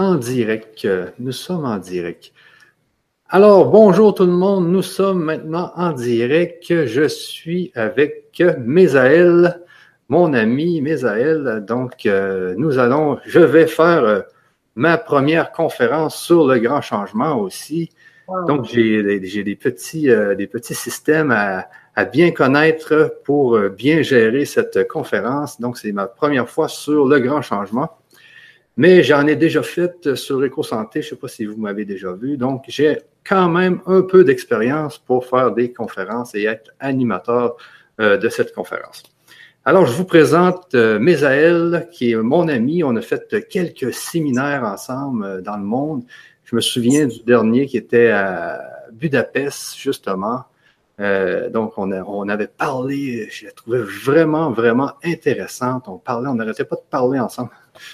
en 0.00 0.14
direct. 0.14 0.88
Nous 1.18 1.32
sommes 1.32 1.66
en 1.66 1.76
direct. 1.76 2.32
Alors, 3.28 3.70
bonjour 3.70 4.14
tout 4.14 4.24
le 4.24 4.32
monde. 4.32 4.66
Nous 4.68 4.82
sommes 4.82 5.22
maintenant 5.22 5.72
en 5.76 5.92
direct. 5.92 6.86
Je 6.86 7.06
suis 7.06 7.70
avec 7.74 8.42
Mésaël, 8.64 9.60
mon 10.08 10.32
ami 10.32 10.80
Mésaël. 10.80 11.62
Donc, 11.68 12.06
euh, 12.06 12.54
nous 12.56 12.78
allons, 12.78 13.18
je 13.26 13.40
vais 13.40 13.66
faire 13.66 14.04
euh, 14.04 14.20
ma 14.74 14.96
première 14.96 15.52
conférence 15.52 16.16
sur 16.16 16.46
le 16.46 16.58
grand 16.58 16.80
changement 16.80 17.38
aussi. 17.38 17.90
Donc, 18.46 18.64
j'ai 18.64 19.02
des 19.02 19.56
petits, 19.56 20.08
euh, 20.08 20.34
des 20.34 20.46
petits 20.46 20.74
systèmes 20.74 21.30
à, 21.30 21.68
à, 21.94 22.06
bien 22.06 22.30
connaître 22.30 23.16
pour 23.24 23.58
bien 23.68 24.00
gérer 24.00 24.46
cette 24.46 24.88
conférence. 24.88 25.60
Donc, 25.60 25.76
c'est 25.76 25.92
ma 25.92 26.06
première 26.06 26.48
fois 26.48 26.68
sur 26.68 27.06
le 27.06 27.18
grand 27.20 27.42
changement. 27.42 27.99
Mais 28.80 29.02
j'en 29.02 29.26
ai 29.26 29.36
déjà 29.36 29.62
fait 29.62 30.14
sur 30.14 30.42
EcoSanté, 30.42 31.02
je 31.02 31.08
ne 31.08 31.10
sais 31.10 31.16
pas 31.16 31.28
si 31.28 31.44
vous 31.44 31.58
m'avez 31.58 31.84
déjà 31.84 32.14
vu. 32.14 32.38
Donc, 32.38 32.64
j'ai 32.68 32.96
quand 33.28 33.50
même 33.50 33.82
un 33.84 34.00
peu 34.00 34.24
d'expérience 34.24 34.96
pour 34.96 35.26
faire 35.26 35.52
des 35.52 35.70
conférences 35.70 36.34
et 36.34 36.44
être 36.44 36.70
animateur 36.80 37.58
euh, 38.00 38.16
de 38.16 38.30
cette 38.30 38.54
conférence. 38.54 39.02
Alors, 39.66 39.84
je 39.84 39.92
vous 39.92 40.06
présente 40.06 40.74
euh, 40.74 41.80
qui 41.92 42.12
est 42.12 42.16
mon 42.16 42.48
ami. 42.48 42.82
On 42.82 42.96
a 42.96 43.02
fait 43.02 43.46
quelques 43.50 43.92
séminaires 43.92 44.64
ensemble 44.64 45.24
euh, 45.26 45.40
dans 45.42 45.58
le 45.58 45.64
monde. 45.64 46.02
Je 46.44 46.56
me 46.56 46.62
souviens 46.62 47.06
du 47.06 47.20
dernier 47.22 47.66
qui 47.66 47.76
était 47.76 48.08
à 48.08 48.62
Budapest, 48.92 49.76
justement. 49.76 50.44
donc, 50.98 51.74
on, 51.76 51.92
on 51.92 52.28
avait 52.30 52.46
parlé, 52.46 53.28
je 53.30 53.44
la 53.44 53.52
trouvais 53.52 53.82
vraiment, 53.82 54.50
vraiment 54.52 54.92
intéressante. 55.04 55.86
On 55.86 55.98
parlait, 55.98 56.28
on 56.28 56.34
n'arrêtait 56.34 56.64
pas 56.64 56.76
de 56.76 56.88
parler 56.90 57.20
ensemble 57.20 57.50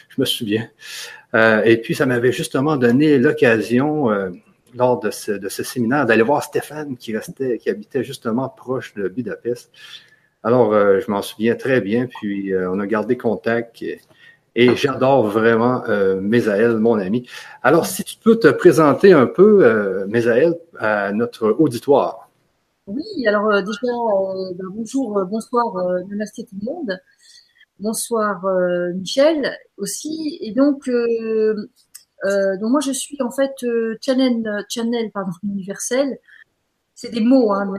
je 0.09 0.21
me 0.21 0.25
souviens. 0.25 0.69
Euh, 1.35 1.63
et 1.65 1.77
puis, 1.77 1.95
ça 1.95 2.07
m'avait 2.07 2.33
justement 2.33 2.77
donné 2.77 3.19
l'occasion, 3.19 4.11
euh, 4.11 4.31
lors 4.75 5.01
de 5.01 5.11
ce, 5.11 5.39
séminaire, 5.49 6.07
d'aller 6.07 6.23
voir 6.23 6.43
Stéphane 6.43 6.97
qui 6.97 7.17
restait, 7.17 7.59
qui 7.59 7.71
habitait 7.71 8.05
justement 8.05 8.49
proche 8.49 8.95
de 8.95 9.09
Budapest. 9.09 9.71
Alors, 10.43 10.73
euh, 10.73 11.01
je 11.01 11.11
m'en 11.11 11.23
souviens 11.23 11.57
très 11.57 11.81
bien, 11.81 12.07
puis 12.07 12.53
on 12.55 12.79
a 12.79 12.87
gardé 12.87 13.17
contact. 13.17 13.83
Et, 14.57 14.75
j'adore 14.75 15.27
vraiment 15.27 15.85
euh, 15.87 16.19
Mésaël, 16.19 16.79
mon 16.79 16.99
ami. 16.99 17.29
Alors, 17.63 17.85
si 17.85 18.03
tu 18.05 18.17
peux 18.17 18.37
te 18.37 18.49
présenter 18.49 19.13
un 19.13 19.27
peu, 19.27 19.65
euh, 19.65 20.07
Mésaël, 20.07 20.55
à 20.79 21.13
notre 21.13 21.49
auditoire. 21.59 22.31
Oui, 22.87 23.05
alors 23.27 23.51
déjà, 23.63 23.81
ben, 23.83 24.67
bonjour, 24.71 25.23
bonsoir, 25.27 25.75
namasté 26.09 26.45
tout 26.45 26.57
le 26.59 26.65
monde. 26.65 26.99
Bonsoir 27.79 28.45
euh, 28.47 28.93
Michel 28.95 29.55
aussi. 29.77 30.39
Et 30.41 30.53
donc, 30.53 30.89
euh, 30.89 31.69
euh, 32.25 32.57
donc 32.59 32.71
moi 32.71 32.81
je 32.81 32.93
suis 32.93 33.21
en 33.21 33.31
fait 33.31 33.55
channel, 34.01 34.65
channel 34.69 35.11
pardon, 35.13 35.33
universel. 35.43 36.19
C'est 36.95 37.11
des 37.11 37.21
mots, 37.21 37.53
hein, 37.53 37.75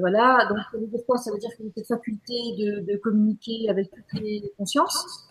voilà. 0.00 0.46
Donc 0.50 0.90
des 0.90 1.02
fois 1.04 1.16
ça 1.16 1.32
veut 1.32 1.38
dire 1.38 1.48
que 1.56 1.62
j'ai 1.62 1.72
cette 1.74 1.86
faculté 1.86 2.34
de, 2.58 2.80
de 2.80 2.98
communiquer 2.98 3.70
avec 3.70 3.90
toutes 3.90 4.20
les 4.20 4.52
consciences. 4.58 5.27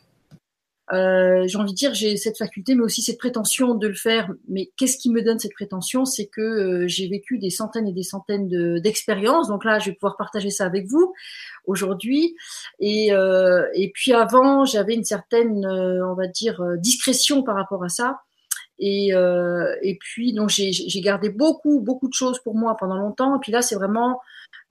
Euh, 0.94 1.46
j'ai 1.48 1.58
envie 1.58 1.72
de 1.72 1.76
dire, 1.78 1.94
j'ai 1.94 2.16
cette 2.16 2.38
faculté, 2.38 2.74
mais 2.74 2.84
aussi 2.84 3.02
cette 3.02 3.18
prétention 3.18 3.76
de 3.76 3.88
le 3.88 3.94
faire. 3.94 4.32
Mais 4.48 4.72
qu'est-ce 4.78 4.98
qui 4.98 5.10
me 5.12 5.22
donne 5.22 5.40
cette 5.40 5.54
prétention? 5.54 6.06
C'est 6.06 6.28
que 6.28 6.42
euh, 6.42 6.88
j'ai 6.88 7.08
vécu 7.10 7.40
des 7.40 7.50
centaines 7.50 7.88
et 7.88 7.94
des 7.94 8.04
centaines 8.04 8.80
d'expériences. 8.80 9.48
Donc 9.50 9.66
là, 9.66 9.80
je 9.80 9.90
vais 9.90 9.96
pouvoir 9.96 10.16
partager 10.18 10.50
ça 10.50 10.66
avec 10.66 10.88
vous 10.88 11.14
aujourd'hui. 11.66 12.36
Et, 12.80 13.12
euh, 13.12 13.66
et 13.74 13.92
puis 13.94 14.14
avant, 14.14 14.64
j'avais 14.66 14.94
une 14.94 15.04
certaine, 15.04 15.66
on 15.66 16.14
va 16.14 16.28
dire, 16.28 16.64
discrétion 16.78 17.44
par 17.44 17.56
rapport 17.56 17.84
à 17.84 17.90
ça. 17.90 18.22
Et, 18.80 19.10
et 19.10 19.98
puis, 20.00 20.34
donc 20.34 20.50
j'ai 20.50 21.02
gardé 21.02 21.30
beaucoup, 21.30 21.82
beaucoup 21.82 22.08
de 22.08 22.14
choses 22.14 22.40
pour 22.40 22.56
moi 22.56 22.78
pendant 22.80 22.97
longtemps. 22.97 23.36
Et 23.36 23.40
puis 23.42 23.52
là, 23.52 23.62
c'est 23.62 23.76
vraiment 23.76 24.22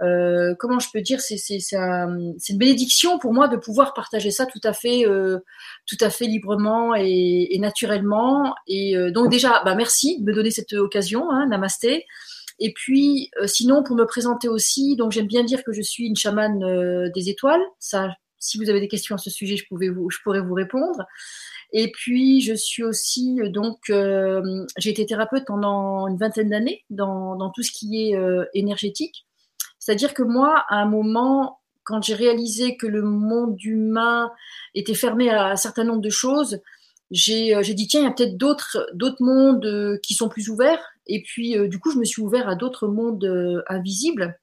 euh, 0.03 0.55
comment 0.59 0.79
je 0.79 0.89
peux 0.93 1.01
dire, 1.01 1.21
c'est 1.21 1.37
une 1.73 2.59
bénédiction 2.59 3.19
pour 3.19 3.33
moi 3.33 3.49
de 3.49 3.57
pouvoir 3.57 3.95
partager 3.95 4.31
ça 4.31 4.47
tout 4.47 4.61
à 4.63 4.73
fait 4.73 5.07
euh, 5.07 5.39
tout 5.87 5.97
à 6.01 6.11
fait 6.11 6.27
librement 6.27 6.95
et, 6.95 7.49
et 7.51 7.59
naturellement. 7.59 8.55
Et 8.67 8.97
euh, 8.97 9.11
donc 9.11 9.31
déjà, 9.31 9.63
bah 9.65 9.75
merci 9.75 10.21
de 10.21 10.25
me 10.25 10.35
donner 10.35 10.51
cette 10.51 10.73
occasion, 10.73 11.31
hein, 11.31 11.47
Namasté. 11.49 12.05
Et 12.59 12.73
puis 12.73 13.31
sinon 13.45 13.83
pour 13.83 13.97
me 13.97 14.07
présenter 14.07 14.49
aussi, 14.49 14.97
donc 14.97 15.13
j'aime 15.13 15.27
bien 15.27 15.45
dire 15.45 15.63
que 15.63 15.73
je 15.73 15.83
suis 15.83 16.07
une 16.07 16.17
chamane 16.17 17.11
des 17.13 17.29
étoiles. 17.29 17.61
Ça, 17.79 18.09
si 18.39 18.59
vous 18.59 18.71
avez 18.71 18.81
des 18.81 18.89
questions 18.89 19.15
à 19.15 19.19
ce 19.19 19.29
sujet, 19.29 19.57
je 19.57 19.67
pouvais 19.69 19.89
vous, 19.89 20.11
je 20.11 20.19
pourrais 20.23 20.41
vous 20.41 20.55
répondre. 20.55 21.05
Et 21.73 21.91
puis, 21.91 22.41
je 22.41 22.55
suis 22.55 22.85
aussi, 22.85 23.39
donc, 23.51 23.91
euh, 23.91 24.65
j'ai 24.79 24.91
été 24.91 25.05
thérapeute 25.05 25.45
pendant 25.47 26.07
une 26.07 26.17
vingtaine 26.17 26.51
d'années 26.51 26.85
dans, 26.91 27.37
dans, 27.37 27.51
tout 27.51 27.63
ce 27.63 27.73
qui 27.73 28.09
est 28.09 28.17
euh, 28.17 28.45
énergétique. 28.55 29.27
C'est-à-dire 29.87 30.15
que 30.15 30.25
moi, 30.25 30.65
à 30.69 30.83
un 30.83 30.85
moment, 30.85 31.61
quand 31.85 32.03
j'ai 32.03 32.17
réalisé 32.17 32.77
que 32.77 32.89
le 32.89 33.03
monde 33.03 33.57
humain 33.63 34.33
était 34.75 34.95
fermé 34.95 35.31
à 35.31 35.47
un 35.47 35.55
certain 35.55 35.85
nombre 35.85 36.01
de 36.01 36.11
choses, 36.11 36.61
j'ai 37.13 37.55
euh, 37.55 37.63
dit 37.63 37.87
tiens, 37.87 38.01
il 38.01 38.03
y 38.03 38.07
a 38.09 38.11
peut-être 38.11 38.37
d'autres 38.37 39.23
mondes 39.23 39.65
euh, 39.65 39.97
qui 40.03 40.15
sont 40.15 40.29
plus 40.29 40.49
ouverts. 40.49 40.83
Et 41.07 41.23
puis 41.23 41.57
euh, 41.57 41.69
du 41.69 41.79
coup, 41.79 41.93
je 41.93 41.99
me 41.99 42.05
suis 42.05 42.21
ouvert 42.21 42.49
à 42.49 42.57
d'autres 42.57 42.89
mondes 42.89 43.63
invisibles. 43.69 44.37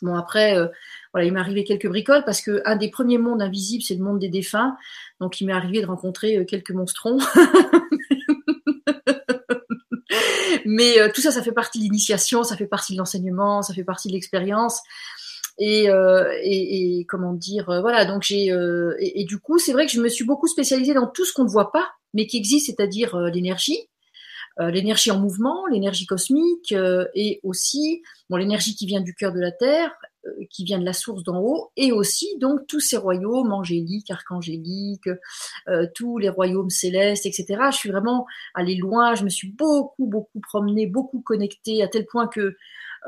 Bon 0.00 0.14
après, 0.14 0.56
voilà, 1.12 1.26
il 1.26 1.32
m'est 1.32 1.40
arrivé 1.40 1.64
quelques 1.64 1.88
bricoles 1.88 2.24
parce 2.24 2.40
que 2.40 2.62
un 2.64 2.76
des 2.76 2.90
premiers 2.90 3.18
mondes 3.18 3.42
invisibles, 3.42 3.82
c'est 3.82 3.96
le 3.96 4.04
monde 4.04 4.20
des 4.20 4.28
défunts. 4.28 4.76
Donc 5.20 5.40
il 5.40 5.46
m'est 5.46 5.52
arrivé 5.52 5.80
de 5.80 5.86
rencontrer 5.86 6.46
quelques 6.46 6.70
monstrons. 6.70 7.18
Mais 10.72 10.98
euh, 10.98 11.10
tout 11.14 11.20
ça, 11.20 11.30
ça 11.30 11.42
fait 11.42 11.52
partie 11.52 11.78
de 11.78 11.84
l'initiation, 11.84 12.44
ça 12.44 12.56
fait 12.56 12.66
partie 12.66 12.94
de 12.94 12.98
l'enseignement, 12.98 13.60
ça 13.60 13.74
fait 13.74 13.84
partie 13.84 14.08
de 14.08 14.14
l'expérience. 14.14 14.80
Et, 15.58 15.90
euh, 15.90 16.32
comment 17.08 17.34
dire, 17.34 17.68
euh, 17.68 17.80
voilà. 17.82 18.06
Donc 18.06 18.22
j'ai 18.22 18.46
et, 18.46 19.20
et, 19.20 19.24
du 19.24 19.38
coup, 19.38 19.58
c'est 19.58 19.72
vrai 19.72 19.84
que 19.84 19.92
je 19.92 20.00
me 20.00 20.08
suis 20.08 20.24
beaucoup 20.24 20.48
spécialisée 20.48 20.94
dans 20.94 21.06
tout 21.06 21.26
ce 21.26 21.34
qu'on 21.34 21.44
ne 21.44 21.50
voit 21.50 21.72
pas, 21.72 21.90
mais 22.14 22.26
qui 22.26 22.38
existe, 22.38 22.66
c'est-à-dire 22.66 23.16
l'énergie, 23.34 23.78
l'énergie 24.58 25.10
en 25.10 25.18
mouvement, 25.18 25.66
l'énergie 25.66 26.06
cosmique, 26.06 26.74
et 27.14 27.40
aussi 27.42 28.02
bon 28.30 28.36
l'énergie 28.36 28.74
qui 28.74 28.86
vient 28.86 29.02
du 29.02 29.14
cœur 29.14 29.32
de 29.32 29.40
la 29.40 29.52
terre, 29.52 29.92
qui 30.50 30.64
vient 30.64 30.78
de 30.78 30.84
la 30.84 30.92
source 30.92 31.22
d'en 31.24 31.40
haut, 31.40 31.70
et 31.76 31.92
aussi 31.92 32.36
donc 32.38 32.66
tous 32.66 32.80
ces 32.80 32.96
royaumes 32.96 33.52
angéliques, 33.52 34.10
archangéliques, 34.10 35.08
euh, 35.68 35.86
tous 35.94 36.18
les 36.18 36.28
royaumes 36.28 36.70
célestes, 36.70 37.26
etc. 37.26 37.46
Je 37.70 37.76
suis 37.76 37.90
vraiment 37.90 38.26
allée 38.54 38.76
loin, 38.76 39.14
je 39.14 39.24
me 39.24 39.28
suis 39.28 39.48
beaucoup, 39.48 40.06
beaucoup 40.06 40.40
promenée, 40.40 40.86
beaucoup 40.86 41.20
connectée, 41.20 41.82
à 41.82 41.88
tel 41.88 42.06
point 42.06 42.28
que 42.28 42.56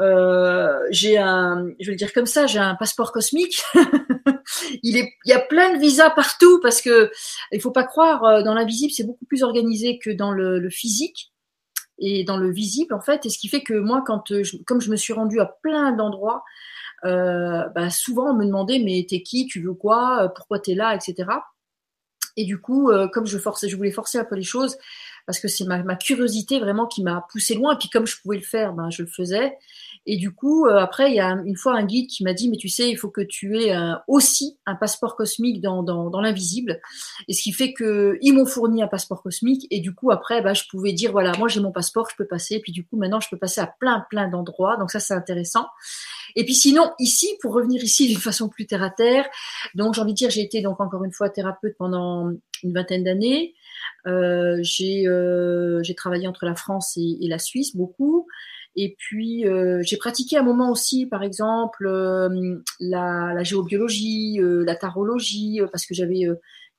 euh, 0.01 0.79
j'ai 0.91 1.19
un, 1.19 1.69
je 1.79 1.87
vais 1.87 1.93
le 1.93 1.99
dire 1.99 2.13
comme 2.13 2.27
ça, 2.27 2.47
j'ai 2.47 2.59
un 2.59 2.75
passeport 2.75 3.13
cosmique. 3.13 3.63
il, 4.83 4.97
est, 4.97 5.13
il 5.25 5.31
y 5.31 5.33
a 5.33 5.41
plein 5.41 5.75
de 5.75 5.79
visas 5.79 6.11
partout 6.11 6.61
parce 6.63 6.83
que 6.83 7.11
il 7.53 7.61
faut 7.61 7.71
pas 7.71 7.85
croire, 7.85 8.25
euh, 8.25 8.43
dans 8.43 8.55
l'invisible, 8.55 8.93
c'est 8.93 9.05
beaucoup 9.05 9.25
plus 9.27 9.43
organisé 9.43 9.99
que 9.99 10.11
dans 10.11 10.33
le, 10.33 10.59
le 10.59 10.71
physique 10.71 11.33
et 11.99 12.25
dans 12.25 12.37
le 12.37 12.51
visible 12.51 12.93
en 12.93 13.01
fait. 13.01 13.25
Et 13.27 13.31
ce 13.31 13.39
qui 13.39 13.49
fait 13.49 13.63
que 13.63 13.75
moi, 13.75 14.03
quand 14.05 14.43
je, 14.43 14.57
comme 14.65 14.81
je 14.81 14.91
me 14.91 14.97
suis 14.97 15.13
rendue 15.13 15.41
à 15.41 15.47
plein 15.63 15.93
d'endroits, 15.93 16.43
euh, 17.05 17.69
bah, 17.75 17.91
souvent 17.91 18.31
on 18.31 18.35
me 18.35 18.47
demandait 18.47 18.79
mais 18.79 19.07
t'es 19.09 19.23
qui, 19.23 19.47
tu 19.47 19.61
veux 19.61 19.75
quoi, 19.75 20.25
euh, 20.25 20.29
pourquoi 20.29 20.59
t'es 20.59 20.75
là, 20.75 20.95
etc. 20.95 21.29
Et 22.37 22.45
du 22.45 22.61
coup, 22.61 22.91
euh, 22.91 23.09
comme 23.09 23.27
je 23.27 23.39
forçais, 23.39 23.69
je 23.69 23.77
voulais 23.77 23.93
forcer 23.93 24.19
un 24.19 24.25
peu 24.25 24.35
les 24.35 24.43
choses 24.43 24.77
parce 25.27 25.39
que 25.39 25.49
c'est 25.49 25.65
ma, 25.65 25.83
ma, 25.83 25.97
curiosité 25.97 26.59
vraiment 26.59 26.87
qui 26.87 27.03
m'a 27.03 27.25
poussé 27.31 27.55
loin. 27.55 27.75
Et 27.75 27.79
puis 27.79 27.89
comme 27.89 28.07
je 28.07 28.21
pouvais 28.21 28.37
le 28.37 28.43
faire, 28.43 28.73
ben, 28.73 28.91
je 28.91 29.03
le 29.03 29.09
faisais. 29.09 29.57
Et 30.07 30.17
du 30.17 30.33
coup, 30.33 30.67
euh, 30.67 30.77
après, 30.77 31.11
il 31.11 31.17
y 31.17 31.21
a 31.21 31.41
une 31.45 31.57
fois 31.57 31.75
un 31.75 31.85
guide 31.85 32.09
qui 32.09 32.25
m'a 32.25 32.35
dit, 32.35 32.49
mais 32.49 32.57
tu 32.57 32.69
sais, 32.69 32.91
il 32.91 32.97
faut 32.97 33.11
que 33.11 33.21
tu 33.21 33.59
aies 33.59 33.75
aussi 34.09 34.59
un 34.67 34.75
passeport 34.75 35.17
cosmique 35.17 35.61
dans, 35.61 35.83
dans, 35.83 36.11
dans 36.11 36.21
l'invisible. 36.21 36.81
Et 37.29 37.33
ce 37.33 37.43
qui 37.43 37.53
fait 37.53 37.73
que 37.73 38.19
ils 38.21 38.33
m'ont 38.33 38.47
fourni 38.47 38.83
un 38.83 38.89
passeport 38.89 39.23
cosmique. 39.23 39.67
Et 39.71 39.81
du 39.81 39.95
coup, 39.95 40.11
après, 40.11 40.43
bah, 40.43 40.55
je 40.55 40.65
pouvais 40.71 40.93
dire, 40.93 41.13
voilà, 41.13 41.33
moi 41.39 41.49
j'ai 41.49 41.61
mon 41.61 41.73
passeport, 41.73 42.09
je 42.11 42.17
peux 42.17 42.27
passer. 42.27 42.57
Et 42.57 42.61
puis 42.61 42.73
du 42.73 42.85
coup, 42.85 42.97
maintenant, 42.97 43.21
je 43.21 43.29
peux 43.31 43.39
passer 43.39 43.61
à 43.61 43.67
plein, 43.67 44.05
plein 44.11 44.29
d'endroits. 44.29 44.77
Donc 44.77 44.91
ça, 44.91 45.01
c'est 45.01 45.15
intéressant. 45.15 45.67
Et 46.37 46.45
puis 46.45 46.55
sinon, 46.55 46.93
ici, 46.99 47.29
pour 47.41 47.53
revenir 47.55 47.83
ici 47.83 48.09
d'une 48.09 48.19
façon 48.19 48.49
plus 48.49 48.67
terre 48.67 48.83
à 48.83 48.91
terre, 48.91 49.27
donc 49.75 49.95
j'ai 49.95 50.01
envie 50.01 50.13
de 50.13 50.17
dire, 50.17 50.31
j'ai 50.31 50.43
été 50.43 50.63
donc 50.63 50.81
encore 50.81 51.05
une 51.05 51.13
fois 51.13 51.31
thérapeute 51.31 51.77
pendant 51.79 52.33
une 52.63 52.73
vingtaine 52.73 53.05
d'années. 53.05 53.55
Euh, 54.07 54.59
j'ai 54.63 55.07
euh, 55.07 55.83
travaillé 55.97 56.27
entre 56.27 56.47
la 56.47 56.55
France 56.55 56.97
et, 56.97 57.29
la 57.29 57.39
Suisse 57.39 57.77
beaucoup. 57.77 58.27
Et 58.77 58.97
puis 58.99 59.47
euh, 59.47 59.81
j'ai 59.83 59.97
pratiqué 59.97 60.37
un 60.37 60.43
moment 60.43 60.71
aussi, 60.71 61.07
par 61.07 61.23
exemple, 61.23 61.87
euh, 61.87 62.59
la, 62.81 63.33
la, 63.35 63.43
géobiologie, 63.45 64.41
euh, 64.41 64.65
la 64.65 64.75
tarologie, 64.75 65.61
parce 65.71 65.87
que 65.87 65.95
j'avais 65.95 66.27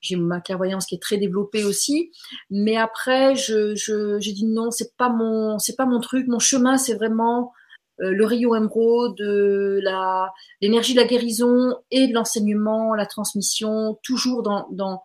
j'ai 0.02 0.18
ma 0.18 0.42
clairvoyance 0.42 0.86
qui 0.86 0.96
est 0.96 1.02
très 1.02 1.18
développée 1.18 1.64
aussi. 1.64 2.12
Mais 2.50 2.78
après, 2.78 3.36
je 3.36 3.74
j'ai 4.20 4.34
dit 4.34 4.46
non, 4.46 4.72
c'est 4.72 4.96
pas 4.98 5.10
mon 5.10 5.58
c'est 5.58 5.76
pas 5.76 5.86
mon 5.86 6.00
truc. 6.00 6.28
Mon 6.28 6.40
chemin, 6.40 6.78
c'est 6.78 6.96
vraiment 6.96 7.54
le 7.98 8.26
rayon 8.26 8.56
émeraude, 8.56 9.20
la 9.20 10.34
l'énergie 10.62 10.94
de 10.94 11.00
la 11.00 11.08
guérison 11.08 11.76
et 11.92 12.08
de 12.08 12.14
l'enseignement, 12.14 12.94
la 12.94 13.06
transmission, 13.06 13.98
toujours 14.04 14.44
dans 14.44 14.68
dans 14.72 15.02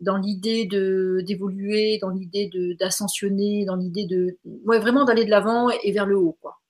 dans 0.00 0.16
l'idée 0.16 0.66
de 0.66 1.22
d'évoluer, 1.26 1.98
dans 2.00 2.10
l'idée 2.10 2.48
de 2.52 2.74
d'ascensionner, 2.74 3.64
dans 3.64 3.76
l'idée 3.76 4.06
de 4.06 4.38
vraiment 4.64 5.04
d'aller 5.04 5.24
de 5.24 5.30
l'avant 5.30 5.70
et, 5.70 5.92
vers 5.92 6.06
le 6.06 6.18
haut 6.18 6.36
quoi. 6.40 6.60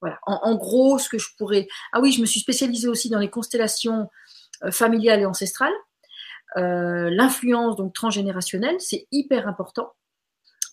Voilà. 0.00 0.18
En, 0.26 0.54
gros, 0.54 0.98
ce 0.98 1.10
que 1.10 1.18
je 1.18 1.28
pourrais. 1.36 1.68
Ah 1.92 2.00
oui, 2.00 2.10
je 2.10 2.22
me 2.22 2.26
suis 2.26 2.40
spécialisée 2.40 2.88
aussi 2.88 3.10
dans 3.10 3.18
les 3.18 3.28
constellations 3.28 4.08
euh, 4.64 4.70
familiales 4.70 5.20
et 5.20 5.26
ancestrales. 5.26 5.74
Euh, 6.56 7.10
l'influence 7.10 7.76
donc 7.76 7.92
transgénérationnelle, 7.92 8.76
c'est 8.78 9.06
hyper 9.12 9.46
important. 9.46 9.92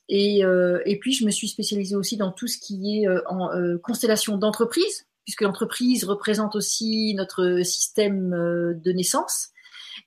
Et, 0.08 0.46
euh, 0.46 0.82
et, 0.86 0.98
puis 0.98 1.12
je 1.12 1.26
me 1.26 1.32
suis 1.32 1.50
spécialisée 1.50 1.98
aussi 1.98 2.16
dans 2.16 2.32
tout 2.32 2.48
ce 2.48 2.58
qui 2.58 3.04
est 3.04 3.08
en 3.26 3.50
constellation 3.84 4.38
d'entreprise, 4.38 5.06
puisque 5.26 5.42
l'entreprise 5.42 6.06
représente 6.06 6.56
aussi 6.56 7.14
notre 7.16 7.64
système 7.64 8.30
de 8.30 8.92
naissance. 8.94 9.50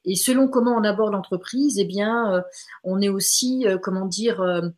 Et 0.05 0.17
selon 0.17 0.49
comment 0.49 0.77
on 0.77 0.85
aborde 0.85 1.13
l'entreprise, 1.13 1.79
eh 1.79 1.85
bien, 1.85 2.35
euh, 2.35 2.43
on 2.85 3.01
est 3.01 3.09
aussi, 3.09 3.67
euh, 3.67 3.79
comment 3.79 4.07
dire, 4.07 4.41
euh, 4.41 4.69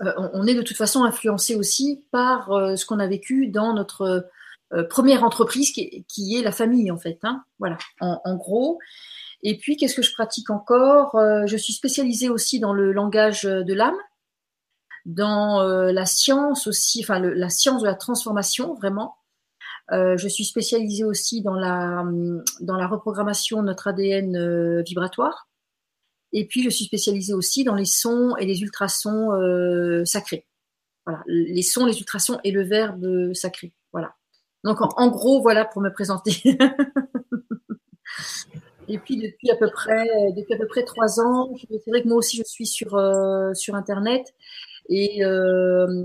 on 0.00 0.46
est 0.46 0.54
de 0.54 0.62
toute 0.62 0.76
façon 0.76 1.04
influencé 1.04 1.54
aussi 1.54 2.04
par 2.10 2.48
ce 2.76 2.84
qu'on 2.84 2.98
a 2.98 3.06
vécu 3.06 3.46
dans 3.46 3.72
notre 3.72 4.26
première 4.90 5.22
entreprise 5.22 5.70
qui 5.70 6.36
est, 6.36 6.42
la 6.42 6.50
famille 6.50 6.90
en 6.90 6.98
fait. 6.98 7.20
Hein. 7.22 7.44
voilà, 7.60 7.78
en, 8.00 8.34
gros. 8.34 8.80
Et 9.44 9.58
puis, 9.58 9.76
qu'est-ce 9.76 9.94
que 9.94 10.02
je 10.02 10.12
pratique 10.12 10.50
encore? 10.50 11.16
Je 11.46 11.56
suis 11.56 11.74
spécialisée 11.74 12.30
aussi 12.30 12.58
dans 12.58 12.72
le 12.72 12.90
langage 12.90 13.42
de 13.42 13.74
l'âme, 13.74 13.98
dans 15.04 15.62
la 15.62 16.06
science 16.06 16.66
aussi, 16.66 17.04
enfin 17.04 17.20
la 17.20 17.50
science 17.50 17.82
de 17.82 17.86
la 17.86 17.94
transformation 17.94 18.74
vraiment. 18.74 19.14
Euh, 19.92 20.16
je 20.16 20.26
suis 20.26 20.44
spécialisée 20.44 21.04
aussi 21.04 21.42
dans 21.42 21.54
la, 21.54 22.04
dans 22.60 22.76
la 22.76 22.86
reprogrammation 22.86 23.60
de 23.60 23.66
notre 23.66 23.88
ADN 23.88 24.36
euh, 24.36 24.82
vibratoire. 24.82 25.48
Et 26.32 26.46
puis, 26.46 26.62
je 26.62 26.70
suis 26.70 26.86
spécialisée 26.86 27.34
aussi 27.34 27.62
dans 27.62 27.74
les 27.74 27.84
sons 27.84 28.34
et 28.36 28.46
les 28.46 28.62
ultrasons 28.62 29.32
euh, 29.32 30.04
sacrés. 30.06 30.46
Voilà, 31.04 31.22
les 31.26 31.62
sons, 31.62 31.84
les 31.84 31.98
ultrasons 31.98 32.38
et 32.42 32.52
le 32.52 32.62
verbe 32.62 33.34
sacré. 33.34 33.74
Voilà. 33.92 34.14
Donc, 34.64 34.78
en, 34.80 35.10
gros, 35.10 35.42
voilà 35.42 35.66
pour 35.66 35.82
me 35.82 35.90
présenter. 35.90 36.36
et 38.88 38.98
puis, 38.98 39.16
depuis 39.16 39.50
à 39.50 39.56
peu 39.56 39.68
près, 39.70 40.08
depuis 40.36 40.54
à 40.54 40.56
peu 40.56 40.68
près 40.68 40.84
trois 40.84 41.20
ans, 41.20 41.52
c'est 41.68 41.90
vrai 41.90 42.02
que 42.02 42.08
moi 42.08 42.16
aussi, 42.16 42.38
je 42.38 42.44
suis 42.44 42.66
sur 42.66 42.90
sur 43.54 43.74
Internet 43.74 44.32
et 44.88 45.20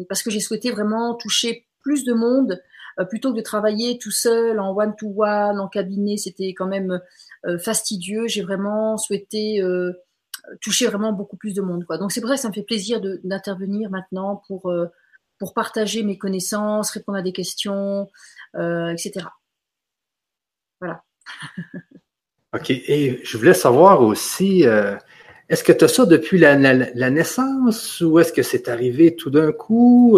parce 0.10 0.24
que 0.24 0.32
j'ai 0.32 0.40
souhaité 0.40 0.72
vraiment 0.72 1.14
toucher 1.14 1.68
plus 1.82 2.04
de 2.04 2.14
monde 2.14 2.60
plutôt 3.06 3.32
que 3.32 3.38
de 3.38 3.44
travailler 3.44 3.98
tout 4.00 4.12
seul 4.12 4.60
en 4.60 4.76
one-to-one, 4.76 5.60
en 5.60 5.68
cabinet, 5.68 6.18
c'était 6.18 6.54
quand 6.54 6.68
même 6.68 7.00
euh, 7.46 7.58
fastidieux. 7.60 8.28
J'ai 8.28 8.42
vraiment 8.42 8.98
souhaité 8.98 9.62
euh, 9.62 9.94
toucher 10.62 10.88
vraiment 10.88 11.14
beaucoup 11.14 11.38
plus 11.38 11.54
de 11.54 11.62
monde. 11.62 11.86
Quoi. 11.86 11.98
Donc 11.98 12.12
c'est 12.12 12.22
vrai, 12.22 12.38
ça 12.38 12.50
me 12.50 12.54
fait 12.54 12.64
plaisir 12.64 13.02
d'intervenir 13.24 13.90
maintenant 13.90 14.42
pour, 14.48 14.74
pour 15.40 15.54
partager 15.54 16.04
mes 16.04 16.18
connaissances, 16.18 16.92
répondre 16.92 17.18
à 17.18 17.22
des 17.22 17.34
questions, 17.34 18.10
etc. 18.56 19.26
Voilà. 20.80 21.04
OK. 22.56 22.70
Et 22.72 23.20
je 23.24 23.38
voulais 23.38 23.54
savoir 23.54 24.02
aussi, 24.02 24.64
est-ce 25.50 25.64
que 25.66 25.74
tu 25.74 25.84
as 25.84 25.90
ça 25.90 26.06
depuis 26.06 26.38
la 26.38 27.10
naissance 27.10 28.00
ou 28.00 28.18
est-ce 28.20 28.32
que 28.32 28.42
c'est 28.42 28.70
arrivé 28.70 29.18
tout 29.18 29.30
d'un 29.30 29.52
coup? 29.52 30.18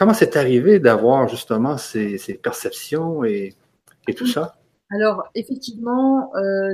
Comment 0.00 0.14
c'est 0.14 0.34
arrivé 0.36 0.78
d'avoir 0.78 1.28
justement 1.28 1.76
ces, 1.76 2.16
perceptions 2.42 3.22
et, 3.22 3.54
tout 4.16 4.26
ça? 4.26 4.56
Alors, 4.90 5.28
effectivement, 5.34 6.34
euh, 6.36 6.72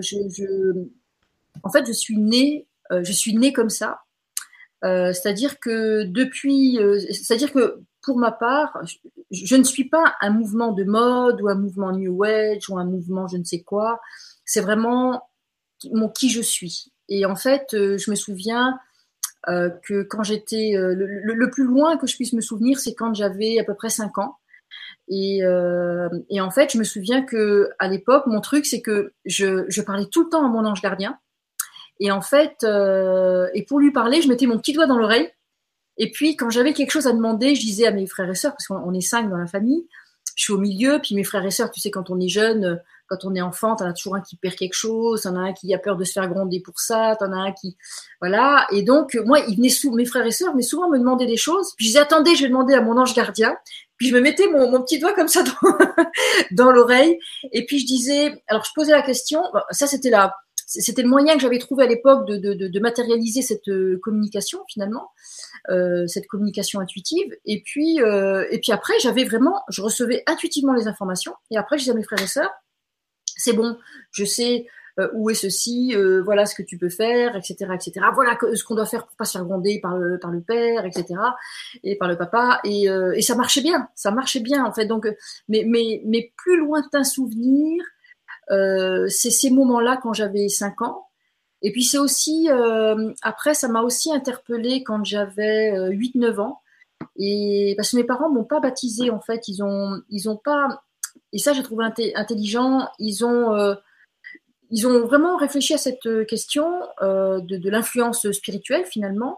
en 1.65 1.71
fait, 1.71 1.85
je 1.89 1.93
suis 1.93 2.19
née, 2.19 2.69
euh, 2.93 3.03
je 3.03 3.11
suis 3.11 3.35
née 3.35 3.53
comme 3.53 3.69
ça. 3.69 3.99
Euh, 4.85 5.13
c'est-à-dire 5.13 5.59
que 5.59 6.05
depuis, 6.05 6.79
c'est-à-dire 7.11 7.53
que 7.53 7.81
pour 8.01 8.17
ma 8.17 8.31
part, 8.31 8.81
je, 9.33 9.57
ne 9.57 9.65
suis 9.65 9.89
pas 9.89 10.15
un 10.21 10.31
mouvement 10.31 10.71
de 10.71 10.85
mode 10.85 11.43
ou 11.43 11.49
un 11.49 11.57
mouvement 11.57 11.91
New 11.91 12.23
Age 12.23 12.69
ou 12.69 12.79
un 12.79 12.85
mouvement 12.85 13.27
je 13.27 13.39
ne 13.39 13.45
sais 13.45 13.63
quoi. 13.63 14.01
C'est 14.45 14.61
vraiment 14.61 15.29
mon 15.93 16.09
qui 16.09 16.31
je 16.31 16.43
suis. 16.43 16.93
Et 17.09 17.27
en 17.27 17.35
fait, 17.35 17.67
je 17.73 18.09
me 18.09 18.15
souviens 18.15 18.79
euh, 19.49 19.71
que 19.85 20.03
quand 20.03 20.23
j'étais 20.23 20.75
euh, 20.75 20.95
le, 20.95 21.51
plus 21.51 21.65
loin 21.65 21.97
que 21.97 22.07
je 22.07 22.17
puisse 22.17 22.33
me 22.33 22.41
souvenir, 22.41 22.79
c'est 22.79 22.95
quand 22.95 23.15
j'avais 23.15 23.59
à 23.59 23.65
peu 23.65 23.75
près 23.75 23.91
5 23.91 24.19
ans. 24.19 24.37
Et, 25.09 25.45
euh, 25.45 26.09
et, 26.31 26.41
en 26.41 26.51
fait, 26.51 26.73
je 26.73 26.79
me 26.79 26.85
souviens 26.85 27.23
que 27.23 27.71
à 27.79 27.89
l'époque, 27.89 28.27
mon 28.27 28.41
truc, 28.41 28.67
c'est 28.67 28.81
que 28.81 29.13
je, 29.25 29.65
je, 29.69 29.83
parlais 29.83 30.07
tout 30.07 30.25
le 30.25 30.31
temps 30.31 30.45
à 30.45 30.49
mon 30.49 30.65
ange 30.65 30.83
gardien. 30.83 31.19
Et 32.01 32.11
en 32.11 32.21
fait, 32.21 32.65
euh, 32.65 33.49
et 33.55 33.63
pour 33.63 33.79
lui 33.79 33.93
parler, 33.93 34.21
je 34.21 34.29
mettais 34.29 34.47
mon 34.47 34.59
petit 34.59 34.73
doigt 34.73 34.87
dans 34.87 34.99
l'oreille. 34.99 35.31
Et 35.97 36.11
puis, 36.11 36.37
quand 36.37 36.51
j'avais 36.51 36.73
quelque 36.73 36.91
chose 36.91 37.07
à 37.07 37.13
demander, 37.13 37.55
je 37.55 37.61
disais 37.61 37.87
à 37.87 37.93
mes 37.93 38.07
frères 38.07 38.29
et 38.29 38.35
sœurs, 38.35 38.53
parce 38.53 38.67
qu'on 38.67 38.93
est 38.93 39.01
cinq 39.01 39.31
dans 39.31 39.39
la 39.39 39.47
famille, 39.47 39.87
je 40.35 40.43
suis 40.45 40.53
au 40.53 40.59
milieu, 40.59 41.01
puis 41.03 41.15
mes 41.15 41.25
frères 41.25 41.47
et 41.47 41.51
sœurs, 41.51 41.71
tu 41.71 41.81
sais, 41.81 41.91
quand 41.91 42.11
on 42.11 42.21
est 42.21 42.29
jeune, 42.29 42.83
quand 43.09 43.25
on 43.25 43.35
est 43.35 43.41
enfant, 43.41 43.77
t'en 43.77 43.87
as 43.87 43.93
toujours 43.93 44.17
un 44.17 44.21
qui 44.21 44.37
perd 44.37 44.55
quelque 44.55 44.75
chose, 44.75 45.23
t'en 45.23 45.37
as 45.37 45.41
un 45.41 45.53
qui 45.53 45.73
a 45.75 45.79
peur 45.79 45.97
de 45.97 46.05
se 46.05 46.13
faire 46.13 46.29
gronder 46.29 46.61
pour 46.61 46.79
ça, 46.81 47.17
t'en 47.19 47.33
as 47.33 47.37
un 47.37 47.53
qui, 47.53 47.77
voilà. 48.21 48.67
Et 48.73 48.83
donc, 48.83 49.19
moi, 49.25 49.41
ils 49.49 49.57
venaient 49.57 49.69
sous, 49.69 49.93
mes 49.93 50.05
frères 50.05 50.27
et 50.27 50.31
sœurs 50.31 50.53
venaient 50.53 50.63
souvent 50.63 50.89
me 50.89 50.99
demander 50.99 51.27
des 51.27 51.37
choses. 51.37 51.73
Puis 51.77 51.87
je 51.87 51.91
disais, 51.91 52.01
attendez, 52.01 52.35
je 52.35 52.43
vais 52.43 52.49
demander 52.49 52.75
à 52.75 52.81
mon 52.81 52.97
ange 52.99 53.15
gardien. 53.15 53.57
Puis 53.97 54.09
je 54.09 54.15
me 54.15 54.21
mettais 54.21 54.49
mon, 54.49 54.83
petit 54.83 54.99
doigt 54.99 55.15
comme 55.15 55.29
ça 55.29 55.43
dans, 56.51 56.71
l'oreille. 56.71 57.19
Et 57.53 57.65
puis 57.65 57.79
je 57.79 57.87
disais, 57.87 58.43
alors 58.47 58.65
je 58.65 58.71
posais 58.75 58.93
la 58.93 59.03
question, 59.03 59.43
ça 59.71 59.87
c'était 59.87 60.11
la, 60.11 60.35
c'était 60.67 61.03
le 61.03 61.09
moyen 61.09 61.35
que 61.35 61.41
j'avais 61.41 61.59
trouvé 61.59 61.85
à 61.85 61.87
l'époque 61.87 62.27
de, 62.27 62.81
matérialiser 62.81 63.41
cette 63.41 63.69
euh, 63.69 63.99
communication 64.03 64.61
finalement, 64.69 65.11
euh, 65.71 66.07
cette 66.07 66.27
communication 66.27 66.81
intuitive. 66.81 67.35
Et 67.45 67.63
puis, 67.65 68.03
euh, 68.03 68.45
et 68.51 68.59
puis 68.61 68.73
après, 68.73 68.95
j'avais 69.01 69.25
vraiment, 69.25 69.63
je 69.69 69.81
recevais 69.81 70.23
intuitivement 70.27 70.75
les 70.75 70.89
informations. 70.89 71.35
Et 71.51 71.57
après, 71.57 71.79
je 71.79 71.85
disais 71.85 71.93
à 71.93 71.95
mes 71.95 72.03
frères 72.03 72.23
et 72.23 72.27
sœurs, 72.27 72.51
c'est 73.37 73.53
bon, 73.53 73.77
je 74.11 74.25
sais 74.25 74.67
euh, 74.99 75.11
où 75.13 75.29
est 75.29 75.35
ceci, 75.35 75.93
euh, 75.95 76.23
voilà 76.23 76.47
ce 76.47 76.55
que 76.55 76.63
tu 76.63 76.79
peux 76.79 76.89
faire, 76.89 77.37
etc., 77.37 77.67
etc. 77.75 78.07
Voilà 78.15 78.39
ce 78.55 78.65
qu'on 78.65 78.75
doit 78.75 78.87
faire 78.87 79.07
pour 79.07 79.15
pas 79.17 79.27
se 79.27 79.33
faire 79.33 79.45
gronder 79.45 79.79
par 79.79 79.99
le, 79.99 80.19
par 80.19 80.31
le 80.31 80.41
père, 80.41 80.87
etc., 80.87 81.21
et 81.85 81.97
par 81.97 82.09
le 82.09 82.17
papa. 82.17 82.61
Et, 82.65 82.89
euh, 82.89 83.13
et 83.15 83.21
ça 83.21 83.35
marchait 83.35 83.61
bien, 83.61 83.89
ça 83.95 84.11
marchait 84.11 84.41
bien 84.41 84.65
en 84.65 84.73
fait. 84.73 84.87
Donc, 84.87 85.07
mais, 85.49 85.65
mais, 85.67 86.03
mais 86.07 86.33
plus 86.39 86.59
lointain 86.59 87.05
souvenir, 87.05 87.85
c'est 88.49 89.31
ces 89.31 89.51
moments-là 89.51 89.99
quand 90.03 90.15
j'avais 90.15 90.49
5 90.49 90.81
ans. 90.83 91.09
Et 91.63 91.73
puis 91.73 91.85
c'est 91.85 91.99
aussi, 91.99 92.49
après, 93.23 93.55
ça 93.55 93.69
m'a 93.69 93.83
aussi 93.83 94.13
interpellée 94.13 94.83
quand 94.83 95.05
j'avais 95.05 95.73
8-9 95.91 96.41
ans. 96.41 96.61
Et 97.17 97.75
parce 97.77 97.91
que 97.91 97.97
mes 97.97 98.05
parents 98.05 98.31
m'ont 98.31 98.45
pas 98.45 98.61
baptisé 98.61 99.11
en 99.11 99.21
fait, 99.21 99.49
ils 99.49 99.63
ont, 99.63 100.01
ils 100.09 100.31
ont 100.31 100.37
pas 100.37 100.86
et 101.37 101.39
ça, 101.39 101.53
j'ai 101.53 101.63
trouvé 101.63 101.85
intelligent. 102.15 102.89
Ils 102.99 103.23
ont, 103.23 103.53
euh, 103.53 103.75
ils 104.71 104.87
ont 104.87 105.07
vraiment 105.07 105.37
réfléchi 105.37 105.75
à 105.75 105.79
cette 105.79 106.07
euh, 106.07 106.25
question 106.25 106.67
euh, 107.03 107.41
de, 107.41 107.69
l'influence 107.69 108.33
spirituelle 108.33 108.87
finalement. 108.87 109.37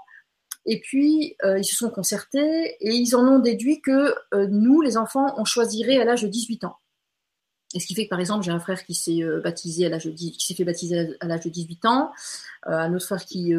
Et 0.64 0.81
puis, 0.81 1.35
ils 1.43 1.64
se 1.64 1.75
sont 1.75 1.90
concertés 1.90 2.76
et 2.81 2.90
ils 2.93 3.17
en 3.17 3.26
ont 3.26 3.38
déduit 3.38 3.81
que 3.81 4.14
nous, 4.49 4.83
les 4.83 4.99
enfants, 4.99 5.35
on 5.38 5.47
choisirait 5.47 5.97
à 5.97 6.05
l'âge 6.05 6.23
de 6.23 6.28
18 6.28 6.64
ans. 6.64 6.76
Et 7.75 7.81
ce 7.81 7.87
qui 7.87 7.95
fait 7.95 8.05
que, 8.05 8.11
par 8.11 8.21
exemple, 8.21 8.45
j'ai 8.45 8.50
un 8.50 8.61
frère 8.61 8.85
qui 8.85 8.95
s'est 8.95 9.23
baptisé 9.43 9.90
qui 10.14 10.45
s'est 10.47 10.55
fait 10.55 10.64
baptiser 10.64 11.17
à 11.21 11.26
l'âge 11.26 11.45
de 11.45 11.49
18 11.49 11.87
ans, 11.87 12.12
un 12.64 12.95
autre 12.95 13.07
frère 13.07 13.25
qui 13.25 13.55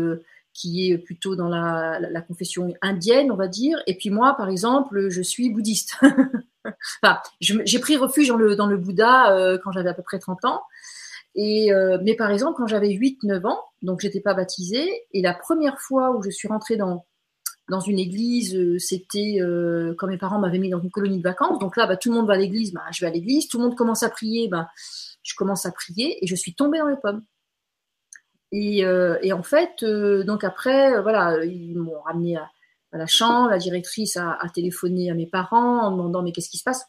qui 0.54 0.92
est 0.92 0.98
plutôt 0.98 1.36
dans 1.36 1.48
la, 1.48 2.22
confession 2.22 2.74
indienne, 2.82 3.32
on 3.32 3.36
va 3.36 3.48
dire. 3.48 3.82
Et 3.88 3.96
puis 3.96 4.10
moi, 4.10 4.36
par 4.36 4.50
exemple, 4.50 5.10
je 5.10 5.22
suis 5.22 5.50
bouddhiste. 5.50 5.96
enfin, 7.04 7.20
j'ai 7.40 7.80
pris 7.80 7.98
refuge 7.98 8.28
dans 8.28 8.38
le, 8.38 8.56
dans 8.56 8.68
le 8.68 8.78
Bouddha 8.78 9.36
euh, 9.36 9.58
quand 9.64 9.72
j'avais 9.72 9.90
à 9.90 9.94
peu 9.94 10.04
près 10.04 10.20
30 10.20 10.46
ans. 10.46 10.62
Et, 11.36 11.72
euh, 11.72 11.98
mais 12.04 12.16
par 12.16 12.32
exemple, 12.32 12.56
quand 12.58 12.68
j'avais 12.68 12.90
8-9 12.90 13.46
ans, 13.46 13.64
donc 13.82 14.02
j'étais 14.02 14.20
pas 14.20 14.34
baptisée, 14.34 14.90
et 15.14 15.22
la 15.22 15.34
première 15.34 15.80
fois 15.80 16.16
où 16.16 16.24
je 16.24 16.30
suis 16.30 16.48
rentrée 16.48 16.76
dans, 16.76 17.06
dans 17.70 17.80
une 17.80 18.00
église, 18.00 18.56
euh, 18.56 18.80
c'était 18.80 19.40
quand 19.98 20.08
mes 20.08 20.18
parents 20.18 20.40
m'avaient 20.40 20.60
mis 20.60 20.70
dans 20.70 20.82
une 20.82 20.92
colonie 20.92 21.20
de 21.20 21.24
vacances. 21.24 21.60
Donc 21.60 21.78
là, 21.78 21.88
bah, 21.88 21.98
tout 21.98 22.10
le 22.10 22.16
monde 22.16 22.28
va 22.28 22.34
à 22.34 22.38
l'église, 22.38 22.74
bah, 22.74 22.82
je 22.92 23.02
vais 23.02 23.08
à 23.08 23.14
l'église. 23.14 23.48
Tout 23.48 23.58
le 23.58 23.64
monde 23.66 23.78
commence 23.78 24.04
à 24.04 24.10
prier, 24.10 24.48
bah, 24.48 24.68
je 25.24 25.36
commence 25.36 25.66
à 25.66 25.72
prier, 25.72 26.24
et 26.24 26.28
je 26.28 26.36
suis 26.36 26.56
tombée 26.56 26.80
dans 26.80 26.88
les 26.88 26.98
pommes. 27.02 27.24
Et, 28.52 28.80
et 28.80 29.34
en 29.34 29.44
fait, 29.44 29.84
donc 29.84 30.44
après, 30.44 31.02
voilà, 31.02 31.44
ils 31.46 31.78
m'ont 31.78 32.02
ramené 32.02 32.38
à, 32.38 32.50
à 32.92 32.98
la 32.98 33.08
chambre. 33.08 33.50
La 33.50 33.58
directrice 33.58 34.18
a, 34.18 34.38
téléphoné 34.54 35.10
à 35.12 35.14
mes 35.14 35.28
parents 35.28 35.82
en 35.82 35.92
demandant 35.92 36.24
mais 36.24 36.32
qu'est-ce 36.32 36.50
qui 36.50 36.58
se 36.58 36.64
passe? 36.64 36.86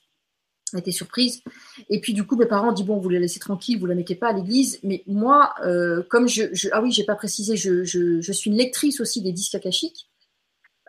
Elle 0.73 0.81
était 0.81 0.93
surprise. 0.93 1.43
Et 1.89 2.01
puis 2.01 2.15
du 2.15 2.25
coup, 2.25 2.37
mes 2.37 2.47
parents 2.47 2.69
ont 2.69 2.73
dit 2.73 2.85
bon, 2.85 2.99
vous 2.99 3.09
la 3.09 3.19
laissez 3.19 3.41
tranquille, 3.41 3.79
vous 3.79 3.87
la 3.87 3.97
mettez 3.97 4.15
pas 4.15 4.29
à 4.29 4.33
l'église. 4.33 4.79
Mais 4.85 5.03
moi, 5.07 5.53
euh, 5.65 6.03
comme 6.09 6.29
je, 6.29 6.69
ah 6.73 6.81
oui, 6.81 6.93
j'ai 6.93 7.05
pas 7.05 7.17
précisé, 7.17 7.57
je, 7.57 7.83
je, 7.83 8.33
suis 8.33 8.51
une 8.51 8.57
lectrice 8.57 9.01
aussi 9.01 9.21
des 9.21 9.33
disques 9.33 9.57
akashiques. 9.57 10.07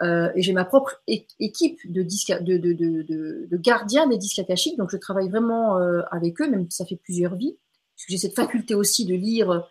Euh, 0.04 0.32
et 0.36 0.42
j'ai 0.42 0.54
ma 0.54 0.66
propre 0.66 1.02
équipe 1.08 1.80
de, 1.92 2.02
disques, 2.02 2.32
de, 2.42 2.58
de, 2.58 2.74
de, 2.74 3.04
de, 3.48 3.58
gardiens 3.58 4.08
des 4.08 4.18
disques 4.18 4.40
akashiques, 4.40 4.76
donc 4.76 4.90
je 4.90 4.98
travaille 4.98 5.30
vraiment 5.30 5.78
euh, 5.78 6.02
avec 6.10 6.42
eux, 6.42 6.50
même 6.50 6.68
si 6.72 6.78
ça 6.78 6.86
fait 6.88 6.96
plusieurs 6.96 7.36
vies, 7.36 7.56
parce 7.96 8.06
que 8.08 8.12
j'ai 8.12 8.18
cette 8.18 8.34
faculté 8.34 8.74
aussi 8.74 9.06
de 9.06 9.14
lire 9.14 9.70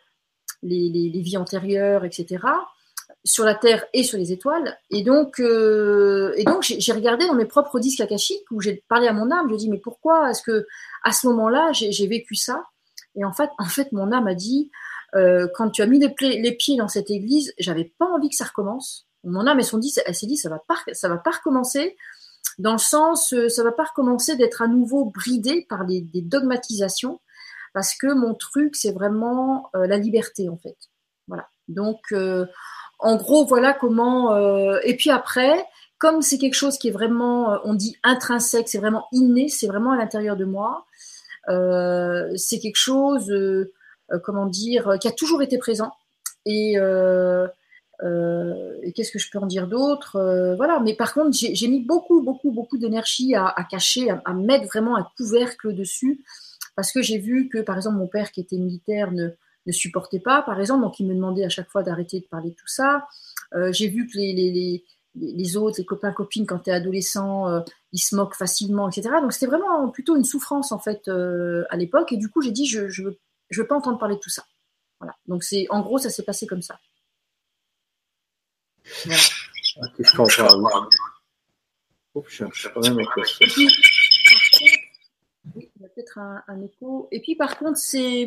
les, 0.63 1.11
vies 1.15 1.37
antérieures, 1.37 2.05
etc. 2.05 2.45
Sur 3.25 3.45
la 3.45 3.55
Terre 3.55 3.85
et 3.93 4.03
sur 4.03 4.19
les 4.19 4.33
étoiles. 4.33 4.79
Et 4.91 5.03
donc, 5.03 5.41
et 5.41 6.45
donc 6.45 6.63
j'ai 6.63 6.93
regardé 6.93 7.27
dans 7.27 7.35
mes 7.35 7.45
propres 7.45 7.81
disques 7.81 8.01
akashiques 8.01 8.51
où 8.51 8.61
j'ai 8.61 8.83
parlé 8.89 9.09
à 9.09 9.13
mon 9.13 9.31
âme. 9.31 9.49
Je 9.51 9.57
dis 9.57 9.71
mais 9.71 9.79
pourquoi 9.79 10.31
est-ce 10.31 10.43
que 10.43 10.67
à 11.05 11.13
ce 11.13 11.27
moment-là 11.27 11.73
j'ai 11.73 12.07
vécu 12.07 12.35
ça? 12.35 12.65
Et 13.17 13.25
en 13.25 13.33
fait, 13.33 13.51
en 13.59 13.67
fait, 13.67 13.93
mon 13.93 14.13
âme 14.13 14.27
a 14.27 14.35
dit 14.35 14.71
quand 15.13 15.71
tu 15.71 15.83
as 15.83 15.87
mis 15.87 15.99
les, 15.99 16.41
les 16.41 16.53
pieds 16.53 16.77
dans 16.77 16.89
cette 16.89 17.11
église, 17.11 17.53
j'avais 17.59 17.93
pas 17.99 18.07
envie 18.07 18.31
que 18.31 18.37
ça 18.37 18.45
recommence. 18.45 19.07
Mon 19.25 19.47
âme, 19.47 19.61
elle 19.61 19.81
dit, 19.81 19.95
elle 20.07 20.15
s'est 20.15 20.27
dit, 20.27 20.37
ça 20.37 20.49
va 20.49 20.59
pas, 20.59 20.79
ça 20.93 21.09
va 21.09 21.19
pas 21.19 21.33
recommencer 21.33 21.97
dans 22.59 22.73
le 22.73 22.79
sens, 22.79 23.33
euh, 23.33 23.49
ça 23.49 23.63
va 23.63 23.73
pas 23.73 23.85
recommencer 23.85 24.37
d'être 24.37 24.63
à 24.63 24.69
nouveau 24.69 25.07
bridé 25.07 25.67
par 25.69 25.85
des 25.85 26.03
dogmatisations, 26.15 27.21
parce 27.73 27.95
que 27.95 28.13
mon 28.13 28.35
truc, 28.35 28.77
c'est 28.77 28.93
vraiment 28.93 29.71
euh, 29.75 29.87
la 29.87 29.97
liberté, 29.97 30.49
en 30.49 30.57
fait. 30.57 30.77
Voilà. 31.29 31.49
Donc, 31.69 32.01
euh, 32.13 32.47
en 32.99 33.17
gros, 33.17 33.47
voilà 33.47 33.73
comment. 33.73 34.37
et 34.83 34.95
puis 34.95 35.11
après, 35.11 35.65
comme 35.99 36.21
c'est 36.21 36.37
quelque 36.37 36.55
chose 36.55 36.77
qui 36.77 36.89
est 36.89 36.93
vraiment, 36.93 37.59
on 37.65 37.73
dit 37.73 37.97
intrinsèque, 38.03 38.69
c'est 38.69 38.79
vraiment 38.79 39.07
inné, 39.13 39.49
c'est 39.49 39.67
vraiment 39.67 39.93
à 39.93 39.97
l'intérieur 39.97 40.37
de 40.37 40.45
moi. 40.45 40.85
c'est 41.47 42.59
quelque 42.59 42.77
chose, 42.77 43.33
comment 44.23 44.45
dire, 44.47 44.99
qui 45.01 45.09
a 45.09 45.13
toujours 45.13 45.41
été 45.41 45.57
présent. 45.57 45.93
Et 46.45 46.77
euh, 48.03 48.91
qu'est-ce 48.95 49.13
que 49.13 49.19
je 49.19 49.31
peux 49.31 49.39
en 49.39 49.47
dire 49.47 49.67
d'autre 49.67 50.17
euh, 50.17 50.55
Voilà. 50.57 50.81
Mais 50.81 50.95
par 50.95 51.13
contre, 51.13 51.37
j'ai 51.37 51.69
mis 51.69 51.81
beaucoup, 51.81 52.23
beaucoup, 52.23 52.51
beaucoup 52.51 52.79
d'énergie 52.79 53.35
à, 53.35 53.55
cacher, 53.71 54.11
à, 54.25 54.33
mettre 54.33 54.67
vraiment 54.67 54.97
un 54.97 55.07
couvercle 55.17 55.75
dessus, 55.75 56.25
parce 56.81 56.93
que 56.93 57.03
j'ai 57.03 57.19
vu 57.19 57.51
que, 57.51 57.59
par 57.59 57.77
exemple, 57.77 57.99
mon 57.99 58.07
père 58.07 58.33
qui 58.33 58.41
était 58.41 58.57
militaire 58.57 59.13
ne, 59.13 59.29
ne 59.67 59.73
supportait 59.73 60.19
pas, 60.19 60.41
par 60.41 60.59
exemple, 60.59 60.81
donc 60.81 60.99
il 60.99 61.07
me 61.07 61.15
demandait 61.15 61.45
à 61.45 61.51
chaque 61.51 61.69
fois 61.69 61.83
d'arrêter 61.83 62.21
de 62.21 62.25
parler 62.25 62.49
de 62.49 62.55
tout 62.55 62.69
ça. 62.69 63.07
Euh, 63.55 63.71
j'ai 63.71 63.89
vu 63.89 64.07
que 64.07 64.17
les, 64.17 64.33
les, 64.33 64.51
les, 64.51 64.83
les, 65.15 65.57
autres, 65.59 65.77
les 65.77 65.85
copains 65.85 66.11
copines, 66.13 66.47
quand 66.47 66.61
tu 66.61 66.71
es 66.71 66.73
adolescent, 66.73 67.63
ils 67.93 67.99
se 67.99 68.17
moquent 68.17 68.35
facilement, 68.35 68.89
etc. 68.89 69.11
Donc 69.21 69.35
c'était 69.35 69.45
vraiment 69.45 69.91
plutôt 69.91 70.17
une 70.17 70.25
souffrance 70.25 70.73
en 70.73 70.79
fait 70.79 71.07
à 71.09 71.77
l'époque. 71.77 72.13
Et 72.13 72.17
du 72.17 72.31
coup, 72.31 72.41
j'ai 72.41 72.51
dit 72.51 72.65
je 72.65 72.89
je 72.89 73.03
veux, 73.03 73.19
je 73.51 73.61
veux 73.61 73.67
pas 73.67 73.77
entendre 73.77 73.99
parler 73.99 74.15
de 74.15 74.21
tout 74.21 74.31
ça. 74.31 74.47
Voilà. 75.01 75.15
Donc 75.27 75.45
c'est 75.45 75.67
en 75.69 75.83
gros 75.83 75.99
ça 75.99 76.09
s'est 76.09 76.23
passé 76.23 76.47
comme 76.47 76.63
ça. 76.63 76.79
Peut-être 86.01 86.19
un, 86.19 86.63
écho. 86.63 87.09
Et 87.11 87.21
puis 87.21 87.37
par 87.37 87.59
contre, 87.59 87.79
c'est. 87.79 88.27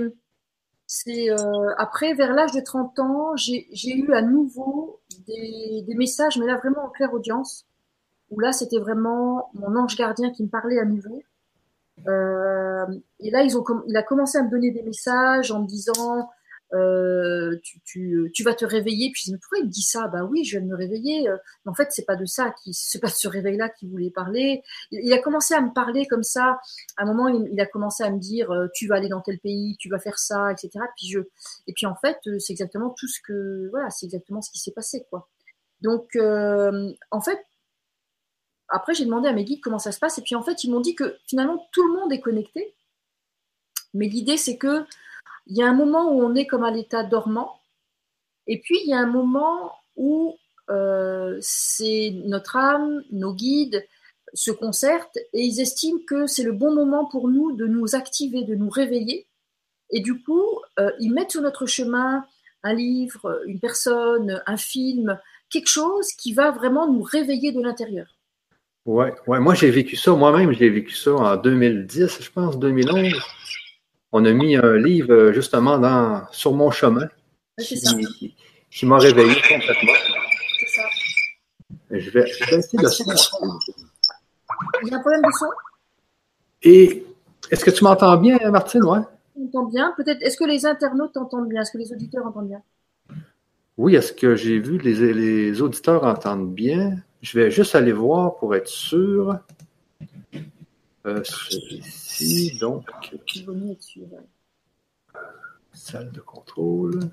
C'est 0.85 1.31
euh, 1.31 1.73
après, 1.77 2.13
vers 2.13 2.33
l'âge 2.33 2.51
de 2.51 2.59
30 2.59 2.99
ans, 2.99 3.35
j'ai 3.35 3.95
eu 3.95 4.13
à 4.13 4.21
nouveau 4.21 4.99
des, 5.25 5.81
des, 5.87 5.95
messages, 5.95 6.37
mais 6.37 6.45
là 6.45 6.57
vraiment 6.57 6.85
en 6.85 6.89
claire 6.89 7.13
audience, 7.13 7.65
où 8.29 8.39
là 8.39 8.51
c'était 8.51 8.77
vraiment 8.77 9.49
mon 9.53 9.75
ange 9.77 9.95
gardien 9.95 10.29
qui 10.31 10.43
me 10.43 10.49
parlait 10.49 10.77
à 10.77 10.85
nouveau. 10.85 11.23
Euh, 12.07 12.85
et 13.19 13.31
là, 13.31 13.43
ils 13.43 13.57
ont, 13.57 13.63
il 13.87 13.95
a 13.95 14.03
commencé 14.03 14.37
à 14.37 14.43
me 14.43 14.49
donner 14.49 14.71
des 14.71 14.83
messages 14.83 15.51
en 15.51 15.61
me 15.61 15.67
disant 15.67 16.29
euh, 16.73 17.55
tu, 17.63 18.31
tu, 18.33 18.43
vas 18.43 18.53
te 18.53 18.65
réveiller. 18.65 19.11
Puis 19.11 19.23
je 19.27 19.31
me 19.31 19.37
pourquoi 19.37 19.59
il 19.59 19.65
me 19.65 19.69
dit 19.69 19.81
ça? 19.81 20.07
Bah 20.07 20.23
oui, 20.23 20.43
je 20.43 20.57
viens 20.57 20.61
de 20.65 20.71
me 20.71 20.75
réveiller. 20.75 21.29
Euh, 21.29 21.37
mais 21.65 21.71
en 21.71 21.73
fait, 21.75 21.89
c'est 21.91 22.05
pas 22.05 22.15
de 22.15 22.25
ça, 22.25 22.53
qui, 22.63 22.73
c'est 22.73 22.99
pas 22.99 23.07
de 23.07 23.13
ce 23.13 23.27
réveil-là 23.27 23.69
qu'il 23.69 23.89
voulait 23.89 24.09
parler. 24.09 24.63
Il, 24.91 25.13
a 25.13 25.19
commencé 25.19 25.53
à 25.53 25.61
me 25.61 25.73
parler 25.73 26.07
comme 26.07 26.23
ça. 26.23 26.59
À 26.97 27.03
un 27.03 27.05
moment, 27.05 27.27
il, 27.27 27.59
a 27.61 27.65
commencé 27.65 28.03
à 28.03 28.09
me 28.09 28.19
dire 28.19 28.51
euh, 28.51 28.67
tu 28.73 28.87
vas 28.87 28.95
aller 28.95 29.09
dans 29.09 29.21
tel 29.21 29.39
pays, 29.39 29.77
tu 29.79 29.89
vas 29.89 29.99
faire 29.99 30.17
ça, 30.17 30.51
etc. 30.51 30.69
Puis 30.97 31.07
je, 31.07 31.19
et 31.67 31.73
puis 31.73 31.85
en 31.85 31.95
fait, 31.95 32.17
c'est 32.39 32.53
exactement 32.53 32.89
tout 32.97 33.07
ce 33.07 33.19
que, 33.21 33.69
voilà, 33.69 33.89
c'est 33.89 34.05
exactement 34.05 34.41
ce 34.41 34.51
qui 34.51 34.59
s'est 34.59 34.71
passé, 34.71 35.05
quoi. 35.09 35.29
Donc, 35.81 36.15
en 36.15 37.21
fait, 37.21 37.39
après, 38.69 38.93
j'ai 38.93 39.05
demandé 39.05 39.27
à 39.27 39.33
mes 39.33 39.43
guides 39.43 39.61
comment 39.61 39.79
ça 39.79 39.91
se 39.91 39.99
passe, 39.99 40.17
et 40.17 40.21
puis 40.21 40.35
en 40.35 40.41
fait, 40.41 40.63
ils 40.63 40.71
m'ont 40.71 40.79
dit 40.79 40.95
que 40.95 41.17
finalement 41.27 41.67
tout 41.71 41.85
le 41.87 41.93
monde 41.93 42.11
est 42.11 42.21
connecté. 42.21 42.73
Mais 43.93 44.07
l'idée, 44.07 44.37
c'est 44.37 44.57
que 44.57 44.85
il 45.47 45.57
y 45.57 45.63
a 45.63 45.67
un 45.67 45.73
moment 45.73 46.11
où 46.11 46.21
on 46.21 46.35
est 46.35 46.47
comme 46.47 46.63
à 46.63 46.71
l'état 46.71 47.03
dormant, 47.03 47.59
et 48.47 48.59
puis 48.59 48.77
il 48.83 48.89
y 48.89 48.93
a 48.93 48.99
un 48.99 49.07
moment 49.07 49.71
où 49.95 50.37
euh, 50.69 51.37
c'est 51.41 52.13
notre 52.25 52.55
âme, 52.57 53.03
nos 53.11 53.33
guides 53.33 53.85
se 54.33 54.51
concertent 54.51 55.17
et 55.33 55.41
ils 55.41 55.59
estiment 55.59 55.99
que 56.07 56.25
c'est 56.27 56.43
le 56.43 56.53
bon 56.53 56.73
moment 56.73 57.05
pour 57.05 57.27
nous 57.27 57.55
de 57.55 57.67
nous 57.67 57.95
activer, 57.95 58.43
de 58.43 58.55
nous 58.55 58.69
réveiller. 58.69 59.27
Et 59.91 59.99
du 59.99 60.21
coup, 60.23 60.59
euh, 60.79 60.91
ils 60.99 61.13
mettent 61.13 61.31
sur 61.31 61.41
notre 61.41 61.65
chemin 61.65 62.25
un 62.63 62.73
livre, 62.73 63.41
une 63.45 63.59
personne, 63.59 64.41
un 64.47 64.57
film, 64.57 65.19
quelque 65.49 65.67
chose 65.67 66.13
qui 66.13 66.33
va 66.33 66.51
vraiment 66.51 66.91
nous 66.91 67.03
réveiller 67.03 67.51
de 67.51 67.61
l'intérieur. 67.61 68.17
Ouais, 68.85 69.13
ouais, 69.27 69.39
moi 69.39 69.53
j'ai 69.53 69.69
vécu 69.69 69.95
ça, 69.95 70.11
moi-même 70.11 70.51
j'ai 70.53 70.69
vécu 70.69 70.93
ça 70.93 71.13
en 71.13 71.37
2010, 71.37 72.21
je 72.21 72.31
pense, 72.31 72.57
2011 72.59 73.13
on 74.13 74.23
a 74.25 74.31
mis 74.31 74.55
un 74.55 74.77
livre 74.77 75.11
euh, 75.11 75.33
justement 75.33 75.77
dans, 75.79 76.25
sur 76.31 76.53
mon 76.53 76.71
chemin 76.71 77.07
qui, 77.59 78.35
qui, 78.69 78.85
m'a 78.85 78.99
réveillé 78.99 79.35
complètement. 79.35 79.93
C'est 80.59 80.67
ça. 80.67 80.83
Je 81.89 82.09
vais, 82.11 82.29
essayer 82.29 82.77
de. 82.77 82.87
Il 84.83 84.89
y 84.89 84.93
a 84.93 84.97
un 84.97 84.99
problème 84.99 85.21
de 85.21 85.31
son? 85.37 85.45
Et 86.61 87.05
est-ce 87.49 87.65
que 87.65 87.71
tu 87.71 87.83
m'entends 87.83 88.15
bien, 88.17 88.37
Martine? 88.51 88.83
Ouais. 88.83 88.99
J'entends 89.35 89.65
bien. 89.65 89.93
Peut-être. 89.97 90.21
Est-ce 90.21 90.37
que 90.37 90.45
les 90.45 90.65
internautes 90.65 91.17
entendent 91.17 91.49
bien? 91.49 91.61
Est-ce 91.61 91.71
que 91.71 91.79
les 91.79 91.91
auditeurs 91.91 92.25
entendent 92.25 92.47
bien? 92.47 92.61
Oui, 93.77 93.95
est-ce 93.95 94.13
que 94.13 94.35
j'ai 94.35 94.59
vu 94.59 94.77
les, 94.77 95.13
les 95.13 95.61
auditeurs 95.61 96.03
entendent 96.03 96.53
bien? 96.53 96.97
Je 97.23 97.39
vais 97.39 97.49
juste 97.49 97.73
aller 97.73 97.91
voir 97.91 98.35
pour 98.35 98.53
être 98.55 98.67
sûr. 98.67 99.39
Euh, 101.05 101.21
celui-ci, 101.23 102.57
donc. 102.59 102.89
Salle 105.73 106.11
de 106.11 106.21
contrôle. 106.21 107.11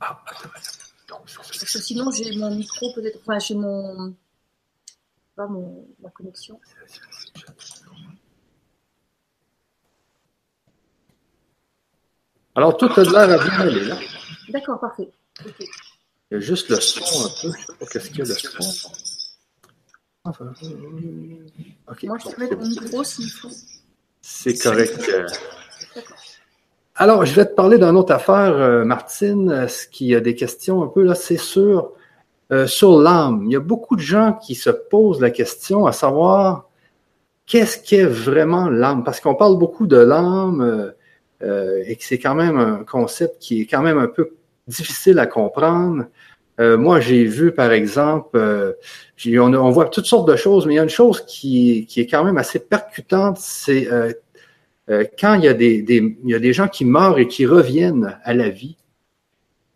Ah, 0.00 0.20
attends, 0.26 0.48
attends. 0.48 1.22
Parce 1.36 1.58
que 1.58 1.78
sinon, 1.78 2.10
j'ai 2.10 2.36
mon 2.36 2.52
micro, 2.54 2.92
peut-être. 2.94 3.20
Enfin, 3.20 3.38
j'ai 3.38 3.54
mon. 3.54 4.16
Pas 5.36 5.46
mon, 5.46 5.86
ma 6.00 6.10
connexion. 6.10 6.60
Alors, 12.54 12.76
tout 12.76 12.90
a 12.96 13.02
l'air 13.04 13.40
à 13.40 13.44
bien 13.44 13.60
aller, 13.60 13.84
là. 13.84 13.96
D'accord, 14.48 14.80
parfait. 14.80 15.08
Il 15.40 15.66
y 16.32 16.36
a 16.36 16.40
juste 16.40 16.68
le 16.68 16.80
son 16.80 17.02
un 17.02 17.28
peu. 17.42 17.42
Je 17.42 17.46
ne 17.48 17.52
sais 17.52 17.72
pas 17.78 17.86
qu'est-ce 17.86 18.08
qu'il 18.08 18.18
y 18.18 18.22
a 18.22 18.24
le 18.24 18.34
son. 18.34 18.90
Moi, 20.24 20.34
je 22.18 22.54
micro 22.54 23.04
s'il 23.04 23.30
faut. 23.30 23.50
C'est 24.20 24.56
correct. 24.56 25.10
Alors, 26.94 27.24
je 27.24 27.34
vais 27.34 27.46
te 27.46 27.54
parler 27.54 27.78
d'une 27.78 27.96
autre 27.96 28.12
affaire, 28.12 28.54
euh, 28.54 28.84
Martine. 28.84 29.66
Ce 29.68 29.88
qui 29.88 30.14
a 30.14 30.20
des 30.20 30.34
questions 30.34 30.82
un 30.82 30.88
peu 30.88 31.02
là, 31.02 31.14
c'est 31.14 31.38
sur, 31.38 31.92
euh, 32.52 32.66
sur 32.66 33.00
l'âme. 33.00 33.44
Il 33.46 33.52
y 33.52 33.56
a 33.56 33.60
beaucoup 33.60 33.96
de 33.96 34.00
gens 34.00 34.34
qui 34.34 34.54
se 34.54 34.70
posent 34.70 35.20
la 35.20 35.30
question 35.30 35.86
à 35.86 35.92
savoir 35.92 36.68
qu'est-ce 37.46 37.78
qu'est 37.78 38.04
vraiment 38.04 38.68
l'âme? 38.68 39.02
Parce 39.04 39.20
qu'on 39.20 39.34
parle 39.34 39.58
beaucoup 39.58 39.86
de 39.86 39.96
l'âme 39.96 40.92
euh, 41.42 41.82
et 41.84 41.96
que 41.96 42.04
c'est 42.04 42.18
quand 42.18 42.34
même 42.34 42.58
un 42.58 42.84
concept 42.84 43.38
qui 43.40 43.62
est 43.62 43.66
quand 43.66 43.82
même 43.82 43.98
un 43.98 44.06
peu 44.06 44.36
difficile 44.66 45.18
à 45.18 45.26
comprendre. 45.26 46.06
Euh, 46.60 46.76
moi, 46.76 47.00
j'ai 47.00 47.24
vu, 47.24 47.52
par 47.52 47.72
exemple, 47.72 48.36
euh, 48.36 48.72
on, 49.26 49.54
on, 49.54 49.70
voit 49.70 49.88
toutes 49.88 50.06
sortes 50.06 50.28
de 50.28 50.36
choses, 50.36 50.66
mais 50.66 50.74
il 50.74 50.76
y 50.76 50.80
a 50.80 50.82
une 50.82 50.88
chose 50.88 51.24
qui, 51.26 51.86
qui 51.88 52.00
est 52.00 52.06
quand 52.06 52.24
même 52.24 52.36
assez 52.36 52.58
percutante, 52.58 53.38
c'est 53.38 53.90
euh, 53.90 54.12
euh 54.90 55.04
quand 55.18 55.34
il 55.34 55.44
y, 55.44 55.48
a 55.48 55.54
des, 55.54 55.84
il 55.88 56.30
y 56.30 56.34
a 56.34 56.38
des 56.38 56.52
gens 56.52 56.68
qui 56.68 56.84
meurent 56.84 57.18
et 57.18 57.26
qui 57.26 57.46
reviennent 57.46 58.18
à 58.24 58.34
la 58.34 58.48
vie, 58.50 58.76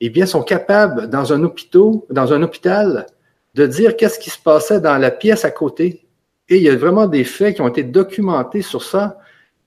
eh 0.01 0.11
bien, 0.11 0.27
sont 0.27 0.43
capables, 0.43 1.09
dans 1.09 1.33
un 1.33 1.43
hôpital, 1.43 1.93
dans 2.11 2.33
un 2.33 2.43
hôpital, 2.43 3.07
de 3.55 3.67
dire 3.67 3.97
qu'est-ce 3.97 4.19
qui 4.19 4.29
se 4.29 4.39
passait 4.39 4.81
dans 4.81 4.99
la 4.99 5.11
pièce 5.11 5.47
à 5.47 5.51
côté. 5.51 6.07
Et 6.51 6.57
il 6.57 6.63
y 6.63 6.69
a 6.69 6.77
vraiment 6.77 7.07
des 7.07 7.25
faits 7.25 7.57
qui 7.57 7.63
ont 7.63 7.69
été 7.69 7.83
documentés 7.83 8.61
sur 8.61 8.83
ça. 8.83 9.19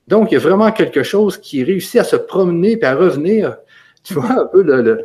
Donc, 0.07 0.31
il 0.31 0.35
y 0.35 0.37
a 0.37 0.39
vraiment 0.39 0.71
quelque 0.71 1.01
chose 1.01 1.37
qui 1.39 1.63
réussit 1.63 1.99
à 1.99 2.03
se 2.03 2.15
promener 2.15 2.73
et 2.73 2.85
à 2.85 2.95
revenir 2.95 3.57
tu 4.09 4.15
vois 4.15 4.41
un 4.41 4.45
peu 4.45 4.63
le. 4.63 5.03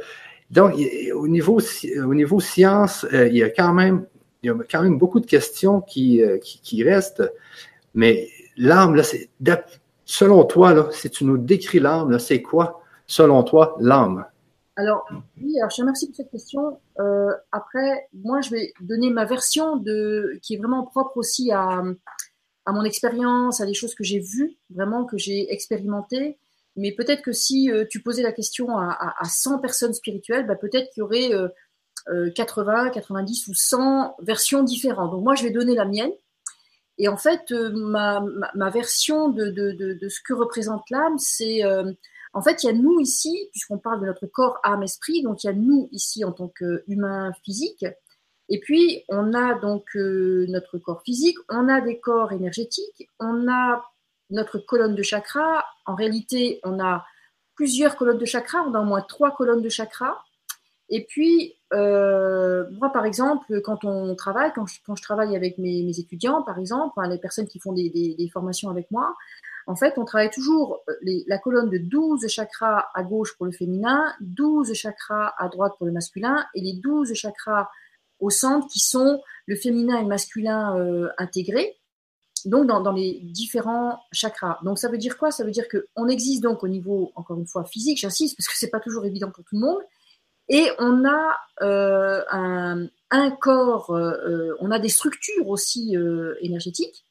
Donc, 0.50 0.74
au 1.14 1.28
niveau, 1.28 1.60
au 2.04 2.14
niveau 2.14 2.40
science, 2.40 3.04
euh, 3.12 3.28
il 3.28 3.36
y 3.36 3.42
a 3.42 3.50
quand 3.50 3.72
même, 3.72 4.06
il 4.42 4.46
y 4.46 4.50
a 4.50 4.54
quand 4.70 4.82
même 4.82 4.98
beaucoup 4.98 5.20
de 5.20 5.26
questions 5.26 5.80
qui, 5.80 6.22
euh, 6.22 6.38
qui, 6.38 6.82
restent. 6.84 7.22
Mais 7.94 8.28
l'âme, 8.56 9.00
selon 10.04 10.44
toi, 10.44 10.74
là, 10.74 10.88
si 10.90 11.10
tu 11.10 11.24
nous 11.24 11.38
décris 11.38 11.80
l'âme, 11.80 12.18
c'est 12.18 12.42
quoi, 12.42 12.82
selon 13.06 13.42
toi, 13.42 13.76
l'âme? 13.80 14.26
Alors, 14.76 15.06
oui, 15.40 15.58
alors 15.58 15.70
je 15.70 15.76
te 15.76 15.80
remercie 15.82 16.06
pour 16.06 16.16
cette 16.16 16.30
question. 16.30 16.78
Euh, 16.98 17.30
après, 17.52 18.08
moi, 18.12 18.40
je 18.40 18.50
vais 18.50 18.72
donner 18.80 19.10
ma 19.10 19.24
version 19.24 19.76
de, 19.76 20.38
qui 20.42 20.54
est 20.54 20.58
vraiment 20.58 20.84
propre 20.84 21.16
aussi 21.16 21.52
à, 21.52 21.82
à 22.66 22.72
mon 22.72 22.84
expérience, 22.84 23.60
à 23.60 23.66
des 23.66 23.74
choses 23.74 23.94
que 23.94 24.04
j'ai 24.04 24.20
vues, 24.20 24.56
vraiment 24.70 25.04
que 25.04 25.18
j'ai 25.18 25.52
expérimentées. 25.52 26.38
Mais 26.76 26.92
peut-être 26.92 27.22
que 27.22 27.32
si 27.32 27.70
euh, 27.70 27.84
tu 27.88 28.02
posais 28.02 28.22
la 28.22 28.32
question 28.32 28.76
à, 28.76 28.90
à, 28.90 29.22
à 29.22 29.24
100 29.24 29.60
personnes 29.60 29.94
spirituelles, 29.94 30.46
bah, 30.46 30.56
peut-être 30.56 30.90
qu'il 30.90 31.00
y 31.00 31.02
aurait 31.02 31.30
80, 32.34 32.90
90 32.90 33.48
ou 33.48 33.54
100 33.54 34.16
versions 34.20 34.62
différentes. 34.62 35.10
Donc 35.10 35.24
moi, 35.24 35.34
je 35.34 35.44
vais 35.44 35.50
donner 35.50 35.74
la 35.74 35.84
mienne. 35.84 36.12
Et 36.98 37.08
en 37.08 37.16
fait, 37.16 37.50
ma, 37.50 38.22
version 38.70 39.28
de, 39.28 40.08
ce 40.08 40.20
que 40.24 40.34
représente 40.34 40.82
l'âme, 40.90 41.18
c'est 41.18 41.62
en 42.34 42.42
fait, 42.42 42.64
il 42.64 42.66
y 42.66 42.68
a 42.68 42.72
nous 42.72 42.98
ici, 42.98 43.48
puisqu'on 43.52 43.78
parle 43.78 44.00
de 44.00 44.06
notre 44.06 44.26
corps, 44.26 44.58
âme, 44.64 44.82
esprit, 44.82 45.22
donc 45.22 45.44
il 45.44 45.46
y 45.46 45.50
a 45.50 45.52
nous 45.52 45.88
ici 45.92 46.24
en 46.24 46.32
tant 46.32 46.48
qu'humain 46.48 47.32
physique. 47.44 47.86
Et 48.48 48.58
puis, 48.58 49.04
on 49.08 49.32
a 49.32 49.54
donc 49.54 49.84
euh, 49.96 50.44
notre 50.48 50.78
corps 50.78 51.02
physique, 51.02 51.38
on 51.48 51.68
a 51.68 51.80
des 51.80 52.00
corps 52.00 52.32
énergétiques, 52.32 53.08
on 53.20 53.48
a 53.48 53.84
notre 54.30 54.58
colonne 54.58 54.94
de 54.94 55.02
chakras. 55.02 55.64
En 55.86 55.94
réalité, 55.94 56.60
on 56.64 56.80
a 56.80 57.04
plusieurs 57.54 57.96
colonnes 57.96 58.18
de 58.18 58.24
chakras, 58.24 58.62
on 58.66 58.74
a 58.74 58.80
au 58.80 58.84
moins 58.84 59.02
trois 59.02 59.34
colonnes 59.34 59.62
de 59.62 59.68
chakras. 59.68 60.18
Et 60.90 61.06
puis, 61.06 61.54
euh, 61.72 62.64
moi, 62.72 62.90
par 62.90 63.06
exemple, 63.06 63.60
quand 63.62 63.84
on 63.84 64.14
travaille, 64.14 64.52
quand 64.54 64.66
je, 64.66 65.02
travaille 65.02 65.34
avec 65.34 65.58
mes, 65.58 65.98
étudiants, 65.98 66.42
par 66.42 66.58
exemple, 66.58 66.94
les 67.08 67.18
personnes 67.18 67.46
qui 67.46 67.58
font 67.58 67.72
des, 67.72 68.30
formations 68.32 68.70
avec 68.70 68.90
moi, 68.90 69.14
en 69.66 69.76
fait, 69.76 69.94
on 69.96 70.04
travaille 70.04 70.30
toujours 70.30 70.82
euh, 70.90 70.94
la 71.26 71.38
colonne 71.38 71.70
de 71.70 71.78
12 71.78 72.26
chakras 72.28 72.90
à 72.94 73.02
gauche 73.02 73.34
pour 73.36 73.46
le 73.46 73.52
féminin, 73.52 74.12
12 74.20 74.74
chakras 74.74 75.32
à 75.38 75.48
droite 75.48 75.72
pour 75.78 75.86
le 75.86 75.92
masculin 75.92 76.44
et 76.54 76.60
les 76.60 76.74
12 76.74 77.14
chakras 77.14 77.70
au 78.20 78.28
centre 78.28 78.66
qui 78.68 78.80
sont 78.80 79.22
le 79.46 79.56
féminin 79.56 79.98
et 79.98 80.02
le 80.02 80.08
masculin 80.08 80.78
euh, 80.78 81.08
intégrés, 81.16 81.76
donc 82.44 82.66
dans, 82.66 82.92
les 82.92 83.20
différents 83.22 84.00
chakras. 84.12 84.58
Donc 84.62 84.78
ça 84.78 84.88
veut 84.88 84.98
dire 84.98 85.16
quoi? 85.18 85.30
Ça 85.30 85.44
veut 85.44 85.50
dire 85.50 85.66
qu'on 85.68 86.08
existe 86.08 86.42
donc 86.42 86.62
au 86.62 86.68
niveau, 86.68 87.12
encore 87.14 87.38
une 87.38 87.46
fois, 87.46 87.64
physique, 87.64 87.98
j'insiste, 87.98 88.36
parce 88.36 88.48
que 88.48 88.56
c'est 88.56 88.70
pas 88.70 88.80
toujours 88.80 89.04
évident 89.04 89.30
pour 89.30 89.44
tout 89.44 89.56
le 89.56 89.60
monde, 89.60 89.82
et 90.48 90.68
on 90.78 91.04
a 91.06 91.36
euh, 91.62 92.22
un, 92.30 93.30
corps, 93.40 93.90
euh, 93.90 94.12
euh 94.26 94.56
on 94.60 94.70
a 94.70 94.78
des 94.78 94.90
structures 94.90 95.48
aussi 95.48 95.96
énergétiques 96.40 97.04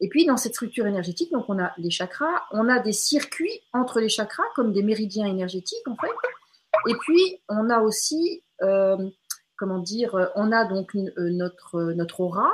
et 0.00 0.08
puis, 0.08 0.24
dans 0.24 0.38
cette 0.38 0.54
structure 0.54 0.86
énergétique, 0.86 1.30
donc 1.30 1.44
on 1.48 1.58
a 1.58 1.72
les 1.76 1.90
chakras, 1.90 2.44
on 2.52 2.68
a 2.68 2.78
des 2.78 2.92
circuits 2.92 3.60
entre 3.72 4.00
les 4.00 4.08
chakras, 4.08 4.44
comme 4.56 4.72
des 4.72 4.82
méridiens 4.82 5.26
énergétiques, 5.26 5.86
en 5.86 5.96
fait. 5.96 6.08
Et 6.88 6.94
puis, 6.94 7.40
on 7.48 7.68
a 7.68 7.80
aussi, 7.80 8.42
comment 8.58 9.78
dire, 9.78 10.30
on 10.36 10.52
a 10.52 10.64
donc 10.64 10.94
notre, 10.94 11.92
notre 11.92 12.20
aura. 12.20 12.50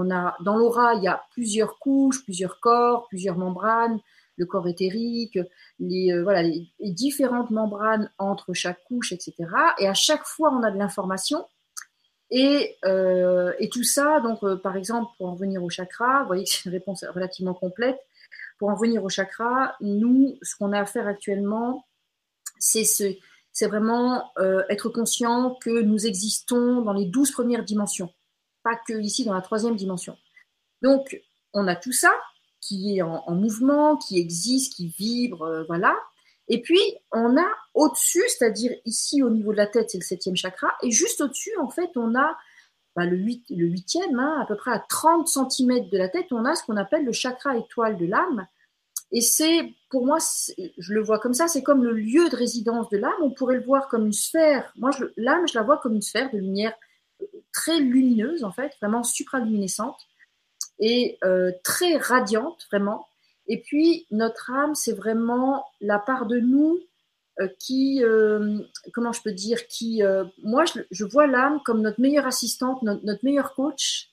On 0.00 0.10
a, 0.12 0.36
dans 0.44 0.56
l'aura, 0.56 0.94
il 0.94 1.02
y 1.02 1.08
a 1.08 1.20
plusieurs 1.32 1.78
couches, 1.80 2.22
plusieurs 2.22 2.60
corps, 2.60 3.08
plusieurs 3.08 3.36
membranes, 3.36 3.98
le 4.38 4.46
corps 4.46 4.68
éthérique, 4.68 5.38
les, 5.80 6.12
euh, 6.12 6.52
différentes 6.80 7.50
membranes 7.50 8.10
entre 8.18 8.54
chaque 8.54 8.82
couche, 8.84 9.12
etc. 9.12 9.34
Et 9.78 9.88
à 9.88 9.94
chaque 9.94 10.24
fois, 10.24 10.50
on 10.52 10.62
a 10.62 10.70
de 10.70 10.78
l'information 10.78 11.44
et, 12.30 12.76
euh, 12.84 13.52
et, 13.58 13.68
tout 13.68 13.82
ça, 13.82 14.20
donc 14.20 14.42
euh, 14.44 14.56
par 14.56 14.76
exemple, 14.76 15.10
pour 15.16 15.28
en 15.28 15.34
venir 15.34 15.62
au 15.64 15.70
chakra, 15.70 16.20
vous 16.20 16.26
voyez 16.28 16.44
que 16.44 16.50
c'est 16.50 16.66
une 16.66 16.72
réponse 16.72 17.04
relativement 17.04 17.54
complète. 17.54 17.98
Pour 18.58 18.68
en 18.68 18.76
venir 18.76 19.02
au 19.02 19.08
chakra, 19.08 19.74
nous, 19.80 20.38
ce 20.42 20.54
qu'on 20.56 20.72
a 20.72 20.80
à 20.80 20.86
faire 20.86 21.08
actuellement, 21.08 21.86
c'est 22.58 22.84
ce, 22.84 23.04
c'est 23.52 23.66
vraiment 23.66 24.30
être 24.68 24.88
conscient 24.88 25.56
que 25.60 25.80
nous 25.80 26.06
existons 26.06 26.82
dans 26.82 26.92
les 26.92 27.06
douze 27.06 27.30
premières 27.30 27.64
dimensions, 27.64 28.12
pas 28.68 28.76
que 28.86 29.00
ici 29.00 29.24
dans 29.24 29.34
la 29.34 29.40
troisième 29.40 29.76
dimension. 29.76 30.16
Donc, 30.82 31.20
on 31.54 31.66
a 31.66 31.76
tout 31.76 31.92
ça 31.92 32.12
qui 32.60 32.98
est 32.98 33.02
en, 33.02 33.22
en 33.26 33.34
mouvement, 33.34 33.96
qui 33.96 34.18
existe, 34.18 34.74
qui 34.74 34.88
vibre, 34.88 35.42
euh, 35.42 35.64
voilà. 35.64 35.96
Et 36.48 36.60
puis, 36.60 36.80
on 37.12 37.36
a 37.36 37.46
au-dessus, 37.74 38.24
c'est-à-dire 38.28 38.72
ici 38.84 39.22
au 39.22 39.30
niveau 39.30 39.52
de 39.52 39.56
la 39.56 39.66
tête, 39.66 39.90
c'est 39.90 39.98
le 39.98 40.04
septième 40.04 40.36
chakra, 40.36 40.68
et 40.82 40.90
juste 40.90 41.20
au-dessus, 41.20 41.56
en 41.60 41.68
fait, 41.68 41.90
on 41.96 42.14
a 42.14 42.36
bah, 42.96 43.06
le, 43.06 43.16
huit, 43.16 43.44
le 43.50 43.66
huitième, 43.66 44.18
hein, 44.18 44.40
à 44.42 44.46
peu 44.46 44.56
près 44.56 44.72
à 44.72 44.84
30 44.88 45.28
cm 45.28 45.88
de 45.88 45.98
la 45.98 46.08
tête, 46.08 46.26
on 46.32 46.44
a 46.44 46.54
ce 46.54 46.64
qu'on 46.64 46.76
appelle 46.76 47.04
le 47.04 47.12
chakra 47.12 47.56
étoile 47.56 47.96
de 47.96 48.06
l'âme. 48.06 48.46
Et 49.10 49.20
c'est, 49.20 49.72
pour 49.90 50.04
moi, 50.04 50.18
je 50.78 50.92
le 50.92 51.02
vois 51.02 51.18
comme 51.18 51.32
ça, 51.32 51.48
c'est 51.48 51.62
comme 51.62 51.82
le 51.82 51.92
lieu 51.92 52.28
de 52.28 52.36
résidence 52.36 52.90
de 52.90 52.98
l'âme. 52.98 53.12
On 53.22 53.30
pourrait 53.30 53.56
le 53.56 53.64
voir 53.64 53.88
comme 53.88 54.04
une 54.04 54.12
sphère. 54.12 54.70
Moi, 54.76 54.90
l'âme, 55.16 55.48
je 55.48 55.56
la 55.56 55.64
vois 55.64 55.78
comme 55.78 55.94
une 55.94 56.02
sphère 56.02 56.30
de 56.30 56.36
lumière 56.36 56.74
très 57.52 57.80
lumineuse, 57.80 58.44
en 58.44 58.52
fait, 58.52 58.72
vraiment 58.80 59.02
supraluminescente 59.02 59.98
et 60.78 61.18
euh, 61.24 61.52
très 61.64 61.96
radiante, 61.96 62.66
vraiment. 62.70 63.06
Et 63.46 63.60
puis, 63.60 64.06
notre 64.10 64.50
âme, 64.52 64.74
c'est 64.74 64.92
vraiment 64.92 65.64
la 65.80 65.98
part 65.98 66.26
de 66.26 66.38
nous 66.38 66.78
euh, 67.40 67.48
qui, 67.58 68.02
euh, 68.04 68.58
comment 68.92 69.12
je 69.12 69.22
peux 69.22 69.32
dire, 69.32 69.66
qui, 69.68 70.02
moi, 70.42 70.64
je, 70.90 71.04
vois 71.04 71.26
l'âme 71.26 71.60
comme 71.64 71.82
notre 71.82 72.00
meilleure 72.00 72.26
assistante, 72.26 72.82
notre, 72.82 73.04
notre 73.04 73.24
meilleur 73.24 73.54
coach. 73.54 74.10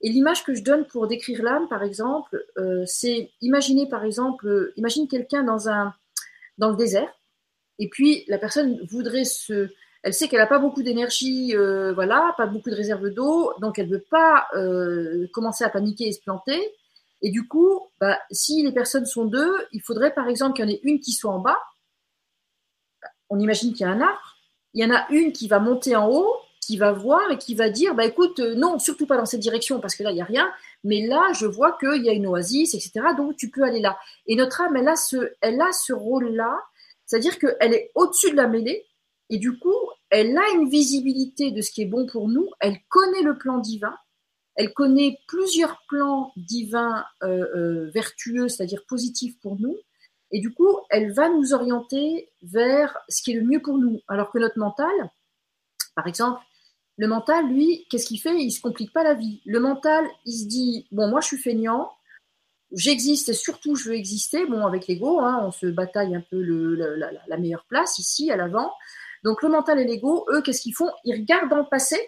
Et 0.00 0.08
l'image 0.10 0.44
que 0.44 0.54
je 0.54 0.64
donne 0.64 0.84
pour 0.86 1.06
décrire 1.06 1.42
l'âme, 1.44 1.68
par 1.68 1.84
exemple, 1.84 2.44
c'est 2.86 3.30
imaginer, 3.40 3.88
par 3.88 4.04
exemple, 4.04 4.72
imagine 4.76 5.06
quelqu'un 5.06 5.44
dans 5.44 5.68
un, 5.68 5.94
dans 6.58 6.70
le 6.70 6.76
désert, 6.76 7.14
et 7.78 7.88
puis 7.88 8.24
la 8.26 8.38
personne 8.38 8.80
voudrait 8.90 9.24
se, 9.24 9.70
elle 10.02 10.14
sait 10.14 10.28
qu'elle 10.28 10.40
n'a 10.40 10.46
pas 10.46 10.58
beaucoup 10.58 10.82
d'énergie, 10.82 11.56
euh, 11.56 11.92
voilà, 11.92 12.34
pas 12.36 12.46
beaucoup 12.46 12.70
de 12.70 12.74
réserve 12.74 13.10
d'eau, 13.10 13.52
donc 13.60 13.78
elle 13.78 13.88
ne 13.88 13.94
veut 13.94 14.04
pas 14.10 14.48
euh, 14.54 15.28
commencer 15.32 15.62
à 15.64 15.70
paniquer 15.70 16.08
et 16.08 16.12
se 16.12 16.20
planter. 16.20 16.60
Et 17.22 17.30
du 17.30 17.46
coup, 17.46 17.80
bah, 18.00 18.18
si 18.32 18.62
les 18.62 18.72
personnes 18.72 19.06
sont 19.06 19.26
deux, 19.26 19.54
il 19.72 19.80
faudrait 19.80 20.12
par 20.12 20.28
exemple 20.28 20.56
qu'il 20.56 20.64
y 20.64 20.68
en 20.68 20.70
ait 20.72 20.80
une 20.82 20.98
qui 20.98 21.12
soit 21.12 21.32
en 21.32 21.38
bas. 21.38 21.58
On 23.30 23.38
imagine 23.38 23.72
qu'il 23.72 23.86
y 23.86 23.88
a 23.88 23.92
un 23.92 24.00
arbre. 24.00 24.36
Il 24.74 24.82
y 24.82 24.86
en 24.86 24.92
a 24.92 25.06
une 25.10 25.32
qui 25.32 25.46
va 25.46 25.60
monter 25.60 25.94
en 25.94 26.08
haut, 26.10 26.34
qui 26.60 26.76
va 26.76 26.90
voir 26.90 27.30
et 27.30 27.38
qui 27.38 27.54
va 27.54 27.70
dire, 27.70 27.94
bah 27.94 28.04
écoute, 28.04 28.40
euh, 28.40 28.56
non, 28.56 28.80
surtout 28.80 29.06
pas 29.06 29.16
dans 29.16 29.26
cette 29.26 29.40
direction 29.40 29.78
parce 29.78 29.94
que 29.94 30.02
là 30.02 30.10
il 30.10 30.16
y 30.16 30.20
a 30.20 30.24
rien. 30.24 30.50
Mais 30.82 31.06
là, 31.06 31.32
je 31.32 31.46
vois 31.46 31.78
qu'il 31.78 32.02
y 32.02 32.08
a 32.08 32.12
une 32.12 32.26
oasis, 32.26 32.74
etc. 32.74 33.14
Donc 33.16 33.36
tu 33.36 33.50
peux 33.50 33.62
aller 33.62 33.80
là. 33.80 33.96
Et 34.26 34.34
notre 34.34 34.62
âme, 34.62 34.76
elle 34.76 34.88
a 34.88 34.96
ce, 34.96 35.32
elle 35.40 35.60
a 35.60 35.70
ce 35.72 35.92
rôle-là, 35.92 36.58
c'est-à-dire 37.06 37.38
qu'elle 37.38 37.72
est 37.72 37.92
au-dessus 37.94 38.32
de 38.32 38.36
la 38.36 38.48
mêlée 38.48 38.84
et 39.30 39.38
du 39.38 39.58
coup, 39.58 39.78
elle 40.10 40.36
a 40.36 40.50
une 40.54 40.68
visibilité 40.68 41.50
de 41.50 41.62
ce 41.62 41.70
qui 41.70 41.82
est 41.82 41.86
bon 41.86 42.06
pour 42.06 42.28
nous. 42.28 42.48
Elle 42.60 42.78
connaît 42.88 43.22
le 43.22 43.38
plan 43.38 43.58
divin 43.58 43.94
elle 44.54 44.72
connaît 44.74 45.18
plusieurs 45.26 45.82
plans 45.88 46.32
divins 46.36 47.04
euh, 47.22 47.46
euh, 47.56 47.90
vertueux, 47.90 48.48
c'est-à-dire 48.48 48.84
positifs 48.86 49.38
pour 49.40 49.58
nous. 49.58 49.76
Et 50.30 50.40
du 50.40 50.52
coup, 50.52 50.68
elle 50.90 51.12
va 51.12 51.28
nous 51.28 51.54
orienter 51.54 52.30
vers 52.42 52.96
ce 53.08 53.22
qui 53.22 53.32
est 53.32 53.40
le 53.40 53.46
mieux 53.46 53.60
pour 53.60 53.78
nous. 53.78 54.00
Alors 54.08 54.30
que 54.30 54.38
notre 54.38 54.58
mental, 54.58 54.92
par 55.94 56.06
exemple, 56.06 56.40
le 56.98 57.06
mental, 57.06 57.48
lui, 57.48 57.86
qu'est-ce 57.90 58.06
qu'il 58.06 58.20
fait? 58.20 58.38
Il 58.38 58.50
se 58.50 58.60
complique 58.60 58.92
pas 58.92 59.04
la 59.04 59.14
vie. 59.14 59.40
Le 59.46 59.60
mental, 59.60 60.04
il 60.26 60.32
se 60.32 60.46
dit 60.46 60.86
bon, 60.90 61.08
moi, 61.08 61.20
je 61.20 61.28
suis 61.28 61.38
feignant, 61.38 61.90
j'existe 62.72 63.30
et 63.30 63.34
surtout, 63.34 63.74
je 63.74 63.90
veux 63.90 63.94
exister. 63.94 64.44
Bon, 64.46 64.66
avec 64.66 64.86
l'ego, 64.86 65.20
hein, 65.20 65.42
on 65.44 65.50
se 65.50 65.66
bataille 65.66 66.14
un 66.14 66.24
peu 66.30 66.40
la, 66.40 67.36
meilleure 67.38 67.64
place 67.66 67.98
ici, 67.98 68.30
à 68.30 68.36
l'avant. 68.36 68.70
Donc, 69.22 69.42
le 69.42 69.48
mental 69.48 69.78
et 69.78 69.84
l'ego, 69.84 70.26
eux, 70.32 70.42
qu'est-ce 70.42 70.62
qu'ils 70.62 70.74
font? 70.74 70.90
Ils 71.04 71.14
regardent 71.14 71.50
dans 71.50 71.58
le 71.58 71.68
passé 71.70 71.98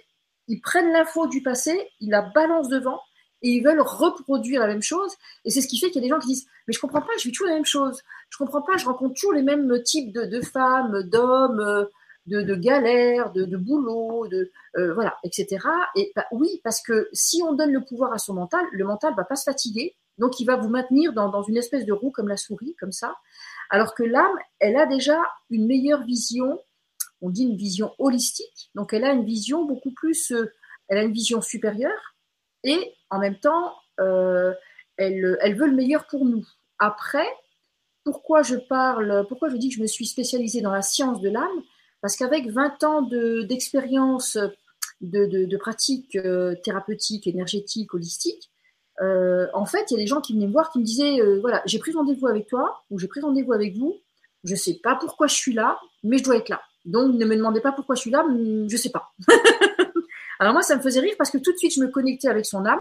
ils 0.48 0.60
prennent 0.60 0.92
l'info 0.92 1.26
du 1.26 1.42
passé, 1.42 1.90
ils 2.00 2.10
la 2.10 2.22
balancent 2.22 2.68
devant 2.68 3.00
et 3.42 3.48
ils 3.50 3.62
veulent 3.62 3.80
reproduire 3.80 4.60
la 4.60 4.66
même 4.66 4.82
chose. 4.82 5.12
Et 5.44 5.50
c'est 5.50 5.60
ce 5.60 5.68
qui 5.68 5.78
fait 5.78 5.90
qu'il 5.90 5.96
y 5.96 6.04
a 6.04 6.08
des 6.08 6.14
gens 6.14 6.18
qui 6.18 6.28
disent 6.28 6.46
Mais 6.66 6.74
je 6.74 6.80
comprends 6.80 7.00
pas, 7.00 7.12
je 7.18 7.24
vis 7.24 7.32
toujours 7.32 7.48
la 7.48 7.54
même 7.54 7.64
chose. 7.64 8.00
Je 8.30 8.38
comprends 8.38 8.62
pas, 8.62 8.76
je 8.76 8.86
rencontre 8.86 9.14
toujours 9.14 9.32
les 9.32 9.42
mêmes 9.42 9.82
types 9.82 10.12
de, 10.12 10.40
femmes, 10.40 11.02
d'hommes, 11.04 11.88
de, 12.26 12.42
de, 12.42 12.54
galères, 12.54 13.32
de, 13.32 13.44
de 13.44 13.56
boulot, 13.56 14.26
de 14.28 14.50
euh, 14.76 14.94
voilà, 14.94 15.16
etc. 15.24 15.66
Et 15.96 16.12
bah, 16.14 16.26
oui, 16.32 16.60
parce 16.62 16.82
que 16.82 17.08
si 17.12 17.42
on 17.42 17.52
donne 17.52 17.72
le 17.72 17.84
pouvoir 17.84 18.12
à 18.12 18.18
son 18.18 18.34
mental, 18.34 18.64
le 18.72 18.84
mental 18.84 19.14
va 19.16 19.24
pas 19.24 19.36
se 19.36 19.44
fatiguer, 19.44 19.96
donc 20.18 20.40
il 20.40 20.44
va 20.44 20.56
vous 20.56 20.68
maintenir 20.68 21.12
dans 21.12 21.42
une 21.42 21.56
espèce 21.56 21.84
de 21.84 21.92
roue 21.92 22.10
comme 22.10 22.28
la 22.28 22.36
souris, 22.36 22.76
comme 22.78 22.92
ça. 22.92 23.16
Alors 23.70 23.94
que 23.94 24.02
l'âme, 24.02 24.36
elle 24.58 24.76
a 24.76 24.86
déjà 24.86 25.18
une 25.50 25.66
meilleure 25.66 26.04
vision 26.04 26.60
on 27.20 27.30
dit 27.30 27.44
une 27.44 27.56
vision 27.56 27.92
holistique. 27.98 28.70
Donc 28.74 28.92
elle 28.92 29.04
a 29.04 29.12
une 29.12 29.24
vision 29.24 29.64
beaucoup 29.64 29.92
plus, 29.92 30.32
euh, 30.32 30.52
elle 30.88 30.98
a 30.98 31.02
une 31.02 31.12
vision 31.12 31.40
supérieure 31.40 32.14
et 32.62 32.94
en 33.10 33.18
même 33.18 33.38
temps, 33.38 33.74
euh, 34.00 34.52
elle, 34.96 35.56
veut 35.56 35.66
le 35.66 35.74
meilleur 35.74 36.06
pour 36.06 36.24
nous. 36.24 36.46
Après, 36.78 37.26
pourquoi 38.04 38.42
je 38.42 38.56
parle, 38.56 39.26
pourquoi 39.28 39.48
je 39.48 39.56
dis 39.56 39.68
que 39.68 39.76
je 39.76 39.82
me 39.82 39.86
suis 39.86 40.06
spécialisée 40.06 40.60
dans 40.60 40.72
la 40.72 40.82
science 40.82 41.20
de 41.20 41.30
l'âme? 41.30 41.62
Parce 42.00 42.16
qu'avec 42.16 42.50
20 42.50 42.84
ans 42.84 43.02
d'expérience 43.02 44.36
de, 45.00 45.56
pratiques 45.56 46.16
euh, 46.16 46.54
thérapeutiques, 46.62 47.26
énergétiques, 47.26 47.94
holistiques, 47.94 48.50
en 49.00 49.66
fait, 49.66 49.90
il 49.90 49.94
y 49.94 49.96
a 49.96 50.02
des 50.02 50.06
gens 50.06 50.20
qui 50.20 50.34
venaient 50.34 50.46
me 50.46 50.52
voir 50.52 50.70
qui 50.70 50.78
me 50.78 50.84
disaient 50.84 51.20
voilà, 51.40 51.62
j'ai 51.66 51.78
pris 51.78 51.92
rendez-vous 51.92 52.28
avec 52.28 52.46
toi 52.46 52.84
ou 52.90 52.98
j'ai 52.98 53.08
pris 53.08 53.20
rendez-vous 53.20 53.52
avec 53.52 53.76
vous. 53.76 54.00
Je 54.44 54.52
ne 54.52 54.58
sais 54.58 54.78
pas 54.82 54.96
pourquoi 54.96 55.26
je 55.26 55.34
suis 55.34 55.54
là, 55.54 55.78
mais 56.02 56.18
je 56.18 56.24
dois 56.24 56.36
être 56.36 56.50
là. 56.50 56.60
Donc, 56.84 57.14
ne 57.14 57.24
me 57.24 57.36
demandez 57.36 57.60
pas 57.60 57.72
pourquoi 57.72 57.94
je 57.94 58.02
suis 58.02 58.10
là, 58.10 58.24
je 58.68 58.76
sais 58.76 58.90
pas. 58.90 59.12
Alors 60.38 60.52
moi, 60.52 60.62
ça 60.62 60.76
me 60.76 60.82
faisait 60.82 61.00
rire 61.00 61.14
parce 61.16 61.30
que 61.30 61.38
tout 61.38 61.52
de 61.52 61.56
suite, 61.56 61.74
je 61.74 61.80
me 61.80 61.88
connectais 61.88 62.28
avec 62.28 62.44
son 62.44 62.64
âme. 62.66 62.80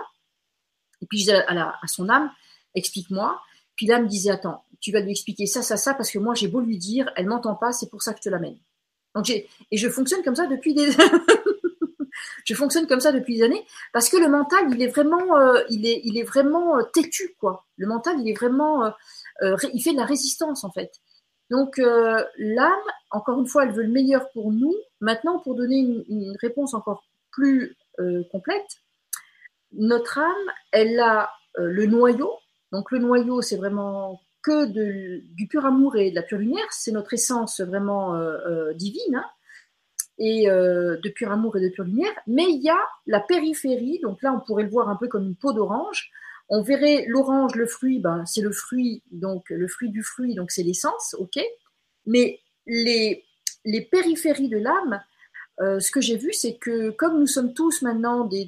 Et 1.01 1.05
puis 1.05 1.19
je 1.19 1.25
disais 1.25 1.45
à, 1.47 1.73
son 1.87 2.09
âme, 2.09 2.31
explique-moi. 2.75 3.39
Puis 3.75 3.87
l'âme 3.87 4.07
disait, 4.07 4.31
attends, 4.31 4.63
tu 4.79 4.91
vas 4.91 5.01
lui 5.01 5.11
expliquer 5.11 5.45
ça, 5.45 5.61
ça, 5.61 5.77
ça, 5.77 5.93
parce 5.93 6.11
que 6.11 6.19
moi 6.19 6.33
j'ai 6.35 6.47
beau 6.47 6.61
lui 6.61 6.77
dire, 6.77 7.11
elle 7.15 7.27
m'entend 7.27 7.55
pas, 7.55 7.71
c'est 7.71 7.89
pour 7.89 8.01
ça 8.01 8.13
que 8.13 8.19
je 8.19 8.23
te 8.23 8.29
l'amène. 8.29 8.57
Donc 9.15 9.29
et 9.29 9.47
je 9.71 9.89
fonctionne 9.89 10.23
comme 10.23 10.35
ça 10.35 10.47
depuis 10.47 10.73
des 10.73 10.91
je 12.45 12.53
fonctionne 12.53 12.87
comme 12.87 12.99
ça 12.99 13.11
depuis 13.11 13.37
des 13.37 13.43
années 13.43 13.65
parce 13.91 14.09
que 14.09 14.17
le 14.17 14.27
mental 14.27 14.65
il 14.71 14.81
est 14.81 14.87
vraiment 14.87 15.37
euh, 15.37 15.61
il 15.69 15.85
est 15.85 16.01
il 16.03 16.17
est 16.17 16.23
vraiment 16.23 16.77
euh, 16.77 16.83
têtu 16.93 17.35
quoi. 17.39 17.65
Le 17.77 17.87
mental 17.87 18.19
il 18.19 18.29
est 18.29 18.33
vraiment 18.33 18.85
euh, 18.85 19.55
il 19.73 19.81
fait 19.81 19.91
de 19.91 19.97
la 19.97 20.05
résistance 20.05 20.63
en 20.63 20.71
fait. 20.71 20.91
Donc 21.49 21.77
l'âme 21.77 22.73
encore 23.11 23.39
une 23.39 23.47
fois 23.47 23.65
elle 23.65 23.73
veut 23.73 23.83
le 23.83 23.91
meilleur 23.91 24.29
pour 24.31 24.51
nous. 24.51 24.73
Maintenant 25.01 25.39
pour 25.39 25.55
donner 25.55 25.77
une, 25.77 26.35
réponse 26.41 26.73
encore 26.73 27.03
plus 27.31 27.75
complète, 28.31 28.81
notre 29.73 30.19
âme 30.19 30.51
elle 30.71 30.99
a 30.99 31.31
le 31.57 31.85
noyau. 31.85 32.31
Donc 32.71 32.91
le 32.91 32.99
noyau 32.99 33.41
c'est 33.41 33.57
vraiment 33.57 34.19
que 34.43 34.65
du 34.65 35.47
pur 35.47 35.65
amour 35.65 35.95
et 35.95 36.11
de 36.11 36.15
la 36.15 36.21
pure 36.21 36.37
lumière, 36.37 36.67
c'est 36.69 36.91
notre 36.91 37.13
essence 37.13 37.61
vraiment 37.61 38.15
euh, 38.15 38.37
euh, 38.45 38.73
divine, 38.73 39.15
hein, 39.15 39.25
et 40.19 40.49
euh, 40.49 40.97
de 41.01 41.09
pur 41.09 41.31
amour 41.31 41.57
et 41.57 41.61
de 41.61 41.69
pure 41.69 41.85
lumière. 41.85 42.11
Mais 42.27 42.43
il 42.43 42.61
y 42.61 42.69
a 42.69 42.79
la 43.07 43.21
périphérie, 43.21 43.99
donc 44.03 44.21
là 44.21 44.33
on 44.33 44.45
pourrait 44.45 44.63
le 44.63 44.69
voir 44.69 44.89
un 44.89 44.97
peu 44.97 45.07
comme 45.07 45.25
une 45.25 45.35
peau 45.35 45.53
d'orange. 45.53 46.11
On 46.49 46.61
verrait 46.61 47.05
l'orange, 47.07 47.55
le 47.55 47.65
fruit, 47.65 47.99
ben, 47.99 48.25
c'est 48.25 48.41
le 48.41 48.51
fruit, 48.51 49.01
donc 49.11 49.49
le 49.49 49.67
fruit 49.67 49.89
du 49.89 50.03
fruit, 50.03 50.35
donc 50.35 50.51
c'est 50.51 50.63
l'essence, 50.63 51.15
ok. 51.17 51.39
Mais 52.05 52.39
les, 52.67 53.23
les 53.65 53.81
périphéries 53.81 54.49
de 54.49 54.57
l'âme, 54.57 55.01
ce 55.59 55.89
que 55.91 56.01
j'ai 56.01 56.17
vu, 56.17 56.33
c'est 56.33 56.57
que 56.57 56.91
comme 56.91 57.19
nous 57.19 57.27
sommes 57.27 57.53
tous 57.53 57.81
maintenant 57.81 58.25
des, 58.25 58.45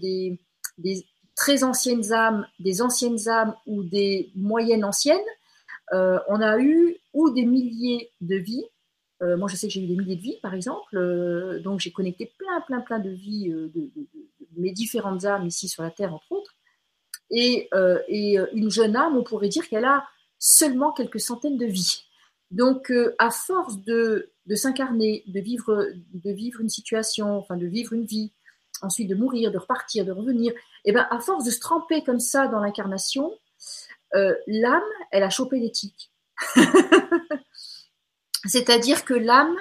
des, 0.78 1.06
très 1.36 1.64
anciennes 1.64 2.12
âmes, 2.14 2.48
des 2.60 2.82
anciennes 2.82 3.28
âmes 3.28 3.56
ou 3.66 3.84
des 3.84 4.32
moyennes 4.36 4.86
anciennes, 4.86 5.20
euh, 5.94 6.20
on 6.28 6.42
a 6.42 6.60
eu 6.60 6.98
ou 7.14 7.30
des 7.30 7.46
milliers 7.46 8.12
de 8.22 8.36
vies. 8.36 8.66
Euh, 9.22 9.38
moi, 9.38 9.48
je 9.48 9.56
sais 9.56 9.68
que 9.68 9.74
j'ai 9.74 9.82
eu 9.82 9.88
des 9.88 9.96
milliers 9.96 10.16
de 10.16 10.22
vies, 10.22 10.40
par 10.42 10.54
exemple. 10.54 10.98
Euh, 10.98 11.60
donc, 11.62 11.80
j'ai 11.80 11.92
connecté 11.92 12.34
plein, 12.38 12.62
plein, 12.62 12.82
plein 12.82 13.00
de 13.00 13.10
vies 13.10 13.50
de, 13.50 13.92
mes 14.58 14.72
différentes 14.72 15.26
âmes 15.26 15.46
ici 15.46 15.68
sur 15.68 15.84
la 15.84 15.92
Terre, 15.92 16.14
entre 16.14 16.32
autres. 16.32 16.56
Et, 17.32 17.70
une 18.54 18.70
jeune 18.70 18.96
âme, 18.96 19.18
on 19.18 19.24
pourrait 19.24 19.50
dire 19.50 19.68
qu'elle 19.68 19.86
a 19.86 20.06
seulement 20.40 20.92
quelques 20.92 21.20
centaines 21.20 21.58
de 21.58 21.66
vies. 21.66 22.04
Donc, 22.52 22.92
à 23.20 23.32
force 23.32 23.84
de, 23.84 24.32
s'incarner, 24.56 25.24
de 25.28 25.40
vivre, 25.40 25.88
de 26.14 26.32
vivre 26.32 26.62
une 26.62 26.70
situation, 26.70 27.38
enfin 27.38 27.58
de 27.58 27.66
vivre 27.66 27.94
une 27.94 28.06
vie, 28.06 28.32
ensuite 28.82 29.10
de 29.10 29.16
mourir, 29.16 29.52
de 29.52 29.58
repartir, 29.58 30.06
de 30.06 30.12
revenir, 30.12 30.54
et 30.54 30.90
eh 30.90 30.92
ben 30.92 31.08
à 31.10 31.20
force 31.20 31.44
de 31.44 31.52
se 31.52 31.60
tremper 31.60 32.04
comme 32.04 32.20
ça 32.20 32.48
dans 32.48 32.60
l'incarnation, 32.60 33.34
euh, 34.16 34.36
l'âme, 34.48 34.84
elle 35.12 35.24
a 35.24 35.30
chopé 35.30 35.60
l'éthique. 35.60 36.12
C'est-à-dire 38.46 39.04
que 39.06 39.14
l'âme, 39.14 39.56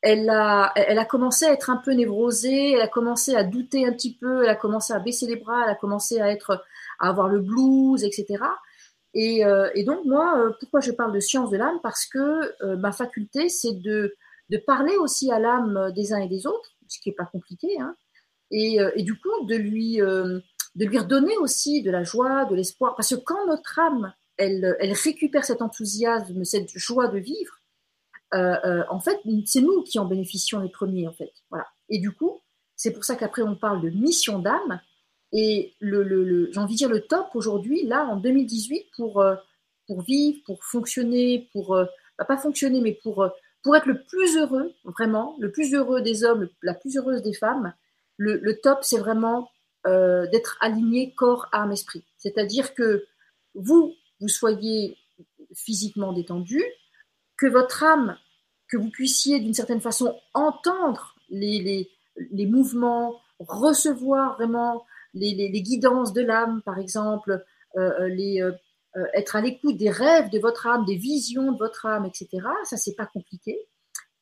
elle 0.00 0.28
a, 0.30 0.72
elle 0.76 0.98
a 0.98 1.04
commencé 1.04 1.44
à 1.44 1.52
être 1.52 1.70
un 1.70 1.76
peu 1.76 1.92
névrosée, 1.92 2.72
elle 2.72 2.80
a 2.80 2.88
commencé 2.88 3.34
à 3.34 3.44
douter 3.44 3.86
un 3.86 3.92
petit 3.92 4.14
peu, 4.14 4.44
elle 4.44 4.50
a 4.50 4.56
commencé 4.56 4.92
à 4.92 4.98
baisser 4.98 5.26
les 5.26 5.36
bras, 5.36 5.62
elle 5.64 5.70
a 5.70 5.74
commencé 5.74 6.20
à 6.20 6.30
être, 6.30 6.64
à 6.98 7.08
avoir 7.08 7.28
le 7.28 7.40
blues, 7.40 8.04
etc. 8.04 8.44
Euh, 9.16 9.70
et, 9.74 9.84
donc 9.84 10.04
moi, 10.04 10.38
euh, 10.38 10.52
pourquoi 10.58 10.80
je 10.80 10.90
parle 10.90 11.12
de 11.12 11.20
science 11.20 11.50
de 11.50 11.56
l'âme? 11.56 11.78
Parce 11.82 12.06
que 12.06 12.76
ma 12.76 12.92
faculté, 12.92 13.48
c'est 13.48 13.74
de, 13.74 14.14
parler 14.66 14.96
aussi 14.96 15.32
à 15.32 15.38
l'âme 15.40 15.92
des 15.96 16.12
uns 16.12 16.20
et 16.20 16.28
des 16.28 16.46
autres, 16.46 16.70
ce 16.86 17.00
qui 17.00 17.08
n'est 17.08 17.14
pas 17.14 17.26
compliqué, 17.26 17.80
hein, 17.80 17.96
et, 18.50 18.78
du 19.02 19.18
coup 19.18 19.46
de 19.46 19.56
lui 19.56 19.96
de 19.96 20.84
lui 20.84 20.98
redonner 20.98 21.36
aussi 21.38 21.82
de 21.82 21.90
la 21.90 22.02
joie, 22.02 22.44
de 22.46 22.54
l'espoir. 22.54 22.96
Parce 22.96 23.14
que 23.14 23.20
quand 23.20 23.46
notre 23.46 23.78
âme, 23.78 24.12
elle, 24.36 24.76
elle 24.80 24.92
récupère 24.92 25.44
cet 25.44 25.62
enthousiasme, 25.62 26.44
cette 26.44 26.70
joie 26.76 27.06
de 27.06 27.18
vivre, 27.18 27.60
euh, 28.34 28.56
euh, 28.64 28.84
en 28.90 29.00
fait, 29.00 29.20
c'est 29.46 29.60
nous 29.60 29.82
qui 29.82 29.98
en 29.98 30.06
bénéficions 30.06 30.60
les 30.60 30.68
premiers, 30.68 31.06
en 31.06 31.12
fait. 31.12 31.32
Voilà. 31.50 31.66
Et 31.88 31.98
du 31.98 32.12
coup, 32.12 32.40
c'est 32.76 32.92
pour 32.92 33.04
ça 33.04 33.14
qu'après, 33.14 33.42
on 33.42 33.54
parle 33.54 33.80
de 33.80 33.90
mission 33.90 34.38
d'âme. 34.38 34.80
Et 35.36 35.74
le, 35.80 36.50
j'ai 36.52 36.60
envie 36.60 36.74
de 36.74 36.78
dire 36.78 36.88
le 36.88 37.00
top 37.00 37.26
aujourd'hui, 37.34 37.84
là, 37.84 38.06
en 38.06 38.16
2018, 38.16 38.86
pour, 38.96 39.20
euh, 39.20 39.34
pour 39.86 40.00
vivre, 40.02 40.38
pour 40.46 40.64
fonctionner, 40.64 41.50
pour, 41.52 41.76
bah, 42.18 42.24
pas 42.24 42.38
fonctionner, 42.38 42.80
mais 42.80 42.98
pour, 43.02 43.28
pour 43.64 43.74
être 43.74 43.86
le 43.86 44.00
plus 44.04 44.36
heureux, 44.36 44.72
vraiment, 44.84 45.36
le 45.40 45.50
plus 45.50 45.74
heureux 45.74 46.02
des 46.02 46.22
hommes, 46.22 46.48
la 46.62 46.74
plus 46.74 46.96
heureuse 46.96 47.22
des 47.22 47.32
femmes, 47.32 47.74
le, 48.16 48.60
top, 48.60 48.78
c'est 48.82 48.98
vraiment 48.98 49.50
euh, 49.86 50.26
d'être 50.28 50.56
aligné 50.60 51.14
corps, 51.14 51.48
âme, 51.52 51.72
esprit. 51.72 52.04
C'est-à-dire 52.16 52.74
que 52.74 53.04
vous, 53.54 53.92
vous 54.20 54.28
soyez 54.28 54.96
physiquement 55.54 56.12
détendu, 56.12 56.62
que 57.36 57.46
votre 57.46 57.82
âme, 57.82 58.16
que 58.68 58.76
vous 58.76 58.90
puissiez 58.90 59.40
d'une 59.40 59.54
certaine 59.54 59.80
façon 59.80 60.16
entendre 60.32 61.16
les, 61.28 61.60
les, 61.60 61.90
les 62.30 62.46
mouvements, 62.46 63.20
recevoir 63.40 64.36
vraiment 64.36 64.84
les, 65.14 65.62
guidances 65.62 66.12
de 66.12 66.22
l'âme, 66.22 66.62
par 66.62 66.78
exemple, 66.78 67.44
euh, 67.76 67.90
euh, 68.00 68.08
les, 68.08 68.46
être 69.14 69.36
à 69.36 69.40
l'écoute 69.40 69.76
des 69.76 69.90
rêves 69.90 70.30
de 70.30 70.38
votre 70.38 70.66
âme, 70.66 70.84
des 70.84 70.96
visions 70.96 71.50
de 71.50 71.58
votre 71.58 71.86
âme, 71.86 72.04
etc. 72.04 72.28
Ça, 72.64 72.76
c'est 72.76 72.94
pas 72.94 73.06
compliqué. 73.06 73.58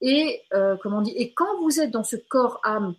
Et 0.01 0.43
comment 0.83 1.03
dit 1.03 1.13
Et 1.17 1.33
quand 1.33 1.61
vous 1.61 1.81
êtes 1.81 1.91
dans 1.91 2.05
ce 2.05 2.17
corps 2.17 2.61
âme 2.65 2.95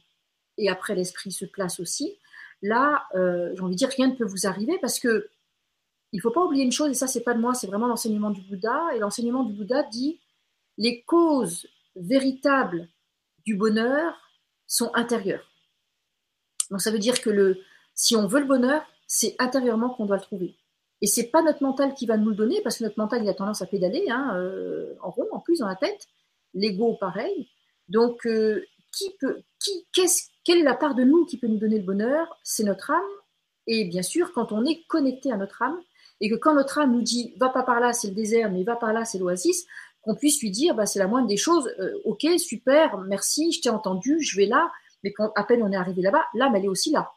et 0.57 0.69
après 0.69 0.95
l'esprit 0.95 1.31
se 1.31 1.45
place 1.45 1.79
aussi, 1.79 2.17
là, 2.63 3.05
euh, 3.13 3.51
j'ai 3.53 3.61
envie 3.61 3.75
de 3.75 3.77
dire, 3.77 3.89
rien 3.89 4.07
ne 4.07 4.15
peut 4.15 4.25
vous 4.25 4.47
arriver 4.47 4.79
parce 4.81 4.99
que 4.99 5.29
il 6.11 6.21
faut 6.21 6.31
pas 6.31 6.43
oublier 6.43 6.63
une 6.63 6.71
chose, 6.71 6.91
et 6.91 6.93
ça, 6.93 7.07
c'est 7.07 7.23
pas 7.23 7.33
de 7.33 7.39
moi, 7.39 7.55
c'est 7.55 7.65
vraiment 7.65 7.87
l'enseignement 7.87 8.29
du 8.29 8.41
Bouddha. 8.41 8.95
Et 8.95 8.99
l'enseignement 8.99 9.43
du 9.43 9.53
Bouddha 9.53 9.83
dit 9.83 10.19
les 10.77 11.01
causes 11.03 11.67
véritables 11.95 12.87
du 13.45 13.55
bonheur 13.55 14.15
sont 14.67 14.91
intérieures. 14.93 15.49
Donc, 16.69 16.81
ça 16.81 16.91
veut 16.91 16.99
dire 16.99 17.19
que 17.19 17.31
le, 17.31 17.59
si 17.95 18.15
on 18.15 18.27
veut 18.27 18.39
le 18.39 18.47
bonheur, 18.47 18.83
c'est 19.07 19.35
intérieurement 19.39 19.89
qu'on 19.89 20.05
doit 20.05 20.17
le 20.17 20.21
trouver. 20.21 20.55
Et 21.01 21.07
c'est 21.07 21.29
pas 21.29 21.41
notre 21.41 21.61
mental 21.61 21.93
qui 21.93 22.05
va 22.05 22.17
nous 22.17 22.29
le 22.29 22.35
donner, 22.35 22.61
parce 22.61 22.77
que 22.77 22.83
notre 22.83 22.97
mental, 22.97 23.23
il 23.23 23.29
a 23.29 23.33
tendance 23.33 23.61
à 23.61 23.65
pédaler 23.65 24.05
hein, 24.09 24.33
euh, 24.37 24.93
en 25.01 25.11
rond, 25.11 25.27
en 25.31 25.39
plus, 25.39 25.59
dans 25.59 25.67
la 25.67 25.75
tête. 25.75 26.07
L'ego, 26.53 26.95
pareil. 26.99 27.49
Donc, 27.89 28.25
euh, 28.25 28.63
qui 28.95 29.09
peut, 29.19 29.41
qui, 29.59 29.71
qu'est-ce, 29.91 30.29
quelle 30.43 30.59
est 30.59 30.63
la 30.63 30.75
part 30.75 30.95
de 30.95 31.03
nous 31.03 31.25
qui 31.25 31.37
peut 31.37 31.47
nous 31.47 31.57
donner 31.57 31.79
le 31.79 31.85
bonheur? 31.85 32.37
C'est 32.43 32.63
notre 32.63 32.91
âme. 32.91 33.01
Et 33.67 33.85
bien 33.85 34.01
sûr, 34.01 34.31
quand 34.33 34.51
on 34.51 34.65
est 34.65 34.83
connecté 34.87 35.31
à 35.31 35.37
notre 35.37 35.61
âme, 35.61 35.79
et 36.21 36.29
que 36.29 36.35
quand 36.35 36.53
notre 36.53 36.79
âme 36.79 36.93
nous 36.93 37.01
dit 37.01 37.33
va 37.37 37.49
pas 37.49 37.63
par 37.63 37.79
là, 37.79 37.91
c'est 37.91 38.09
le 38.09 38.13
désert, 38.13 38.51
mais 38.51 38.63
va 38.63 38.75
par 38.75 38.93
là, 38.93 39.03
c'est 39.03 39.17
l'oasis, 39.17 39.65
qu'on 40.01 40.15
puisse 40.15 40.41
lui 40.41 40.51
dire 40.51 40.75
bah, 40.75 40.85
c'est 40.85 40.99
la 40.99 41.07
moindre 41.07 41.27
des 41.27 41.37
choses, 41.37 41.69
euh, 41.79 41.93
ok, 42.05 42.25
super, 42.37 42.97
merci, 42.99 43.51
je 43.51 43.61
t'ai 43.61 43.69
entendu, 43.69 44.21
je 44.21 44.37
vais 44.37 44.45
là, 44.45 44.71
mais 45.03 45.13
à 45.35 45.43
peine 45.43 45.63
on 45.63 45.71
est 45.71 45.75
arrivé 45.75 46.01
là-bas, 46.01 46.23
l'âme, 46.33 46.55
elle 46.55 46.65
est 46.65 46.69
aussi 46.69 46.91
là. 46.91 47.11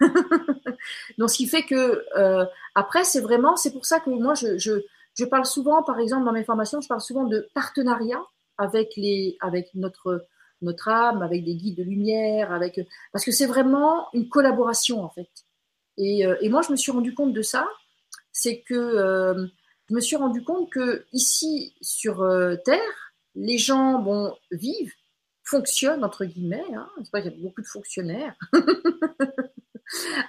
Donc, 1.18 1.30
ce 1.30 1.36
qui 1.36 1.46
fait 1.46 1.62
que 1.62 2.04
euh, 2.16 2.44
après, 2.74 3.04
c'est 3.04 3.20
vraiment, 3.20 3.56
c'est 3.56 3.72
pour 3.72 3.86
ça 3.86 4.00
que 4.00 4.10
moi, 4.10 4.34
je, 4.34 4.58
je, 4.58 4.72
je, 5.14 5.24
parle 5.24 5.44
souvent, 5.44 5.82
par 5.82 5.98
exemple, 5.98 6.24
dans 6.24 6.32
mes 6.32 6.44
formations, 6.44 6.80
je 6.80 6.88
parle 6.88 7.00
souvent 7.00 7.24
de 7.24 7.48
partenariat 7.54 8.22
avec 8.58 8.92
les, 8.96 9.36
avec 9.40 9.68
notre 9.74 10.26
notre 10.62 10.88
âme, 10.88 11.22
avec 11.22 11.42
des 11.42 11.54
guides 11.54 11.78
de 11.78 11.82
lumière, 11.82 12.52
avec 12.52 12.78
parce 13.12 13.24
que 13.24 13.32
c'est 13.32 13.46
vraiment 13.46 14.08
une 14.12 14.28
collaboration 14.28 15.02
en 15.02 15.08
fait. 15.08 15.30
Et, 15.96 16.26
euh, 16.26 16.36
et, 16.42 16.50
moi, 16.50 16.60
je 16.60 16.70
me 16.70 16.76
suis 16.76 16.92
rendu 16.92 17.14
compte 17.14 17.32
de 17.32 17.40
ça, 17.40 17.66
c'est 18.30 18.60
que 18.60 18.74
euh, 18.74 19.46
je 19.88 19.94
me 19.94 20.00
suis 20.00 20.16
rendu 20.16 20.44
compte 20.44 20.70
que 20.70 21.06
ici 21.14 21.74
sur 21.80 22.28
Terre, 22.66 23.12
les 23.34 23.56
gens 23.56 24.00
bon 24.00 24.34
vivent, 24.50 24.92
fonctionnent 25.44 26.04
entre 26.04 26.24
guillemets. 26.26 26.64
Hein, 26.74 26.88
c'est 27.02 27.10
pas 27.10 27.22
qu'il 27.22 27.32
y 27.32 27.34
a 27.34 27.38
beaucoup 27.42 27.62
de 27.62 27.66
fonctionnaires. 27.66 28.34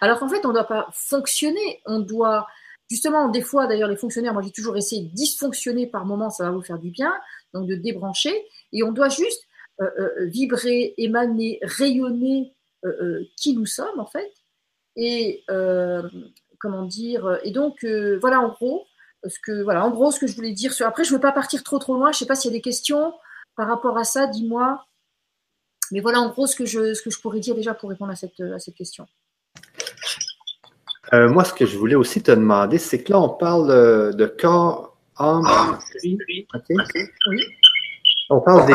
Alors 0.02 0.20
qu'en 0.20 0.30
fait, 0.30 0.46
on 0.46 0.50
ne 0.50 0.54
doit 0.54 0.68
pas 0.68 0.90
fonctionner, 0.94 1.82
on 1.86 2.00
doit 2.00 2.48
justement 2.90 3.30
des 3.30 3.42
fois 3.42 3.68
d'ailleurs 3.68 3.90
les 3.90 3.96
fonctionnaires, 3.96 4.34
moi 4.34 4.42
j'ai 4.42 4.52
toujours 4.52 4.76
essayé 4.76 5.04
de 5.04 5.14
dysfonctionner 5.14 5.88
par 5.88 6.06
moment, 6.06 6.30
ça 6.30 6.44
va 6.44 6.52
vous 6.52 6.62
faire 6.62 6.78
du 6.78 6.90
bien, 6.90 7.14
donc 7.54 7.66
de 7.68 7.76
débrancher, 7.76 8.34
et 8.74 8.84
on 8.84 8.92
doit 8.92 9.08
juste 9.08 9.48
euh, 9.80 9.90
euh, 9.98 10.26
vibrer, 10.26 10.94
émaner, 10.98 11.60
rayonner 11.64 12.54
euh, 12.86 13.24
qui 13.38 13.56
nous 13.56 13.66
sommes 13.66 14.00
en 14.00 14.06
fait. 14.06 14.32
Et 14.98 15.44
comment 16.60 16.84
dire 16.84 17.40
Et 17.44 17.52
donc 17.52 17.86
voilà 18.20 18.42
en 18.42 18.50
gros 18.50 18.86
ce 19.26 19.40
que 19.40 19.64
voilà 19.64 19.86
en 19.86 19.92
gros 19.92 20.12
ce 20.12 20.20
que 20.20 20.28
je 20.28 20.36
voulais 20.36 20.52
dire. 20.52 20.74
Après 20.82 21.06
je 21.06 21.12
ne 21.12 21.16
veux 21.16 21.22
pas 21.22 21.32
partir 21.32 21.64
trop 21.64 21.80
trop 21.80 21.96
loin. 21.96 22.12
Je 22.12 22.18
ne 22.18 22.20
sais 22.20 22.26
pas 22.26 22.36
s'il 22.36 22.52
y 22.52 22.54
a 22.54 22.58
des 22.58 22.62
questions 22.62 23.14
par 23.56 23.68
rapport 23.68 23.98
à 23.98 24.04
ça. 24.04 24.28
Dis-moi. 24.28 24.86
Mais 25.92 26.02
voilà 26.02 26.20
en 26.20 26.30
gros 26.30 26.46
ce 26.46 26.56
que 26.58 26.66
je 26.66 27.22
pourrais 27.22 27.40
dire 27.40 27.56
déjà 27.56 27.74
pour 27.74 27.90
répondre 27.90 28.12
à 28.12 28.16
cette 28.16 28.76
question. 28.76 29.08
Moi, 31.14 31.44
ce 31.44 31.54
que 31.54 31.66
je 31.66 31.78
voulais 31.78 31.96
aussi 31.96 32.24
te 32.24 32.32
demander, 32.32 32.78
c'est 32.78 33.04
que 33.04 33.12
là, 33.12 33.20
on 33.20 33.30
parle 33.30 34.16
de 34.16 34.26
corps, 34.26 34.98
âme, 35.18 35.78
esprit. 35.96 36.18
Oui. 37.28 37.40
On 38.30 38.40
parle 38.40 38.66
des 38.66 38.74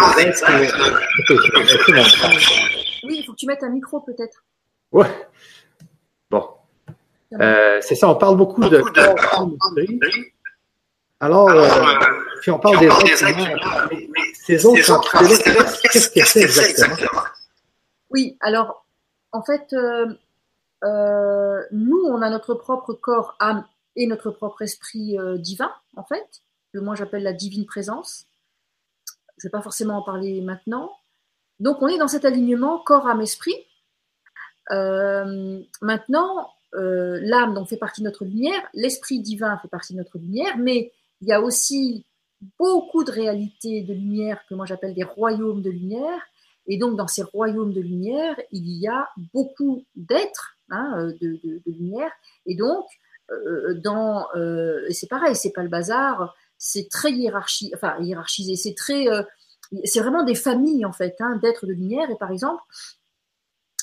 Oui, 3.04 3.16
il 3.18 3.24
faut 3.24 3.32
que 3.32 3.38
tu 3.38 3.46
mettes 3.46 3.62
un 3.62 3.70
micro 3.70 4.00
peut-être. 4.00 4.44
Ouais. 4.92 5.06
Bon. 6.30 6.46
Euh, 7.40 7.78
c'est 7.80 7.94
ça, 7.94 8.08
on 8.08 8.16
parle 8.16 8.36
beaucoup, 8.36 8.68
de, 8.68 8.82
Alors, 11.20 11.50
euh, 11.50 11.68
puis 12.40 12.50
on 12.50 12.58
parle 12.58 12.78
des 12.78 12.88
autres 12.88 13.04
mais, 13.90 14.20
ces 14.34 14.64
autres 14.66 14.90
entités-là, 14.90 15.64
qu'est-ce 15.92 16.10
que 16.10 16.24
c'est 16.24 16.42
exactement? 16.42 17.22
Oui, 18.10 18.36
alors, 18.40 18.86
en 19.32 19.42
fait, 19.42 19.72
euh, 19.72 20.06
nous, 20.82 22.02
on 22.04 22.22
a 22.22 22.30
notre 22.30 22.54
propre 22.54 22.92
corps, 22.92 23.36
âme 23.40 23.64
et 23.96 24.06
notre 24.06 24.30
propre 24.30 24.62
esprit 24.62 25.16
divin, 25.38 25.72
en 25.96 26.04
fait, 26.04 26.42
que 26.72 26.78
moi 26.78 26.94
j'appelle 26.94 27.22
la 27.22 27.32
divine 27.32 27.66
présence. 27.66 28.26
Je 29.38 29.46
ne 29.46 29.48
vais 29.48 29.52
pas 29.52 29.62
forcément 29.62 29.98
en 29.98 30.02
parler 30.02 30.40
maintenant. 30.40 30.92
Donc, 31.60 31.80
on 31.80 31.88
est 31.88 31.98
dans 31.98 32.08
cet 32.08 32.24
alignement 32.24 32.78
corps, 32.78 33.08
âme, 33.08 33.20
esprit. 33.20 33.56
maintenant, 34.70 36.50
euh, 36.76 37.18
l'âme 37.22 37.54
donc 37.54 37.68
fait 37.68 37.76
partie 37.76 38.02
de 38.02 38.06
notre 38.06 38.24
lumière, 38.24 38.60
l'esprit 38.74 39.20
divin 39.20 39.56
fait 39.58 39.68
partie 39.68 39.94
de 39.94 39.98
notre 39.98 40.18
lumière, 40.18 40.58
mais 40.58 40.92
il 41.22 41.28
y 41.28 41.32
a 41.32 41.40
aussi 41.40 42.04
beaucoup 42.58 43.02
de 43.02 43.10
réalités 43.10 43.82
de 43.82 43.94
lumière 43.94 44.42
que 44.48 44.54
moi 44.54 44.66
j'appelle 44.66 44.94
des 44.94 45.04
royaumes 45.04 45.62
de 45.62 45.70
lumière. 45.70 46.20
Et 46.66 46.78
donc 46.78 46.96
dans 46.96 47.06
ces 47.06 47.22
royaumes 47.22 47.72
de 47.72 47.80
lumière, 47.80 48.36
il 48.50 48.68
y 48.68 48.88
a 48.88 49.08
beaucoup 49.32 49.84
d'êtres 49.94 50.55
hein, 50.70 50.94
euh, 50.98 51.12
de, 51.20 51.60
lumière. 51.66 52.10
Et 52.46 52.56
donc 52.56 52.86
euh, 53.30 53.74
dans 53.74 54.26
et 54.34 54.92
c'est 54.92 55.08
pareil, 55.08 55.34
c'est 55.34 55.52
pas 55.52 55.62
le 55.62 55.68
bazar, 55.68 56.34
c'est 56.58 56.88
très 56.88 57.12
hiérarchisé, 57.12 57.72
enfin 57.74 57.96
hiérarchisé, 58.00 58.56
c'est 58.56 58.74
très 58.74 59.06
c'est 59.84 60.00
vraiment 60.00 60.22
des 60.22 60.36
familles 60.36 60.84
en 60.84 60.92
fait 60.92 61.16
hein, 61.20 61.38
d'êtres 61.42 61.66
de 61.66 61.72
lumière. 61.72 62.10
Et 62.10 62.16
par 62.16 62.30
exemple, 62.30 62.62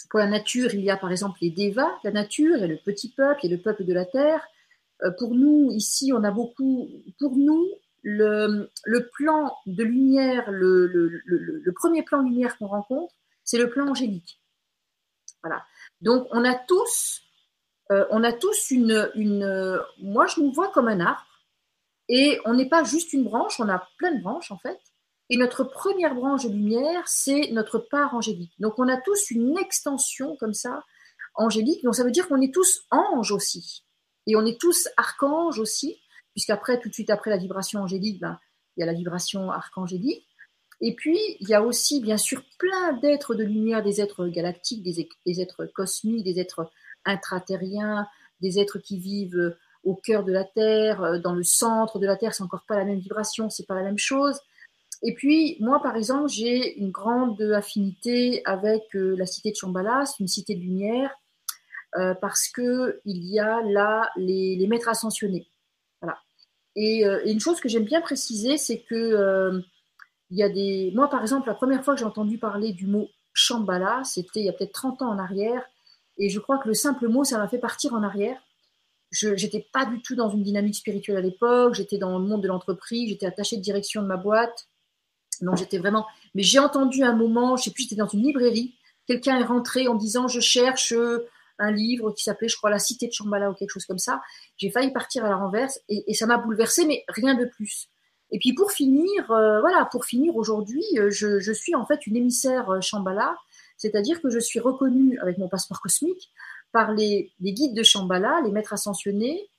pour 0.10 0.19
la 0.19 0.28
nature, 0.28 0.74
il 0.74 0.82
y 0.82 0.91
a 0.91 0.96
par 0.98 1.12
exemple 1.12 1.39
les 1.41 1.50
Devas, 1.50 1.91
la 2.04 2.12
nature, 2.12 2.62
et 2.62 2.67
le 2.67 2.78
petit 2.78 3.10
peuple, 3.10 3.48
et 3.48 3.50
le 3.50 3.58
peuple 3.58 3.84
de 3.84 3.93
la 3.93 4.06
terre. 4.06 4.48
Euh, 5.04 5.10
pour 5.17 5.34
nous, 5.34 5.72
ici, 5.72 6.13
on 6.13 6.24
a 6.24 6.30
beaucoup. 6.30 6.88
Pour 7.19 7.36
nous, 7.36 7.67
le, 8.04 8.69
plan 9.13 9.56
de 9.65 9.84
lumière, 9.84 10.52
le, 10.52 11.72
premier 11.76 12.04
plan 12.04 12.22
de 12.22 12.30
lumière 12.30 12.58
qu'on 12.60 12.67
rencontre, 12.67 13.13
c'est 13.43 13.58
le 13.58 13.69
plan 13.69 13.88
angélique. 13.88 14.39
Voilà. 15.41 15.63
Donc, 16.04 16.28
on 16.32 16.46
a 16.46 16.54
tous, 16.54 17.22
euh, 17.92 18.06
une. 19.16 19.80
Moi, 20.00 20.28
je 20.28 20.42
nous 20.42 20.52
vois 20.52 20.72
comme 20.72 20.88
un 20.88 21.00
arbre, 21.00 21.26
et 22.10 22.39
on 22.46 22.54
n'est 22.54 22.70
pas 22.70 22.84
juste 22.84 23.13
une 23.13 23.24
branche, 23.24 23.60
on 23.60 23.70
a 23.70 23.88
plein 23.98 24.13
de 24.13 24.22
branches 24.22 24.52
en 24.52 24.58
fait. 24.58 24.80
Et 25.30 25.38
notre 25.38 25.63
première 25.63 26.16
branche 26.16 26.44
de 26.46 26.52
lumière, 26.52 27.08
c'est 27.08 27.50
notre 27.52 27.80
part 27.80 28.13
angélique. 28.13 28.54
Donc 28.60 28.78
on 28.78 28.88
a 28.88 28.98
tous 28.98 29.32
une 29.32 29.58
extension 29.58 30.36
comme 30.38 30.54
ça, 30.54 30.84
angélique. 31.36 31.84
Donc 31.84 31.96
ça 31.96 32.04
veut 32.04 32.12
dire 32.12 32.28
qu'on 32.28 32.42
est 32.42 32.54
tous 32.54 32.86
anges 32.92 33.32
aussi. 33.32 33.84
Et 34.28 34.36
on 34.36 34.46
est 34.46 34.60
tous 34.60 34.88
archanges 34.98 35.60
aussi, 35.60 36.00
puisqu'après, 36.32 36.80
tout 36.80 36.89
de 36.89 36.94
suite 36.94 37.10
après 37.10 37.30
la 37.30 37.38
vibration 37.38 37.82
angélique, 37.82 38.20
ben, 38.20 38.39
il 38.76 38.82
y 38.82 38.84
a 38.84 38.86
la 38.86 38.94
vibration 38.94 39.52
archangélique. 39.52 40.28
Et 40.86 40.93
puis, 40.96 41.17
il 41.39 41.48
y 41.48 41.54
a 41.54 41.63
aussi, 41.63 42.02
bien 42.02 42.17
sûr, 42.17 42.43
plein 42.60 42.91
d'êtres 42.98 43.36
de 43.36 43.43
lumière, 43.46 43.82
des 43.82 44.02
êtres 44.02 44.28
galactiques, 44.28 44.84
des, 44.84 45.39
êtres 45.39 45.65
cosmiques, 45.67 46.26
des 46.26 46.41
êtres 46.41 46.69
intraterriens, 47.06 48.06
des 48.41 48.60
êtres 48.60 48.80
qui 48.80 49.00
vivent 49.00 49.56
au 49.86 49.96
cœur 49.96 50.26
de 50.26 50.34
la 50.34 50.43
Terre, 50.43 51.22
dans 51.22 51.36
le 51.36 51.43
centre 51.43 52.00
de 52.00 52.06
la 52.06 52.17
Terre, 52.17 52.36
c'est 52.36 52.43
encore 52.43 52.65
pas 52.67 52.76
la 52.76 52.84
même 52.84 53.00
vibration, 53.00 53.50
c'est 53.50 53.65
pas 53.65 53.76
la 53.76 53.84
même 53.84 53.98
chose. 53.98 54.38
Et 55.04 55.13
puis, 55.13 55.56
moi, 55.62 55.82
par 55.82 55.96
exemple, 55.96 56.28
j'ai 56.28 56.78
une 56.78 56.91
grande 56.91 57.41
affinité 57.41 58.41
avec 58.43 58.84
euh, 58.96 59.15
la 59.17 59.26
cité 59.26 59.52
de 59.52 59.56
Chambala, 59.56 60.04
c'est 60.06 60.19
une 60.19 60.28
cité 60.28 60.54
de 60.54 60.60
lumière, 60.60 61.12
euh, 61.96 62.13
parce 62.13 62.50
que 62.50 63.00
il 63.06 63.24
y 63.24 63.39
a 63.39 63.62
là 63.62 64.12
les, 64.17 64.67
maîtres 64.67 64.89
ascensionnés. 64.89 65.48
Euh, 66.04 66.10
et, 66.76 67.32
une 67.32 67.39
chose 67.39 67.62
que 67.62 67.69
j'aime 67.69 67.86
bien 67.86 68.02
préciser, 68.02 68.58
c'est 68.58 68.80
que 68.80 69.63
il 70.34 70.39
y 70.39 70.43
a 70.43 70.50
des. 70.50 70.91
Moi, 70.96 71.10
par 71.12 71.22
exemple, 71.22 71.48
la 71.48 71.54
première 71.54 71.84
fois 71.86 71.93
que 71.93 72.00
j'ai 72.00 72.06
entendu 72.06 72.39
parler 72.39 72.74
du 72.74 72.88
mot 72.88 73.08
Shambhala, 73.34 74.04
c'était 74.04 74.39
il 74.39 74.46
y 74.46 74.50
a 74.50 74.54
peut-être 74.54 74.74
30 74.74 75.04
ans 75.04 75.12
en 75.12 75.19
arrière, 75.19 75.63
et 76.17 76.30
je 76.30 76.39
crois 76.39 76.58
que 76.58 76.67
le 76.67 76.74
simple 76.74 77.08
mot, 77.08 77.24
ça 77.24 77.38
m'a 77.38 77.48
fait 77.48 77.60
partir 77.60 77.93
en 77.93 78.02
arrière. 78.02 78.41
Je 79.12 79.30
n'étais 79.30 79.67
pas 79.72 79.86
du 79.86 80.02
tout 80.02 80.15
dans 80.15 80.30
une 80.30 80.41
dynamique 80.41 80.74
spirituelle 80.74 81.17
à 81.17 81.22
l'époque, 81.22 81.76
j'étais 81.76 82.00
dans 82.00 82.17
le 82.17 82.26
monde 82.26 82.41
de 82.41 82.48
l'entreprise, 82.48 83.10
j'étais 83.10 83.28
attachée 83.28 83.58
de 83.58 83.62
direction 83.62 84.02
de 84.02 84.08
ma 84.08 84.17
boîte, 84.17 84.69
donc 85.41 85.58
j'étais 85.58 85.78
vraiment. 85.78 86.08
Mais 86.34 86.41
j'ai 86.41 86.58
entendu 86.58 87.04
un 87.04 87.13
moment, 87.13 87.56
je 87.56 87.65
sais 87.65 87.72
plus, 87.72 87.84
j'étais 87.84 87.96
dans 87.96 88.08
une 88.08 88.24
librairie, 88.24 88.74
quelqu'un 89.06 89.39
est 89.39 89.43
rentré 89.43 89.88
en 89.88 89.93
disant 89.93 90.28
je 90.28 90.39
cherche 90.39 90.93
euh, 90.93 91.28
un 91.60 91.72
livre 91.72 92.12
qui 92.12 92.24
s'appelait, 92.24 92.48
je 92.48 92.58
crois, 92.58 92.72
La 92.72 92.80
Cité 92.80 93.06
de 93.06 93.13
Chambala 93.13 93.52
ou 93.52 93.54
quelque 93.54 93.69
chose 93.69 93.86
comme 93.86 94.00
ça. 94.00 94.19
J'ai 94.58 94.72
failli 94.72 94.91
partir 94.91 95.26
à 95.26 95.30
la 95.30 95.36
renverse 95.36 95.80
et, 95.89 96.12
ça 96.15 96.26
m'a 96.26 96.38
bouleversé, 96.38 96.88
mais 96.88 97.04
rien 97.08 97.36
de 97.36 97.46
plus. 97.46 97.89
Et 98.34 98.39
puis 98.39 98.54
pour 98.54 98.72
finir, 98.72 99.32
euh, 99.32 99.62
voilà, 99.62 99.88
pour 99.89 100.04
finir 100.04 100.36
aujourd'hui, 100.36 100.84
euh, 100.98 101.10
je, 101.10 101.54
suis 101.54 101.76
en 101.76 101.86
fait 101.86 102.06
une 102.06 102.17
émissaire 102.17 102.82
Chambala, 102.82 103.38
c'est-à-dire 103.78 104.22
que 104.22 104.30
je 104.30 104.39
suis 104.39 104.60
reconnue 104.60 105.17
avec 105.19 105.38
mon 105.38 105.48
passeport 105.48 105.80
cosmique 105.80 106.32
par 106.74 106.91
les, 106.91 107.32
guides 107.41 107.76
de 107.76 107.84
Chambala, 107.84 108.41
les 108.43 108.52
maîtres 108.52 108.74
ascensionnés, 108.74 109.50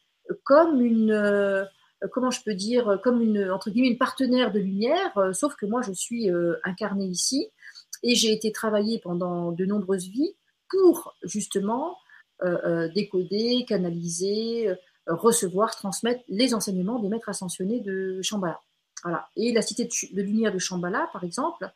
comme 0.45 0.83
une 0.83 1.67
euh, 2.05 2.09
comment 2.13 2.31
je 2.31 2.43
peux 2.43 2.55
dire, 2.55 2.89
euh, 2.89 2.97
comme 2.97 3.21
une, 3.21 3.51
entre 3.51 3.71
guillemets, 3.71 3.89
une 3.89 3.99
partenaire 3.99 4.53
de 4.53 4.61
lumière, 4.61 5.17
euh, 5.19 5.33
sauf 5.33 5.55
que 5.57 5.67
moi, 5.67 5.83
je 5.83 5.93
suis 5.93 6.29
incarnée 6.65 7.07
ici. 7.07 7.49
Et 8.03 8.15
j'ai 8.15 8.33
été 8.33 8.53
travaillée 8.53 8.99
pendant 8.99 9.53
de 9.53 9.65
nombreuses 9.65 10.09
vies 10.09 10.37
pour 10.69 11.15
justement 11.23 11.97
décoder, 12.95 13.65
canaliser, 13.67 14.75
recevoir, 15.07 15.75
transmettre 15.77 16.23
les 16.29 16.55
enseignements 16.55 16.99
des 16.99 17.09
maîtres 17.09 17.29
ascensionnés 17.29 17.81
de 17.81 18.21
Shambhala. 18.23 18.61
Voilà. 19.03 19.29
Et 19.37 19.53
la 19.53 19.62
cité 19.62 19.85
de, 19.85 20.23
lumière 20.23 20.53
de 20.53 20.59
Shambhala, 20.59 21.09
par 21.12 21.25
exemple, 21.25 21.71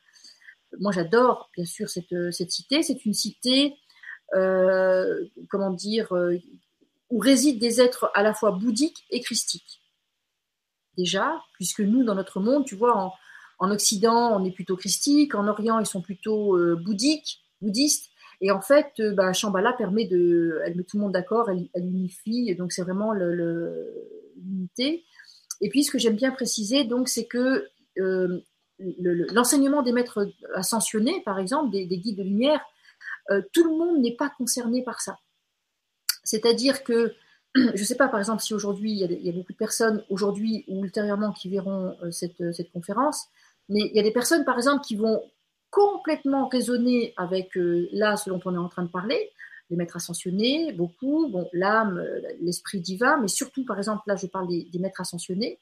moi 0.80 0.92
j'adore 0.92 1.50
bien 1.54 1.66
sûr 1.66 1.88
cette, 1.88 2.14
cette 2.32 2.50
cité. 2.50 2.82
C'est 2.82 3.04
une 3.04 3.14
cité, 3.14 3.74
comment 4.32 5.70
dire, 5.72 6.12
où 7.10 7.18
résident 7.18 7.58
des 7.58 7.80
êtres 7.80 8.10
à 8.14 8.22
la 8.22 8.32
fois 8.32 8.52
bouddhiques 8.52 9.04
et 9.10 9.20
christiques 9.20 9.82
déjà, 10.98 11.40
puisque 11.54 11.80
nous, 11.80 12.04
dans 12.04 12.16
notre 12.16 12.40
monde, 12.40 12.66
tu 12.66 12.74
vois, 12.74 13.14
en, 13.60 13.70
Occident, 13.70 14.38
on 14.38 14.44
est 14.44 14.50
plutôt 14.50 14.76
christique, 14.76 15.34
en 15.34 15.48
Orient, 15.48 15.78
ils 15.78 15.86
sont 15.86 16.02
plutôt 16.02 16.56
euh, 16.56 16.76
bouddhiques, 16.76 17.40
bouddhistes. 17.62 18.10
Et 18.40 18.50
en 18.50 18.60
fait, 18.60 18.92
euh, 19.00 19.14
bah, 19.14 19.32
Shambhala 19.32 19.72
permet 19.72 20.06
de, 20.06 20.60
elle 20.64 20.76
met 20.76 20.84
tout 20.84 20.96
le 20.96 21.02
monde 21.02 21.12
d'accord, 21.12 21.50
elle, 21.50 21.68
unifie, 21.76 22.54
donc 22.54 22.72
c'est 22.72 22.82
vraiment 22.82 23.12
l'unité. 23.12 25.04
et 25.60 25.68
puis, 25.68 25.84
ce 25.84 25.90
que 25.90 25.98
j'aime 25.98 26.16
bien 26.16 26.30
préciser, 26.30 26.84
donc, 26.84 27.08
c'est 27.08 27.26
que 27.26 27.68
euh, 27.98 28.40
l'enseignement 28.78 29.82
des 29.82 29.92
maîtres 29.92 30.30
ascensionnés, 30.54 31.20
par 31.24 31.38
exemple, 31.38 31.70
des, 31.70 31.86
des 31.86 31.98
guides 31.98 32.18
de 32.18 32.22
lumière, 32.22 32.60
tout 33.52 33.64
le 33.64 33.76
monde 33.76 34.00
n'est 34.00 34.16
pas 34.16 34.30
concerné 34.30 34.82
par 34.82 35.02
ça. 35.02 35.18
C'est-à-dire 36.24 36.82
que 36.84 37.14
je 37.54 37.80
ne 37.80 37.84
sais 37.84 37.96
pas, 37.96 38.08
par 38.08 38.20
exemple, 38.20 38.42
si 38.42 38.54
aujourd'hui, 38.54 38.92
il, 38.92 39.26
y 39.26 39.28
a 39.28 39.32
beaucoup 39.32 39.52
de 39.52 39.58
personnes, 39.58 40.04
aujourd'hui 40.10 40.64
ou 40.68 40.84
ultérieurement, 40.84 41.32
qui 41.32 41.48
verront 41.48 41.96
euh, 42.02 42.10
cette, 42.10 42.52
cette, 42.52 42.70
conférence, 42.70 43.26
mais 43.68 43.80
il 43.80 43.96
y 43.96 44.00
a 44.00 44.02
des 44.02 44.12
personnes, 44.12 44.44
par 44.44 44.56
exemple, 44.56 44.84
qui 44.84 44.96
vont 44.96 45.22
complètement 45.70 46.48
raisonner 46.48 47.14
avec 47.16 47.56
euh, 47.56 47.88
là, 47.92 48.16
ce 48.16 48.30
dont 48.30 48.40
on 48.44 48.54
est 48.54 48.58
en 48.58 48.68
train 48.68 48.82
de 48.82 48.90
parler, 48.90 49.32
les 49.70 49.76
maîtres 49.76 49.96
ascensionnés, 49.96 50.72
beaucoup, 50.72 51.28
bon, 51.28 51.48
l'âme, 51.52 51.98
euh, 51.98 52.20
l'esprit 52.40 52.80
divin, 52.80 53.18
mais 53.18 53.28
surtout, 53.28 53.64
par 53.64 53.78
exemple, 53.78 54.02
là, 54.06 54.16
je 54.16 54.26
parle 54.26 54.48
des, 54.48 54.78
maîtres 54.78 55.00
ascensionnés. 55.00 55.60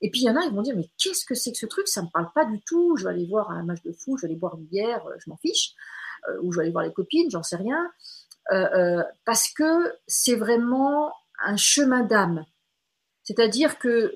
Et 0.00 0.10
puis, 0.10 0.22
il 0.22 0.24
y 0.24 0.30
en 0.30 0.36
a, 0.36 0.44
ils 0.44 0.52
vont 0.52 0.62
dire, 0.62 0.76
mais 0.76 0.90
qu'est-ce 0.98 1.24
que 1.24 1.34
c'est 1.34 1.52
que 1.52 1.58
ce 1.58 1.66
truc? 1.66 1.88
Ça 1.88 2.00
ne 2.00 2.06
me 2.06 2.10
parle 2.10 2.30
pas 2.34 2.44
du 2.44 2.60
tout. 2.66 2.96
Je 2.96 3.04
vais 3.04 3.10
aller 3.10 3.26
voir 3.26 3.50
un 3.50 3.62
match 3.62 3.82
de 3.82 3.92
foot, 3.92 4.18
je 4.18 4.22
vais 4.22 4.32
aller 4.32 4.38
boire 4.38 4.56
une 4.56 4.66
bière, 4.66 5.02
je 5.18 5.30
m'en 5.30 5.36
fiche. 5.36 5.74
ou 6.42 6.52
je 6.52 6.58
vais 6.58 6.64
aller 6.64 6.72
voir 6.72 6.84
les 6.84 6.92
copines, 6.92 7.30
j'en 7.30 7.42
sais 7.42 7.56
rien. 7.56 7.90
parce 9.24 9.48
que 9.52 9.94
c'est 10.06 10.34
vraiment 10.34 11.12
un 11.42 11.56
chemin 11.56 12.02
d'âme. 12.02 12.44
C'est-à-dire 13.22 13.78
que 13.78 14.14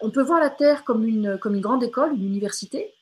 on 0.00 0.10
peut 0.10 0.22
voir 0.22 0.40
la 0.40 0.50
Terre 0.50 0.82
comme 0.84 1.04
une, 1.04 1.38
comme 1.38 1.54
une 1.54 1.60
grande 1.60 1.84
école, 1.84 2.14
une 2.14 2.24
université. 2.24 2.92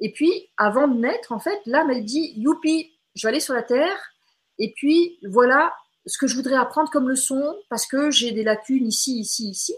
Et 0.00 0.12
puis, 0.12 0.50
avant 0.56 0.88
de 0.88 0.98
naître, 0.98 1.32
en 1.32 1.38
fait, 1.38 1.60
l'âme, 1.66 1.90
elle 1.90 2.04
dit 2.04 2.34
Youpi, 2.36 2.92
je 3.14 3.26
vais 3.26 3.30
aller 3.30 3.40
sur 3.40 3.54
la 3.54 3.62
Terre. 3.62 3.96
Et 4.58 4.72
puis, 4.72 5.18
voilà 5.28 5.72
ce 6.06 6.18
que 6.18 6.26
je 6.26 6.36
voudrais 6.36 6.56
apprendre 6.56 6.90
comme 6.90 7.08
leçon, 7.08 7.56
parce 7.70 7.86
que 7.86 8.10
j'ai 8.10 8.32
des 8.32 8.44
lacunes 8.44 8.86
ici, 8.86 9.20
ici, 9.20 9.48
ici. 9.48 9.74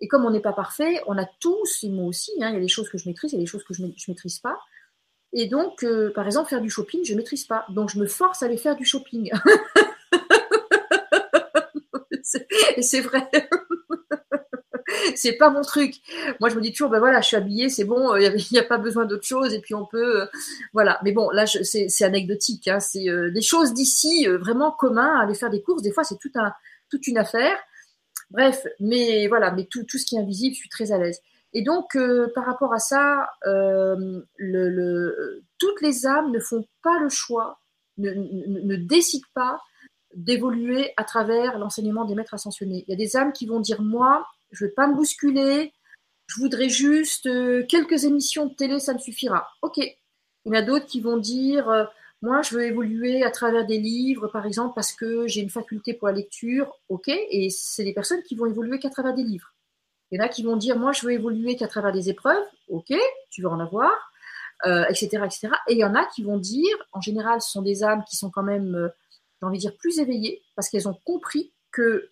Et 0.00 0.08
comme 0.08 0.24
on 0.24 0.30
n'est 0.30 0.40
pas 0.40 0.54
parfait, 0.54 1.02
on 1.06 1.18
a 1.18 1.26
tous, 1.40 1.84
et 1.84 1.90
moi 1.90 2.06
aussi, 2.06 2.32
hein, 2.40 2.48
il 2.48 2.54
y 2.54 2.56
a 2.56 2.60
des 2.60 2.68
choses 2.68 2.88
que 2.88 2.96
je 2.96 3.06
maîtrise, 3.08 3.32
il 3.32 3.36
y 3.36 3.38
a 3.38 3.42
des 3.42 3.46
choses 3.46 3.64
que 3.64 3.74
je 3.74 3.82
ne 3.82 3.92
maîtrise 4.08 4.38
pas. 4.38 4.58
Et 5.32 5.46
donc, 5.46 5.84
euh, 5.84 6.10
par 6.12 6.26
exemple, 6.26 6.48
faire 6.48 6.62
du 6.62 6.70
shopping, 6.70 7.04
je 7.04 7.12
ne 7.12 7.18
maîtrise 7.18 7.44
pas. 7.44 7.66
Donc, 7.68 7.90
je 7.90 7.98
me 7.98 8.06
force 8.06 8.42
à 8.42 8.46
aller 8.46 8.56
faire 8.56 8.76
du 8.76 8.84
shopping. 8.84 9.30
et 12.76 12.82
c'est 12.82 13.00
vrai. 13.00 13.28
c'est 15.16 15.34
pas 15.34 15.50
mon 15.50 15.62
truc. 15.62 15.96
Moi, 16.40 16.48
je 16.48 16.56
me 16.56 16.60
dis 16.60 16.72
toujours, 16.72 16.90
ben 16.90 16.98
voilà, 16.98 17.20
je 17.20 17.26
suis 17.26 17.36
habillée, 17.36 17.68
c'est 17.68 17.84
bon, 17.84 18.16
il 18.16 18.46
n'y 18.52 18.58
a, 18.58 18.62
pas 18.62 18.78
besoin 18.78 19.04
d'autre 19.04 19.24
chose, 19.24 19.52
et 19.54 19.60
puis 19.60 19.74
on 19.74 19.86
peut, 19.86 20.28
voilà. 20.72 21.00
Mais 21.04 21.12
bon, 21.12 21.30
là, 21.30 21.46
c'est 21.46 22.04
anecdotique. 22.04 22.68
Hein, 22.68 22.80
c'est 22.80 23.06
des 23.30 23.42
choses 23.42 23.72
d'ici 23.74 24.26
vraiment 24.26 24.70
commun, 24.70 25.18
aller 25.20 25.34
faire 25.34 25.50
des 25.50 25.62
courses. 25.62 25.82
Des 25.82 25.92
fois, 25.92 26.04
c'est 26.04 26.18
tout 26.18 26.32
un, 26.34 26.52
toute 26.90 27.06
une 27.06 27.18
affaire. 27.18 27.58
Bref, 28.30 28.66
mais 28.78 29.26
voilà, 29.28 29.50
mais 29.50 29.66
tout, 29.70 29.84
tout 29.84 29.98
ce 29.98 30.06
qui 30.06 30.16
est 30.16 30.20
invisible, 30.20 30.54
je 30.54 30.60
suis 30.60 30.68
très 30.68 30.92
à 30.92 30.98
l'aise. 30.98 31.20
Et 31.52 31.62
donc, 31.62 31.96
par 32.34 32.46
rapport 32.46 32.72
à 32.72 32.78
ça, 32.78 33.28
toutes 35.58 35.82
les 35.82 36.06
âmes 36.06 36.30
ne 36.30 36.40
font 36.40 36.64
pas 36.82 36.98
le 37.00 37.08
choix, 37.08 37.60
ne, 37.98 38.10
ne, 38.12 38.60
ne 38.60 38.76
décident 38.76 39.26
pas 39.34 39.60
d'évoluer 40.14 40.92
à 40.96 41.04
travers 41.04 41.58
l'enseignement 41.58 42.04
des 42.04 42.14
maîtres 42.14 42.34
ascensionnés. 42.34 42.84
Il 42.86 42.90
y 42.90 42.94
a 42.94 42.96
des 42.96 43.16
âmes 43.16 43.32
qui 43.32 43.46
vont 43.46 43.60
dire 43.60 43.82
moi, 43.82 44.26
je 44.50 44.64
ne 44.64 44.68
vais 44.68 44.74
pas 44.74 44.86
me 44.86 44.94
bousculer, 44.94 45.72
je 46.26 46.40
voudrais 46.40 46.68
juste 46.68 47.26
euh, 47.26 47.64
quelques 47.66 48.04
émissions 48.04 48.46
de 48.46 48.54
télé, 48.54 48.78
ça 48.78 48.94
me 48.94 48.98
suffira. 48.98 49.48
Ok. 49.62 49.78
Il 49.78 49.96
y 50.46 50.50
en 50.50 50.54
a 50.54 50.62
d'autres 50.62 50.86
qui 50.86 51.00
vont 51.00 51.16
dire 51.16 51.68
euh, 51.68 51.84
moi, 52.22 52.42
je 52.42 52.54
veux 52.54 52.64
évoluer 52.64 53.24
à 53.24 53.30
travers 53.30 53.66
des 53.66 53.78
livres, 53.78 54.28
par 54.28 54.46
exemple, 54.46 54.74
parce 54.74 54.92
que 54.92 55.26
j'ai 55.26 55.40
une 55.40 55.50
faculté 55.50 55.94
pour 55.94 56.08
la 56.08 56.14
lecture. 56.14 56.72
Ok. 56.88 57.08
Et 57.08 57.50
c'est 57.50 57.84
des 57.84 57.92
personnes 57.92 58.22
qui 58.22 58.36
vont 58.36 58.46
évoluer 58.46 58.78
qu'à 58.78 58.90
travers 58.90 59.14
des 59.14 59.24
livres. 59.24 59.54
Il 60.10 60.18
y 60.18 60.22
en 60.22 60.24
a 60.24 60.28
qui 60.28 60.42
vont 60.42 60.56
dire 60.56 60.78
moi, 60.78 60.92
je 60.92 61.06
veux 61.06 61.12
évoluer 61.12 61.56
qu'à 61.56 61.66
travers 61.66 61.92
des 61.92 62.10
épreuves. 62.10 62.44
Ok. 62.68 62.92
Tu 63.30 63.42
vas 63.42 63.50
en 63.50 63.60
avoir. 63.60 63.92
Euh, 64.66 64.84
etc., 64.90 65.22
etc. 65.24 65.48
Et 65.68 65.72
il 65.72 65.78
y 65.78 65.84
en 65.84 65.94
a 65.94 66.04
qui 66.04 66.22
vont 66.22 66.36
dire, 66.36 66.76
en 66.92 67.00
général, 67.00 67.40
ce 67.40 67.50
sont 67.50 67.62
des 67.62 67.82
âmes 67.82 68.04
qui 68.08 68.16
sont 68.16 68.30
quand 68.30 68.42
même 68.42 68.92
j'ai 69.40 69.46
envie 69.46 69.56
de 69.56 69.62
dire, 69.62 69.76
plus 69.76 69.98
éveillées, 69.98 70.42
parce 70.54 70.68
qu'elles 70.68 70.86
ont 70.86 70.98
compris 71.04 71.50
que 71.72 72.10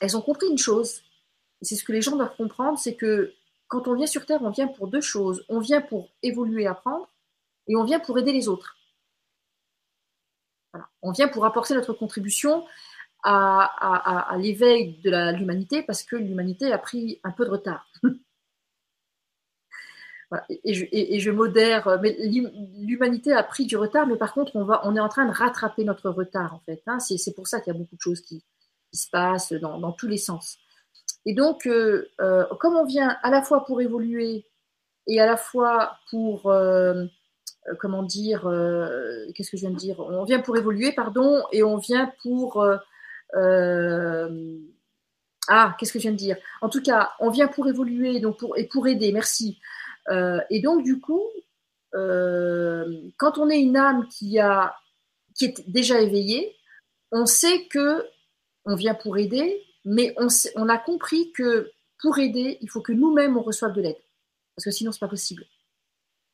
elles 0.00 0.16
ont 0.16 0.22
compris 0.22 0.46
une 0.48 0.58
chose. 0.58 1.02
C'est 1.62 1.76
ce 1.76 1.84
que 1.84 1.92
les 1.92 2.02
gens 2.02 2.16
doivent 2.16 2.36
comprendre, 2.36 2.78
c'est 2.78 2.94
que 2.94 3.32
quand 3.68 3.88
on 3.88 3.94
vient 3.94 4.06
sur 4.06 4.26
Terre, 4.26 4.42
on 4.42 4.50
vient 4.50 4.68
pour 4.68 4.88
deux 4.88 5.00
choses. 5.00 5.44
On 5.48 5.58
vient 5.58 5.80
pour 5.80 6.10
évoluer, 6.22 6.66
apprendre, 6.66 7.08
et 7.68 7.76
on 7.76 7.84
vient 7.84 8.00
pour 8.00 8.18
aider 8.18 8.32
les 8.32 8.48
autres. 8.48 8.76
On 11.02 11.12
vient 11.12 11.28
pour 11.28 11.44
apporter 11.46 11.74
notre 11.74 11.92
contribution 11.94 12.64
à 13.24 14.36
l'éveil 14.38 15.00
de 15.02 15.36
l'humanité, 15.36 15.82
parce 15.82 16.04
que 16.04 16.16
l'humanité 16.16 16.72
a 16.72 16.78
pris 16.78 17.20
un 17.24 17.32
peu 17.32 17.44
de 17.44 17.50
retard. 17.50 17.90
Et, 20.48 21.20
je, 21.20 21.30
modère, 21.30 22.00
mais 22.02 22.16
l'humanité 22.18 23.32
a 23.32 23.44
pris 23.44 23.64
du 23.64 23.76
retard, 23.76 24.06
mais 24.06 24.16
par 24.16 24.34
contre, 24.34 24.52
on 24.56 24.96
est 24.96 25.00
en 25.00 25.08
train 25.08 25.24
de 25.24 25.32
rattraper 25.32 25.84
notre 25.84 26.10
retard, 26.10 26.52
en 26.54 26.60
fait. 26.60 26.82
Hein. 26.86 26.98
C'est 26.98 27.34
pour 27.34 27.46
ça 27.46 27.60
qu'il 27.60 27.72
y 27.72 27.76
a 27.76 27.78
beaucoup 27.78 27.94
de 27.94 28.00
choses 28.00 28.20
qui, 28.20 28.42
qui 28.90 28.98
se 28.98 29.10
passent 29.10 29.52
dans, 29.52 29.92
tous 29.92 30.08
les 30.08 30.18
sens. 30.18 30.58
Et 31.24 31.34
donc, 31.34 31.66
euh, 31.66 32.08
euh, 32.20 32.44
comme 32.60 32.76
on 32.76 32.84
vient 32.84 33.16
à 33.22 33.30
la 33.30 33.42
fois 33.42 33.64
pour 33.64 33.80
évoluer 33.80 34.46
et 35.06 35.20
à 35.20 35.26
la 35.26 35.36
fois 35.36 35.98
pour, 36.10 36.50
euh, 36.50 37.04
comment 37.80 38.02
dire, 38.04 38.42
qu'est-ce 39.34 39.50
que 39.50 39.56
je 39.56 39.62
viens 39.62 39.70
de 39.70 39.76
dire? 39.76 40.00
On 40.00 40.24
vient 40.24 40.40
pour 40.40 40.56
évoluer, 40.56 40.92
pardon, 40.92 41.42
et 41.52 41.62
on 41.62 41.76
vient 41.76 42.12
pour... 42.22 42.64
ah, 45.48 45.76
qu'est-ce 45.78 45.92
que 45.92 45.98
je 45.98 46.04
viens 46.04 46.12
de 46.12 46.16
dire? 46.16 46.36
En 46.60 46.68
tout 46.68 46.82
cas, 46.82 47.12
on 47.20 47.30
vient 47.30 47.48
pour 47.48 47.68
évoluer 47.68 48.20
donc 48.20 48.38
pour, 48.38 48.56
et 48.56 48.68
pour 48.68 48.86
aider, 48.86 49.12
merci. 49.12 49.58
Et 50.50 50.60
donc, 50.60 50.84
du 50.84 51.00
coup, 51.00 51.24
quand 51.92 53.38
on 53.38 53.50
est 53.50 53.60
une 53.60 53.76
âme 53.76 54.06
qui, 54.08 54.38
a, 54.38 54.76
qui 55.34 55.46
est 55.46 55.68
déjà 55.68 56.00
éveillée, 56.00 56.56
on 57.12 57.26
sait 57.26 57.66
que 57.66 58.04
on 58.66 58.74
vient 58.74 58.94
pour 58.94 59.16
aider, 59.16 59.62
mais 59.84 60.14
on, 60.18 60.68
a 60.68 60.78
compris 60.78 61.32
que 61.32 61.70
pour 62.00 62.18
aider, 62.18 62.58
il 62.60 62.68
faut 62.68 62.80
que 62.80 62.92
nous-mêmes 62.92 63.36
on 63.36 63.42
reçoive 63.42 63.72
de 63.72 63.80
l'aide, 63.80 63.98
parce 64.54 64.64
que 64.64 64.70
sinon 64.72 64.92
c'est 64.92 65.00
pas 65.00 65.08
possible. 65.08 65.46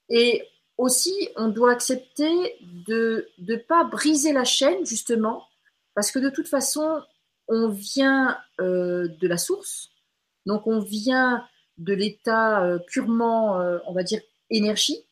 Et 0.09 0.43
aussi, 0.79 1.29
on 1.37 1.49
doit 1.49 1.73
accepter 1.73 2.57
de 2.63 3.29
ne 3.39 3.57
pas 3.57 3.85
briser 3.85 4.33
la 4.33 4.45
chaîne 4.45 4.85
justement, 4.87 5.47
parce 5.95 6.11
que 6.11 6.19
de 6.19 6.31
toute 6.31 6.49
façon, 6.49 7.03
on 7.49 7.69
vient 7.69 8.39
euh, 8.61 9.09
de 9.21 9.29
la 9.29 9.37
source, 9.37 9.91
donc 10.47 10.67
on 10.67 10.81
vient 10.81 11.47
de 11.77 11.93
l'état 11.93 12.65
euh, 12.65 12.79
purement, 12.79 13.61
euh, 13.61 13.79
on 13.87 13.93
va 13.93 14.03
dire, 14.03 14.21
énergie, 14.51 15.07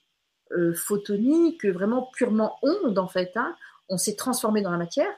photonique, 0.75 1.65
vraiment 1.65 2.11
purement 2.13 2.59
onde 2.63 2.99
en 2.99 3.07
fait. 3.07 3.37
Hein. 3.37 3.55
On 3.89 3.97
s'est 3.97 4.17
transformé 4.17 4.63
dans 4.63 4.73
la 4.73 4.79
matière, 4.79 5.13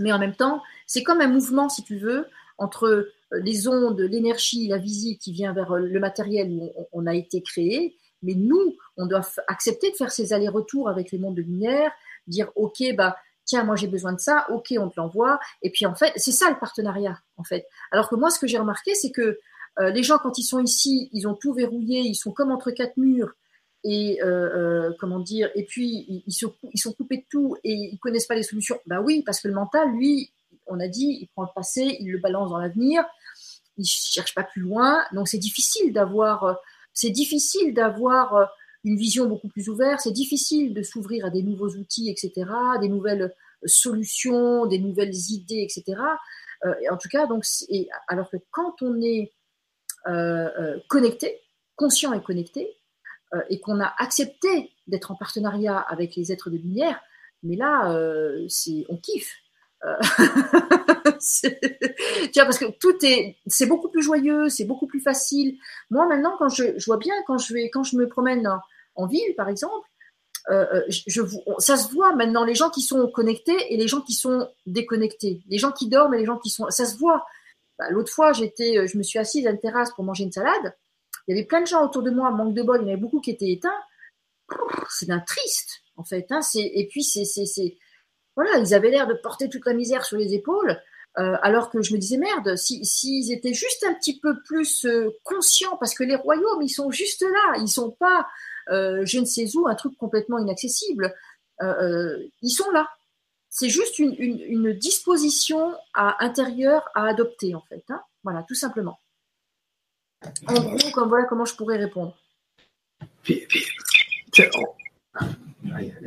mais 0.00 0.12
en 0.12 0.18
même 0.18 0.34
temps, 0.34 0.62
c'est 0.86 1.02
comme 1.02 1.20
un 1.20 1.28
mouvement, 1.28 1.68
si 1.68 1.84
tu 1.84 1.98
veux, 1.98 2.26
entre 2.58 3.08
les 3.32 3.68
ondes, 3.68 4.00
l'énergie, 4.00 4.68
la 4.68 4.78
visite 4.78 5.20
qui 5.20 5.32
vient 5.32 5.52
vers 5.52 5.74
le 5.74 6.00
matériel 6.00 6.50
où 6.50 6.72
on, 6.92 7.06
a 7.06 7.14
été 7.14 7.42
créé, 7.42 7.96
mais 8.22 8.34
nous, 8.34 8.76
on 8.96 9.06
doit 9.06 9.22
accepter 9.48 9.90
de 9.90 9.96
faire 9.96 10.10
ces 10.10 10.32
allers-retours 10.32 10.88
avec 10.88 11.10
les 11.12 11.18
mondes 11.18 11.36
de 11.36 11.42
lumière, 11.42 11.92
dire 12.26 12.50
ok, 12.56 12.82
bah 12.96 13.16
tiens, 13.44 13.64
moi 13.64 13.76
j'ai 13.76 13.86
besoin 13.86 14.12
de 14.12 14.20
ça, 14.20 14.46
ok, 14.50 14.74
on 14.78 14.88
te 14.88 14.94
l'envoie, 14.98 15.38
et 15.62 15.70
puis 15.70 15.86
en 15.86 15.94
fait, 15.94 16.12
c'est 16.16 16.32
ça 16.32 16.50
le 16.50 16.58
partenariat 16.58 17.18
en 17.36 17.44
fait. 17.44 17.66
Alors 17.92 18.08
que 18.08 18.16
moi, 18.16 18.30
ce 18.30 18.38
que 18.38 18.46
j'ai 18.46 18.58
remarqué, 18.58 18.94
c'est 18.94 19.10
que 19.10 19.38
euh, 19.78 19.90
les 19.90 20.02
gens, 20.02 20.18
quand 20.18 20.36
ils 20.38 20.44
sont 20.44 20.60
ici, 20.60 21.08
ils 21.12 21.28
ont 21.28 21.34
tout 21.34 21.52
verrouillé, 21.52 22.00
ils 22.00 22.16
sont 22.16 22.32
comme 22.32 22.50
entre 22.50 22.70
quatre 22.70 22.96
murs. 22.96 23.32
Et 23.82 24.22
euh, 24.22 24.26
euh, 24.26 24.94
comment 24.98 25.20
dire 25.20 25.50
Et 25.54 25.64
puis 25.64 26.24
ils, 26.26 26.32
sont 26.32 26.92
coupés 26.92 27.18
de 27.18 27.24
tout 27.30 27.56
et 27.64 27.72
ils 27.72 27.98
connaissent 27.98 28.26
pas 28.26 28.34
les 28.34 28.42
solutions. 28.42 28.78
Bah 28.86 29.00
oui, 29.00 29.22
parce 29.24 29.40
que 29.40 29.48
le 29.48 29.54
mental, 29.54 29.90
lui, 29.92 30.32
on 30.66 30.80
a 30.80 30.88
dit, 30.88 31.18
il 31.22 31.28
prend 31.28 31.42
le 31.42 31.48
passé, 31.54 31.96
il 32.00 32.10
le 32.10 32.18
balance 32.18 32.50
dans 32.50 32.58
l'avenir, 32.58 33.04
il 33.78 33.86
cherche 33.86 34.34
pas 34.34 34.44
plus 34.44 34.60
loin. 34.60 35.02
Donc 35.12 35.28
c'est 35.28 35.38
difficile 35.38 35.92
d'avoir, 35.92 36.58
c'est 36.92 37.10
difficile 37.10 37.72
d'avoir 37.72 38.50
une 38.84 38.96
vision 38.96 39.26
beaucoup 39.26 39.48
plus 39.48 39.68
ouverte. 39.70 40.00
C'est 40.02 40.12
difficile 40.12 40.74
de 40.74 40.82
s'ouvrir 40.82 41.24
à 41.24 41.30
des 41.30 41.42
nouveaux 41.42 41.70
outils, 41.70 42.10
etc., 42.10 42.50
des 42.80 42.88
nouvelles 42.88 43.34
solutions, 43.64 44.66
des 44.66 44.78
nouvelles 44.78 45.14
idées, 45.30 45.62
etc. 45.62 46.00
en 46.90 46.96
tout 46.98 47.08
cas, 47.08 47.26
donc, 47.26 47.44
alors 48.08 48.30
que 48.30 48.36
quand 48.50 48.82
on 48.82 49.00
est 49.00 49.32
euh, 50.08 50.48
euh, 50.58 50.78
connecté, 50.88 51.42
conscient 51.76 52.14
et 52.14 52.22
connecté, 52.22 52.74
euh, 53.34 53.40
et 53.48 53.60
qu'on 53.60 53.80
a 53.80 53.94
accepté 53.98 54.72
d'être 54.86 55.10
en 55.10 55.14
partenariat 55.14 55.78
avec 55.78 56.16
les 56.16 56.32
êtres 56.32 56.50
de 56.50 56.56
lumière, 56.56 57.00
mais 57.42 57.56
là, 57.56 57.96
c'est 58.48 58.84
on 58.88 58.96
kiffe. 58.96 59.34
tu 61.20 61.48
vois, 62.34 62.44
parce 62.44 62.58
que 62.58 62.70
tout 62.78 62.96
est, 63.02 63.36
c'est 63.46 63.66
beaucoup 63.66 63.88
plus 63.88 64.02
joyeux, 64.02 64.48
c'est 64.48 64.64
beaucoup 64.64 64.86
plus 64.86 65.00
facile. 65.00 65.56
Moi, 65.90 66.06
maintenant, 66.06 66.34
quand 66.38 66.48
je, 66.48 66.84
vois 66.84 66.98
bien, 66.98 67.14
quand 67.26 67.38
je 67.38 67.54
vais, 67.54 67.70
quand 67.70 67.82
je 67.82 67.96
me 67.96 68.08
promène 68.08 68.46
en, 68.96 69.06
ville, 69.06 69.34
par 69.36 69.48
exemple, 69.48 69.88
euh, 70.50 70.82
ça 71.58 71.76
se 71.76 71.92
voit 71.92 72.14
maintenant, 72.14 72.44
les 72.44 72.54
gens 72.54 72.70
qui 72.70 72.82
sont 72.82 73.08
connectés 73.08 73.72
et 73.72 73.76
les 73.76 73.88
gens 73.88 74.00
qui 74.00 74.14
sont 74.14 74.48
déconnectés, 74.66 75.42
les 75.48 75.58
gens 75.58 75.72
qui 75.72 75.88
dorment 75.88 76.14
et 76.14 76.18
les 76.18 76.26
gens 76.26 76.38
qui 76.38 76.50
sont, 76.50 76.68
ça 76.70 76.84
se 76.84 76.96
voit. 76.98 77.24
Bah, 77.78 77.90
l'autre 77.90 78.12
fois, 78.12 78.32
j'étais, 78.32 78.76
euh, 78.76 78.86
je 78.86 78.98
me 78.98 79.02
suis 79.02 79.18
assise 79.18 79.46
à 79.46 79.50
une 79.50 79.60
terrasse 79.60 79.92
pour 79.94 80.04
manger 80.04 80.24
une 80.24 80.32
salade. 80.32 80.74
Il 81.26 81.34
y 81.34 81.38
avait 81.38 81.46
plein 81.46 81.60
de 81.60 81.66
gens 81.66 81.84
autour 81.84 82.02
de 82.02 82.10
moi, 82.10 82.30
manque 82.30 82.54
de 82.54 82.62
bol, 82.62 82.80
il 82.80 82.82
y 82.82 82.84
en 82.86 82.92
avait 82.92 83.00
beaucoup 83.00 83.20
qui 83.20 83.30
étaient 83.30 83.50
éteints. 83.50 83.70
C'est 84.88 85.06
d'un 85.06 85.20
triste, 85.20 85.82
en 85.96 86.04
fait. 86.04 86.26
Hein. 86.30 86.40
et 86.54 86.88
puis, 86.88 87.02
ils 87.02 88.74
avaient 88.74 88.90
l'air 88.90 89.06
de 89.06 89.14
porter 89.14 89.48
toute 89.48 89.66
la 89.66 89.74
misère 89.74 90.04
sur 90.04 90.16
les 90.16 90.34
épaules. 90.34 90.80
Euh, 91.18 91.36
alors 91.42 91.70
que 91.70 91.82
je 91.82 91.92
me 91.92 91.98
disais 91.98 92.18
merde, 92.18 92.54
s'ils 92.56 93.32
étaient 93.32 93.52
juste 93.52 93.84
un 93.84 93.94
petit 93.94 94.20
peu 94.20 94.40
plus 94.44 94.84
euh, 94.84 95.10
conscients, 95.24 95.76
parce 95.78 95.92
que 95.94 96.04
les 96.04 96.14
royaumes, 96.14 96.62
ils 96.62 96.68
sont 96.68 96.90
juste 96.92 97.22
là, 97.22 97.58
ils 97.58 97.68
sont 97.68 97.90
pas, 97.90 98.26
je 98.68 99.18
ne 99.18 99.24
sais 99.24 99.56
où, 99.56 99.66
un 99.66 99.74
truc 99.74 99.96
complètement 99.96 100.38
inaccessible. 100.38 101.12
ils 101.60 102.50
sont 102.50 102.70
là 102.70 102.88
c'est 103.50 103.68
juste 103.68 103.98
une, 103.98 104.72
disposition 104.72 105.74
à, 105.92 106.24
intérieure 106.24 106.88
à 106.94 107.06
adopter, 107.06 107.54
en 107.54 107.62
fait. 107.68 107.84
Hein. 107.88 108.00
voilà, 108.22 108.44
tout 108.44 108.54
simplement. 108.54 108.98
En 110.46 110.54
gros, 110.54 110.90
comme, 110.92 111.08
voilà 111.08 111.24
comment 111.24 111.44
je 111.44 111.54
pourrais 111.54 111.78
répondre. 111.78 112.16
je 113.24 113.34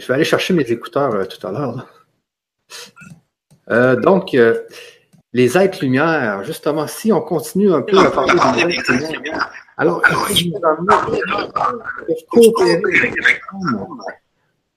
vais 0.07 0.13
aller 0.13 0.23
chercher 0.23 0.53
mes 0.53 0.69
écouteurs 0.71 1.13
euh, 1.13 1.25
tout 1.25 1.45
à 1.45 1.51
l'heure. 1.51 1.87
Euh, 3.69 3.95
donc, 3.95 4.33
euh, 4.33 4.61
les 5.31 5.57
êtres 5.57 5.79
lumière, 5.81 6.43
justement, 6.43 6.87
si 6.87 7.11
on 7.11 7.21
continue 7.21 7.73
un 7.73 7.81
peu 7.81 7.97
à 7.97 8.11
parler 8.11 8.65
des 8.65 8.79
êtres 8.79 9.13
lumière, 9.13 9.51
alors, 9.77 10.03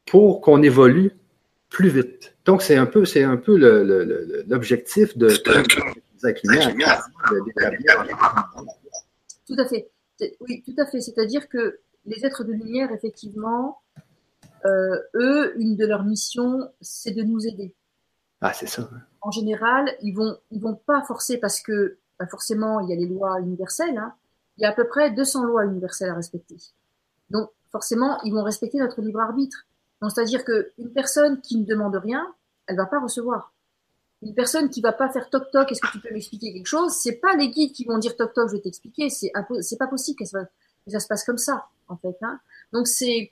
pour 0.06 0.40
qu'on 0.40 0.62
évolue 0.62 1.12
plus 1.68 1.90
vite. 1.90 2.34
Donc, 2.46 2.62
c'est 2.62 2.76
un 2.76 2.86
peu, 2.86 3.04
c'est 3.04 3.24
un 3.24 3.36
peu 3.36 3.56
l'objectif 4.46 5.18
de, 5.18 5.28
Tout 9.46 9.56
à 9.58 9.66
fait. 9.66 9.90
Oui, 10.40 10.62
tout 10.64 10.74
à 10.78 10.86
fait. 10.86 11.00
C'est-à-dire 11.00 11.48
que 11.48 11.80
les 12.04 12.24
êtres 12.24 12.44
de 12.44 12.52
lumière, 12.52 12.92
effectivement, 12.92 13.80
euh, 14.64 15.00
eux, 15.14 15.60
une 15.60 15.76
de 15.76 15.86
leurs 15.86 16.04
missions, 16.04 16.70
c'est 16.80 17.12
de 17.12 17.22
nous 17.22 17.46
aider. 17.46 17.74
Ah, 18.40 18.52
c'est 18.52 18.66
ça. 18.66 18.88
En 19.20 19.30
général, 19.30 19.90
ils 20.02 20.12
vont, 20.12 20.36
ils 20.50 20.60
vont 20.60 20.74
pas 20.74 21.02
forcer 21.02 21.38
parce 21.38 21.60
que 21.60 21.98
bah, 22.18 22.26
forcément, 22.26 22.80
il 22.80 22.90
y 22.90 22.92
a 22.92 22.96
les 22.96 23.06
lois 23.06 23.40
universelles. 23.40 23.96
Hein. 23.96 24.14
Il 24.56 24.62
y 24.62 24.64
a 24.64 24.70
à 24.70 24.72
peu 24.72 24.86
près 24.86 25.10
200 25.10 25.44
lois 25.44 25.64
universelles 25.64 26.10
à 26.10 26.14
respecter. 26.14 26.56
Donc, 27.30 27.50
forcément, 27.70 28.18
ils 28.24 28.32
vont 28.32 28.42
respecter 28.42 28.78
notre 28.78 29.00
libre 29.02 29.20
arbitre. 29.20 29.66
Donc, 30.00 30.12
c'est-à-dire 30.12 30.44
qu'une 30.44 30.92
personne 30.92 31.40
qui 31.40 31.58
ne 31.58 31.64
demande 31.64 31.96
rien, 31.96 32.34
elle 32.66 32.76
va 32.76 32.86
pas 32.86 33.00
recevoir. 33.00 33.52
Une 34.26 34.34
personne 34.34 34.70
qui 34.70 34.80
va 34.80 34.92
pas 34.92 35.08
faire 35.08 35.30
toc 35.30 35.50
toc, 35.52 35.70
est-ce 35.70 35.80
que 35.80 35.92
tu 35.92 36.00
peux 36.00 36.12
m'expliquer 36.12 36.52
quelque 36.52 36.66
chose? 36.66 36.92
C'est 36.92 37.16
pas 37.16 37.36
les 37.36 37.48
guides 37.48 37.72
qui 37.72 37.84
vont 37.84 37.98
dire 37.98 38.16
toc 38.16 38.34
toc, 38.34 38.48
je 38.48 38.56
vais 38.56 38.62
t'expliquer. 38.62 39.08
C'est 39.08 39.30
c'est 39.60 39.78
pas 39.78 39.86
possible 39.86 40.18
que 40.18 40.24
ça, 40.24 41.00
se 41.00 41.06
passe 41.06 41.24
comme 41.24 41.38
ça, 41.38 41.66
en 41.88 41.96
fait. 41.96 42.16
Hein. 42.22 42.40
Donc, 42.72 42.88
c'est 42.88 43.30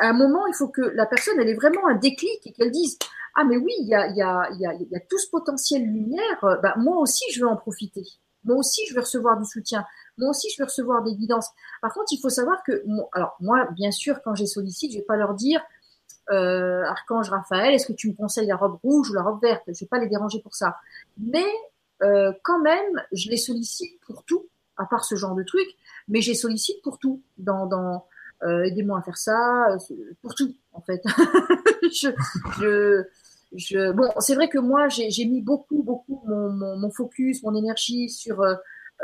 à 0.00 0.08
un 0.08 0.12
moment, 0.12 0.46
il 0.46 0.54
faut 0.54 0.68
que 0.68 0.82
la 0.82 1.06
personne, 1.06 1.40
elle 1.40 1.48
ait 1.48 1.54
vraiment 1.54 1.86
un 1.86 1.94
déclic 1.94 2.46
et 2.46 2.52
qu'elle 2.52 2.70
dise 2.70 2.98
ah 3.36 3.44
mais 3.44 3.56
oui, 3.56 3.72
il 3.80 3.86
y 3.86 3.94
a, 3.94 4.08
y, 4.08 4.20
a, 4.20 4.50
y, 4.58 4.66
a, 4.66 4.74
y 4.74 4.96
a 4.96 5.00
tout 5.00 5.18
ce 5.18 5.30
potentiel 5.30 5.82
lumière, 5.82 6.44
euh, 6.44 6.56
bah, 6.56 6.74
moi 6.76 6.98
aussi 6.98 7.24
je 7.32 7.40
veux 7.40 7.48
en 7.48 7.56
profiter. 7.56 8.04
Moi 8.44 8.56
aussi 8.56 8.84
je 8.88 8.94
veux 8.94 9.00
recevoir 9.00 9.38
du 9.38 9.44
soutien. 9.44 9.84
Moi 10.16 10.30
aussi 10.30 10.48
je 10.50 10.60
veux 10.60 10.66
recevoir 10.66 11.04
des 11.04 11.14
guidances. 11.14 11.48
Par 11.80 11.94
contre, 11.94 12.12
il 12.12 12.18
faut 12.18 12.30
savoir 12.30 12.62
que, 12.64 12.84
alors 13.12 13.36
moi, 13.40 13.68
bien 13.76 13.92
sûr, 13.92 14.20
quand 14.22 14.34
j'ai 14.34 14.46
sollicite, 14.46 14.92
je 14.92 14.98
vais 14.98 15.04
pas 15.04 15.16
leur 15.16 15.34
dire 15.34 15.60
euh, 16.30 16.84
Archange 16.84 17.30
Raphaël, 17.30 17.74
est-ce 17.74 17.86
que 17.86 17.92
tu 17.92 18.08
me 18.08 18.14
conseilles 18.14 18.46
la 18.46 18.56
robe 18.56 18.78
rouge 18.82 19.10
ou 19.10 19.14
la 19.14 19.22
robe 19.22 19.40
verte? 19.42 19.62
Je 19.68 19.80
vais 19.80 19.88
pas 19.88 19.98
les 19.98 20.08
déranger 20.08 20.40
pour 20.40 20.54
ça. 20.54 20.76
Mais 21.18 21.46
euh, 22.02 22.32
quand 22.42 22.60
même, 22.60 23.02
je 23.12 23.30
les 23.30 23.36
sollicite 23.36 24.00
pour 24.06 24.24
tout, 24.24 24.46
à 24.76 24.86
part 24.86 25.04
ce 25.04 25.14
genre 25.14 25.34
de 25.34 25.42
truc, 25.42 25.66
mais 26.08 26.20
je 26.20 26.30
les 26.30 26.36
sollicite 26.36 26.82
pour 26.82 26.98
tout, 26.98 27.22
dans, 27.38 27.66
dans 27.66 28.06
euh, 28.44 28.64
aidez-moi 28.64 28.98
à 28.98 29.02
faire 29.02 29.16
ça, 29.16 29.68
euh, 29.70 29.94
pour 30.22 30.34
tout 30.34 30.54
en 30.72 30.80
fait. 30.80 31.02
je, 31.82 32.08
je, 32.60 33.04
je, 33.52 33.92
bon, 33.92 34.08
c'est 34.20 34.34
vrai 34.34 34.48
que 34.48 34.58
moi 34.58 34.88
j'ai 34.88 35.24
mis 35.24 35.42
beaucoup, 35.42 35.82
beaucoup 35.82 36.22
mon, 36.26 36.50
mon, 36.50 36.76
mon, 36.78 36.90
focus, 36.90 37.42
mon 37.42 37.54
énergie 37.54 38.08
sur 38.08 38.40
euh, 38.42 38.54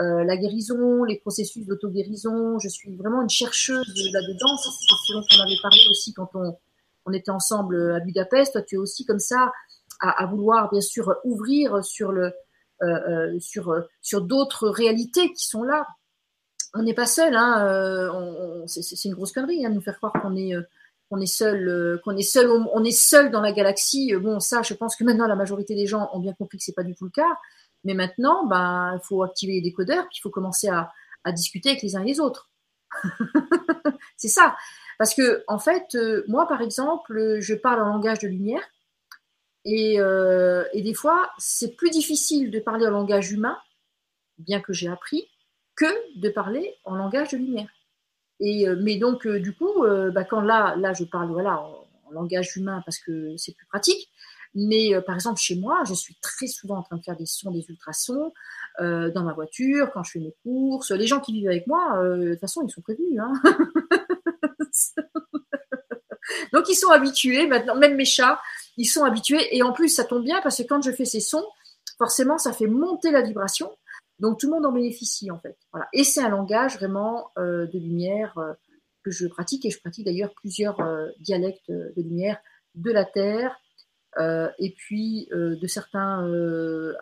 euh 0.00 0.24
la 0.24 0.36
guérison, 0.36 1.02
les 1.04 1.16
processus 1.16 1.66
d'auto-guérison. 1.66 2.58
Je 2.60 2.68
suis 2.68 2.94
vraiment 2.94 3.22
une 3.22 3.30
chercheuse 3.30 4.12
là-dedans. 4.12 4.56
C'est 4.56 4.70
ce 4.70 5.12
dont 5.14 5.24
on 5.36 5.42
avait 5.42 5.60
parlé 5.62 5.78
aussi 5.90 6.12
quand 6.12 6.30
on, 6.34 6.56
on 7.06 7.12
était 7.12 7.30
ensemble 7.30 7.92
à 7.92 8.00
Budapest. 8.00 8.52
Toi, 8.52 8.62
tu 8.62 8.76
es 8.76 8.78
aussi 8.78 9.04
comme 9.04 9.18
ça 9.18 9.52
à, 10.00 10.22
à 10.22 10.26
vouloir 10.26 10.70
bien 10.70 10.80
sûr 10.80 11.14
ouvrir 11.24 11.84
sur 11.84 12.12
le 12.12 12.32
euh, 12.82 13.38
sur 13.38 13.74
sur 14.02 14.22
d'autres 14.22 14.68
réalités 14.68 15.32
qui 15.32 15.46
sont 15.46 15.62
là 15.62 15.86
on 16.74 16.82
n'est 16.82 16.94
pas 16.94 17.06
seul. 17.06 17.34
Hein, 17.34 17.66
euh, 17.66 18.66
c'est 18.66 19.04
une 19.04 19.14
grosse 19.14 19.32
connerie 19.32 19.64
hein, 19.64 19.70
de 19.70 19.74
nous 19.74 19.80
faire 19.80 19.96
croire 19.96 20.12
qu'on 20.12 20.36
est, 20.36 20.54
euh, 20.54 20.62
qu'on 21.08 21.20
est 21.20 21.26
seul, 21.26 21.68
euh, 21.68 21.98
qu'on 22.04 22.16
est 22.16 22.22
seul, 22.22 22.50
on 22.50 22.84
est 22.84 22.90
seul 22.90 23.30
dans 23.30 23.40
la 23.40 23.52
galaxie. 23.52 24.14
Bon, 24.16 24.40
ça, 24.40 24.62
je 24.62 24.74
pense 24.74 24.96
que 24.96 25.04
maintenant 25.04 25.26
la 25.26 25.36
majorité 25.36 25.74
des 25.74 25.86
gens 25.86 26.10
ont 26.12 26.20
bien 26.20 26.34
compris 26.34 26.58
que 26.58 26.64
c'est 26.64 26.74
pas 26.74 26.82
du 26.82 26.94
tout 26.94 27.04
le 27.04 27.10
cas. 27.10 27.38
Mais 27.84 27.94
maintenant, 27.94 28.46
ben, 28.46 28.92
il 28.94 29.06
faut 29.06 29.22
activer 29.22 29.54
les 29.54 29.60
décodeurs, 29.60 30.04
puis 30.08 30.18
il 30.18 30.22
faut 30.22 30.30
commencer 30.30 30.68
à, 30.68 30.90
discuter 31.32 31.70
avec 31.70 31.82
les 31.82 31.96
uns 31.96 32.02
et 32.02 32.06
les 32.06 32.20
autres. 32.20 32.50
c'est 34.16 34.28
ça. 34.28 34.56
Parce 34.98 35.14
que, 35.14 35.44
en 35.48 35.58
fait, 35.58 35.96
moi, 36.28 36.46
par 36.46 36.60
exemple, 36.60 37.38
je 37.40 37.54
parle 37.54 37.82
en 37.82 37.88
langage 37.88 38.20
de 38.20 38.28
lumière. 38.28 38.62
Et, 39.64 39.94
et 39.96 40.82
des 40.82 40.94
fois, 40.94 41.30
c'est 41.38 41.74
plus 41.74 41.90
difficile 41.90 42.50
de 42.50 42.60
parler 42.60 42.86
en 42.86 42.90
langage 42.90 43.32
humain, 43.32 43.58
bien 44.38 44.60
que 44.60 44.72
j'ai 44.72 44.88
appris, 44.88 45.28
que 45.76 45.86
de 46.20 46.28
parler 46.28 46.74
en 46.84 46.96
langage 46.96 47.30
de 47.30 47.38
lumière. 47.38 47.68
Et, 48.40 48.68
euh, 48.68 48.76
mais 48.80 48.96
donc, 48.96 49.26
euh, 49.26 49.40
du 49.40 49.54
coup, 49.54 49.84
euh, 49.84 50.10
bah, 50.10 50.24
quand 50.24 50.40
là, 50.40 50.76
là, 50.76 50.92
je 50.92 51.04
parle 51.04 51.30
voilà, 51.30 51.60
en, 51.60 51.80
langage 52.10 52.56
humain 52.56 52.80
parce 52.84 52.98
que 52.98 53.36
c'est 53.36 53.56
plus 53.56 53.66
pratique. 53.66 54.08
Mais 54.54 54.92
par 55.04 55.16
exemple, 55.16 55.40
chez 55.40 55.56
moi, 55.56 55.82
je 55.84 55.94
suis 55.94 56.14
très 56.22 56.46
souvent 56.46 56.76
en 56.76 56.82
train 56.84 56.96
de 56.96 57.02
faire 57.02 57.16
des 57.16 57.26
sons, 57.26 57.50
des 57.50 57.66
ultrasons 57.68 58.32
dans 58.78 59.24
ma 59.24 59.32
voiture, 59.32 59.90
quand 59.92 60.04
je 60.04 60.12
fais 60.12 60.18
mes 60.20 60.34
courses. 60.44 60.92
Les 60.92 61.08
gens 61.08 61.18
qui 61.18 61.32
vivent 61.32 61.48
avec 61.48 61.66
moi, 61.66 62.00
de 62.04 62.30
toute 62.30 62.40
façon, 62.40 62.64
ils 62.64 62.70
sont 62.70 62.82
prévenus. 62.82 63.18
Hein 63.18 63.32
donc, 66.52 66.68
ils 66.68 66.76
sont 66.76 66.90
habitués 66.90 67.46
maintenant. 67.46 67.76
Même 67.76 67.96
mes 67.96 68.04
chats, 68.04 68.40
ils 68.76 68.86
sont 68.86 69.04
habitués. 69.04 69.56
Et 69.56 69.62
en 69.62 69.72
plus, 69.72 69.88
ça 69.88 70.04
tombe 70.04 70.24
bien 70.24 70.40
parce 70.42 70.58
que 70.58 70.62
quand 70.62 70.82
je 70.82 70.90
fais 70.90 71.04
ces 71.04 71.20
sons, 71.20 71.46
forcément, 71.98 72.38
ça 72.38 72.52
fait 72.52 72.66
monter 72.66 73.10
la 73.10 73.22
vibration. 73.22 73.70
Donc 74.20 74.38
tout 74.38 74.46
le 74.46 74.52
monde 74.52 74.66
en 74.66 74.72
bénéficie 74.72 75.30
en 75.30 75.38
fait. 75.38 75.56
Voilà. 75.72 75.88
Et 75.92 76.04
c'est 76.04 76.22
un 76.22 76.28
langage 76.28 76.76
vraiment 76.76 77.30
euh, 77.38 77.66
de 77.66 77.78
lumière 77.78 78.36
euh, 78.38 78.52
que 79.02 79.10
je 79.10 79.26
pratique 79.26 79.64
et 79.64 79.70
je 79.70 79.80
pratique 79.80 80.04
d'ailleurs 80.06 80.32
plusieurs 80.34 80.80
euh, 80.80 81.08
dialectes 81.18 81.70
de 81.70 81.92
lumière 81.96 82.38
de 82.74 82.90
la 82.90 83.04
Terre 83.04 83.58
et 84.60 84.72
puis 84.78 85.28
de 85.32 85.66
certains 85.66 86.22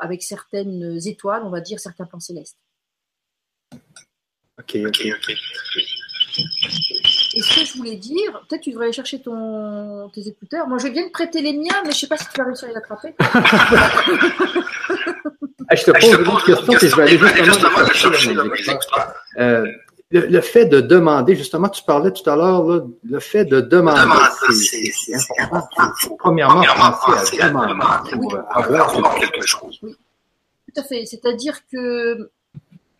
avec 0.01 0.23
certaines 0.23 0.99
étoiles, 1.07 1.43
on 1.45 1.51
va 1.51 1.61
dire 1.61 1.79
certains 1.79 2.07
plans 2.07 2.21
célestes. 2.21 2.57
Ok, 4.59 4.79
ok, 4.87 5.09
ok. 5.19 5.37
Et 7.35 7.43
ce 7.43 7.61
que 7.61 7.65
je 7.67 7.79
voulais 7.79 7.97
dire, 7.97 8.45
peut-être 8.49 8.63
tu 8.63 8.71
devrais 8.71 8.87
aller 8.87 8.93
chercher 8.93 9.21
ton, 9.21 10.11
tes 10.11 10.29
écouteurs. 10.29 10.69
Moi, 10.69 10.79
je 10.79 10.89
viens 10.89 11.07
de 11.07 11.11
prêter 11.11 11.41
les 11.41 11.55
miens, 11.55 11.81
mais 11.85 11.91
je 11.91 11.97
ne 11.97 12.01
sais 12.01 12.07
pas 12.07 12.17
si 12.17 12.27
tu 12.33 12.39
vas 12.39 12.45
réussir 12.45 12.69
à 12.69 12.73
les 12.73 12.77
attraper. 12.77 13.15
Ah, 15.69 15.75
je 15.75 15.85
te 15.85 15.91
pose 15.91 16.05
une 16.05 16.55
question, 16.55 16.73
et 16.75 16.89
je 16.89 16.97
vais 16.97 17.31
aller 17.31 17.45
justement 17.45 17.87
chercher 17.95 18.37
euh, 19.39 19.67
le, 20.11 20.27
le, 20.27 20.41
fait 20.43 20.67
de 20.67 20.83
demander, 20.83 21.35
justement, 21.35 21.71
tu 21.71 21.83
parlais 21.83 22.11
tout 22.11 22.29
à 22.29 22.37
l'heure, 22.37 22.85
le 23.03 23.21
fait 23.21 23.47
de 23.47 23.61
demander, 23.63 24.03
c'est 24.53 25.41
important. 25.41 25.93
Il 26.03 26.09
faut 26.09 26.17
premièrement 26.17 26.63
penser 27.07 27.41
à 27.41 27.49
demander 27.49 28.11
pour 28.11 28.39
avoir 28.51 29.15
quelque 29.15 29.47
chose. 29.47 29.79
Oui, 29.83 29.97
tout 30.67 30.81
à 30.81 30.85
fait. 30.85 31.07
C'est-à-dire 31.07 31.61
que, 31.73 32.31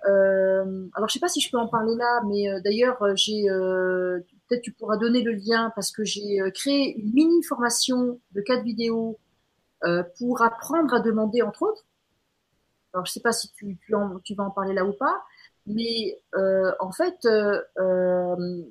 euh, 0.09 0.89
alors 0.95 1.09
je 1.09 1.15
sais 1.15 1.21
pas 1.21 1.29
si 1.29 1.41
je 1.41 1.51
peux 1.51 1.59
en 1.59 1.69
parler 1.69 1.95
là, 1.97 2.23
mais 2.27 2.49
euh, 2.49 2.61
d'ailleurs, 2.65 2.99
j'ai, 3.15 3.49
euh, 3.49 4.21
peut-être 4.49 4.63
tu 4.63 4.73
pourras 4.73 4.97
donner 4.97 5.23
le 5.23 5.33
lien 5.33 5.73
parce 5.75 5.91
que 5.91 6.05
j'ai 6.05 6.41
euh, 6.41 6.51
créé 6.51 6.97
une 6.99 7.13
mini 7.13 7.43
formation 7.43 8.21
de 8.33 8.41
quatre 8.41 8.63
vidéos 8.63 9.19
pour 10.17 10.43
apprendre 10.43 10.95
à 10.95 11.01
demander, 11.01 11.43
entre 11.43 11.63
autres. 11.63 11.85
Alors, 12.95 13.05
je 13.05 13.11
sais 13.13 13.21
pas 13.21 13.33
si 13.33 13.51
tu, 13.53 13.79
tu, 13.85 13.95
tu 14.23 14.35
vas 14.35 14.45
en 14.45 14.51
parler 14.51 14.75
là 14.75 14.85
ou 14.85 14.93
pas, 14.93 15.25
mais 15.67 16.21
euh, 16.35 16.73
en 16.81 16.93
fait, 16.93 17.17
euh, 17.25 17.61
euh, 17.79 18.63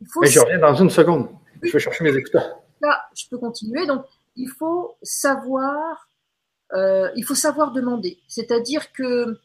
il 0.00 0.06
faut. 0.08 0.20
Mais 0.20 0.28
je 0.28 0.40
reviens 0.40 0.58
dans 0.58 0.74
une 0.74 0.90
seconde. 0.90 1.28
Je 1.62 1.70
vais 1.70 1.78
chercher 1.78 2.04
mes 2.04 2.16
écouteurs. 2.16 2.60
Là, 2.80 3.00
je 3.14 3.28
peux 3.30 3.38
continuer. 3.38 3.86
Donc, 3.86 4.04
il 4.36 4.48
faut 4.48 4.96
savoir, 5.02 6.08
euh, 6.72 7.10
il 7.16 7.24
faut 7.24 7.34
savoir 7.34 7.72
demander. 7.72 8.18
C'est-à-dire 8.28 8.92
que 8.92 9.38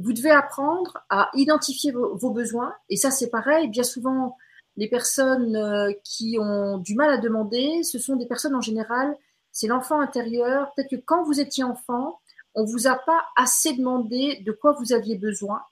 vous 0.00 0.12
devez 0.12 0.30
apprendre 0.30 0.98
à 1.10 1.30
identifier 1.34 1.92
vos, 1.92 2.30
besoins. 2.30 2.74
Et 2.88 2.96
ça, 2.96 3.10
c'est 3.10 3.30
pareil. 3.30 3.68
Bien 3.68 3.82
souvent, 3.82 4.36
les 4.76 4.88
personnes 4.88 5.56
euh, 5.56 5.92
qui 6.04 6.38
ont 6.40 6.78
du 6.78 6.94
mal 6.94 7.10
à 7.10 7.18
demander, 7.18 7.82
ce 7.82 7.98
sont 7.98 8.16
des 8.16 8.26
personnes 8.26 8.54
en 8.54 8.60
général, 8.60 9.16
c'est 9.52 9.66
l'enfant 9.66 10.00
intérieur. 10.00 10.72
Peut-être 10.74 10.90
que 10.90 11.02
quand 11.02 11.24
vous 11.24 11.40
étiez 11.40 11.64
enfant, 11.64 12.20
on 12.54 12.64
vous 12.64 12.86
a 12.86 12.96
pas 12.96 13.22
assez 13.36 13.74
demandé 13.74 14.42
de 14.44 14.52
quoi 14.52 14.72
vous 14.72 14.92
aviez 14.92 15.16
besoin. 15.16 15.62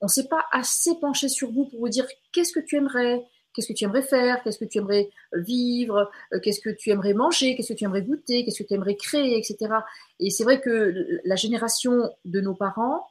On 0.00 0.08
s'est 0.08 0.28
pas 0.28 0.44
assez 0.52 0.94
penché 1.00 1.28
sur 1.28 1.50
vous 1.50 1.66
pour 1.66 1.80
vous 1.80 1.88
dire 1.88 2.06
qu'est-ce 2.32 2.52
que 2.52 2.60
tu 2.60 2.76
aimerais, 2.76 3.24
qu'est-ce 3.52 3.68
que 3.68 3.72
tu 3.72 3.84
aimerais 3.84 4.02
faire, 4.02 4.42
qu'est-ce 4.42 4.58
que 4.58 4.64
tu 4.64 4.78
aimerais 4.78 5.10
vivre, 5.32 6.10
euh, 6.32 6.40
qu'est-ce 6.40 6.60
que 6.60 6.70
tu 6.70 6.90
aimerais 6.90 7.14
manger, 7.14 7.56
qu'est-ce 7.56 7.72
que 7.72 7.78
tu 7.78 7.84
aimerais 7.84 8.02
goûter, 8.02 8.44
qu'est-ce 8.44 8.62
que 8.62 8.68
tu 8.68 8.74
aimerais 8.74 8.96
créer, 8.96 9.36
etc. 9.36 9.74
Et 10.20 10.30
c'est 10.30 10.44
vrai 10.44 10.60
que 10.60 11.20
la 11.24 11.36
génération 11.36 12.10
de 12.24 12.40
nos 12.40 12.54
parents, 12.54 13.06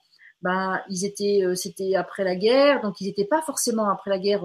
ben, 0.47 0.81
ils 0.89 1.05
étaient, 1.05 1.43
euh, 1.43 1.55
c'était 1.55 1.95
après 1.95 2.23
la 2.23 2.35
guerre, 2.35 2.81
donc 2.81 3.01
ils 3.01 3.07
n'étaient 3.07 3.25
pas 3.25 3.41
forcément 3.41 3.89
après 3.89 4.09
la 4.09 4.19
guerre 4.19 4.43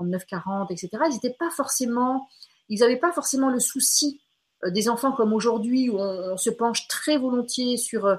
39-40, 0.00 0.72
etc. 0.72 0.88
Ils 1.08 1.14
n'étaient 1.14 1.36
pas 1.38 1.50
forcément, 1.50 2.28
ils 2.68 2.80
n'avaient 2.80 2.96
pas 2.96 3.12
forcément 3.12 3.50
le 3.50 3.60
souci 3.60 4.20
euh, 4.64 4.70
des 4.70 4.88
enfants 4.88 5.12
comme 5.12 5.32
aujourd'hui 5.32 5.90
où 5.90 5.98
on, 5.98 6.36
se 6.36 6.50
penche 6.50 6.88
très 6.88 7.18
volontiers 7.18 7.76
sur 7.76 8.06
euh, 8.06 8.16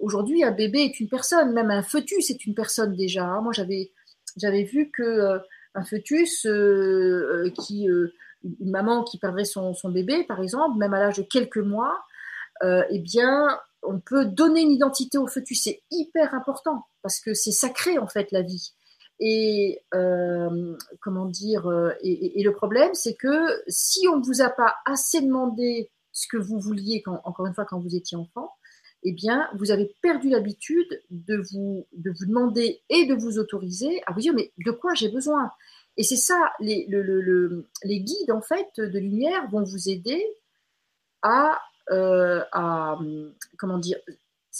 aujourd'hui 0.00 0.44
un 0.44 0.50
bébé 0.50 0.80
est 0.80 1.00
une 1.00 1.08
personne, 1.08 1.52
même 1.52 1.70
un 1.70 1.82
fœtus 1.82 2.30
est 2.30 2.44
une 2.46 2.54
personne 2.54 2.94
déjà. 2.94 3.24
Hein. 3.24 3.40
Moi 3.42 3.52
j'avais 3.52 3.92
j'avais 4.36 4.64
vu 4.64 4.90
que 4.90 5.02
euh, 5.02 5.38
un 5.74 5.84
fœtus 5.84 6.46
qui 7.58 7.86
une 7.86 8.70
maman 8.70 9.02
qui 9.02 9.18
perdrait 9.18 9.44
son, 9.44 9.74
son, 9.74 9.90
bébé 9.90 10.24
par 10.24 10.40
exemple, 10.40 10.78
même 10.78 10.94
à 10.94 11.00
l'âge 11.00 11.18
de 11.18 11.22
quelques 11.22 11.58
mois, 11.58 12.02
eh 12.62 12.98
bien 12.98 13.58
on 13.82 14.00
peut 14.00 14.26
donner 14.26 14.62
une 14.62 14.72
identité 14.72 15.18
au 15.18 15.26
fœtus, 15.26 15.62
c'est 15.62 15.82
hyper 15.90 16.34
important 16.34 16.84
parce 17.02 17.20
que 17.20 17.34
c'est 17.34 17.52
sacré 17.52 17.98
en 17.98 18.08
fait 18.08 18.32
la 18.32 18.42
vie. 18.42 18.72
Et 19.18 19.80
euh, 19.94 20.76
comment 21.00 21.26
dire 21.26 21.66
euh, 21.68 21.92
et, 22.02 22.42
le 22.42 22.52
problème, 22.52 22.92
c'est 22.92 23.14
que 23.14 23.62
si 23.66 24.06
on 24.08 24.18
ne 24.18 24.24
vous 24.24 24.42
a 24.42 24.50
pas 24.50 24.74
assez 24.84 25.22
demandé 25.22 25.90
ce 26.12 26.26
que 26.28 26.36
vous 26.36 26.58
vouliez, 26.58 27.02
encore 27.24 27.46
une 27.46 27.54
fois, 27.54 27.64
quand 27.64 27.80
vous 27.80 27.94
étiez 27.94 28.16
enfant, 28.16 28.50
eh 29.02 29.12
bien, 29.12 29.48
vous 29.54 29.70
avez 29.70 29.94
perdu 30.02 30.28
l'habitude 30.28 31.02
de 31.10 31.42
vous, 31.50 31.86
de 31.92 32.10
vous 32.10 32.26
demander 32.26 32.82
et 32.90 33.06
de 33.06 33.14
vous 33.14 33.38
autoriser 33.38 34.02
à 34.06 34.12
vous 34.12 34.20
dire 34.20 34.34
mais 34.34 34.52
de 34.58 34.70
quoi 34.70 34.94
j'ai 34.94 35.08
besoin? 35.08 35.50
Et 35.96 36.02
c'est 36.02 36.16
ça, 36.16 36.52
les, 36.60 36.86
le, 36.88 37.02
le, 37.02 37.68
les 37.84 38.00
guides 38.00 38.32
en 38.32 38.42
fait 38.42 38.68
de 38.76 38.98
lumière 38.98 39.48
vont 39.50 39.62
vous 39.62 39.88
aider 39.88 40.22
à, 41.22 41.58
à 41.90 42.98
comment 43.56 43.78
dire 43.78 43.98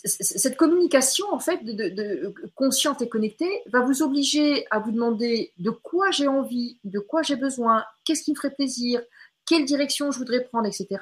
cette 0.05 0.57
communication, 0.57 1.27
en 1.33 1.39
fait, 1.39 1.65
de, 1.65 2.35
consciente 2.55 3.01
et 3.01 3.09
connectée, 3.09 3.63
va 3.67 3.81
vous 3.81 4.03
obliger 4.03 4.67
à 4.71 4.79
vous 4.79 4.93
demander 4.93 5.53
de 5.59 5.71
quoi 5.71 6.11
j'ai 6.11 6.29
envie, 6.29 6.79
de 6.85 6.99
quoi 6.99 7.23
j'ai 7.23 7.37
besoin, 7.37 7.85
qu'est-ce 8.05 8.23
qui 8.23 8.33
me 8.33 8.37
ferait 8.37 8.55
plaisir, 8.55 9.01
quelle 9.47 9.65
direction 9.65 10.11
je 10.11 10.19
voudrais 10.19 10.45
prendre, 10.45 10.67
etc. 10.67 11.01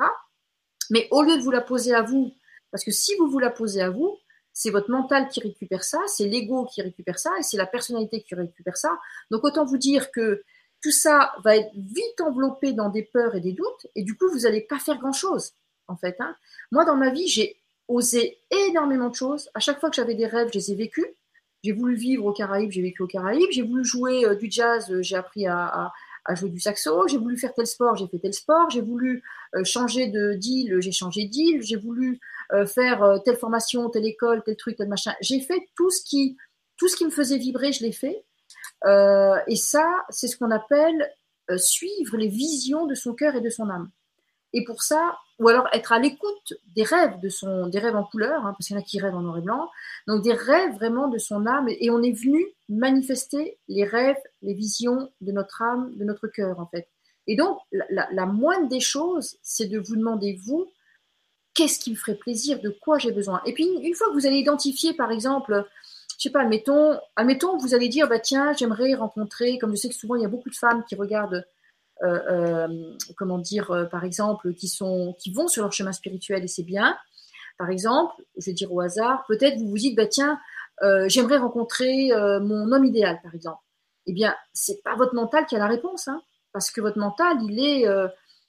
Mais 0.91 1.09
au 1.11 1.22
lieu 1.22 1.37
de 1.37 1.43
vous 1.43 1.51
la 1.51 1.61
poser 1.61 1.93
à 1.93 2.03
vous, 2.03 2.33
parce 2.70 2.85
que 2.85 2.93
si 2.93 3.14
vous 3.16 3.29
vous 3.29 3.39
la 3.39 3.51
posez 3.51 3.83
à 3.83 3.91
vous, 3.91 4.16
c'est 4.53 4.70
votre 4.70 4.91
mental 4.91 5.29
qui 5.29 5.41
récupère 5.41 5.83
ça, 5.83 5.99
c'est 6.07 6.29
l'ego 6.29 6.64
qui 6.66 6.81
récupère 6.81 7.18
ça, 7.18 7.31
et 7.39 7.43
c'est 7.43 7.57
la 7.57 7.66
personnalité 7.66 8.22
qui 8.22 8.37
récupère 8.37 8.77
ça. 8.77 8.97
Donc 9.31 9.43
autant 9.43 9.64
vous 9.64 9.79
dire 9.79 10.12
que 10.12 10.45
tout 10.81 10.93
ça 10.93 11.33
va 11.43 11.57
être 11.57 11.72
vite 11.75 12.20
enveloppé 12.20 12.72
dans 12.72 12.91
des 12.91 13.03
peurs 13.03 13.35
et 13.35 13.41
des 13.41 13.53
doutes, 13.53 13.87
et 13.97 14.05
du 14.05 14.16
coup, 14.16 14.29
vous 14.31 14.41
n'allez 14.41 14.61
pas 14.61 14.79
faire 14.79 14.99
grand-chose, 14.99 15.53
en 15.89 15.97
fait. 15.97 16.16
Hein. 16.20 16.37
Moi, 16.70 16.85
dans 16.85 16.97
ma 16.97 17.11
vie, 17.11 17.28
j'ai 17.28 17.57
osé 17.89 18.39
énormément 18.51 19.09
de 19.09 19.14
choses. 19.14 19.49
À 19.55 19.61
chaque 19.61 19.80
fois 19.80 19.91
que 19.91 19.97
j'avais 19.97 20.14
des 20.14 20.26
rêves, 20.26 20.49
je 20.53 20.59
les 20.59 20.72
ai 20.72 20.74
vécus. 20.74 21.07
J'ai 21.62 21.72
voulu 21.72 21.95
vivre 21.95 22.26
aux 22.26 22.32
Caraïbes, 22.32 22.70
j'ai 22.70 22.82
vécu 22.82 23.03
aux 23.03 23.07
Caraïbes. 23.07 23.49
J'ai 23.51 23.62
voulu 23.62 23.85
jouer 23.85 24.26
euh, 24.26 24.35
du 24.35 24.51
jazz, 24.51 24.91
euh, 24.91 25.01
j'ai 25.01 25.16
appris 25.16 25.47
à, 25.47 25.93
jouer 26.35 26.51
du 26.51 26.61
saxo. 26.61 27.09
J'ai 27.09 27.16
voulu 27.18 27.39
faire 27.39 27.55
tel 27.55 27.66
sport, 27.66 27.97
j'ai 27.97 28.07
fait 28.07 28.18
tel 28.18 28.35
sport. 28.35 28.68
J'ai 28.70 28.82
voulu 28.82 29.22
euh, 29.55 29.64
changer 29.64 30.09
de 30.09 30.35
deal, 30.35 30.76
j'ai 30.80 30.93
changé 30.93 31.24
deal. 31.24 31.62
J'ai 31.62 31.76
voulu 31.76 32.20
faire 32.66 33.20
telle 33.24 33.37
formation, 33.37 33.89
telle 33.89 34.05
école, 34.05 34.43
tel 34.45 34.55
truc, 34.57 34.76
tel 34.76 34.89
machin. 34.89 35.14
J'ai 35.20 35.41
fait 35.41 35.61
tout 35.74 35.91
ce 35.91 36.05
qui, 36.05 36.37
tout 36.76 36.87
ce 36.89 36.95
qui 36.95 37.05
me 37.05 37.11
faisait 37.11 37.39
vibrer, 37.39 37.72
je 37.72 37.82
l'ai 37.82 37.91
fait. 37.91 38.24
et 38.87 39.57
ça, 39.57 40.05
c'est 40.11 40.28
ce 40.28 40.37
qu'on 40.37 40.51
appelle 40.51 41.11
suivre 41.57 42.16
les 42.16 42.28
visions 42.28 42.87
de 42.87 42.95
son 42.95 43.14
cœur 43.14 43.35
et 43.35 43.41
de 43.41 43.49
son 43.49 43.70
âme. 43.70 43.91
Et 44.53 44.62
pour 44.64 44.82
ça, 44.82 45.16
ou 45.39 45.49
alors 45.49 45.66
être 45.72 45.93
à 45.93 45.99
l'écoute 45.99 46.55
des 46.74 46.85
rêves 46.85 47.18
de 47.20 47.28
son, 47.28 47.66
des 47.66 47.78
rêves 47.78 47.97
en 47.97 48.05
couleur, 48.05 48.47
hein, 48.47 48.53
parce 48.53 48.66
qu'il 48.66 48.76
y 48.76 48.78
en 48.78 48.82
a 48.82 48.85
qui 48.85 49.01
rêvent 49.01 49.16
en 49.16 49.22
noir 49.22 49.39
et 49.39 49.43
blanc, 49.43 49.68
donc 50.07 50.22
des 50.22 50.32
rêves 50.32 50.74
vraiment 50.74 51.09
de 51.09 51.18
son 51.18 51.47
âme, 51.47 51.68
et 51.68 51.91
on 51.91 52.03
est 52.03 52.12
venu 52.12 52.47
manifester 52.68 53.59
les 53.68 53.85
rêves, 53.85 54.20
les 54.43 54.55
visions 54.55 55.11
de 55.20 55.32
notre 55.32 55.62
âme, 55.62 55.93
de 55.97 56.05
notre 56.05 56.28
cœur 56.28 56.61
en 56.61 56.66
fait. 56.66 56.89
Et 57.26 57.37
donc 57.37 57.59
la, 57.70 58.26
moindre 58.26 58.68
des 58.68 58.80
choses, 58.80 59.37
c'est 59.43 59.66
de 59.66 59.78
vous 59.78 59.97
demander 59.97 60.39
vous, 60.45 60.70
qu'est-ce 61.55 61.78
qui 61.78 61.91
me 61.91 61.97
ferait 61.97 62.16
plaisir, 62.16 62.61
de 62.61 62.70
quoi 62.70 62.99
j'ai 62.99 63.12
besoin. 63.12 63.41
Et 63.47 63.55
puis 63.55 63.64
une 63.64 63.95
fois 63.95 64.09
que 64.09 64.12
vous 64.12 64.26
allez 64.26 64.37
identifier, 64.37 64.93
par 64.93 65.11
exemple, 65.11 65.64
je 66.18 66.22
sais 66.22 66.30
pas, 66.30 66.43
admettons, 66.43 66.99
admettons, 67.16 67.57
vous 67.57 67.74
allez 67.74 67.89
dire, 67.89 68.09
bah 68.09 68.18
tiens, 68.18 68.53
j'aimerais 68.53 68.95
rencontrer, 68.95 69.59
comme 69.59 69.72
je 69.72 69.76
sais 69.76 69.89
que 69.89 69.95
souvent 69.95 70.16
il 70.16 70.22
y 70.22 70.26
a 70.26 70.28
beaucoup 70.28 70.51
de 70.51 70.55
femmes 70.55 70.85
qui 70.89 70.95
regardent 70.95 71.45
comment 73.16 73.38
dire, 73.38 73.70
euh, 73.70 73.84
par 73.84 74.05
exemple, 74.05 74.55
qui, 74.55 74.68
sont, 74.68 75.14
qui 75.18 75.32
vont 75.32 75.49
sur 75.49 75.62
leur 75.62 75.72
chemin 75.72 75.92
spirituel 75.92 76.45
et 76.45 76.49
c'est 76.49 76.62
bien. 76.62 76.97
Par 77.59 77.70
exemple, 77.70 78.14
je 78.36 78.47
vais 78.47 78.53
dire 78.53 78.72
au 78.72 78.80
hasard, 78.80 79.24
peut-être 79.28 79.59
vous 79.59 79.68
vous 79.68 79.78
dites, 79.78 79.97
bah, 79.97 80.07
tiens, 80.07 80.40
j'aimerais 81.07 81.38
rencontrer 81.38 82.11
mon 82.42 82.72
homme 82.72 82.84
idéal, 82.84 83.20
par 83.22 83.32
exemple. 83.32 83.62
Eh 84.07 84.12
bien, 84.12 84.34
c'est 84.53 84.82
pas 84.82 84.97
votre 84.97 85.14
mental 85.14 85.47
qui 85.47 85.55
a 85.55 85.61
la 85.61 85.68
réponse, 85.68 86.09
hein, 86.09 86.20
parce 86.53 86.72
que 86.72 86.80
votre 86.80 86.99
mental, 86.99 87.38
il 87.42 87.61
est, 87.61 87.86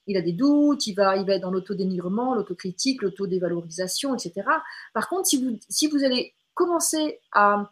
il 0.07 0.17
a 0.17 0.21
des 0.21 0.33
doutes, 0.33 0.87
il 0.87 0.95
va, 0.95 1.17
il 1.17 1.25
va 1.27 1.35
être 1.35 1.43
dans 1.43 1.51
l'autodénigrement, 1.51 2.33
l'autocritique, 2.33 3.03
l'autodévalorisation, 3.03 4.15
etc. 4.15 4.41
Par 4.95 5.07
contre, 5.07 5.27
si 5.27 5.43
vous, 5.43 5.59
si 5.69 5.87
vous 5.87 6.03
allez 6.03 6.33
commencer 6.55 7.19
à, 7.31 7.71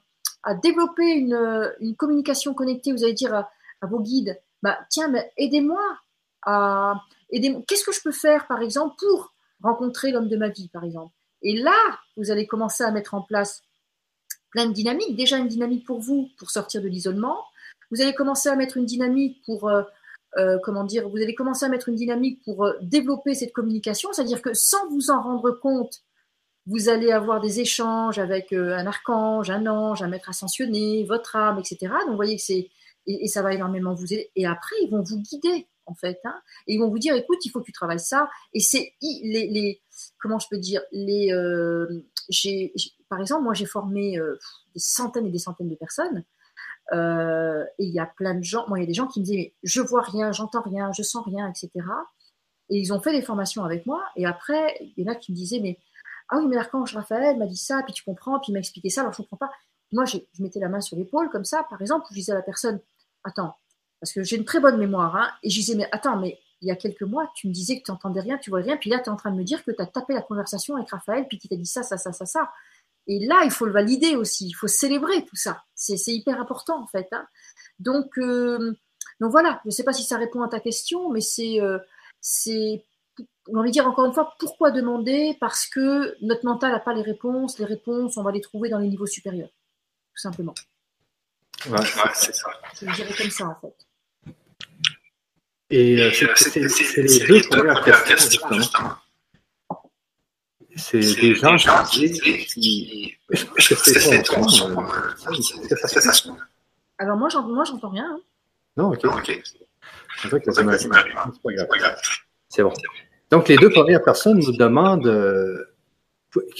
développer 0.62 1.10
une, 1.14 1.96
communication 1.98 2.54
connectée, 2.54 2.92
vous 2.92 3.04
allez 3.04 3.14
dire 3.14 3.34
à 3.34 3.88
vos 3.88 4.02
guides, 4.02 4.40
bah, 4.64 4.80
tiens, 4.90 5.14
aidez-moi 5.38 5.82
à. 6.44 6.96
Qu'est-ce 7.32 7.84
que 7.84 7.92
je 7.92 8.02
peux 8.02 8.12
faire, 8.12 8.48
par 8.48 8.62
exemple, 8.62 8.96
pour 8.98 9.34
rencontrer 9.62 10.12
l'homme 10.12 10.30
de 10.30 10.38
ma 10.38 10.50
vie, 10.50 10.70
par 10.70 10.86
exemple? 10.86 11.14
Et 11.42 11.62
là, 11.62 11.76
vous 12.16 12.32
allez 12.32 12.48
commencer 12.48 12.84
à 12.84 12.92
mettre 12.92 13.14
en 13.14 13.22
place 13.22 13.62
plein 14.52 14.68
de 14.68 14.72
dynamiques. 14.72 15.18
Déjà, 15.18 15.38
une 15.38 15.50
dynamique 15.50 15.86
pour 15.86 16.00
vous, 16.00 16.30
pour 16.38 16.50
sortir 16.50 16.82
de 16.82 16.88
l'isolement. 16.88 17.44
Vous 17.92 18.02
allez 18.02 18.14
commencer 18.14 18.48
à 18.50 18.56
mettre 18.56 18.78
une 18.78 18.86
dynamique 18.86 19.44
pour. 19.46 19.68
Euh, 19.70 19.84
euh, 20.38 20.58
comment 20.64 20.84
dire, 20.84 21.10
vous 21.10 21.18
allez 21.18 21.36
commencer 21.36 21.66
à 21.66 21.70
mettre 21.70 21.90
une 21.90 21.96
dynamique 21.96 22.42
pour 22.44 22.66
euh, 22.66 22.74
développer 22.82 23.36
cette 23.36 23.54
communication, 23.54 24.12
c'est-à-dire 24.14 24.42
que 24.42 24.56
sans 24.56 24.90
vous 24.90 25.12
en 25.12 25.22
rendre 25.22 25.52
compte, 25.52 26.02
vous 26.66 26.90
allez 26.90 27.12
avoir 27.12 27.40
des 27.40 27.60
échanges 27.60 28.18
avec 28.18 28.52
un 28.52 28.88
archange, 28.88 29.52
un 29.52 29.68
ange, 29.68 30.02
un 30.02 30.08
maître 30.08 30.30
ascensionné, 30.30 31.04
votre 31.04 31.36
âme, 31.36 31.60
etc. 31.60 31.78
Donc, 32.02 32.12
vous 32.12 32.16
voyez 32.16 32.38
que 32.38 32.42
c'est 32.42 32.72
et, 33.06 33.28
ça 33.28 33.42
va 33.42 33.54
énormément 33.54 33.94
vous 33.94 34.14
aider. 34.14 34.32
Et 34.36 34.46
après, 34.46 34.76
ils 34.82 34.90
vont 34.90 35.02
vous 35.02 35.20
guider 35.22 35.68
en 35.86 35.96
fait, 35.96 36.20
hein, 36.24 36.42
et 36.68 36.76
ils 36.76 36.80
vont 36.80 36.90
vous 36.90 37.00
dire, 37.00 37.14
écoute, 37.14 37.46
il 37.46 37.50
faut 37.50 37.60
que 37.60 37.66
tu 37.66 37.74
travailles 37.74 38.00
ça. 38.00 38.30
Et 38.54 38.62
c'est 38.62 38.94
les, 39.02 39.48
les, 39.48 39.82
comment 40.18 40.40
je 40.40 40.48
peux 40.50 40.58
dire, 40.58 40.82
les, 40.92 41.34
euh, 41.34 42.06
par 43.10 43.20
exemple, 43.20 43.44
moi 43.44 43.54
j'ai 43.54 43.66
formé 43.66 44.18
euh, 44.18 44.40
des 44.74 44.80
centaines 44.80 45.26
et 45.26 45.32
des 45.32 45.40
centaines 45.40 45.70
de 45.70 45.76
personnes. 45.76 46.24
Euh, 46.92 47.64
et 47.80 47.86
il 47.86 47.94
y 47.94 48.00
a 48.00 48.06
plein 48.06 48.36
de 48.36 48.44
gens, 48.44 48.66
moi 48.68 48.78
il 48.78 48.82
y 48.82 48.86
a 48.86 48.88
des 48.88 48.94
gens 48.94 49.08
qui 49.08 49.20
me 49.20 49.26
disaient, 49.26 49.38
mais 49.38 49.54
je 49.64 49.82
vois 49.82 50.02
rien, 50.02 50.32
j'entends 50.32 50.62
rien, 50.62 50.92
je 50.92 51.02
sens 51.02 51.26
rien, 51.26 51.50
etc. 51.50 51.70
Et 52.70 52.78
ils 52.78 52.94
ont 52.94 53.02
fait 53.02 53.12
des 53.12 53.22
formations 53.22 53.64
avec 53.64 53.86
moi. 53.86 54.04
Et 54.16 54.26
après, 54.26 54.78
il 54.80 55.04
y 55.04 55.10
en 55.10 55.12
a 55.12 55.16
qui 55.16 55.32
me 55.32 55.38
disaient, 55.38 55.60
mais 55.60 55.78
ah 56.30 56.38
oui, 56.38 56.48
mais 56.48 56.56
l'archange 56.56 56.96
Raphaël 56.96 57.38
m'a 57.38 57.46
dit 57.46 57.58
ça, 57.58 57.84
puis 57.84 57.94
tu 57.94 58.04
comprends, 58.04 58.40
puis 58.40 58.52
il 58.52 58.54
m'a 58.54 58.60
expliqué 58.60 58.90
ça, 58.90 59.02
alors 59.02 59.14
je 59.14 59.18
comprends 59.18 59.38
pas. 59.38 59.52
Moi, 59.92 60.06
je 60.06 60.18
mettais 60.40 60.60
la 60.60 60.70
main 60.70 60.82
sur 60.82 60.98
l'épaule 60.98 61.30
comme 61.30 61.46
ça, 61.46 61.66
par 61.70 61.80
exemple, 61.82 62.06
je 62.10 62.16
disais 62.16 62.32
à 62.32 62.36
la 62.36 62.42
personne, 62.42 62.80
attends, 63.24 63.56
parce 64.00 64.12
que 64.12 64.24
j'ai 64.24 64.36
une 64.36 64.46
très 64.46 64.60
bonne 64.60 64.78
mémoire, 64.78 65.16
hein, 65.16 65.32
et 65.44 65.50
je 65.50 65.56
disais, 65.56 65.76
mais 65.76 65.88
attends, 65.92 66.18
mais 66.18 66.40
il 66.62 66.68
y 66.68 66.72
a 66.72 66.76
quelques 66.76 67.04
mois, 67.04 67.32
tu 67.36 67.48
me 67.48 67.54
disais 67.54 67.80
que 67.80 67.84
tu 67.84 67.92
n'entendais 67.92 68.22
rien, 68.22 68.38
tu 68.38 68.50
voyais 68.50 68.66
rien, 68.68 68.78
puis 68.78 68.90
là, 68.90 69.00
tu 69.00 69.06
es 69.06 69.10
en 69.10 69.16
train 69.16 69.32
de 69.32 69.38
me 69.38 69.44
dire 69.44 69.64
que 69.64 69.72
tu 69.72 69.82
as 69.82 69.86
tapé 69.86 70.14
la 70.14 70.22
conversation 70.22 70.76
avec 70.76 70.90
Raphaël, 70.90 71.28
puis 71.28 71.38
qu'il 71.38 71.50
t'a 71.50 71.56
dit 71.56 71.66
ça, 71.66 71.84
ça, 71.84 71.98
ça, 71.98 72.14
ça, 72.14 72.26
ça. 72.26 72.52
Et 73.08 73.26
là, 73.26 73.42
il 73.44 73.52
faut 73.52 73.66
le 73.66 73.74
valider 73.74 74.16
aussi, 74.16 74.48
il 74.48 74.54
faut 74.54 74.68
célébrer 74.68 75.26
tout 75.26 75.36
ça. 75.36 75.64
C'est 75.76 75.98
hyper 76.08 76.40
important, 76.40 76.82
en 76.82 76.88
fait. 76.88 77.08
Hein. 77.12 77.28
Donc, 77.80 78.18
euh, 78.18 78.74
donc 79.20 79.32
voilà, 79.32 79.60
je 79.64 79.70
ne 79.70 79.72
sais 79.72 79.84
pas 79.84 79.94
si 79.94 80.04
ça 80.04 80.18
répond 80.18 80.42
à 80.42 80.48
ta 80.48 80.60
question, 80.60 81.10
mais 81.10 81.22
c'est, 81.22 81.62
euh, 81.62 81.80
c'est, 82.22 82.86
on 83.48 83.60
envie 83.60 83.70
de 83.70 83.74
dire 83.74 83.88
encore 83.88 84.06
une 84.06 84.14
fois, 84.14 84.34
pourquoi 84.40 84.72
demander? 84.72 85.38
Parce 85.40 85.66
que 85.68 86.16
notre 86.22 86.46
mental 86.46 86.72
n'a 86.72 86.80
pas 86.80 86.94
les 86.94 87.02
réponses. 87.02 87.60
Les 87.60 87.66
réponses, 87.66 88.18
on 88.18 88.24
va 88.24 88.32
les 88.32 88.42
trouver 88.42 88.70
dans 88.70 88.80
les 88.80 88.88
niveaux 88.88 89.06
supérieurs, 89.06 89.50
tout 89.50 90.22
simplement. 90.22 90.54
Ouais, 91.70 91.78
c'est 92.14 92.36
ça. 92.36 92.50
Je 92.80 92.86
le 92.86 92.94
dirais 92.94 93.14
comme 93.18 93.30
ça, 93.30 93.46
en 93.46 93.56
fait. 93.62 93.74
Et 95.70 96.02
euh, 96.02 96.12
c'est 96.14 96.56
les 96.98 97.20
deux 97.28 97.42
premières 97.50 97.84
questions, 97.84 98.42
justement. 98.52 98.96
C'est 100.76 101.00
des 101.00 101.36
gens 101.36 101.56
qui. 101.90 103.16
Est-ce 103.32 103.46
que 103.74 103.82
c'est 103.82 104.02
ça 106.02 106.12
Alors, 106.98 107.16
moi, 107.18 107.30
j'entends 107.30 107.90
rien. 107.90 108.10
Hein. 108.12 108.20
Non, 108.78 108.92
ok. 108.92 109.42
C'est 110.22 110.28
vrai 110.28 110.42
que 110.42 110.52
c'est 110.52 110.90
pas 110.90 111.02
grave. 111.02 111.32
C'est 112.50 112.64
bon. 112.64 112.74
Donc, 113.32 113.48
les 113.48 113.56
deux 113.58 113.70
premières 113.70 114.04
personnes 114.04 114.40
nous 114.40 114.52
demandent. 114.52 115.08
Euh, 115.08 115.70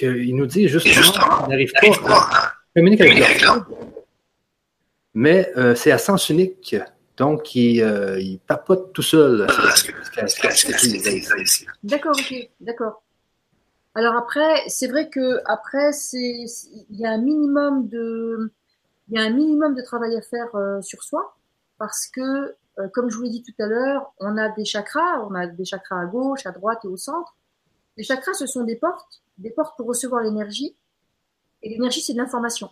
ils 0.02 0.36
nous 0.36 0.46
disent 0.46 0.70
justement 0.70 1.40
qu'ils 1.40 1.50
n'arrivent 1.50 1.74
pas 1.74 1.88
à 2.16 2.54
communiquer 2.76 3.04
avec 3.04 3.42
leur 3.42 3.66
mais 5.14 5.52
euh, 5.58 5.76
c'est 5.76 5.92
à 5.92 5.98
sens 5.98 6.30
unique. 6.30 6.76
Donc, 7.18 7.54
il, 7.56 7.82
euh, 7.82 8.20
il 8.20 8.40
papote 8.40 8.92
tout 8.94 9.04
seul. 9.04 9.46
D'accord, 11.84 12.16
ok, 12.18 12.50
d'accord. 12.60 13.04
Alors 13.96 14.16
après, 14.16 14.68
c'est 14.68 14.88
vrai 14.88 15.10
que 15.10 15.40
après, 15.46 15.94
c'est 15.94 16.46
il 16.90 17.00
y 17.00 17.06
a 17.06 17.12
un 17.12 17.20
minimum 17.20 17.88
de 17.88 18.52
il 19.10 19.20
y 19.20 19.22
a 19.22 19.26
un 19.26 19.30
minimum 19.30 19.76
de 19.76 19.84
travail 19.84 20.18
à 20.18 20.22
faire 20.22 20.56
euh, 20.56 20.82
sur 20.82 21.04
soi 21.04 21.36
parce 21.78 22.08
que 22.08 22.56
comme 22.92 23.12
je 23.12 23.18
vous 23.18 23.24
l'ai 23.24 23.30
dit 23.30 23.44
tout 23.44 23.54
à 23.62 23.68
l'heure, 23.68 24.12
on 24.20 24.36
a 24.36 24.50
des 24.50 24.66
chakras, 24.66 25.28
on 25.30 25.36
a 25.36 25.46
des 25.46 25.64
chakras 25.64 26.02
à 26.02 26.06
gauche, 26.08 26.48
à 26.48 26.52
droite 26.52 26.80
et 26.86 26.88
au 26.88 26.98
centre. 26.98 27.36
Les 27.98 28.04
chakras, 28.04 28.34
ce 28.34 28.48
sont 28.48 28.64
des 28.64 28.76
portes, 28.76 29.22
des 29.38 29.52
portes 29.52 29.78
pour 29.78 29.86
recevoir 29.86 30.24
l'énergie. 30.24 30.76
Et 31.62 31.70
l'énergie, 31.70 32.02
c'est 32.02 32.14
de 32.14 32.18
l'information. 32.18 32.72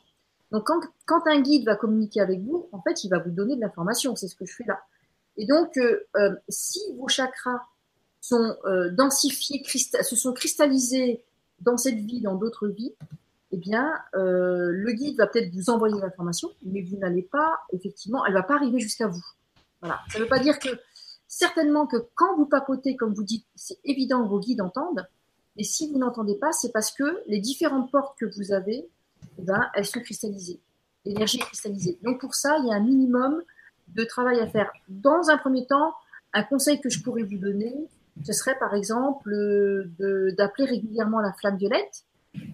Donc, 0.51 0.67
quand, 1.05 1.27
un 1.27 1.41
guide 1.41 1.65
va 1.65 1.75
communiquer 1.75 2.19
avec 2.19 2.41
vous, 2.41 2.67
en 2.71 2.81
fait, 2.81 3.03
il 3.03 3.09
va 3.09 3.19
vous 3.19 3.31
donner 3.31 3.55
de 3.55 3.61
l'information. 3.61 4.15
C'est 4.15 4.27
ce 4.27 4.35
que 4.35 4.45
je 4.45 4.53
fais 4.53 4.65
là. 4.65 4.81
Et 5.37 5.45
donc, 5.45 5.77
euh, 5.77 6.01
euh, 6.17 6.35
si 6.49 6.79
vos 6.97 7.07
chakras 7.07 7.61
sont 8.19 8.55
euh, 8.65 8.89
densifiés, 8.89 9.63
se 9.65 10.15
sont 10.15 10.33
cristallisés 10.33 11.23
dans 11.61 11.77
cette 11.77 11.95
vie, 11.95 12.21
dans 12.21 12.35
d'autres 12.35 12.67
vies, 12.67 12.93
eh 13.51 13.57
bien, 13.57 13.91
le 14.13 14.91
guide 14.93 15.17
va 15.17 15.27
peut-être 15.27 15.53
vous 15.53 15.69
envoyer 15.69 15.99
l'information, 15.99 16.49
mais 16.63 16.81
vous 16.81 16.97
n'allez 16.97 17.21
pas, 17.21 17.59
effectivement, 17.73 18.25
elle 18.25 18.33
va 18.33 18.43
pas 18.43 18.55
arriver 18.55 18.79
jusqu'à 18.79 19.07
vous. 19.07 19.25
Voilà. 19.81 19.99
Ça 20.09 20.19
ne 20.19 20.23
veut 20.23 20.29
pas 20.29 20.39
dire 20.39 20.57
que, 20.57 20.69
certainement 21.27 21.85
que 21.85 21.97
quand 22.15 22.37
vous 22.37 22.45
papotez, 22.45 22.95
comme 22.95 23.13
vous 23.13 23.23
dites, 23.23 23.45
c'est 23.55 23.77
évident 23.83 24.23
que 24.23 24.29
vos 24.29 24.39
guides 24.39 24.61
entendent, 24.61 25.05
et 25.57 25.65
si 25.65 25.91
vous 25.91 25.99
n'entendez 25.99 26.35
pas, 26.35 26.53
c'est 26.53 26.71
parce 26.71 26.91
que 26.91 27.21
les 27.27 27.39
différentes 27.39 27.91
portes 27.91 28.17
que 28.17 28.25
vous 28.25 28.53
avez 28.53 28.89
eh 29.37 29.41
ben, 29.41 29.69
elles. 29.73 29.85
L'énergie 31.03 31.37
est 31.37 31.41
cristallisée. 31.41 31.97
Donc 32.03 32.19
pour 32.19 32.35
ça, 32.35 32.57
il 32.59 32.67
y 32.67 32.71
a 32.71 32.75
un 32.75 32.83
minimum 32.83 33.41
de 33.87 34.03
travail 34.03 34.39
à 34.39 34.47
faire. 34.47 34.71
Dans 34.87 35.29
un 35.29 35.37
premier 35.37 35.65
temps, 35.65 35.93
un 36.33 36.43
conseil 36.43 36.79
que 36.79 36.89
je 36.89 37.01
pourrais 37.01 37.23
vous 37.23 37.37
donner, 37.37 37.73
ce 38.23 38.33
serait 38.33 38.57
par 38.59 38.73
exemple 38.73 39.29
d'appeler 40.37 40.65
régulièrement 40.65 41.19
la 41.19 41.33
flamme 41.33 41.57
violette 41.57 42.05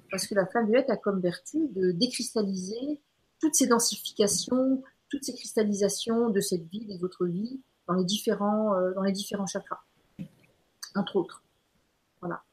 parce 0.10 0.28
que 0.28 0.36
la 0.36 0.46
flamme 0.46 0.66
violette 0.66 0.90
a 0.90 0.98
comme 0.98 1.20
vertu 1.20 1.68
de 1.70 1.92
décristalliser 1.92 3.00
toutes 3.40 3.56
ces 3.56 3.68
densifications, 3.68 4.82
toutes 5.10 5.24
ces 5.24 5.36
cristallisations 5.36 6.30
de 6.30 6.40
cette 6.40 6.68
vie, 6.70 6.86
des 6.86 7.04
autres 7.04 7.26
vies, 7.26 7.62
dans 7.88 7.94
les 7.94 8.06
différents, 8.06 8.76
euh, 8.76 8.94
chakras, 9.46 9.84
entre 10.96 11.16
autres. 11.16 11.44
Voilà. 12.22 12.44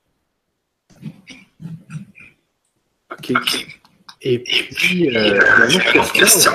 OK. 3.11 3.33
Et 4.27 4.39
puis, 4.39 5.14
euh, 5.14 5.39
la 5.39 6.05
question, 6.14 6.53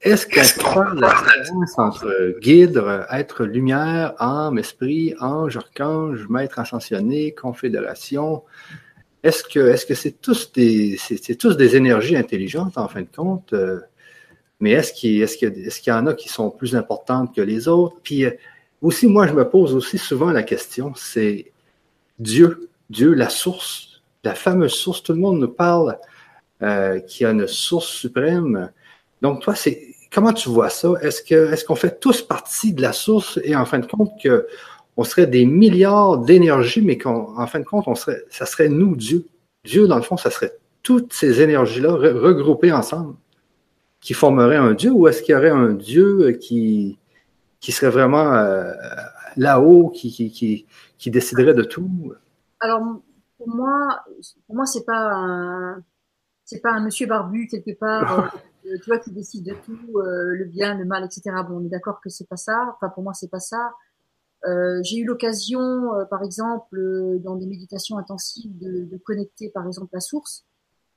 est-ce 0.00 0.26
qu'on 0.26 0.72
parle 0.72 1.00
la 1.00 1.08
différence 1.08 1.78
entre 1.78 2.38
guide, 2.40 2.82
être 3.10 3.44
lumière, 3.44 4.14
âme, 4.18 4.58
esprit, 4.58 5.14
ange, 5.20 5.58
archange, 5.58 6.26
maître 6.30 6.58
ascensionné, 6.58 7.32
confédération? 7.32 8.44
Est-ce 9.22 9.44
que 9.44 9.58
est-ce 9.58 9.84
que 9.84 9.94
c'est 9.94 10.22
tous 10.22 10.52
des 10.52 10.96
c'est 10.96 11.34
tous 11.34 11.56
des 11.56 11.76
énergies 11.76 12.16
intelligentes 12.16 12.78
en 12.78 12.88
fin 12.88 13.02
de 13.02 13.08
compte? 13.14 13.52
Euh, 13.52 13.80
mais 14.60 14.70
est-ce 14.70 14.94
qu'il 14.94 15.20
est-ce 15.20 15.36
qu'il 15.36 15.48
est 15.48 15.86
y 15.86 15.92
en 15.92 16.06
a 16.06 16.14
qui 16.14 16.30
sont 16.30 16.50
plus 16.50 16.76
importantes 16.76 17.34
que 17.34 17.42
les 17.42 17.68
autres? 17.68 17.96
Puis 18.02 18.24
euh, 18.24 18.30
aussi, 18.80 19.06
moi, 19.06 19.26
je 19.26 19.34
me 19.34 19.46
pose 19.46 19.74
aussi 19.74 19.98
souvent 19.98 20.30
la 20.30 20.44
question, 20.44 20.92
c'est 20.94 21.52
Dieu, 22.18 22.70
Dieu, 22.88 23.12
la 23.12 23.28
source, 23.28 23.95
la 24.26 24.34
fameuse 24.34 24.74
source. 24.74 25.02
Tout 25.02 25.12
le 25.12 25.18
monde 25.18 25.40
nous 25.40 25.48
parle 25.48 25.98
euh, 26.62 27.00
qu'il 27.00 27.24
y 27.24 27.26
a 27.26 27.32
une 27.32 27.46
source 27.46 27.88
suprême. 27.88 28.70
Donc, 29.22 29.42
toi, 29.42 29.54
c'est 29.54 29.94
comment 30.12 30.32
tu 30.32 30.48
vois 30.48 30.70
ça? 30.70 30.92
Est-ce 31.00 31.64
qu'on 31.64 31.74
fait 31.74 31.98
tous 32.00 32.22
partie 32.22 32.72
de 32.72 32.82
la 32.82 32.92
source 32.92 33.38
et 33.44 33.56
en 33.56 33.64
fin 33.64 33.78
de 33.78 33.86
compte 33.86 34.12
que 34.22 34.46
on 34.96 35.04
serait 35.04 35.26
des 35.26 35.44
milliards 35.44 36.18
d'énergies, 36.18 36.80
mais 36.80 36.96
qu'en 36.96 37.46
fin 37.46 37.60
de 37.60 37.64
compte, 37.64 37.86
on 37.86 37.94
serait, 37.94 38.22
ça 38.30 38.46
serait 38.46 38.68
nous, 38.68 38.96
Dieu? 38.96 39.26
Dieu, 39.64 39.86
dans 39.86 39.96
le 39.96 40.02
fond, 40.02 40.16
ça 40.16 40.30
serait 40.30 40.52
toutes 40.82 41.12
ces 41.12 41.42
énergies-là 41.42 41.92
regroupées 41.92 42.72
ensemble 42.72 43.14
qui 44.00 44.14
formeraient 44.14 44.56
un 44.56 44.72
Dieu, 44.72 44.92
ou 44.92 45.08
est-ce 45.08 45.20
qu'il 45.22 45.34
y 45.34 45.36
aurait 45.36 45.50
un 45.50 45.72
Dieu 45.72 46.38
qui, 46.40 46.98
serait 47.60 47.90
vraiment 47.90 48.32
euh, 48.34 48.72
là-haut, 49.36 49.88
qui, 49.88 50.12
qui, 50.12 50.64
qui, 50.96 51.10
déciderait 51.10 51.54
de 51.54 51.64
tout? 51.64 52.14
Alors, 52.60 53.00
pour 53.38 53.48
moi, 53.48 54.04
pour 54.46 54.56
moi, 54.56 54.66
c'est 54.66 54.84
pas 54.84 55.12
un, 55.12 55.82
c'est 56.44 56.60
pas 56.60 56.72
un 56.72 56.80
monsieur 56.80 57.06
barbu 57.06 57.48
quelque 57.48 57.78
part, 57.78 58.34
euh, 58.66 58.76
tu 58.82 58.90
vois, 58.90 58.98
qui 58.98 59.12
décide 59.12 59.44
de 59.46 59.54
tout, 59.64 59.98
euh, 59.98 60.34
le 60.34 60.44
bien, 60.44 60.76
le 60.76 60.84
mal, 60.84 61.04
etc. 61.04 61.22
Bon, 61.48 61.58
on 61.58 61.64
est 61.64 61.70
d'accord 61.70 62.00
que 62.00 62.08
c'est 62.08 62.28
pas 62.28 62.36
ça. 62.36 62.74
Enfin, 62.74 62.88
pour 62.90 63.02
moi, 63.02 63.14
c'est 63.14 63.30
pas 63.30 63.40
ça. 63.40 63.72
Euh, 64.46 64.80
j'ai 64.82 64.98
eu 64.98 65.04
l'occasion, 65.04 65.94
euh, 65.94 66.04
par 66.04 66.22
exemple, 66.22 66.78
euh, 66.78 67.18
dans 67.18 67.36
des 67.36 67.46
méditations 67.46 67.98
intensives, 67.98 68.56
de, 68.58 68.84
de, 68.84 68.96
connecter, 68.98 69.50
par 69.50 69.66
exemple, 69.66 69.90
la 69.92 70.00
source. 70.00 70.44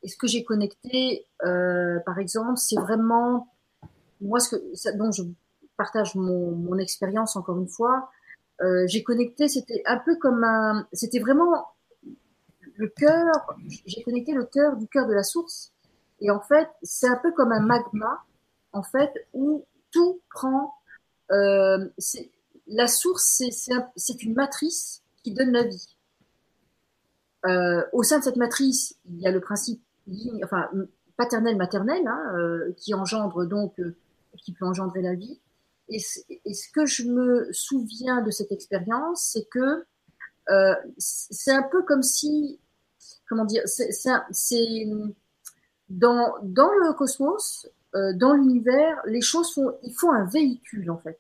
Et 0.04 0.08
ce 0.08 0.18
que 0.18 0.28
j'ai 0.28 0.44
connecté, 0.44 1.26
par 1.40 2.20
exemple, 2.20 2.58
c'est 2.58 2.80
vraiment 2.80 3.48
moi 4.22 4.40
ce 4.40 4.56
que 4.56 4.76
ça, 4.76 4.94
donc 4.94 5.14
je 5.14 5.24
partage 5.76 6.16
mon, 6.16 6.52
mon 6.52 6.78
expérience 6.78 7.36
encore 7.36 7.60
une 7.60 7.68
fois. 7.68 8.10
j'ai 8.86 9.04
connecté, 9.04 9.50
c'était 9.50 9.84
un 9.86 9.98
peu 9.98 10.16
comme 10.16 10.46
un, 10.46 10.88
c'était 10.94 11.20
vraiment 11.20 11.66
le 12.80 12.88
cœur. 12.88 13.28
J'ai 13.86 14.02
connecté 14.04 14.32
le 14.34 14.46
cœur 14.46 14.78
du 14.78 14.88
cœur 14.88 15.08
de 15.08 15.14
la 15.14 15.24
source. 15.24 15.74
Et 16.22 16.32
en 16.32 16.40
fait, 16.40 16.70
c'est 16.82 17.08
un 17.08 17.18
peu 17.18 17.32
comme 17.34 17.52
un 17.52 17.60
magma, 17.60 18.24
en 18.72 18.84
fait, 18.84 19.12
où 19.34 19.66
tout 19.92 20.22
prend. 20.30 20.74
Euh, 21.32 21.90
la 22.68 22.88
source, 22.88 23.42
c'est 23.96 24.24
une 24.24 24.34
matrice 24.34 25.04
qui 25.24 25.34
donne 25.34 25.52
la 25.52 25.64
vie. 25.64 25.96
Euh, 27.46 27.84
au 27.94 28.04
sein 28.04 28.20
de 28.20 28.24
cette 28.24 28.36
matrice, 28.36 28.96
il 29.06 29.20
y 29.20 29.28
a 29.28 29.32
le 29.32 29.40
principe 29.40 29.82
enfin, 30.44 30.70
paternel-maternel, 31.18 32.08
hein, 32.08 32.34
euh, 32.36 32.74
qui 32.78 32.94
engendre 32.94 33.46
donc, 33.46 33.76
qui 34.38 34.54
peut 34.54 34.66
engendrer 34.66 35.02
la 35.02 35.16
vie. 35.16 35.40
Et, 35.90 36.00
ce 36.00 36.72
que 36.74 36.86
je 36.86 37.04
me 37.04 37.50
souviens 37.52 38.22
de 38.22 38.30
cette 38.30 38.52
expérience, 38.52 39.32
c'est 39.34 39.48
que 39.50 39.86
c'est 40.98 41.54
un 41.54 41.64
peu 41.64 41.84
comme 41.84 42.02
si, 42.02 42.60
comment 43.30 43.46
dire, 43.46 43.64
c'est 43.66 44.88
dans, 45.90 46.36
dans 46.44 46.72
le 46.72 46.94
cosmos, 46.94 47.68
dans 47.94 48.34
l'univers, 48.34 49.02
les 49.06 49.22
choses 49.22 49.54
font, 49.54 49.78
il 49.84 49.94
faut 49.94 50.12
un 50.12 50.26
véhicule 50.26 50.92
en 50.92 50.98
fait 50.98 51.20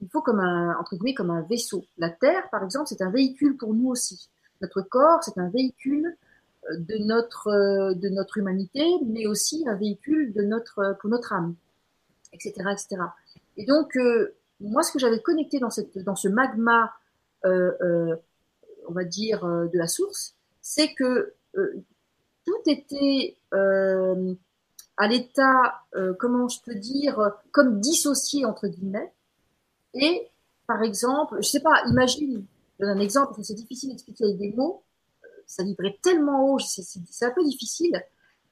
il 0.00 0.08
faut 0.08 0.22
comme 0.22 0.40
un, 0.40 0.76
entre 0.78 0.96
guillemets, 0.96 1.14
comme 1.14 1.30
un 1.30 1.42
vaisseau. 1.42 1.84
La 1.96 2.10
Terre, 2.10 2.48
par 2.50 2.62
exemple, 2.62 2.86
c'est 2.88 3.02
un 3.02 3.10
véhicule 3.10 3.56
pour 3.56 3.74
nous 3.74 3.88
aussi. 3.88 4.28
Notre 4.60 4.82
corps, 4.82 5.22
c'est 5.22 5.38
un 5.38 5.48
véhicule 5.48 6.16
euh, 6.70 6.76
de 6.78 6.98
notre, 6.98 7.48
euh, 7.48 7.94
de 7.94 8.08
notre 8.08 8.38
humanité, 8.38 8.84
mais 9.06 9.26
aussi 9.26 9.64
un 9.68 9.74
véhicule 9.74 10.32
de 10.32 10.42
notre, 10.42 10.78
euh, 10.80 10.94
pour 10.94 11.10
notre 11.10 11.32
âme, 11.32 11.54
etc., 12.32 12.52
etc. 12.72 13.02
Et 13.56 13.66
donc, 13.66 13.98
moi, 14.60 14.82
ce 14.82 14.92
que 14.92 15.00
j'avais 15.00 15.20
connecté 15.20 15.58
dans, 15.58 15.70
cette, 15.70 15.98
dans 15.98 16.14
ce 16.14 16.28
magma, 16.28 16.92
euh, 17.44 18.14
on 18.88 18.92
va 18.92 19.04
dire, 19.04 19.44
de 19.44 19.76
la 19.76 19.88
source, 19.88 20.36
c'est 20.68 20.92
que 20.94 21.34
tout 22.44 22.62
était 22.66 23.36
à 23.52 25.08
l'état, 25.08 25.82
comment 26.18 26.46
je 26.48 26.58
peux 26.62 26.74
dire, 26.74 27.32
comme 27.52 27.80
dissocié, 27.80 28.44
entre 28.44 28.68
guillemets, 28.68 29.12
et, 29.94 30.28
par 30.66 30.82
exemple, 30.82 31.36
je 31.40 31.48
sais 31.48 31.60
pas, 31.60 31.82
imagine, 31.86 32.44
je 32.78 32.84
donne 32.84 32.98
un 32.98 33.00
exemple, 33.00 33.40
c'est 33.42 33.54
difficile 33.54 33.90
d'expliquer 33.90 34.24
avec 34.24 34.38
des 34.38 34.52
mots, 34.52 34.82
euh, 35.24 35.28
ça 35.46 35.64
vibrait 35.64 35.98
tellement 36.02 36.44
haut, 36.46 36.58
c'est 36.58 37.24
un 37.24 37.30
peu 37.30 37.44
difficile. 37.44 38.02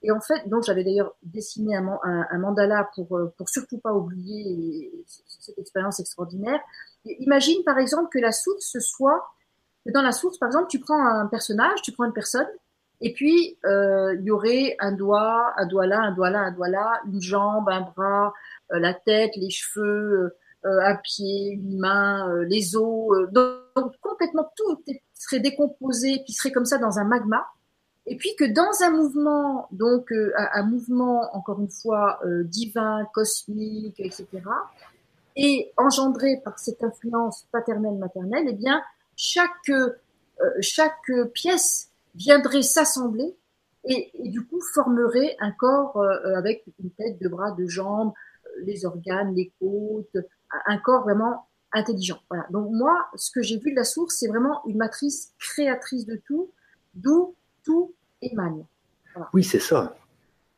Et 0.02 0.10
en 0.10 0.20
fait, 0.20 0.48
donc 0.48 0.64
j'avais 0.64 0.84
d'ailleurs 0.84 1.14
dessiné 1.22 1.76
un, 1.76 2.38
mandala 2.38 2.88
pour, 2.94 3.16
euh, 3.16 3.32
pour 3.36 3.48
surtout 3.48 3.78
pas 3.78 3.92
oublier 3.92 5.04
cette 5.06 5.58
expérience 5.58 6.00
extraordinaire. 6.00 6.60
imagine 7.04 7.62
par 7.64 7.78
exemple 7.78 8.08
que 8.12 8.18
la 8.18 8.32
source 8.32 8.78
soit, 8.78 9.24
que 9.86 9.92
dans 9.92 10.02
la 10.02 10.12
source, 10.12 10.38
par 10.38 10.48
exemple, 10.48 10.68
tu 10.68 10.80
prends 10.80 11.06
un 11.06 11.26
personnage, 11.26 11.82
tu 11.82 11.92
prends 11.92 12.04
une 12.04 12.12
personne, 12.12 12.46
et 13.00 13.12
puis 13.12 13.58
euh, 13.64 14.16
il 14.18 14.24
y 14.24 14.30
aurait 14.30 14.76
un 14.80 14.92
doigt, 14.92 15.52
un 15.56 15.66
doigt 15.66 15.86
là, 15.86 16.00
un 16.00 16.12
doigt 16.12 16.30
là, 16.30 16.40
un 16.40 16.52
doigt 16.52 16.68
là, 16.68 17.00
une 17.06 17.20
jambe, 17.20 17.68
un 17.68 17.82
bras, 17.82 18.32
la 18.70 18.94
tête, 18.94 19.32
les 19.36 19.50
cheveux, 19.50 20.32
euh, 20.66 20.80
à 20.82 20.96
pied, 20.96 21.50
une 21.50 21.78
main, 21.78 22.28
euh, 22.28 22.44
les 22.44 22.76
os. 22.76 23.16
Euh, 23.16 23.26
donc, 23.30 23.92
complètement 24.00 24.50
tout 24.56 24.82
serait 25.14 25.38
décomposé, 25.38 26.22
puis 26.24 26.32
serait 26.32 26.50
comme 26.50 26.64
ça 26.64 26.78
dans 26.78 26.98
un 26.98 27.04
magma. 27.04 27.46
Et 28.06 28.16
puis 28.16 28.34
que 28.36 28.44
dans 28.44 28.82
un 28.82 28.90
mouvement, 28.90 29.68
donc 29.70 30.12
un, 30.12 30.62
mouvement 30.62 31.28
encore 31.34 31.60
une 31.60 31.70
fois 31.70 32.20
divin, 32.44 33.04
cosmique, 33.12 33.98
etc., 33.98 34.26
et 35.34 35.72
engendré 35.76 36.40
par 36.44 36.56
cette 36.58 36.84
influence 36.84 37.48
paternelle 37.50 37.96
maternelle, 37.96 38.46
eh 38.48 38.52
bien 38.52 38.80
chaque 39.16 39.72
chaque 40.60 41.10
pièce 41.32 41.90
viendrait 42.14 42.62
s'assembler 42.62 43.36
et, 43.84 44.10
et, 44.14 44.28
du 44.28 44.44
coup 44.44 44.60
formerait 44.74 45.36
un 45.40 45.50
corps 45.52 46.02
avec 46.36 46.64
une 46.82 46.90
tête, 46.90 47.18
deux 47.20 47.28
bras, 47.28 47.52
deux 47.52 47.68
jambes, 47.68 48.12
les 48.64 48.84
organes, 48.84 49.34
les 49.34 49.52
côtes, 49.58 50.16
un 50.66 50.78
corps 50.78 51.02
vraiment 51.02 51.46
intelligent. 51.72 52.18
Voilà. 52.30 52.46
Donc 52.50 52.70
moi, 52.70 53.08
ce 53.14 53.30
que 53.30 53.42
j'ai 53.42 53.58
vu 53.58 53.70
de 53.70 53.76
la 53.76 53.84
source, 53.84 54.16
c'est 54.18 54.28
vraiment 54.28 54.62
une 54.66 54.76
matrice 54.76 55.32
créatrice 55.38 56.06
de 56.06 56.20
tout, 56.26 56.50
d'où 56.94 57.34
tout 57.64 57.94
émane. 58.22 58.64
Oui, 59.32 59.44
c'est 59.44 59.60
ça. 59.60 59.96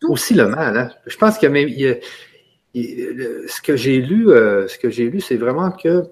Aussi 0.03 0.35
le 0.35 0.49
mal. 0.49 0.77
Hein. 0.77 0.91
Je 1.07 1.17
pense 1.17 1.39
que 1.39 1.47
même, 1.47 1.69
ce 2.75 3.63
que 3.63 3.77
j'ai 3.77 4.01
lu, 4.01 4.31
euh, 4.31 4.69
ce 4.69 4.79
que 4.79 4.91
j'ai 4.91 5.11
lu, 5.11 5.21
c'est 5.21 5.37
vraiment 5.37 5.71
que 5.71 6.05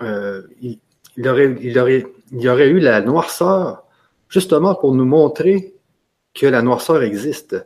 euh, 0.00 0.42
il, 0.60 0.80
aurait, 1.28 1.56
il, 1.60 1.78
aurait, 1.78 2.06
il 2.32 2.42
y 2.42 2.48
aurait 2.48 2.68
eu 2.68 2.80
la 2.80 3.00
noirceur 3.00 3.84
justement 4.28 4.74
pour 4.74 4.94
nous 4.94 5.04
montrer 5.04 5.74
que 6.34 6.46
la 6.46 6.62
noirceur 6.62 7.02
existe. 7.02 7.56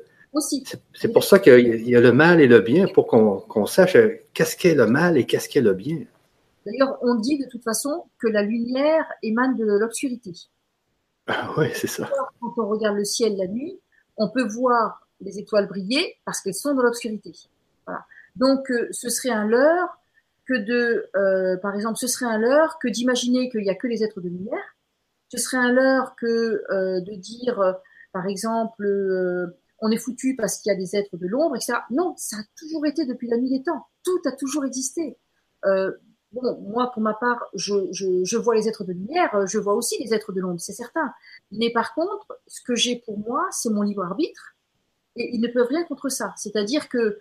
C'est 0.95 1.13
pour 1.13 1.25
ça 1.25 1.39
qu'il 1.39 1.89
y 1.89 1.97
a 1.97 2.01
le 2.01 2.13
mal 2.13 2.41
et 2.41 2.47
le 2.47 2.61
bien, 2.61 2.87
pour 2.87 3.07
qu'on 3.07 3.67
sache 3.67 3.97
euh, 3.97 4.21
qu'est-ce 4.35 4.57
qu'est 4.57 4.75
le 4.75 4.87
mal 4.87 5.17
et 5.17 5.25
qu'est-ce 5.25 5.49
qu'est 5.49 5.63
le 5.63 5.73
bien. 5.73 6.01
D'ailleurs, 6.67 6.99
on 7.03 7.15
dit 7.15 7.39
de 7.39 7.47
toute 7.51 7.65
façon 7.65 8.05
que 8.19 8.29
la 8.29 8.43
lumière 8.43 9.05
émane 9.23 9.57
de 9.57 9.65
l'obscurité. 9.65 10.33
Ah, 11.27 11.51
oui, 11.57 11.69
c'est 11.75 11.87
ça. 11.87 12.11
Quand 12.41 12.53
on 12.59 12.69
regarde 12.69 12.97
le 12.97 13.05
ciel 13.05 13.37
la 13.37 13.47
nuit, 13.47 13.81
on 14.17 14.29
peut 14.29 14.47
voir 14.47 15.09
les 15.21 15.39
étoiles 15.39 15.67
briller 15.67 16.17
parce 16.25 16.41
qu'elles 16.41 16.55
sont 16.55 16.75
dans 16.75 16.83
l'obscurité. 16.83 17.33
Donc, 18.37 18.71
euh, 18.71 18.89
ce 18.93 19.09
serait 19.09 19.31
un 19.31 19.47
leurre 19.47 19.99
que 20.49 20.55
de, 20.55 21.11
euh, 21.17 21.57
par 21.59 21.75
exemple, 21.75 21.99
ce 21.99 22.07
serait 22.07 22.27
un 22.27 22.39
leurre 22.39 22.79
que 22.81 22.89
d'imaginer 22.89 23.51
qu'il 23.51 23.63
n'y 23.63 23.71
a 23.71 23.75
que 23.75 23.87
les 23.87 24.03
êtres 24.03 24.21
de 24.21 24.29
lumière. 24.29 24.77
Ce 25.29 25.39
serait 25.39 25.59
un 25.59 25.73
leurre 25.73 26.15
que 26.17 26.63
de 27.01 27.15
dire, 27.15 27.77
par 28.13 28.27
exemple, 28.27 28.87
on 29.81 29.91
est 29.91 29.99
foutu 29.99 30.35
parce 30.37 30.59
qu'il 30.59 30.71
y 30.73 30.75
a 30.75 30.79
des 30.79 30.97
êtres 30.97 31.17
de 31.17 31.27
l'ombre, 31.27 31.57
etc. 31.57 31.75
Non, 31.91 32.15
ça 32.17 32.37
a 32.37 32.43
toujours 32.57 32.87
été 32.87 33.05
depuis 33.05 33.29
la 33.29 33.37
nuit 33.37 33.51
des 33.51 33.63
temps. 33.63 33.87
Tout 34.05 34.21
a 34.25 34.33
toujours 34.33 34.65
existé. 34.65 35.19
Euh, 35.65 35.93
bon, 36.33 36.61
moi, 36.63 36.91
pour 36.93 37.03
ma 37.03 37.15
part, 37.15 37.45
je, 37.55 37.75
je, 37.93 38.37
vois 38.37 38.57
les 38.57 38.69
êtres 38.69 38.85
de 38.85 38.93
lumière, 38.93 39.47
je 39.47 39.59
vois 39.59 39.75
aussi 39.75 40.03
les 40.03 40.15
êtres 40.15 40.33
de 40.33 40.41
l'ombre, 40.41 40.61
c'est 40.61 40.73
certain. 40.73 41.13
Mais 41.53 41.71
par 41.71 41.95
contre, 41.95 42.41
ce 42.47 42.61
que 42.63 42.75
j'ai 42.75 42.97
pour 42.97 43.19
moi, 43.19 43.47
c'est 43.51 43.71
mon 43.71 43.83
libre 43.83 44.05
arbitre, 44.05 44.57
et 45.17 45.35
ils 45.35 45.41
ne 45.41 45.49
peuvent 45.49 45.69
rien 45.69 45.85
contre 45.85 46.09
ça. 46.09 46.33
C'est-à-dire 46.37 46.89
que 46.89 47.21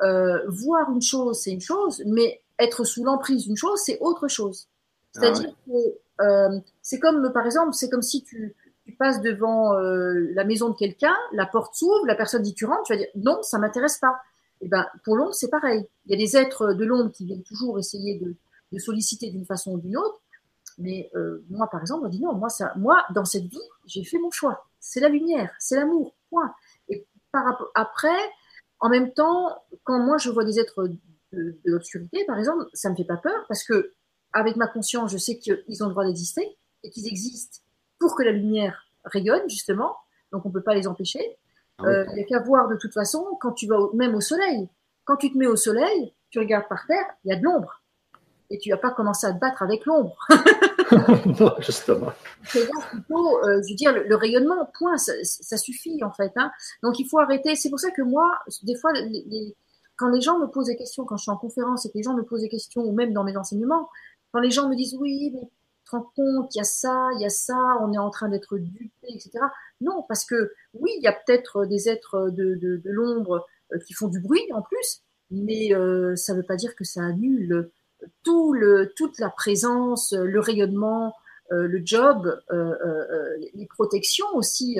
euh, 0.00 0.38
voir 0.48 0.90
une 0.90 1.02
chose, 1.02 1.40
c'est 1.40 1.52
une 1.52 1.60
chose, 1.60 2.02
mais 2.06 2.42
être 2.58 2.84
sous 2.84 3.04
l'emprise 3.04 3.44
d'une 3.44 3.56
chose, 3.56 3.80
c'est 3.84 3.98
autre 4.00 4.28
chose. 4.28 4.68
C'est-à-dire 5.12 5.50
ah 5.52 5.70
que 5.70 6.24
euh, 6.24 6.60
c'est 6.82 6.98
comme, 6.98 7.32
par 7.32 7.46
exemple, 7.46 7.72
c'est 7.72 7.88
comme 7.88 8.02
si 8.02 8.22
tu, 8.22 8.54
tu 8.84 8.92
passes 8.92 9.20
devant 9.20 9.74
euh, 9.74 10.30
la 10.32 10.44
maison 10.44 10.70
de 10.70 10.74
quelqu'un, 10.74 11.14
la 11.32 11.46
porte 11.46 11.74
s'ouvre, 11.74 12.06
la 12.06 12.14
personne 12.14 12.42
dit 12.42 12.54
tu 12.54 12.64
rentres, 12.64 12.84
tu 12.84 12.92
vas 12.94 12.98
dire 12.98 13.08
non, 13.16 13.42
ça 13.42 13.58
m'intéresse 13.58 13.98
pas. 13.98 14.18
Et 14.60 14.64
eh 14.64 14.68
ben 14.68 14.86
pour 15.04 15.14
l'ombre 15.14 15.34
c'est 15.34 15.50
pareil. 15.50 15.86
Il 16.06 16.12
y 16.12 16.14
a 16.14 16.18
des 16.18 16.36
êtres 16.36 16.72
de 16.72 16.84
l'ombre 16.84 17.12
qui 17.12 17.24
viennent 17.24 17.44
toujours 17.44 17.78
essayer 17.78 18.18
de, 18.18 18.34
de 18.72 18.78
solliciter 18.78 19.30
d'une 19.30 19.44
façon 19.44 19.72
ou 19.72 19.78
d'une 19.78 19.96
autre, 19.96 20.20
mais 20.78 21.10
euh, 21.14 21.44
moi 21.50 21.68
par 21.70 21.80
exemple 21.82 22.06
on 22.06 22.08
dit 22.08 22.20
non, 22.20 22.34
moi 22.34 22.48
ça, 22.48 22.72
moi 22.76 23.04
dans 23.14 23.24
cette 23.24 23.44
vie 23.44 23.60
j'ai 23.86 24.02
fait 24.04 24.18
mon 24.18 24.30
choix. 24.30 24.66
C'est 24.80 25.00
la 25.00 25.08
lumière, 25.08 25.52
c'est 25.58 25.76
l'amour, 25.76 26.14
point. 26.30 26.54
Et 26.88 27.06
par 27.30 27.70
après, 27.74 28.18
en 28.80 28.88
même 28.88 29.12
temps, 29.12 29.62
quand 29.84 30.00
moi 30.00 30.18
je 30.18 30.30
vois 30.30 30.44
des 30.44 30.58
êtres 30.58 30.90
de, 31.32 31.58
de 31.64 31.70
l'obscurité 31.70 32.24
par 32.26 32.38
exemple, 32.38 32.64
ça 32.72 32.90
me 32.90 32.96
fait 32.96 33.04
pas 33.04 33.16
peur 33.16 33.44
parce 33.48 33.64
que 33.64 33.92
avec 34.32 34.56
ma 34.56 34.66
conscience 34.66 35.12
je 35.12 35.18
sais 35.18 35.38
qu'ils 35.38 35.82
ont 35.82 35.86
le 35.86 35.92
droit 35.92 36.04
d'exister 36.04 36.58
et 36.82 36.90
qu'ils 36.90 37.06
existent 37.06 37.58
pour 37.98 38.16
que 38.16 38.22
la 38.22 38.32
lumière 38.32 38.86
rayonne, 39.04 39.48
justement. 39.48 39.96
Donc, 40.32 40.44
on 40.44 40.48
ne 40.48 40.54
peut 40.54 40.62
pas 40.62 40.74
les 40.74 40.86
empêcher. 40.86 41.38
Ah 41.78 41.84
euh, 41.84 42.04
il 42.10 42.16
n'y 42.16 42.22
a 42.22 42.24
qu'à 42.24 42.40
voir 42.40 42.68
de 42.68 42.76
toute 42.76 42.92
façon, 42.92 43.24
quand 43.40 43.52
tu 43.52 43.66
vas 43.66 43.78
même 43.94 44.14
au 44.14 44.20
soleil, 44.20 44.68
quand 45.04 45.16
tu 45.16 45.32
te 45.32 45.38
mets 45.38 45.46
au 45.46 45.56
soleil, 45.56 46.12
tu 46.30 46.38
regardes 46.38 46.68
par 46.68 46.86
terre, 46.86 47.04
il 47.24 47.30
y 47.30 47.32
a 47.32 47.36
de 47.36 47.44
l'ombre. 47.44 47.82
Et 48.50 48.58
tu 48.58 48.70
vas 48.70 48.78
pas 48.78 48.90
commencer 48.90 49.26
à 49.26 49.32
te 49.32 49.38
battre 49.38 49.62
avec 49.62 49.84
l'ombre. 49.84 50.16
non, 51.40 51.54
justement. 51.60 52.12
C'est 52.44 52.66
plutôt, 52.90 53.38
euh, 53.44 53.62
je 53.62 53.70
veux 53.70 53.76
dire, 53.76 53.92
le, 53.92 54.16
rayonnement, 54.16 54.70
point, 54.78 54.96
ça, 54.96 55.56
suffit 55.58 56.02
en 56.02 56.10
fait. 56.10 56.32
Hein. 56.36 56.50
Donc 56.82 56.98
il 56.98 57.06
faut 57.06 57.18
arrêter. 57.18 57.56
C'est 57.56 57.68
pour 57.68 57.78
ça 57.78 57.90
que 57.90 58.00
moi, 58.00 58.38
des 58.62 58.74
fois, 58.74 58.92
quand 59.98 60.08
les 60.08 60.22
gens 60.22 60.38
me 60.38 60.46
posent 60.46 60.68
des 60.68 60.76
questions, 60.76 61.04
quand 61.04 61.18
je 61.18 61.22
suis 61.22 61.30
en 61.30 61.36
conférence 61.36 61.84
et 61.84 61.90
que 61.90 61.98
les 61.98 62.02
gens 62.04 62.14
me 62.14 62.22
posent 62.22 62.40
des 62.40 62.48
questions, 62.48 62.82
ou 62.82 62.92
même 62.92 63.12
dans 63.12 63.24
mes 63.24 63.36
enseignements, 63.36 63.90
quand 64.32 64.40
les 64.40 64.50
gens 64.50 64.68
me 64.68 64.76
disent 64.76 64.94
oui, 64.94 65.32
mais 65.34 65.50
te 65.88 65.96
rends 65.96 66.10
compte, 66.14 66.54
il 66.54 66.58
y 66.58 66.60
a 66.60 66.64
ça, 66.64 67.08
il 67.14 67.22
y 67.22 67.26
a 67.26 67.30
ça, 67.30 67.78
on 67.80 67.92
est 67.92 67.98
en 67.98 68.10
train 68.10 68.28
d'être 68.28 68.58
dupé, 68.58 69.06
etc. 69.08 69.30
Non, 69.80 70.04
parce 70.08 70.24
que 70.24 70.52
oui, 70.74 70.90
il 70.96 71.02
y 71.02 71.06
a 71.06 71.12
peut-être 71.12 71.66
des 71.66 71.88
êtres 71.88 72.30
de, 72.30 72.54
de, 72.56 72.76
de 72.76 72.90
l'ombre 72.90 73.46
euh, 73.72 73.78
qui 73.86 73.94
font 73.94 74.08
du 74.08 74.20
bruit 74.20 74.46
en 74.52 74.62
plus, 74.62 75.02
mais 75.30 75.74
euh, 75.74 76.16
ça 76.16 76.32
ne 76.32 76.38
veut 76.38 76.46
pas 76.46 76.56
dire 76.56 76.74
que 76.74 76.84
ça 76.84 77.02
annule 77.02 77.70
tout 78.22 78.52
le, 78.52 78.92
toute 78.96 79.18
la 79.18 79.30
présence, 79.30 80.12
le 80.12 80.40
rayonnement, 80.40 81.14
euh, 81.50 81.66
le 81.66 81.80
job, 81.84 82.40
les 83.54 83.66
protections 83.66 84.26
aussi 84.34 84.78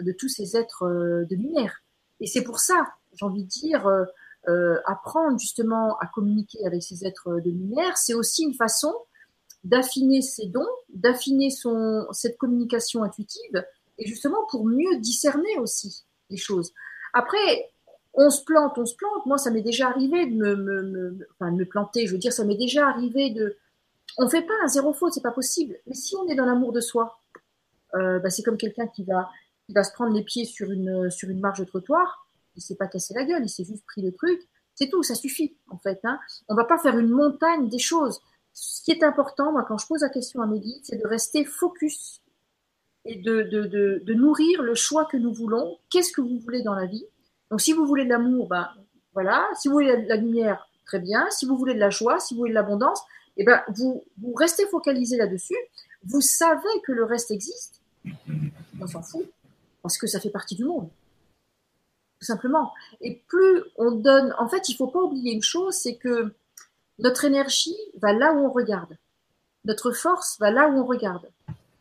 de 0.00 0.12
tous 0.12 0.28
ces 0.28 0.56
êtres 0.56 0.86
de 1.28 1.34
lumière. 1.34 1.82
Et 2.20 2.26
c'est 2.26 2.42
pour 2.44 2.60
ça, 2.60 2.94
j'ai 3.14 3.24
envie 3.24 3.42
de 3.42 3.48
dire, 3.48 3.88
apprendre 4.86 5.38
justement 5.38 5.96
à 5.98 6.06
communiquer 6.06 6.66
avec 6.66 6.82
ces 6.82 7.06
êtres 7.06 7.40
de 7.40 7.50
lumière, 7.50 7.96
c'est 7.96 8.14
aussi 8.14 8.44
une 8.44 8.54
façon 8.54 8.92
d'affiner 9.64 10.22
ses 10.22 10.46
dons, 10.46 10.66
d'affiner 10.92 11.50
son 11.50 12.06
cette 12.12 12.36
communication 12.38 13.04
intuitive, 13.04 13.64
et 13.98 14.06
justement 14.06 14.44
pour 14.50 14.66
mieux 14.66 14.98
discerner 14.98 15.58
aussi 15.58 16.04
les 16.30 16.36
choses. 16.36 16.72
Après, 17.12 17.70
on 18.14 18.30
se 18.30 18.44
plante, 18.44 18.78
on 18.78 18.86
se 18.86 18.94
plante. 18.94 19.26
Moi, 19.26 19.38
ça 19.38 19.50
m'est 19.50 19.62
déjà 19.62 19.88
arrivé 19.88 20.26
de 20.26 20.34
me, 20.34 20.54
me, 20.56 21.28
enfin, 21.32 21.50
de 21.50 21.56
me 21.56 21.64
planter. 21.64 22.06
Je 22.06 22.12
veux 22.12 22.18
dire, 22.18 22.32
ça 22.32 22.44
m'est 22.44 22.56
déjà 22.56 22.88
arrivé 22.88 23.30
de. 23.30 23.56
On 24.18 24.28
fait 24.28 24.42
pas 24.42 24.54
un 24.62 24.68
zéro 24.68 24.92
faute, 24.92 25.14
c'est 25.14 25.22
pas 25.22 25.30
possible. 25.30 25.76
Mais 25.86 25.94
si 25.94 26.16
on 26.16 26.26
est 26.28 26.34
dans 26.34 26.44
l'amour 26.44 26.72
de 26.72 26.80
soi, 26.80 27.20
euh, 27.94 28.18
bah, 28.18 28.28
c'est 28.30 28.42
comme 28.42 28.58
quelqu'un 28.58 28.86
qui 28.86 29.04
va, 29.04 29.30
qui 29.66 29.72
va 29.72 29.84
se 29.84 29.92
prendre 29.92 30.12
les 30.12 30.22
pieds 30.22 30.44
sur 30.44 30.70
une, 30.70 31.10
sur 31.10 31.30
une 31.30 31.40
marge 31.40 31.60
de 31.60 31.64
trottoir. 31.64 32.21
Il 32.56 32.62
s'est 32.62 32.76
pas 32.76 32.86
cassé 32.86 33.14
la 33.14 33.24
gueule, 33.24 33.42
il 33.44 33.48
s'est 33.48 33.64
juste 33.64 33.84
pris 33.86 34.02
le 34.02 34.12
truc. 34.12 34.40
C'est 34.74 34.88
tout, 34.88 35.02
ça 35.02 35.14
suffit 35.14 35.56
en 35.68 35.78
fait. 35.78 36.00
Hein. 36.04 36.18
On 36.48 36.54
va 36.54 36.64
pas 36.64 36.78
faire 36.78 36.98
une 36.98 37.10
montagne 37.10 37.68
des 37.68 37.78
choses 37.78 38.20
ce 38.52 38.82
qui 38.82 38.90
est 38.90 39.02
important, 39.02 39.52
moi, 39.52 39.64
quand 39.66 39.78
je 39.78 39.86
pose 39.86 40.02
la 40.02 40.08
question 40.08 40.42
à 40.42 40.46
mes 40.46 40.60
guides, 40.60 40.84
c'est 40.84 41.00
de 41.00 41.06
rester 41.06 41.44
focus 41.44 42.20
et 43.04 43.16
de, 43.16 44.12
nourrir 44.14 44.62
le 44.62 44.74
choix 44.74 45.06
que 45.06 45.16
nous 45.16 45.32
voulons. 45.32 45.78
Qu'est-ce 45.90 46.12
que 46.12 46.20
vous 46.20 46.38
voulez 46.38 46.62
dans 46.62 46.74
la 46.74 46.86
vie? 46.86 47.04
Donc, 47.50 47.60
si 47.60 47.72
vous 47.72 47.86
voulez 47.86 48.04
de 48.04 48.10
l'amour, 48.10 48.48
ben 48.48 48.68
voilà. 49.14 49.46
Si 49.58 49.68
vous 49.68 49.74
voulez 49.74 49.96
de 49.96 50.08
la 50.08 50.16
lumière, 50.16 50.68
très 50.86 51.00
bien. 51.00 51.28
Si 51.30 51.46
vous 51.46 51.56
voulez 51.56 51.74
de 51.74 51.80
la 51.80 51.90
joie, 51.90 52.20
si 52.20 52.34
vous 52.34 52.40
voulez 52.40 52.50
de 52.50 52.54
l'abondance, 52.54 53.02
eh 53.36 53.44
ben 53.44 53.62
vous 53.68 54.04
restez 54.34 54.66
focalisé 54.66 55.16
là-dessus. 55.16 55.56
Vous 56.04 56.20
savez 56.20 56.80
que 56.84 56.92
le 56.92 57.04
reste 57.04 57.30
existe. 57.30 57.80
On 58.80 58.86
s'en 58.86 59.02
fout 59.02 59.26
parce 59.82 59.98
que 59.98 60.06
ça 60.06 60.20
fait 60.20 60.30
partie 60.30 60.54
du 60.54 60.64
monde 60.64 60.88
tout 62.22 62.26
simplement. 62.26 62.72
Et 63.00 63.20
plus 63.26 63.62
on 63.76 63.90
donne, 63.90 64.32
en 64.38 64.48
fait, 64.48 64.68
il 64.68 64.76
faut 64.76 64.86
pas 64.86 65.00
oublier 65.00 65.32
une 65.32 65.42
chose, 65.42 65.74
c'est 65.74 65.96
que 65.96 66.32
notre 67.00 67.24
énergie 67.24 67.76
va 68.00 68.12
là 68.12 68.32
où 68.32 68.46
on 68.46 68.50
regarde. 68.50 68.96
Notre 69.64 69.90
force 69.90 70.38
va 70.38 70.52
là 70.52 70.68
où 70.68 70.78
on 70.78 70.84
regarde. 70.84 71.28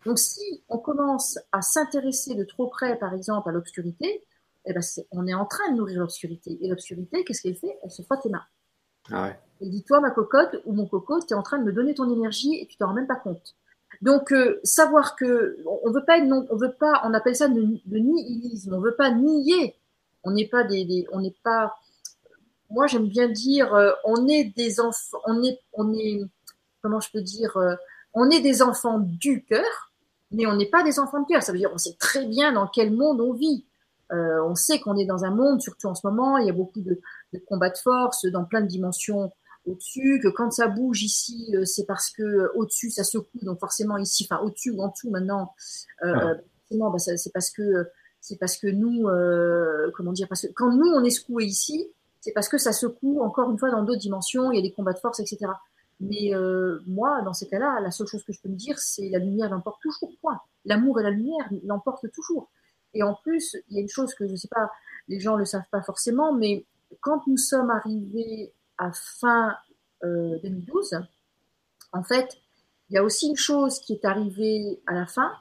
Donc 0.04 0.18
si 0.18 0.64
on 0.68 0.80
commence 0.80 1.38
à 1.52 1.62
s'intéresser 1.62 2.34
de 2.34 2.44
trop 2.44 2.68
près, 2.68 2.98
par 2.98 3.14
exemple, 3.14 3.50
à 3.50 3.52
l'obscurité, 3.52 4.24
eh 4.66 4.74
ben 4.74 4.82
on 5.12 5.28
est 5.28 5.34
en 5.36 5.46
train 5.46 5.72
de 5.72 5.78
nourrir 5.78 6.00
l'obscurité. 6.00 6.58
Et 6.60 6.68
l'obscurité, 6.68 7.24
qu'est-ce 7.24 7.44
qu'elle 7.44 7.56
fait? 7.56 7.78
Elle 7.84 7.92
se 7.92 8.02
frotte 8.02 8.26
les 8.26 8.32
mains. 8.32 8.46
Ah 9.12 9.28
ouais. 9.28 9.39
Elle 9.62 9.70
dit, 9.70 9.84
toi, 9.84 10.00
ma 10.00 10.10
cocotte 10.10 10.60
ou 10.66 10.74
mon 10.74 10.88
coco, 10.88 11.20
tu 11.20 11.34
es 11.34 11.38
en 11.38 11.44
train 11.44 11.60
de 11.60 11.64
me 11.64 11.72
donner 11.72 11.94
ton 11.94 12.12
énergie 12.12 12.56
et 12.56 12.66
tu 12.66 12.78
t'en 12.78 12.88
rends 12.88 12.94
même 12.94 13.08
pas 13.08 13.16
compte. 13.16 13.56
Donc, 14.02 14.32
euh, 14.32 14.60
savoir 14.64 15.16
que 15.16 15.60
on 15.84 15.92
veut 15.92 16.04
pas, 16.04 16.20
on 16.20 16.56
veut 16.56 16.74
pas, 16.80 17.02
on 17.04 17.14
appelle 17.14 17.36
ça 17.36 17.48
de, 17.48 17.62
de 17.62 17.98
nihilisme. 17.98 18.74
On 18.74 18.80
veut 18.80 18.96
pas 18.96 19.12
nier. 19.12 19.76
On 20.24 20.32
n'est 20.32 20.48
pas 20.48 20.64
des 20.64 21.08
on 21.12 21.22
n'est 21.22 21.36
pas 21.44 21.74
moi 22.72 22.88
j'aime 22.88 23.08
bien 23.08 23.28
dire, 23.28 23.74
euh, 23.74 23.92
on 24.06 24.28
est 24.28 24.46
des 24.56 24.80
enfants, 24.80 25.20
on 25.26 25.44
est, 25.44 25.60
on 25.74 25.94
est, 25.94 26.22
comment 26.82 27.00
je 27.00 27.12
peux 27.12 27.22
dire, 27.22 27.56
euh, 27.58 27.76
on 28.14 28.30
est 28.30 28.42
des 28.42 28.62
enfants 28.62 29.00
du 29.00 29.44
cœur, 29.44 29.92
mais 30.32 30.46
on 30.48 30.56
n'est 30.56 30.70
pas 30.70 30.84
des 30.84 31.00
enfants 31.00 31.22
de 31.22 31.28
cœur. 31.28 31.44
Ça 31.44 31.52
veut 31.52 31.58
dire 31.58 31.72
on 31.74 31.78
sait 31.78 31.96
très 32.00 32.26
bien 32.26 32.54
dans 32.54 32.68
quel 32.68 32.92
monde 32.92 33.22
on 33.22 33.34
vit. 33.34 33.66
Euh, 34.12 34.44
on 34.44 34.56
sait 34.56 34.80
qu'on 34.80 34.98
est 34.98 35.06
dans 35.06 35.24
un 35.24 35.32
monde, 35.32 35.62
surtout 35.62 35.88
en 35.88 35.96
ce 35.96 36.06
moment, 36.06 36.38
il 36.38 36.48
y 36.48 36.50
a 36.50 36.54
beaucoup 36.54 36.82
de, 36.82 37.00
de 37.34 37.40
combats 37.48 37.70
de 37.70 37.78
force 37.78 38.26
dans 38.26 38.44
plein 38.44 38.62
de 38.62 38.68
dimensions 38.68 39.32
au-dessus, 39.66 40.20
que 40.22 40.28
quand 40.28 40.52
ça 40.52 40.68
bouge 40.68 41.04
ici, 41.04 41.56
c'est 41.66 41.86
parce 41.86 42.10
que 42.10 42.52
au-dessus 42.56 42.90
ça 42.90 43.04
secoue, 43.04 43.40
donc 43.44 43.60
forcément 43.60 43.98
ici, 43.98 44.28
enfin 44.30 44.44
au-dessus 44.44 44.72
ou 44.72 44.82
en 44.82 44.90
dessous 44.90 45.12
maintenant, 45.12 45.54
euh, 46.04 46.14
ah. 46.16 46.36
bah, 46.72 46.98
c'est 46.98 47.32
parce 47.32 47.52
que 47.52 47.88
c'est 48.22 48.38
parce 48.38 48.58
que 48.58 48.68
nous, 48.68 49.08
comment 49.94 50.14
dire, 50.14 50.28
parce 50.30 50.44
que 50.44 50.54
quand 50.54 50.72
nous 50.72 50.88
on 50.94 51.04
est 51.04 51.10
secoué 51.10 51.46
ici, 51.46 51.92
c'est 52.22 52.32
parce 52.32 52.48
que 52.48 52.60
ça 52.60 52.72
secoue 52.72 53.22
encore 53.22 53.50
une 53.50 53.58
fois 53.58 53.72
dans 53.72 53.84
d'autres 53.84 54.00
dimensions, 54.00 54.52
il 54.52 54.56
y 54.56 54.60
a 54.60 54.62
des 54.62 54.72
combats 54.72 54.94
de 54.94 55.00
force, 55.00 55.20
etc. 55.20 55.52
Mais 56.00 56.34
euh, 56.34 56.80
moi, 56.88 57.22
dans 57.24 57.34
ces 57.34 57.48
cas-là, 57.48 57.80
la 57.80 57.92
seule 57.92 58.08
chose 58.08 58.24
que 58.24 58.32
je 58.34 58.42
peux 58.42 58.50
me 58.50 58.56
dire, 58.56 58.78
c'est 58.80 59.10
la 59.10 59.20
lumière 59.20 59.50
l'emporte 59.50 59.82
toujours. 59.82 60.12
Point. 60.22 60.40
L'amour 60.66 61.00
et 61.00 61.04
la 61.04 61.12
lumière 61.12 61.50
l'emportent 61.64 62.12
toujours. 62.12 62.50
Et 62.94 63.04
en 63.04 63.16
plus, 63.16 63.58
il 63.70 63.76
y 63.76 63.80
a 63.80 63.82
une 63.82 63.90
chose 63.90 64.14
que 64.16 64.28
je 64.28 64.32
ne 64.32 64.38
sais 64.38 64.48
pas, 64.48 64.72
les 65.08 65.20
gens 65.20 65.36
le 65.36 65.46
savent 65.46 65.70
pas 65.72 65.82
forcément, 65.82 66.34
mais 66.34 66.66
quand 67.00 67.26
nous 67.28 67.38
sommes 67.38 67.70
arrivés 67.70 68.54
à 68.78 68.92
fin 68.92 69.56
euh, 70.04 70.40
2012, 70.44 71.00
en 71.94 72.04
fait, 72.04 72.38
il 72.90 72.96
y 72.96 72.98
a 72.98 73.04
aussi 73.04 73.30
une 73.30 73.38
chose 73.38 73.80
qui 73.80 73.94
est 73.94 74.06
arrivée 74.06 74.82
à 74.88 74.94
la 74.94 75.06
fin, 75.06 75.32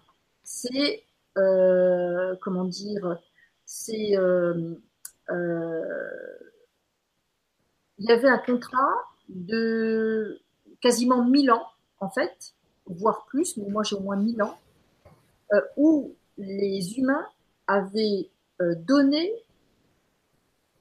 c'est 0.45 1.03
euh, 1.39 2.35
comment 2.43 2.65
dire, 2.65 3.19
c'est 3.65 4.17
euh, 4.17 4.75
euh 5.31 5.85
il 7.99 8.09
y 8.09 8.13
avait 8.13 8.29
un 8.29 8.39
contrat 8.39 8.95
de 9.29 10.41
quasiment 10.81 11.23
1000 11.23 11.51
ans, 11.51 11.67
en 11.99 12.09
fait, 12.09 12.55
voire 12.87 13.27
plus, 13.27 13.59
mais 13.59 13.69
moi 13.69 13.83
j'ai 13.83 13.95
au 13.95 14.01
moins 14.01 14.17
1000 14.17 14.43
ans, 14.43 14.59
où 15.77 16.15
les 16.39 16.97
humains 16.97 17.27
avaient 17.67 18.31
donné, 18.59 19.31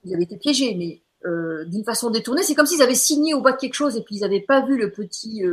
ils 0.06 0.14
avaient 0.14 0.24
été 0.24 0.38
piégés, 0.38 0.76
mais 0.76 1.02
d'une 1.66 1.84
façon 1.84 2.10
détournée, 2.10 2.42
c'est 2.44 2.56
comme 2.56 2.66
s'ils 2.66 2.82
avaient 2.82 2.96
signé 2.96 3.34
au 3.34 3.42
bas 3.42 3.52
de 3.52 3.58
quelque 3.58 3.74
chose 3.74 3.98
et 3.98 4.02
puis 4.02 4.16
ils 4.16 4.22
n'avaient 4.22 4.40
pas 4.40 4.66
vu 4.66 4.78
le 4.78 4.90
petit 4.90 5.44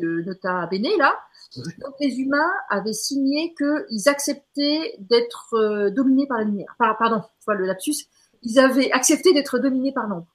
nota 0.00 0.66
bene 0.66 0.98
là. 0.98 1.16
Donc 1.56 1.94
les 2.00 2.18
humains 2.18 2.50
avaient 2.70 2.92
signé 2.92 3.54
qu'ils 3.54 4.08
acceptaient 4.08 4.96
d'être 4.98 5.90
dominés 5.90 6.26
par 6.26 6.38
la 6.38 6.44
lumière. 6.44 6.74
pardon, 6.78 7.22
le 7.48 7.66
lapsus. 7.66 8.06
Ils 8.42 8.58
avaient 8.58 8.90
accepté 8.90 9.32
d'être 9.32 9.58
dominés 9.58 9.92
par 9.92 10.08
l'ombre. 10.08 10.26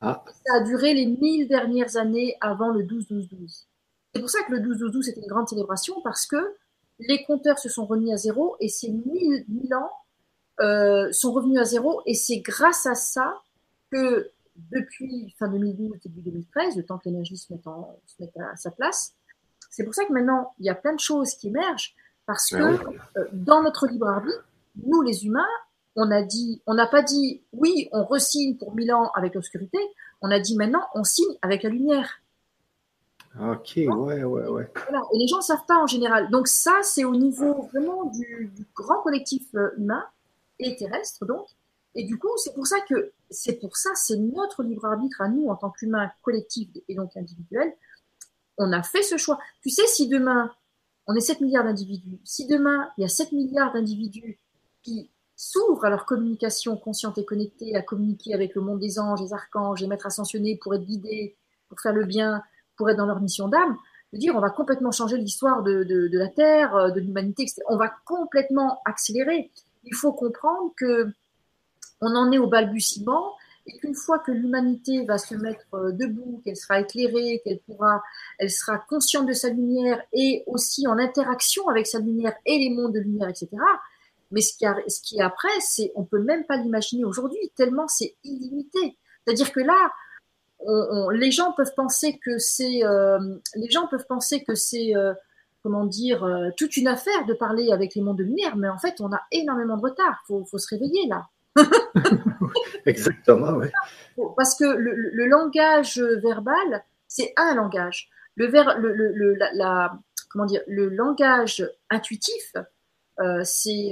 Ah. 0.00 0.24
Ça 0.46 0.56
a 0.56 0.60
duré 0.60 0.94
les 0.94 1.06
mille 1.06 1.48
dernières 1.48 1.96
années 1.96 2.36
avant 2.40 2.68
le 2.68 2.84
12-12-12. 2.84 3.64
C'est 4.14 4.20
pour 4.20 4.30
ça 4.30 4.42
que 4.44 4.52
le 4.52 4.60
12-12-12 4.60 5.02
c'était 5.02 5.20
une 5.20 5.26
grande 5.26 5.48
célébration 5.48 6.00
parce 6.02 6.26
que 6.26 6.56
les 7.00 7.24
compteurs 7.24 7.58
se 7.58 7.68
sont 7.68 7.86
remis 7.86 8.12
à 8.12 8.16
zéro 8.16 8.56
et 8.60 8.68
ces 8.68 8.90
mille, 8.90 9.44
mille 9.48 9.74
ans 9.74 9.90
euh, 10.60 11.10
sont 11.12 11.32
revenus 11.32 11.60
à 11.60 11.64
zéro 11.64 12.02
et 12.06 12.14
c'est 12.14 12.38
grâce 12.38 12.86
à 12.86 12.94
ça 12.94 13.42
que 13.90 14.30
depuis 14.72 15.34
fin 15.38 15.48
2012, 15.48 15.98
début 16.04 16.22
2013, 16.22 16.76
le 16.76 16.84
temps 16.84 16.98
que 16.98 17.08
l'énergie 17.08 17.36
se 17.36 17.52
mette, 17.52 17.64
se 17.64 18.14
mette 18.20 18.36
à 18.36 18.56
sa 18.56 18.70
place. 18.70 19.14
C'est 19.70 19.84
pour 19.84 19.94
ça 19.94 20.04
que 20.04 20.12
maintenant, 20.12 20.54
il 20.58 20.66
y 20.66 20.70
a 20.70 20.74
plein 20.74 20.94
de 20.94 21.00
choses 21.00 21.34
qui 21.34 21.48
émergent 21.48 21.94
parce 22.26 22.52
ah 22.52 22.58
que 22.58 23.18
euh, 23.18 23.28
dans 23.32 23.62
notre 23.62 23.86
libre 23.86 24.08
arbitre, 24.08 24.44
nous 24.84 25.02
les 25.02 25.24
humains, 25.24 25.46
on 25.96 26.10
a 26.10 26.22
dit, 26.22 26.62
on 26.66 26.74
n'a 26.74 26.86
pas 26.86 27.02
dit 27.02 27.42
oui, 27.52 27.88
on 27.92 28.04
resigne 28.04 28.56
pour 28.56 28.74
mille 28.74 28.92
ans 28.92 29.10
avec 29.14 29.34
l'obscurité. 29.34 29.78
On 30.20 30.30
a 30.30 30.38
dit 30.38 30.56
maintenant, 30.56 30.82
on 30.94 31.04
signe 31.04 31.36
avec 31.42 31.62
la 31.62 31.70
lumière. 31.70 32.20
Ok, 33.40 33.74
ouais, 33.76 34.24
ouais, 34.24 34.48
ouais. 34.48 34.72
Et 35.12 35.18
les 35.18 35.28
gens 35.28 35.36
ne 35.36 35.42
savent 35.42 35.66
pas 35.66 35.78
en 35.78 35.86
général. 35.86 36.30
Donc 36.30 36.48
ça, 36.48 36.78
c'est 36.82 37.04
au 37.04 37.14
niveau 37.14 37.68
vraiment 37.72 38.04
du, 38.06 38.50
grand 38.74 39.00
collectif 39.02 39.42
euh, 39.54 39.70
humain 39.76 40.04
et 40.58 40.76
terrestre, 40.76 41.24
donc. 41.24 41.46
Et 41.94 42.04
du 42.04 42.18
coup, 42.18 42.28
c'est 42.36 42.54
pour 42.54 42.66
ça 42.66 42.76
que 42.88 43.12
c'est 43.30 43.54
pour 43.54 43.76
ça, 43.76 43.90
c'est 43.94 44.16
notre 44.16 44.62
libre 44.62 44.86
arbitre 44.86 45.20
à 45.20 45.28
nous 45.28 45.48
en 45.48 45.56
tant 45.56 45.70
qu'humains 45.70 46.10
collectifs 46.22 46.68
et 46.88 46.94
donc 46.94 47.16
individuels. 47.16 47.72
On 48.58 48.72
a 48.72 48.82
fait 48.82 49.02
ce 49.02 49.16
choix. 49.16 49.38
Tu 49.62 49.70
sais, 49.70 49.86
si 49.86 50.08
demain 50.08 50.50
on 51.06 51.14
est 51.14 51.20
7 51.20 51.40
milliards 51.40 51.64
d'individus, 51.64 52.18
si 52.24 52.46
demain 52.46 52.90
il 52.98 53.02
y 53.02 53.04
a 53.04 53.08
7 53.08 53.32
milliards 53.32 53.72
d'individus 53.72 54.38
qui 54.82 55.10
s'ouvrent 55.36 55.84
à 55.84 55.90
leur 55.90 56.04
communication 56.04 56.76
consciente 56.76 57.16
et 57.16 57.24
connectée, 57.24 57.74
à 57.76 57.82
communiquer 57.82 58.34
avec 58.34 58.54
le 58.54 58.60
monde 58.60 58.78
des 58.78 58.98
anges, 58.98 59.22
des 59.22 59.32
archanges, 59.32 59.80
les 59.80 59.86
maîtres 59.86 60.06
ascensionnés 60.06 60.58
pour 60.62 60.74
être 60.74 60.84
guidés, 60.84 61.36
pour 61.68 61.80
faire 61.80 61.94
le 61.94 62.04
bien, 62.04 62.42
pour 62.76 62.90
être 62.90 62.98
dans 62.98 63.06
leur 63.06 63.20
mission 63.20 63.48
d'âme, 63.48 63.76
de 64.12 64.18
dire 64.18 64.34
on 64.36 64.40
va 64.40 64.50
complètement 64.50 64.90
changer 64.90 65.16
l'histoire 65.16 65.62
de, 65.62 65.84
de, 65.84 66.18
la 66.18 66.28
Terre, 66.28 66.74
euh, 66.76 66.90
de 66.90 67.00
l'humanité, 67.00 67.46
on 67.68 67.76
va 67.76 67.90
complètement 68.04 68.82
accélérer. 68.84 69.50
Il 69.84 69.94
faut 69.94 70.12
comprendre 70.12 70.72
que 70.76 71.08
on 72.00 72.14
en 72.14 72.30
est 72.32 72.38
au 72.38 72.48
balbutiement 72.48 73.34
et 73.68 73.78
qu'une 73.78 73.94
fois 73.94 74.18
que 74.18 74.32
l'humanité 74.32 75.04
va 75.04 75.18
se 75.18 75.34
mettre 75.34 75.66
euh, 75.74 75.92
debout, 75.92 76.40
qu'elle 76.44 76.56
sera 76.56 76.80
éclairée, 76.80 77.40
qu'elle 77.44 77.60
pourra, 77.60 78.02
elle 78.38 78.50
sera 78.50 78.78
consciente 78.78 79.26
de 79.26 79.32
sa 79.32 79.50
lumière 79.50 80.02
et 80.12 80.42
aussi 80.46 80.86
en 80.86 80.98
interaction 80.98 81.68
avec 81.68 81.86
sa 81.86 82.00
lumière 82.00 82.34
et 82.46 82.58
les 82.58 82.70
mondes 82.70 82.94
de 82.94 83.00
lumière, 83.00 83.28
etc. 83.28 83.48
Mais 84.30 84.40
ce 84.40 84.56
qui, 84.56 85.16
est 85.16 85.22
après, 85.22 85.48
c'est, 85.60 85.92
on 85.94 86.04
peut 86.04 86.20
même 86.20 86.44
pas 86.44 86.56
l'imaginer 86.56 87.04
aujourd'hui, 87.04 87.38
tellement 87.56 87.88
c'est 87.88 88.16
illimité. 88.24 88.96
C'est-à-dire 89.24 89.52
que 89.52 89.60
là, 89.60 89.90
les 91.12 91.30
gens 91.30 91.52
peuvent 91.52 91.74
penser 91.76 92.18
que 92.24 92.38
c'est, 92.38 92.84
euh, 92.84 93.18
les 93.54 93.70
gens 93.70 93.86
peuvent 93.86 94.06
penser 94.08 94.44
que 94.44 94.54
c'est, 94.54 94.94
euh, 94.96 95.14
comment 95.62 95.84
dire, 95.84 96.24
euh, 96.24 96.50
toute 96.56 96.76
une 96.76 96.88
affaire 96.88 97.26
de 97.26 97.34
parler 97.34 97.72
avec 97.72 97.94
les 97.94 98.02
mondes 98.02 98.18
de 98.18 98.24
lumière, 98.24 98.56
mais 98.56 98.68
en 98.68 98.78
fait, 98.78 99.00
on 99.00 99.12
a 99.12 99.20
énormément 99.30 99.76
de 99.76 99.82
retard. 99.82 100.22
Faut, 100.26 100.44
faut 100.44 100.58
se 100.58 100.68
réveiller 100.68 101.08
là. 101.08 101.26
Exactement, 102.86 103.52
oui. 103.52 103.68
Parce 104.36 104.56
que 104.56 104.64
le, 104.64 105.26
langage 105.26 105.98
verbal, 105.98 106.84
c'est 107.06 107.32
un 107.36 107.54
langage. 107.54 108.10
Le, 108.36 108.46
ver, 108.46 108.78
le, 108.78 109.34
la, 109.54 109.98
comment 110.30 110.46
dire, 110.46 110.62
le 110.66 110.88
langage 110.88 111.68
intuitif, 111.90 112.54
euh, 113.20 113.42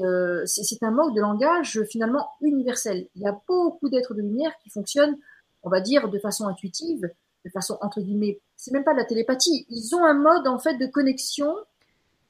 euh, 0.04 0.42
c'est 0.46 0.82
un 0.82 0.90
mode 0.90 1.14
de 1.14 1.20
langage 1.20 1.82
finalement 1.90 2.30
universel. 2.40 3.08
Il 3.16 3.22
y 3.22 3.26
a 3.26 3.38
beaucoup 3.48 3.88
d'êtres 3.88 4.14
de 4.14 4.22
lumière 4.22 4.52
qui 4.62 4.70
fonctionnent, 4.70 5.16
on 5.62 5.70
va 5.70 5.80
dire, 5.80 6.08
de 6.08 6.18
façon 6.18 6.46
intuitive, 6.46 7.10
de 7.44 7.50
façon 7.50 7.78
entre 7.80 8.00
guillemets, 8.00 8.40
c'est 8.56 8.72
même 8.72 8.84
pas 8.84 8.92
de 8.92 8.98
la 8.98 9.04
télépathie. 9.04 9.66
Ils 9.68 9.94
ont 9.94 10.04
un 10.04 10.14
mode 10.14 10.46
en 10.46 10.58
fait 10.58 10.76
de 10.76 10.86
connexion, 10.86 11.54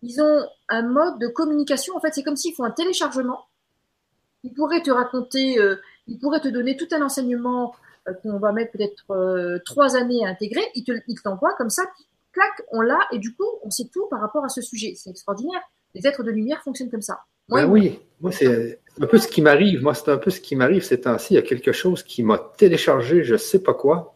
ils 0.03 0.21
ont 0.23 0.47
un 0.69 0.83
mode 0.83 1.19
de 1.19 1.29
communication. 1.29 1.97
En 1.97 2.01
fait, 2.01 2.13
c'est 2.13 2.23
comme 2.23 2.37
s'ils 2.37 2.55
font 2.55 2.65
un 2.65 2.71
téléchargement. 2.71 3.47
Ils 4.43 4.53
pourraient 4.53 4.83
te 4.83 4.91
raconter, 4.91 5.59
euh, 5.59 5.77
ils 6.07 6.19
pourraient 6.19 6.41
te 6.41 6.49
donner 6.49 6.77
tout 6.77 6.89
un 6.93 7.03
enseignement 7.03 7.75
qu'on 8.23 8.39
va 8.39 8.53
mettre 8.53 8.73
peut-être 8.73 9.63
trois 9.65 9.97
années 9.97 10.25
à 10.25 10.29
intégrer. 10.29 10.63
Ils 10.75 11.21
t'envoient 11.23 11.55
comme 11.59 11.71
ça, 11.71 11.83
clac, 12.33 12.63
on 12.71 12.81
l'a, 12.81 13.01
et 13.13 13.19
du 13.19 13.35
coup, 13.35 13.49
on 13.65 13.71
sait 13.71 13.89
tout 13.93 14.07
par 14.09 14.21
rapport 14.21 14.45
à 14.45 14.49
ce 14.49 14.61
sujet. 14.61 14.95
C'est 14.97 15.11
extraordinaire 15.11 15.61
les 15.97 16.07
êtres 16.07 16.23
de 16.23 16.31
lumière 16.31 16.63
fonctionnent 16.63 16.91
comme 16.91 17.03
ça. 17.03 17.21
Ben 17.49 17.67
oui, 17.67 17.99
moi 18.21 18.33
c'est 18.33 18.81
un 19.01 19.07
peu 19.07 19.19
ce 19.19 19.29
qui 19.29 19.41
m'arrive. 19.41 19.83
Moi, 19.83 19.95
c'est 19.95 20.11
un 20.11 20.19
peu 20.19 20.31
ce 20.31 20.41
qui 20.41 20.57
m'arrive 20.57 20.83
ces 20.83 21.01
temps-ci. 21.01 21.35
Il 21.35 21.37
y 21.37 21.39
a 21.39 21.43
quelque 21.43 21.73
chose 21.73 22.03
qui 22.03 22.23
m'a 22.23 22.39
téléchargé, 22.57 23.25
je 23.25 23.35
ne 23.35 23.39
sais 23.39 23.63
pas 23.63 23.75
quoi. 23.75 24.15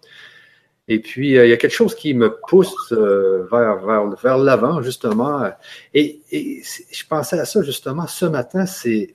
Et 0.88 0.98
puis, 0.98 1.38
euh, 1.38 1.46
il 1.46 1.50
y 1.50 1.52
a 1.52 1.56
quelque 1.56 1.74
chose 1.74 1.94
qui 1.94 2.14
me 2.14 2.36
pousse 2.48 2.92
euh, 2.92 3.46
vers, 3.50 3.78
vers, 3.84 4.08
vers 4.16 4.38
l'avant, 4.38 4.82
justement. 4.82 5.48
Et, 5.94 6.20
je 6.32 7.06
pensais 7.06 7.38
à 7.38 7.44
ça, 7.44 7.62
justement, 7.62 8.06
ce 8.08 8.26
matin. 8.26 8.66
C'est 8.66 9.14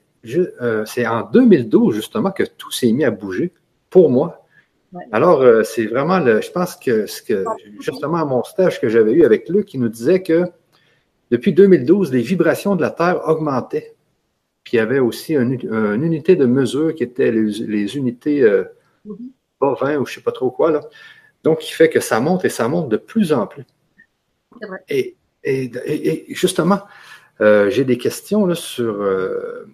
euh, 0.62 0.86
en 1.08 1.30
2012, 1.32 1.96
justement, 1.96 2.32
que 2.32 2.44
tout 2.44 2.72
s'est 2.72 2.92
mis 2.92 3.04
à 3.04 3.12
bouger 3.12 3.54
pour 3.90 4.10
moi. 4.10 4.42
Alors, 5.12 5.44
c'est 5.66 5.88
vraiment, 5.88 6.20
le, 6.20 6.42
je 6.42 6.50
pense 6.52 6.78
que, 6.78 7.06
ce 7.06 7.22
que, 7.22 7.44
justement, 7.82 8.18
à 8.18 8.26
mon 8.26 8.44
stage 8.44 8.80
que 8.80 8.88
j'avais 8.88 9.12
eu 9.12 9.26
avec 9.26 9.50
Luc, 9.50 9.66
qui 9.66 9.78
nous 9.78 9.90
disait 9.90 10.22
que 10.22 10.46
depuis 11.32 11.54
2012, 11.54 12.14
les 12.14 12.22
vibrations 12.22 12.76
de 12.76 12.82
la 12.82 12.92
Terre 12.92 13.28
augmentaient. 13.28 13.96
Puis 14.64 14.74
il 14.74 14.78
y 14.78 14.80
avait 14.80 15.00
aussi 15.00 15.36
une, 15.36 15.60
unité 16.04 16.36
de 16.36 16.46
mesure 16.46 16.94
qui 16.96 17.04
était 17.04 17.32
les, 17.32 17.98
unités 17.98 18.42
euh, 18.42 18.64
bovins 19.60 19.98
ou 19.98 20.06
je 20.06 20.12
ne 20.12 20.16
sais 20.16 20.22
pas 20.22 20.32
trop 20.32 20.50
quoi. 20.50 20.72
Là. 20.72 20.82
Donc, 21.44 21.60
qui 21.60 21.72
fait 21.72 21.90
que 21.90 22.00
ça 22.00 22.20
monte 22.20 22.46
et 22.46 22.50
ça 22.50 22.68
monte 22.68 22.90
de 22.90 22.98
plus 22.98 23.32
en 23.32 23.48
plus. 23.48 23.64
Et, 24.90 25.16
justement, 26.30 26.82
euh, 27.42 27.70
j'ai 27.70 27.84
des 27.84 27.98
questions 27.98 28.48
là, 28.48 28.56
sur, 28.56 29.02
euh, 29.02 29.68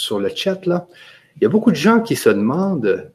sur 0.00 0.18
le 0.18 0.30
chat. 0.34 0.60
Il 0.64 1.42
y 1.42 1.46
a 1.46 1.48
beaucoup 1.48 1.70
de 1.70 1.76
gens 1.76 2.00
qui 2.00 2.16
se 2.16 2.28
demandent 2.28 3.12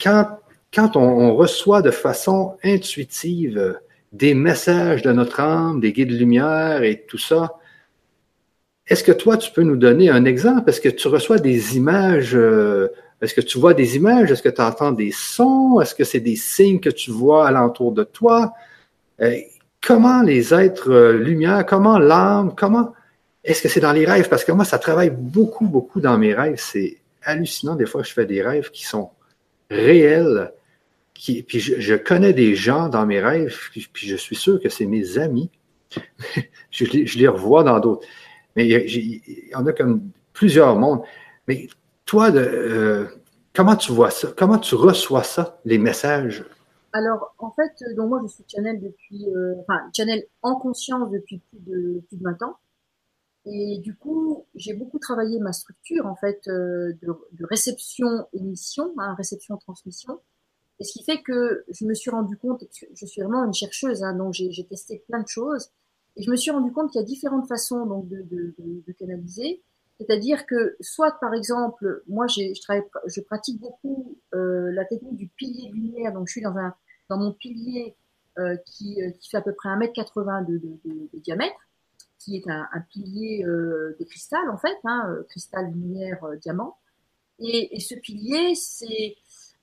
quand, 0.00 0.38
quand 0.72 0.96
on 0.96 1.34
reçoit 1.34 1.82
de 1.82 1.90
façon 1.90 2.56
intuitive 2.64 3.78
des 4.12 4.34
messages 4.34 5.02
de 5.02 5.12
notre 5.12 5.40
âme, 5.40 5.80
des 5.80 5.92
guides 5.92 6.08
de 6.08 6.16
lumière 6.16 6.82
et 6.82 7.04
tout 7.06 7.18
ça. 7.18 7.58
Est-ce 8.86 9.04
que 9.04 9.12
toi, 9.12 9.36
tu 9.36 9.52
peux 9.52 9.62
nous 9.62 9.76
donner 9.76 10.08
un 10.08 10.24
exemple? 10.24 10.70
Est-ce 10.70 10.80
que 10.80 10.88
tu 10.88 11.08
reçois 11.08 11.38
des 11.38 11.76
images? 11.76 12.34
Euh, 12.34 12.88
est-ce 13.20 13.34
que 13.34 13.42
tu 13.42 13.58
vois 13.58 13.74
des 13.74 13.96
images? 13.96 14.30
Est-ce 14.30 14.42
que 14.42 14.48
tu 14.48 14.62
entends 14.62 14.92
des 14.92 15.10
sons? 15.10 15.80
Est-ce 15.80 15.94
que 15.94 16.04
c'est 16.04 16.20
des 16.20 16.36
signes 16.36 16.80
que 16.80 16.88
tu 16.88 17.10
vois 17.10 17.46
alentour 17.46 17.92
de 17.92 18.04
toi? 18.04 18.54
Euh, 19.20 19.36
comment 19.86 20.22
les 20.22 20.54
êtres 20.54 20.90
euh, 20.90 21.18
lumière, 21.18 21.66
comment 21.66 21.98
l'âme, 21.98 22.54
comment 22.56 22.94
est-ce 23.50 23.62
que 23.62 23.68
c'est 23.68 23.80
dans 23.80 23.92
les 23.92 24.04
rêves? 24.04 24.28
Parce 24.28 24.44
que 24.44 24.52
moi, 24.52 24.64
ça 24.64 24.78
travaille 24.78 25.10
beaucoup, 25.10 25.66
beaucoup 25.66 26.00
dans 26.00 26.18
mes 26.18 26.34
rêves. 26.34 26.56
C'est 26.58 26.98
hallucinant. 27.22 27.74
Des 27.74 27.86
fois, 27.86 28.02
je 28.02 28.12
fais 28.12 28.26
des 28.26 28.42
rêves 28.42 28.70
qui 28.70 28.84
sont 28.84 29.10
réels 29.70 30.52
puis 31.18 31.60
je, 31.60 31.94
connais 31.94 32.32
des 32.32 32.54
gens 32.54 32.88
dans 32.88 33.04
mes 33.04 33.20
rêves, 33.20 33.56
puis, 33.72 33.88
je 34.06 34.16
suis 34.16 34.36
sûr 34.36 34.60
que 34.60 34.68
c'est 34.68 34.86
mes 34.86 35.18
amis. 35.18 35.50
je, 36.70 36.84
les, 36.84 37.28
revois 37.28 37.64
dans 37.64 37.80
d'autres. 37.80 38.06
Mais 38.56 38.66
il 38.66 39.48
y, 39.50 39.54
en 39.54 39.66
a 39.66 39.72
comme 39.72 40.10
plusieurs 40.32 40.76
mondes. 40.76 41.02
Mais 41.46 41.68
toi, 42.04 42.30
euh, 42.30 43.06
comment 43.54 43.76
tu 43.76 43.92
vois 43.92 44.10
ça? 44.10 44.28
Comment 44.36 44.58
tu 44.58 44.74
reçois 44.74 45.22
ça, 45.22 45.60
les 45.64 45.78
messages? 45.78 46.44
Alors, 46.92 47.34
en 47.38 47.50
fait, 47.50 47.72
donc 47.96 48.08
moi, 48.08 48.20
je 48.22 48.32
suis 48.32 48.44
channel 48.48 48.80
depuis, 48.80 49.28
euh, 49.30 49.54
enfin, 49.60 49.80
channel 49.96 50.22
en 50.42 50.56
conscience 50.56 51.10
depuis 51.10 51.40
plus 51.50 51.60
de, 51.66 52.02
plus 52.08 52.16
de 52.16 52.24
20 52.24 52.42
ans. 52.42 52.56
Et 53.50 53.78
du 53.78 53.96
coup, 53.96 54.44
j'ai 54.54 54.74
beaucoup 54.74 54.98
travaillé 54.98 55.40
ma 55.40 55.52
structure, 55.52 56.06
en 56.06 56.16
fait, 56.16 56.46
euh, 56.48 56.92
de, 57.00 57.44
réception-émission, 57.44 58.92
hein, 58.98 59.14
réception-transmission. 59.14 60.20
Et 60.80 60.84
ce 60.84 60.92
qui 60.92 61.02
fait 61.02 61.22
que 61.22 61.64
je 61.68 61.86
me 61.86 61.94
suis 61.94 62.10
rendu 62.10 62.36
compte, 62.36 62.64
je 62.94 63.06
suis 63.06 63.22
vraiment 63.22 63.44
une 63.44 63.54
chercheuse, 63.54 64.02
hein, 64.02 64.14
donc 64.14 64.34
j'ai 64.34 64.66
testé 64.66 65.02
plein 65.08 65.22
de 65.22 65.28
choses, 65.28 65.70
et 66.16 66.22
je 66.22 66.30
me 66.30 66.36
suis 66.36 66.50
rendu 66.50 66.72
compte 66.72 66.92
qu'il 66.92 67.00
y 67.00 67.04
a 67.04 67.06
différentes 67.06 67.48
façons 67.48 67.86
donc 67.86 68.08
de, 68.08 68.92
canaliser. 68.98 69.62
C'est-à-dire 69.98 70.46
que 70.46 70.76
soit 70.80 71.18
par 71.18 71.34
exemple, 71.34 72.02
moi 72.06 72.26
je, 72.28 73.22
pratique 73.22 73.60
beaucoup 73.60 74.18
euh, 74.34 74.70
la 74.72 74.84
technique 74.84 75.16
du 75.16 75.28
pilier 75.28 75.70
lumière, 75.72 76.12
donc 76.12 76.28
je 76.28 76.32
suis 76.32 76.42
dans 76.42 76.56
un 76.56 76.74
dans 77.08 77.16
mon 77.16 77.32
pilier 77.32 77.96
euh, 78.38 78.56
qui, 78.66 79.00
qui 79.18 79.30
fait 79.30 79.38
à 79.38 79.40
peu 79.40 79.54
près 79.54 79.70
1m80 79.70 80.46
de, 80.46 80.58
de, 80.58 81.08
de, 81.12 81.18
diamètre, 81.18 81.67
qui 82.28 82.36
est 82.36 82.48
un, 82.50 82.68
un 82.72 82.80
pilier 82.80 83.44
euh, 83.44 83.96
de 83.98 84.04
cristal 84.04 84.50
en 84.50 84.58
fait, 84.58 84.76
hein, 84.84 85.08
euh, 85.08 85.22
cristal 85.30 85.70
lumière 85.72 86.18
diamant. 86.42 86.76
Et, 87.38 87.76
et 87.76 87.80
ce 87.80 87.94
pilier, 87.94 88.54
c'est 88.54 89.16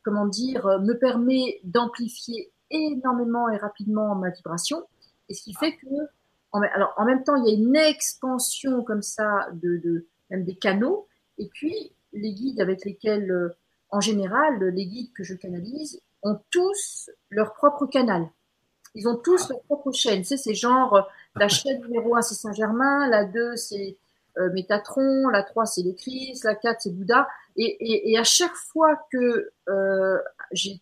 comment 0.03 0.26
dire, 0.28 0.66
euh, 0.66 0.80
me 0.80 0.97
permet 0.97 1.59
d'amplifier 1.63 2.51
énormément 2.72 3.49
et 3.49 3.57
rapidement 3.57 4.16
ma 4.16 4.30
vibration. 4.30 4.84
Et 5.30 5.34
ce 5.34 5.43
qui 5.43 5.53
fait 5.53 5.76
que, 5.76 5.88
en, 6.51 6.61
alors 6.61 6.93
en 6.97 7.05
même 7.05 7.24
temps, 7.24 7.36
il 7.36 7.47
y 7.47 7.51
a 7.51 7.57
une 7.57 7.76
expansion 7.76 8.84
comme 8.84 9.01
ça 9.01 9.47
de, 9.53 9.78
de 9.78 10.05
même 10.30 10.43
des 10.43 10.55
canaux. 10.55 11.07
Et 11.38 11.47
puis 11.47 11.91
les 12.13 12.34
guides 12.34 12.61
avec 12.61 12.84
lesquels, 12.86 13.30
euh, 13.30 13.49
en 13.89 13.99
général, 13.99 14.63
les 14.63 14.86
guides 14.86 15.13
que 15.13 15.24
je 15.24 15.36
canalise 15.36 16.01
ont 16.24 16.39
tous 16.49 17.09
leur 17.30 17.53
propre 17.53 17.86
canal. 17.86 18.28
Ils 18.95 19.07
ont 19.07 19.18
tous 19.18 19.49
leur 19.49 19.61
propre 19.63 19.91
chaîne. 19.91 20.24
C'est 20.24 20.55
genre 20.55 20.93
euh, 20.95 21.01
la 21.36 21.48
chaîne 21.48 21.82
numéro 21.82 22.16
1 22.16 22.22
c'est 22.22 22.36
Saint-Germain, 22.36 23.08
la 23.10 23.26
2 23.26 23.56
c'est 23.56 23.98
Métatron, 24.54 25.30
la 25.30 25.44
3 25.44 25.66
c'est 25.66 25.82
les 25.82 25.96
Christ, 25.96 26.44
la 26.44 26.56
4 26.56 26.82
c'est 26.82 26.92
Bouddha. 26.92 27.28
Et, 27.56 27.64
et, 27.64 28.12
et, 28.12 28.18
à 28.18 28.26
chaque 28.26 28.54
fois 28.54 29.00
que 29.12 29.50
euh, 29.70 30.18
j'ai 30.52 30.78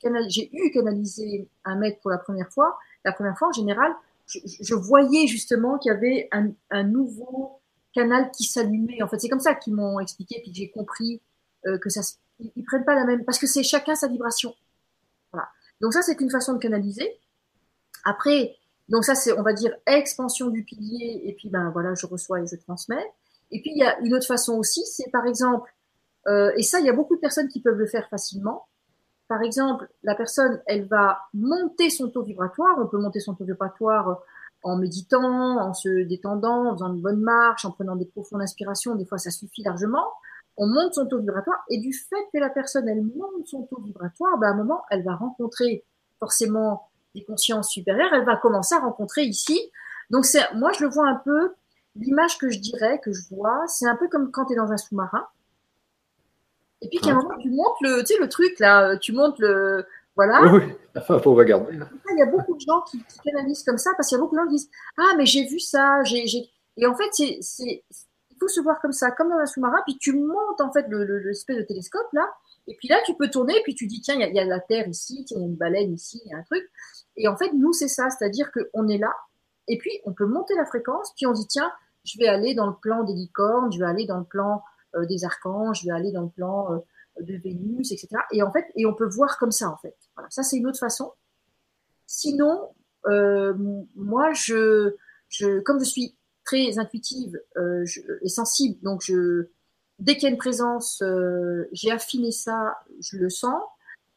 eu 0.51 0.71
canalisé 0.71 1.47
un 1.65 1.75
maître 1.75 1.99
pour 2.01 2.09
la 2.09 2.17
première 2.17 2.51
fois, 2.51 2.79
la 3.05 3.11
première 3.11 3.37
fois 3.37 3.49
en 3.49 3.51
général, 3.51 3.93
je, 4.27 4.73
voyais 4.73 5.27
justement 5.27 5.77
qu'il 5.77 5.91
y 5.91 5.95
avait 5.95 6.29
un, 6.31 6.49
un, 6.71 6.83
nouveau 6.83 7.59
canal 7.93 8.31
qui 8.31 8.45
s'allumait. 8.45 9.03
En 9.03 9.07
fait, 9.07 9.19
c'est 9.19 9.29
comme 9.29 9.39
ça 9.39 9.53
qu'ils 9.53 9.75
m'ont 9.75 9.99
expliqué, 9.99 10.39
puis 10.41 10.51
j'ai 10.53 10.69
compris 10.69 11.21
euh, 11.67 11.77
que 11.77 11.89
ça, 11.89 12.01
ils, 12.39 12.63
prennent 12.63 12.85
pas 12.85 12.95
la 12.95 13.05
même, 13.05 13.23
parce 13.25 13.37
que 13.37 13.47
c'est 13.47 13.63
chacun 13.63 13.95
sa 13.95 14.07
vibration. 14.07 14.55
Voilà. 15.31 15.47
Donc 15.81 15.93
ça, 15.93 16.01
c'est 16.01 16.19
une 16.19 16.31
façon 16.31 16.53
de 16.53 16.59
canaliser. 16.59 17.19
Après, 18.03 18.55
donc 18.89 19.05
ça, 19.05 19.15
c'est, 19.15 19.37
on 19.37 19.43
va 19.43 19.53
dire, 19.53 19.73
expansion 19.87 20.49
du 20.49 20.63
pilier, 20.63 21.21
et 21.25 21.33
puis 21.33 21.49
ben 21.49 21.69
voilà, 21.71 21.93
je 21.95 22.05
reçois 22.05 22.41
et 22.41 22.47
je 22.47 22.55
transmets. 22.55 23.05
Et 23.51 23.61
puis 23.61 23.71
il 23.71 23.77
y 23.77 23.83
a 23.83 23.99
une 23.99 24.13
autre 24.13 24.27
façon 24.27 24.53
aussi, 24.53 24.83
c'est 24.85 25.09
par 25.11 25.25
exemple, 25.25 25.71
euh, 26.27 26.51
et 26.57 26.63
ça, 26.63 26.79
il 26.79 26.85
y 26.85 26.89
a 26.89 26.93
beaucoup 26.93 27.15
de 27.15 27.21
personnes 27.21 27.47
qui 27.47 27.61
peuvent 27.61 27.77
le 27.77 27.87
faire 27.87 28.07
facilement. 28.09 28.67
Par 29.27 29.41
exemple, 29.41 29.89
la 30.03 30.15
personne, 30.15 30.61
elle 30.67 30.85
va 30.85 31.19
monter 31.33 31.89
son 31.89 32.09
taux 32.09 32.23
vibratoire. 32.23 32.75
On 32.79 32.87
peut 32.87 32.99
monter 32.99 33.19
son 33.19 33.33
taux 33.33 33.45
vibratoire 33.45 34.21
en 34.63 34.77
méditant, 34.77 35.57
en 35.59 35.73
se 35.73 36.03
détendant, 36.03 36.69
en 36.69 36.73
faisant 36.73 36.93
une 36.93 37.01
bonne 37.01 37.19
marche, 37.19 37.65
en 37.65 37.71
prenant 37.71 37.95
des 37.95 38.05
profondes 38.05 38.41
inspirations. 38.41 38.95
Des 38.95 39.05
fois, 39.05 39.17
ça 39.17 39.31
suffit 39.31 39.63
largement. 39.63 40.05
On 40.55 40.67
monte 40.67 40.93
son 40.93 41.07
taux 41.07 41.19
vibratoire 41.19 41.63
et 41.69 41.79
du 41.79 41.93
fait 41.93 42.23
que 42.31 42.37
la 42.37 42.49
personne, 42.49 42.87
elle 42.87 43.01
monte 43.01 43.47
son 43.47 43.63
taux 43.63 43.81
vibratoire, 43.81 44.37
ben, 44.37 44.47
à 44.47 44.51
un 44.51 44.55
moment, 44.55 44.83
elle 44.91 45.03
va 45.03 45.15
rencontrer 45.15 45.83
forcément 46.19 46.89
des 47.15 47.23
consciences 47.23 47.69
supérieures. 47.69 48.13
Elle 48.13 48.25
va 48.25 48.37
commencer 48.37 48.75
à 48.75 48.79
rencontrer 48.79 49.23
ici. 49.23 49.59
Donc, 50.09 50.25
c'est, 50.25 50.53
moi, 50.55 50.71
je 50.71 50.83
le 50.83 50.89
vois 50.89 51.07
un 51.07 51.21
peu, 51.23 51.53
l'image 51.95 52.37
que 52.37 52.49
je 52.49 52.59
dirais, 52.59 52.99
que 53.03 53.11
je 53.13 53.21
vois, 53.29 53.63
c'est 53.67 53.87
un 53.87 53.95
peu 53.95 54.07
comme 54.07 54.31
quand 54.31 54.45
tu 54.45 54.53
es 54.53 54.55
dans 54.55 54.71
un 54.71 54.77
sous-marin 54.77 55.27
et 56.83 56.89
puis 56.89 56.99
qu'à 56.99 57.11
un 57.11 57.15
moment, 57.15 57.37
tu 57.39 57.49
montes 57.49 57.77
le, 57.81 57.99
tu 58.01 58.13
sais, 58.13 58.19
le 58.19 58.27
truc 58.27 58.59
là, 58.59 58.97
tu 58.97 59.13
montes 59.13 59.39
le. 59.39 59.85
Voilà. 60.15 60.53
Oui, 60.53 60.61
enfin, 60.97 61.17
faut 61.19 61.33
regarder. 61.33 61.73
Il 62.11 62.19
y 62.19 62.21
a 62.21 62.25
beaucoup 62.25 62.55
de 62.55 62.59
gens 62.59 62.81
qui, 62.81 62.99
qui 63.03 63.19
canalisent 63.19 63.63
comme 63.63 63.77
ça 63.77 63.91
parce 63.95 64.09
qu'il 64.09 64.17
y 64.17 64.19
a 64.19 64.21
beaucoup 64.21 64.35
de 64.35 64.41
gens 64.41 64.47
qui 64.47 64.55
disent 64.55 64.69
Ah, 64.97 65.13
mais 65.17 65.25
j'ai 65.25 65.45
vu 65.45 65.59
ça. 65.59 66.03
j'ai 66.03 66.25
Et 66.77 66.85
en 66.85 66.95
fait, 66.95 67.07
c'est, 67.11 67.37
c'est, 67.41 67.83
il 68.29 68.37
faut 68.39 68.49
se 68.49 68.59
voir 68.59 68.81
comme 68.81 68.91
ça, 68.91 69.11
comme 69.11 69.29
dans 69.29 69.37
un 69.37 69.45
sous-marin. 69.45 69.77
Puis 69.85 69.97
tu 69.97 70.13
montes 70.13 70.59
en 70.59 70.71
fait 70.71 70.85
le, 70.89 71.19
l'espèce 71.19 71.57
de 71.57 71.63
télescope 71.63 72.07
là. 72.11 72.29
Et 72.67 72.75
puis 72.75 72.87
là, 72.89 72.97
tu 73.05 73.15
peux 73.15 73.29
tourner. 73.29 73.55
Puis 73.63 73.75
tu 73.75 73.87
dis 73.87 74.01
Tiens, 74.01 74.15
il 74.15 74.21
y 74.21 74.23
a, 74.23 74.29
y 74.29 74.39
a 74.39 74.45
la 74.45 74.59
Terre 74.59 74.87
ici, 74.87 75.23
tiens, 75.25 75.37
il 75.37 75.41
y 75.41 75.45
a 75.45 75.47
une 75.47 75.55
baleine 75.55 75.93
ici, 75.93 76.21
il 76.25 76.31
y 76.31 76.33
a 76.33 76.37
un 76.37 76.43
truc. 76.43 76.69
Et 77.17 77.27
en 77.27 77.35
fait, 77.37 77.51
nous, 77.53 77.73
c'est 77.73 77.87
ça. 77.87 78.09
C'est-à-dire 78.09 78.51
qu'on 78.51 78.87
est 78.87 78.97
là. 78.97 79.13
Et 79.67 79.77
puis, 79.77 79.91
on 80.05 80.13
peut 80.13 80.25
monter 80.25 80.55
la 80.55 80.65
fréquence. 80.65 81.13
Puis 81.15 81.25
on 81.25 81.31
dit 81.31 81.47
Tiens, 81.47 81.71
je 82.03 82.17
vais 82.17 82.27
aller 82.27 82.53
dans 82.53 82.67
le 82.67 82.75
plan 82.75 83.03
des 83.03 83.13
licornes, 83.13 83.71
je 83.71 83.79
vais 83.79 83.85
aller 83.85 84.05
dans 84.05 84.19
le 84.19 84.25
plan 84.25 84.63
euh, 84.95 85.05
des 85.05 85.23
archanges, 85.25 85.81
je 85.81 85.85
vais 85.87 85.93
aller 85.93 86.11
dans 86.11 86.23
le 86.23 86.29
plan 86.29 86.73
euh, 86.73 86.79
de 87.21 87.35
Vénus, 87.35 87.91
etc. 87.91 88.09
Et 88.31 88.43
en 88.43 88.51
fait, 88.51 88.65
et 88.75 88.85
on 88.85 88.93
peut 88.93 89.07
voir 89.07 89.37
comme 89.37 89.51
ça 89.51 89.69
en 89.69 89.77
fait. 89.77 89.95
Voilà, 90.15 90.29
ça 90.29 90.43
c'est 90.43 90.57
une 90.57 90.67
autre 90.67 90.79
façon. 90.79 91.11
Sinon, 92.07 92.69
euh, 93.07 93.53
moi, 93.95 94.33
je, 94.33 94.95
je, 95.29 95.59
comme 95.59 95.79
je 95.79 95.85
suis 95.85 96.15
très 96.45 96.77
intuitive 96.77 97.39
euh, 97.57 97.85
je, 97.85 98.01
et 98.21 98.29
sensible, 98.29 98.79
donc 98.83 99.01
je, 99.03 99.47
dès 99.99 100.15
qu'il 100.15 100.23
y 100.23 100.27
a 100.27 100.29
une 100.29 100.37
présence, 100.37 101.01
euh, 101.01 101.67
j'ai 101.71 101.91
affiné 101.91 102.31
ça, 102.31 102.77
je 102.99 103.17
le 103.17 103.29
sens. 103.29 103.61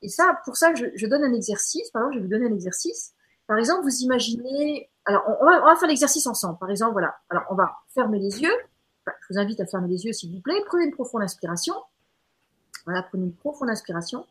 Et 0.07 0.09
ça, 0.09 0.41
pour 0.45 0.57
ça, 0.57 0.73
je, 0.75 1.07
donne 1.07 1.25
un 1.25 1.35
exercice. 1.35 1.91
Par 1.91 2.03
exemple, 2.03 2.17
je 2.17 2.23
vous 2.23 2.31
donner 2.31 2.47
un 2.47 2.55
exercice. 2.55 3.13
Par 3.47 3.59
exemple, 3.59 3.83
vous 3.83 3.97
imaginez. 4.03 4.89
Alors, 5.05 5.23
on, 5.41 5.45
va, 5.45 5.63
on 5.63 5.67
va 5.67 5.77
faire 5.77 5.89
l'exercice 5.89 6.27
ensemble. 6.27 6.59
Par 6.59 6.71
exemple, 6.71 6.93
voilà. 6.93 7.17
Alors, 7.29 7.45
on 7.51 7.55
va 7.55 7.77
fermer 7.93 8.19
les 8.19 8.41
yeux 8.41 8.57
je 9.07 9.35
vous 9.35 9.39
invite 9.39 9.61
à 9.61 9.67
fermer 9.67 9.89
les 9.89 10.05
yeux, 10.05 10.13
s'il 10.13 10.33
vous 10.33 10.41
plaît. 10.41 10.63
Prenez 10.67 10.85
une 10.85 10.93
profonde 10.93 11.23
inspiration. 11.23 11.75
Voilà, 12.85 13.03
prenez 13.03 13.25
une 13.25 13.35
profonde 13.35 13.71
inspiration. 13.71 14.27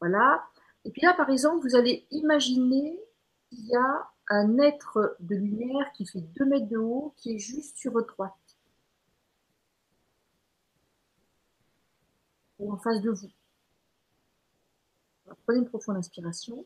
Voilà. 0.00 0.44
Et 0.84 0.90
puis 0.90 1.02
là, 1.02 1.14
par 1.14 1.30
exemple, 1.30 1.66
vous 1.66 1.76
allez 1.76 2.06
imaginer 2.10 2.98
qu'il 3.48 3.66
y 3.66 3.76
a 3.76 4.10
un 4.28 4.58
être 4.58 5.16
de 5.20 5.36
lumière 5.36 5.92
qui 5.94 6.06
fait 6.06 6.20
2 6.20 6.44
mètres 6.44 6.68
de 6.68 6.76
haut, 6.76 7.14
qui 7.16 7.36
est 7.36 7.38
juste 7.38 7.76
sur 7.76 7.92
votre 7.92 8.14
droite. 8.14 8.32
Ou 12.58 12.72
en 12.72 12.76
face 12.78 13.00
de 13.00 13.10
vous. 13.10 13.30
Prenez 15.44 15.60
une 15.60 15.68
profonde 15.68 15.96
inspiration 15.96 16.64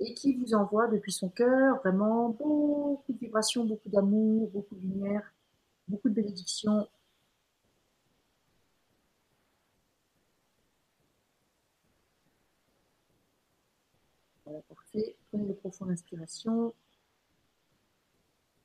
et 0.00 0.14
qui 0.14 0.34
vous 0.36 0.54
envoie 0.54 0.88
depuis 0.88 1.12
son 1.12 1.28
cœur 1.28 1.78
vraiment 1.78 2.30
beaucoup 2.30 3.12
de 3.12 3.18
vibrations, 3.18 3.64
beaucoup 3.64 3.88
d'amour, 3.90 4.50
beaucoup 4.50 4.74
de 4.74 4.80
lumière, 4.80 5.32
beaucoup 5.86 6.08
de 6.08 6.14
bénédictions. 6.14 6.88
Voilà, 14.44 14.62
parfait. 14.62 15.16
Prenez 15.28 15.44
une 15.44 15.56
profonde 15.56 15.90
inspiration. 15.90 16.74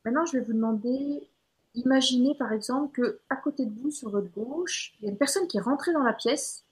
Maintenant, 0.05 0.25
je 0.25 0.37
vais 0.37 0.43
vous 0.43 0.53
demander, 0.53 1.27
imaginez 1.75 2.35
par 2.35 2.51
exemple 2.53 2.93
que 2.93 3.19
à 3.29 3.35
côté 3.35 3.65
de 3.65 3.73
vous, 3.79 3.91
sur 3.91 4.09
votre 4.09 4.31
gauche, 4.31 4.95
il 4.99 5.05
y 5.05 5.07
a 5.07 5.11
une 5.11 5.17
personne 5.17 5.47
qui 5.47 5.57
est 5.57 5.61
rentrée 5.61 5.93
dans 5.93 6.03
la 6.03 6.13
pièce. 6.13 6.65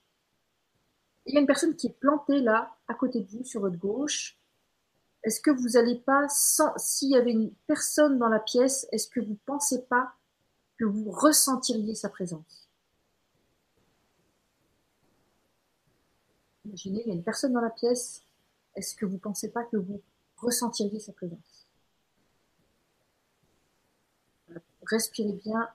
Et 1.25 1.31
il 1.31 1.35
y 1.35 1.37
a 1.37 1.41
une 1.41 1.47
personne 1.47 1.75
qui 1.75 1.87
est 1.87 1.99
plantée 1.99 2.41
là, 2.41 2.75
à 2.87 2.93
côté 2.93 3.21
de 3.21 3.27
vous, 3.29 3.43
sur 3.43 3.61
votre 3.61 3.77
gauche. 3.77 4.37
Est-ce 5.23 5.39
que 5.39 5.51
vous 5.51 5.69
n'allez 5.69 5.95
pas, 5.95 6.27
sans, 6.27 6.73
s'il 6.77 7.11
y 7.11 7.15
avait 7.15 7.31
une 7.31 7.53
personne 7.65 8.17
dans 8.17 8.27
la 8.27 8.39
pièce, 8.39 8.87
est-ce 8.91 9.07
que 9.07 9.21
vous 9.21 9.31
ne 9.31 9.37
pensez 9.45 9.83
pas 9.83 10.13
que 10.77 10.83
vous 10.83 11.09
ressentiriez 11.11 11.95
sa 11.95 12.09
présence? 12.09 12.69
Imaginez, 16.65 17.03
il 17.05 17.07
y 17.07 17.11
a 17.11 17.15
une 17.15 17.23
personne 17.23 17.53
dans 17.53 17.61
la 17.61 17.69
pièce, 17.69 18.21
est-ce 18.75 18.95
que 18.95 19.05
vous 19.05 19.13
ne 19.13 19.19
pensez 19.19 19.51
pas 19.51 19.63
que 19.63 19.77
vous 19.77 20.01
ressentiriez 20.37 20.99
sa 20.99 21.13
présence? 21.13 21.62
Respirez 24.89 25.33
bien. 25.33 25.69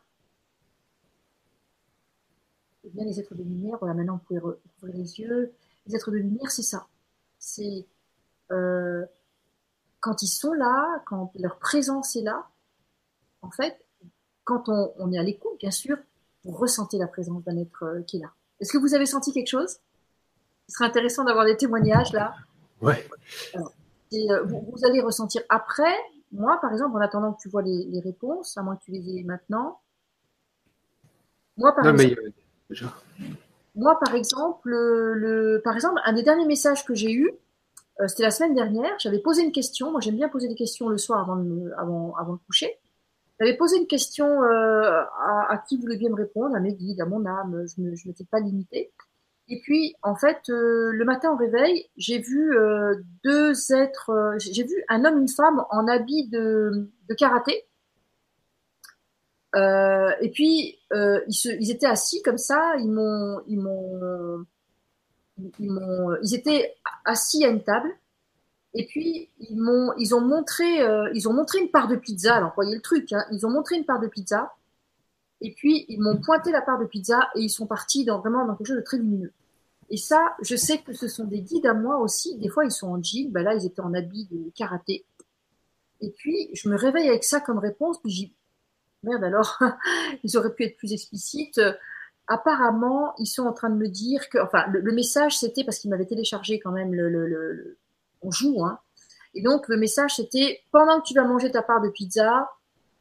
Et 2.85 2.91
bien 2.91 3.05
les 3.05 3.21
êtres 3.21 3.35
de 3.35 3.43
lumière, 3.43 3.77
voilà, 3.79 3.95
maintenant 3.95 4.15
vous 4.17 4.39
pouvez 4.39 4.41
ouvrir 4.41 4.97
les 4.97 5.21
yeux. 5.21 5.53
Les 5.87 5.97
êtres 5.97 6.11
de 6.11 6.17
lumière, 6.17 6.51
c'est 6.51 6.63
ça. 6.63 6.87
C'est 7.39 7.87
euh, 8.51 9.05
quand 10.01 10.23
ils 10.23 10.29
sont 10.29 10.53
là, 10.53 11.03
quand 11.07 11.33
leur 11.39 11.59
présence 11.59 12.17
est 12.17 12.23
là, 12.23 12.49
en 13.43 13.51
fait, 13.51 13.85
quand 14.45 14.69
on, 14.69 15.13
est 15.13 15.19
à 15.19 15.23
l'écoute, 15.23 15.59
bien 15.59 15.71
sûr, 15.71 15.97
vous 16.45 16.53
ressentez 16.53 16.99
la 16.99 17.07
présence 17.07 17.43
d'un 17.45 17.57
être 17.59 17.83
euh, 17.85 18.03
qui 18.03 18.17
est 18.17 18.21
là. 18.21 18.33
Est-ce 18.61 18.73
que 18.73 18.79
vous 18.79 18.95
avez 18.95 19.07
senti 19.07 19.33
quelque 19.33 19.49
chose? 19.49 19.79
Ce 20.69 20.77
serait 20.77 20.87
intéressant 20.87 21.25
d'avoir 21.25 21.45
des 21.45 21.57
témoignages 21.57 22.13
là. 22.13 22.35
Ouais. 22.81 23.07
Euh, 23.55 24.43
vous, 24.45 24.85
allez 24.85 25.01
ressentir 25.01 25.43
après. 25.49 25.95
Moi, 26.33 26.59
par 26.61 26.73
exemple, 26.73 26.97
en 26.97 27.01
attendant 27.01 27.33
que 27.33 27.41
tu 27.41 27.49
vois 27.49 27.63
les, 27.63 28.01
réponses, 28.05 28.57
à 28.59 28.63
moins 28.63 28.77
que 28.77 28.85
tu 28.85 28.91
les 28.91 29.09
aies 29.11 29.25
maintenant. 29.25 29.81
Moi, 31.57 31.75
par 31.75 31.87
exemple. 31.87 32.33
Moi, 33.75 33.99
par 33.99 34.15
exemple, 34.15 34.71
le, 34.71 35.61
par 35.65 35.75
exemple, 35.75 36.01
un 36.05 36.13
des 36.13 36.23
derniers 36.23 36.47
messages 36.47 36.85
que 36.85 36.95
j'ai 36.95 37.13
eu, 37.13 37.31
euh, 38.01 38.09
c'était 38.09 38.25
la 38.25 38.31
semaine 38.31 38.55
dernière, 38.55 38.93
j'avais 38.99 39.21
posé 39.21 39.43
une 39.43 39.53
question. 39.53 39.91
Moi, 39.91 40.01
j'aime 40.01 40.17
bien 40.17 40.29
poser 40.29 40.49
des 40.49 40.55
questions 40.55 40.89
le 40.89 40.99
soir 40.99 41.21
avant 41.21 41.37
de, 41.37 41.73
avant, 41.77 42.15
avant 42.17 42.35
de 42.35 42.41
coucher. 42.47 42.79
J'avais 43.41 43.57
posé 43.57 43.79
une 43.79 43.87
question 43.87 44.43
euh, 44.43 45.03
à, 45.21 45.63
qui 45.69 45.77
voulait 45.79 45.97
bien 45.97 46.11
me 46.11 46.17
répondre, 46.17 46.57
à 46.57 46.61
mes 46.61 46.75
guides, 46.75 47.01
à 47.01 47.07
mon 47.07 47.25
âme. 47.25 47.65
Je 47.67 47.81
ne 47.81 47.91
m'étais 47.91 48.25
pas 48.25 48.41
limitée. 48.41 48.93
Et 49.49 49.61
puis, 49.61 49.95
en 50.03 50.15
fait, 50.15 50.51
euh, 50.51 50.91
le 50.93 51.05
matin 51.05 51.33
au 51.33 51.37
réveil, 51.37 51.87
j'ai 51.97 52.19
vu 52.19 52.55
deux 53.25 53.73
êtres. 53.73 54.37
j'ai 54.39 54.65
vu 54.65 54.85
un 54.89 55.05
homme, 55.05 55.19
une 55.19 55.29
femme 55.29 55.65
en 55.71 55.89
habit 55.89 56.29
de, 56.29 56.89
karaté. 57.17 57.65
et 59.55 60.31
puis, 60.33 60.79
ils, 60.93 61.57
ils 61.61 61.71
étaient 61.71 61.87
assis 61.87 62.23
comme 62.23 62.39
ça. 62.39 62.75
Ils 62.79 62.91
m'ont, 62.91 63.41
ils 63.47 63.59
m'ont 63.59 64.45
ils, 65.59 66.35
étaient 66.35 66.75
assis 67.05 67.45
à 67.45 67.49
une 67.49 67.63
table 67.63 67.91
et 68.75 68.87
puis 68.87 69.31
ils 69.39 69.57
m'ont, 69.57 69.93
ils 69.99 70.15
ont 70.15 70.21
montré, 70.21 70.83
euh, 70.83 71.11
ils 71.15 71.29
ont 71.29 71.33
montré 71.33 71.59
une 71.59 71.71
part 71.71 71.89
de 71.89 71.97
pizza. 71.97 72.37
Alors 72.37 72.53
voyez 72.55 72.75
le 72.75 72.83
truc, 72.83 73.13
hein, 73.13 73.25
ils 73.33 73.47
ont 73.47 73.51
montré 73.51 73.77
une 73.77 73.85
part 73.85 74.01
de 74.01 74.09
pizza 74.09 74.55
et 75.41 75.53
puis 75.55 75.87
ils 75.89 76.01
m'ont 76.01 76.21
pointé 76.21 76.51
la 76.51 76.63
part 76.63 76.79
de 76.79 76.85
pizza 76.85 77.29
et 77.35 77.41
ils 77.41 77.51
sont 77.51 77.67
partis 77.67 78.05
dans 78.05 78.19
vraiment 78.19 78.45
dans 78.45 78.55
quelque 78.57 78.69
chose 78.69 78.77
de 78.77 78.83
très 78.83 78.99
lumineux. 78.99 79.33
Et 79.91 79.97
ça, 79.97 80.37
je 80.43 80.55
sais 80.55 80.79
que 80.79 80.93
ce 80.93 81.09
sont 81.09 81.25
des 81.25 81.41
guides 81.41 81.67
à 81.67 81.75
moi 81.75 81.99
aussi. 81.99 82.37
Des 82.39 82.49
fois, 82.49 82.65
ils 82.65 82.71
sont 82.71 82.89
en 82.89 83.03
jean. 83.03 83.31
Ben 83.31 83.43
là, 83.43 83.55
ils 83.55 83.67
étaient 83.67 83.81
en 83.81 83.95
habit 83.95 84.27
de 84.31 84.51
karaté. 84.55 85.05
Et 86.01 86.11
puis, 86.11 86.51
je 86.53 86.69
me 86.69 86.77
réveille 86.77 87.09
avec 87.09 87.25
ça 87.25 87.41
comme 87.41 87.59
réponse. 87.59 88.01
Puis 88.03 88.13
j'ai 88.13 88.33
merde 89.03 89.25
alors, 89.25 89.59
ils 90.25 90.37
auraient 90.37 90.55
pu 90.55 90.65
être 90.65 90.77
plus 90.77 90.93
explicites 90.93 91.61
apparemment, 92.29 93.15
ils 93.19 93.27
sont 93.27 93.47
en 93.47 93.53
train 93.53 93.71
de 93.71 93.77
me 93.77 93.89
dire 93.89 94.29
que, 94.29 94.39
enfin, 94.39 94.67
le, 94.69 94.93
message 94.93 95.37
c'était 95.39 95.65
parce 95.65 95.79
qu'ils 95.79 95.91
m'avaient 95.91 96.07
téléchargé 96.07 96.61
quand 96.61 96.71
même 96.71 96.95
le, 96.95 97.09
le, 97.09 97.27
le, 97.27 97.79
on 98.23 98.31
joue, 98.31 98.65
hein. 98.65 98.79
Et 99.35 99.43
donc 99.43 99.69
le 99.69 99.77
message 99.77 100.17
c'était 100.17 100.61
pendant 100.71 101.01
que 101.01 101.07
tu 101.07 101.15
vas 101.15 101.25
manger 101.25 101.51
ta 101.51 101.63
part 101.63 101.81
de 101.81 101.89
pizza, 101.89 102.49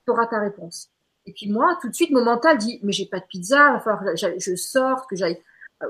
tu 0.05 0.11
auras 0.11 0.27
ta 0.27 0.39
réponse. 0.39 0.89
Et 1.25 1.33
puis 1.33 1.51
moi, 1.51 1.77
tout 1.81 1.89
de 1.89 1.93
suite, 1.93 2.11
mon 2.11 2.23
mental 2.23 2.57
dit, 2.57 2.79
mais 2.83 2.93
j'ai 2.93 3.05
pas 3.05 3.19
de 3.19 3.25
pizza, 3.25 3.69
il 3.69 3.73
va 3.73 3.79
falloir 3.79 4.03
que 4.03 4.39
je 4.39 4.55
sorte, 4.55 5.09
que 5.09 5.15
j'aille 5.17 5.41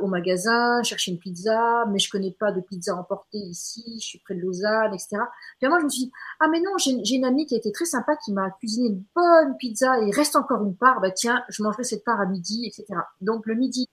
au 0.02 0.08
magasin, 0.08 0.84
chercher 0.84 1.12
une 1.12 1.20
pizza, 1.20 1.86
mais 1.90 2.00
je 2.00 2.10
connais 2.10 2.32
pas 2.32 2.52
de 2.52 2.62
pizza 2.62 2.96
emportée 2.96 3.38
ici, 3.38 4.00
je 4.02 4.06
suis 4.06 4.20
près 4.20 4.36
de 4.36 4.42
Lausanne, 4.42 4.94
etc. 4.94 5.18
Puis 5.60 5.70
moi, 5.70 5.80
je 5.80 5.86
me 5.86 5.90
suis 5.90 6.06
dit, 6.06 6.12
ah 6.40 6.48
mais 6.50 6.60
non, 6.60 6.78
j'ai 6.78 7.16
une 7.16 7.26
amie 7.26 7.46
qui 7.46 7.56
a 7.56 7.58
été 7.58 7.72
très 7.72 7.86
sympa, 7.86 8.16
qui 8.18 8.34
m'a 8.34 8.52
cuisiné 8.52 8.90
une 8.90 9.04
bonne 9.16 9.56
pizza 9.58 10.00
et 10.02 10.08
il 10.08 10.14
reste 10.14 10.36
encore 10.36 10.64
une 10.64 10.76
part, 10.76 11.00
bah 11.00 11.12
tiens, 11.12 11.44
je 11.50 11.64
mangerai 11.64 11.84
cette 11.84 12.04
part 12.04 12.20
à 12.20 12.26
midi, 12.26 12.68
etc. 12.68 13.00
Donc 13.22 13.46
le 13.46 13.56
midi, 13.56 13.88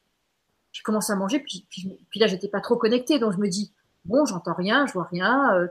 je 0.72 0.82
commence 0.82 1.10
à 1.10 1.16
manger, 1.16 1.38
puis, 1.38 1.66
puis, 1.70 1.96
puis 2.10 2.18
là, 2.18 2.26
j'étais 2.26 2.48
pas 2.48 2.60
trop 2.60 2.76
connectée, 2.76 3.20
donc 3.20 3.32
je 3.32 3.38
me 3.38 3.48
dis, 3.48 3.72
bon, 4.04 4.26
j'entends 4.26 4.54
rien, 4.54 4.86
je 4.86 4.92
vois 4.92 5.08
rien, 5.10 5.54
euh, 5.54 5.68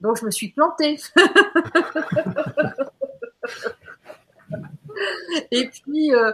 donc 0.00 0.18
je 0.18 0.24
me 0.24 0.30
suis 0.30 0.52
plantée. 0.52 0.98
et 5.50 5.68
puis, 5.68 6.14
euh, 6.14 6.30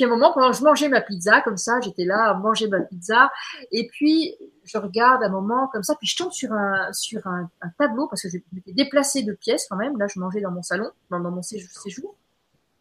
puis 0.00 0.08
à 0.08 0.12
un 0.14 0.16
moment, 0.16 0.32
pendant 0.32 0.50
que 0.50 0.56
je 0.56 0.64
mangeais 0.64 0.88
ma 0.88 1.02
pizza, 1.02 1.42
comme 1.42 1.58
ça, 1.58 1.78
j'étais 1.82 2.06
là 2.06 2.30
à 2.30 2.34
manger 2.34 2.68
ma 2.68 2.80
pizza, 2.80 3.30
et 3.70 3.86
puis 3.88 4.34
je 4.64 4.78
regarde 4.78 5.22
un 5.22 5.28
moment 5.28 5.68
comme 5.68 5.82
ça, 5.82 5.94
puis 5.94 6.06
je 6.06 6.16
tombe 6.16 6.32
sur 6.32 6.54
un 6.54 6.90
sur 6.94 7.26
un, 7.26 7.50
tableau 7.78 8.08
parce 8.08 8.22
que 8.22 8.30
je 8.30 8.38
m'étais 8.54 8.72
déplacée 8.72 9.22
de 9.24 9.34
pièce 9.34 9.66
quand 9.68 9.76
même. 9.76 9.98
Là, 9.98 10.06
je 10.06 10.18
mangeais 10.18 10.40
dans 10.40 10.52
mon 10.52 10.62
salon, 10.62 10.90
dans, 11.10 11.18
mon 11.18 11.42
séjour. 11.42 12.16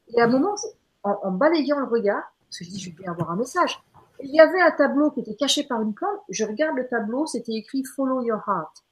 Et 0.07 0.21
à 0.21 0.25
un 0.25 0.27
moment, 0.27 0.55
en, 1.03 1.31
balayant 1.31 1.79
le 1.79 1.87
regard, 1.87 2.23
parce 2.47 2.59
que 2.59 2.63
je 2.63 2.69
dis, 2.69 2.79
je 2.79 2.89
vais 2.89 2.95
bien 3.03 3.11
avoir 3.11 3.31
un 3.31 3.35
message. 3.35 3.83
Il 4.21 4.33
y 4.33 4.39
avait 4.39 4.61
un 4.61 4.71
tableau 4.71 5.11
qui 5.11 5.19
était 5.19 5.35
caché 5.35 5.65
par 5.65 5.81
une 5.81 5.93
plante. 5.93 6.21
Je 6.29 6.45
regarde 6.45 6.77
le 6.77 6.87
tableau, 6.87 7.25
c'était 7.25 7.53
écrit 7.53 7.83
Follow 7.83 8.21
your 8.21 8.39
heart. 8.47 8.85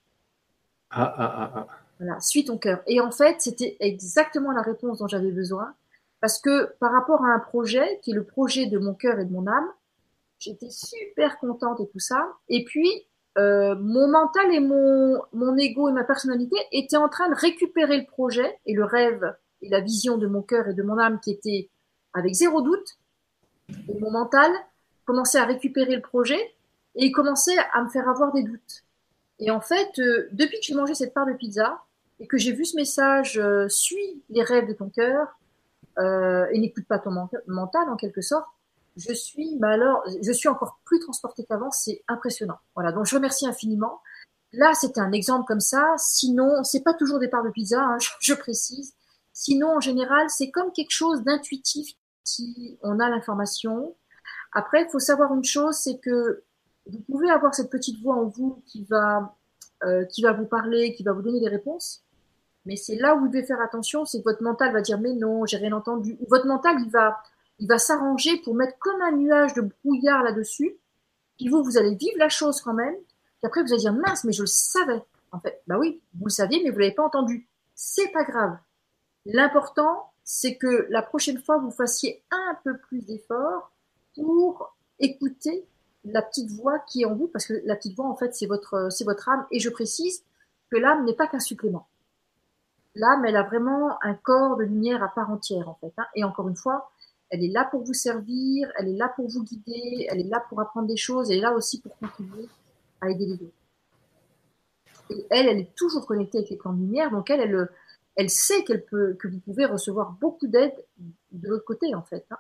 Ah, 0.90 1.16
ah, 1.18 1.34
ah, 1.38 1.52
ah. 1.56 1.68
Voilà, 1.98 2.20
suis 2.20 2.44
ton 2.44 2.58
cœur. 2.58 2.82
Et 2.88 3.00
en 3.00 3.12
fait, 3.12 3.38
c'était 3.40 3.78
exactement 3.80 4.52
la 4.52 4.64
réponse 4.64 5.00
dont 5.00 5.08
j'avais 5.08 5.32
besoin. 5.32 5.74
Parce 6.20 6.40
que 6.40 6.76
par 6.80 6.92
rapport 6.92 7.24
à 7.24 7.30
un 7.30 7.40
projet, 7.40 8.00
qui 8.02 8.12
est 8.12 8.16
le 8.16 8.24
projet 8.24 8.66
de 8.66 8.80
mon 8.80 8.94
cœur 8.94 9.20
et 9.20 9.26
de 9.26 9.32
mon 9.32 9.46
âme, 9.48 9.68
j'étais 10.40 10.70
super 10.70 11.38
contente 11.40 11.80
et 11.80 11.88
tout 11.88 12.00
ça. 12.00 12.34
Et 12.50 12.64
puis, 12.64 12.90
euh, 13.38 13.76
mon 13.76 14.08
mental 14.08 14.52
et 14.54 14.60
mon, 14.60 15.22
mon 15.34 15.56
ego 15.58 15.90
et 15.90 15.92
ma 15.92 16.04
personnalité 16.04 16.58
étaient 16.72 16.98
en 16.98 17.10
train 17.10 17.30
de 17.30 17.36
récupérer 17.36 18.00
le 18.00 18.06
projet 18.06 18.58
et 18.66 18.74
le 18.74 18.84
rêve 18.84 19.36
et 19.62 19.70
la 19.70 19.80
vision 19.80 20.18
de 20.18 20.28
mon 20.28 20.42
cœur 20.42 20.68
et 20.68 20.74
de 20.74 20.84
mon 20.84 20.98
âme 20.98 21.20
qui 21.20 21.32
était 21.32 21.70
avec 22.14 22.34
zéro 22.34 22.62
doute. 22.62 22.98
Et 23.70 24.00
mon 24.00 24.12
mental 24.12 24.52
commençait 25.06 25.40
à 25.40 25.46
récupérer 25.46 25.96
le 25.96 26.02
projet 26.02 26.40
et 26.96 27.06
il 27.06 27.12
commençait 27.12 27.58
à 27.74 27.84
me 27.84 27.90
faire 27.90 28.10
avoir 28.10 28.34
des 28.34 28.44
doutes. 28.44 28.84
Et 29.40 29.52
en 29.52 29.62
fait, 29.62 30.00
euh, 30.00 30.28
depuis 30.32 30.60
que 30.60 30.66
j'ai 30.66 30.74
mangé 30.74 30.96
cette 30.96 31.14
part 31.14 31.28
de 31.28 31.34
pizza 31.34 31.84
et 32.20 32.28
que 32.28 32.38
j'ai 32.38 32.52
vu 32.52 32.66
ce 32.66 32.76
message, 32.76 33.38
euh, 33.38 33.70
suis 33.70 34.24
les 34.30 34.42
rêves 34.42 34.68
de 34.68 34.74
ton 34.74 34.90
cœur, 34.90 35.38
et 36.00 36.60
n'écoute 36.60 36.86
pas 36.88 37.00
ton 37.00 37.12
mental 37.48 37.90
en 37.90 37.96
quelque 37.96 38.22
sorte, 38.22 38.46
je 38.98 39.14
suis, 39.14 39.58
bah 39.60 39.70
alors, 39.70 40.04
je 40.22 40.32
suis 40.32 40.50
encore 40.50 40.80
plus 40.84 41.00
transportée 41.00 41.46
qu'avant, 41.46 41.72
c'est 41.72 42.04
impressionnant. 42.08 42.58
Voilà, 42.76 42.92
donc 42.92 43.06
je 43.06 43.16
remercie 43.16 43.48
infiniment. 43.48 44.02
Là, 44.54 44.74
c'était 44.74 45.00
un 45.00 45.12
exemple 45.12 45.46
comme 45.48 45.60
ça. 45.60 45.94
Sinon, 45.98 46.64
c'est 46.64 46.84
pas 46.84 46.94
toujours 46.94 47.20
des 47.20 47.28
parts 47.28 47.44
de 47.44 47.52
pizza, 47.52 47.80
hein, 47.80 47.98
je, 48.20 48.34
précise. 48.34 48.94
Sinon, 49.34 49.78
en 49.78 49.80
général, 49.80 50.30
c'est 50.30 50.50
comme 50.50 50.72
quelque 50.72 50.92
chose 50.92 51.24
d'intuitif 51.24 51.96
si 52.24 52.78
on 52.82 53.00
a 53.00 53.10
l'information. 53.10 53.96
Après, 54.52 54.84
il 54.84 54.90
faut 54.90 55.00
savoir 55.00 55.34
une 55.34 55.44
chose, 55.44 55.76
c'est 55.76 56.00
que 56.00 56.44
vous 56.88 57.00
pouvez 57.00 57.30
avoir 57.30 57.54
cette 57.54 57.70
petite 57.70 58.02
voix 58.02 58.16
en 58.16 58.26
vous 58.26 58.64
qui 58.66 58.84
va, 58.86 59.36
euh, 59.84 60.06
qui 60.06 60.24
va 60.24 60.34
vous 60.34 60.46
parler, 60.46 60.96
qui 60.96 61.04
va 61.04 61.14
vous 61.14 61.22
donner 61.22 61.40
des 61.40 61.50
réponses. 61.50 62.04
Mais 62.68 62.76
c'est 62.76 62.98
là 62.98 63.16
où 63.16 63.22
vous 63.22 63.30
devez 63.30 63.46
faire 63.46 63.62
attention, 63.62 64.04
c'est 64.04 64.20
que 64.20 64.26
votre 64.26 64.44
mental 64.44 64.74
va 64.74 64.82
dire 64.82 65.00
mais 65.00 65.14
non, 65.14 65.46
j'ai 65.46 65.56
rien 65.56 65.72
entendu. 65.72 66.18
Votre 66.28 66.48
mental, 66.48 66.76
il 66.82 66.92
va, 66.92 67.24
il 67.60 67.68
va 67.68 67.78
s'arranger 67.78 68.42
pour 68.44 68.56
mettre 68.56 68.78
comme 68.78 69.02
un 69.02 69.14
nuage 69.14 69.54
de 69.54 69.62
brouillard 69.62 70.22
là-dessus. 70.22 70.76
Puis 71.38 71.48
vous, 71.48 71.64
vous 71.64 71.78
allez 71.78 71.96
vivre 71.96 72.18
la 72.18 72.28
chose 72.28 72.60
quand 72.60 72.74
même. 72.74 72.94
Puis 72.94 73.46
après, 73.48 73.64
vous 73.64 73.72
allez 73.72 73.80
dire 73.80 73.94
mince, 73.94 74.26
mais 74.26 74.34
je 74.34 74.42
le 74.42 74.48
savais. 74.48 75.02
En 75.32 75.40
fait, 75.40 75.62
bah 75.68 75.78
oui, 75.80 76.02
vous 76.20 76.26
le 76.26 76.30
saviez, 76.30 76.62
mais 76.62 76.70
vous 76.70 76.80
l'avez 76.80 76.94
pas 76.94 77.06
entendu. 77.06 77.48
C'est 77.74 78.12
pas 78.12 78.26
grave. 78.26 78.58
L'important, 79.26 80.12
c'est 80.26 80.58
que 80.58 80.88
la 80.90 81.02
prochaine 81.02 81.40
fois, 81.40 81.60
vous 81.60 81.72
fassiez 81.72 82.22
un 82.32 82.58
peu 82.66 82.78
plus 82.78 83.06
d'efforts 83.06 83.72
pour 84.14 84.76
écouter 85.00 85.66
la 86.04 86.22
petite 86.22 86.52
voix 86.52 86.80
qui 86.80 87.04
est 87.04 87.06
en 87.06 87.16
vous, 87.16 87.28
parce 87.28 87.46
que 87.46 87.62
la 87.64 87.78
petite 87.78 87.96
voix, 87.96 88.08
en 88.08 88.16
fait, 88.18 88.36
c'est 88.36 88.46
votre, 88.46 88.90
c'est 88.92 89.06
votre 89.06 89.30
âme. 89.30 89.46
Et 89.52 89.60
je 89.62 89.70
précise 89.70 90.26
que 90.70 90.76
l'âme 90.76 91.06
n'est 91.06 91.16
pas 91.16 91.28
qu'un 91.28 91.40
supplément 91.40 91.88
l'âme, 92.98 93.26
elle 93.26 93.36
a 93.36 93.44
vraiment 93.44 93.98
un 94.04 94.14
corps 94.14 94.58
de 94.58 94.64
lumière 94.64 95.04
à 95.04 95.10
part 95.10 95.30
entière, 95.30 95.70
en 95.70 95.76
fait. 95.76 95.94
Hein. 95.98 96.06
Et 96.16 96.24
encore 96.24 96.48
une 96.50 96.56
fois, 96.56 96.92
elle 97.30 97.44
est 97.44 97.50
là 97.50 97.66
pour 97.66 97.84
vous 97.84 97.94
servir, 97.94 98.72
elle 98.78 98.90
est 98.90 98.96
là 98.96 99.10
pour 99.16 99.28
vous 99.28 99.44
guider, 99.44 100.08
elle 100.10 100.20
est 100.20 100.30
là 100.30 100.44
pour 100.50 100.62
apprendre 100.62 100.88
des 100.88 100.98
choses, 100.98 101.30
elle 101.30 101.38
est 101.38 101.42
là 101.42 101.54
aussi 101.54 101.82
pour 101.82 101.98
contribuer 101.98 102.48
à 103.02 103.10
aider 103.10 103.26
les 103.26 103.34
autres. 103.34 103.54
Et 105.10 105.26
elle, 105.30 105.48
elle 105.48 105.60
est 105.60 105.76
toujours 105.76 106.06
connectée 106.06 106.40
avec 106.40 106.50
les 106.50 106.58
plans 106.58 106.74
de 106.74 106.80
lumière, 106.80 107.12
donc 107.12 107.30
elle, 107.30 107.42
elle, 107.42 107.70
elle 108.16 108.30
sait 108.30 108.64
qu'elle 108.64 108.86
peut, 108.86 109.14
que 109.14 109.28
vous 109.28 109.40
pouvez 109.40 109.66
recevoir 109.66 110.12
beaucoup 110.12 110.48
d'aide 110.48 110.74
de 111.32 111.48
l'autre 111.48 111.66
côté, 111.66 111.94
en 111.96 112.04
fait. 112.04 112.26
Hein. 112.32 112.38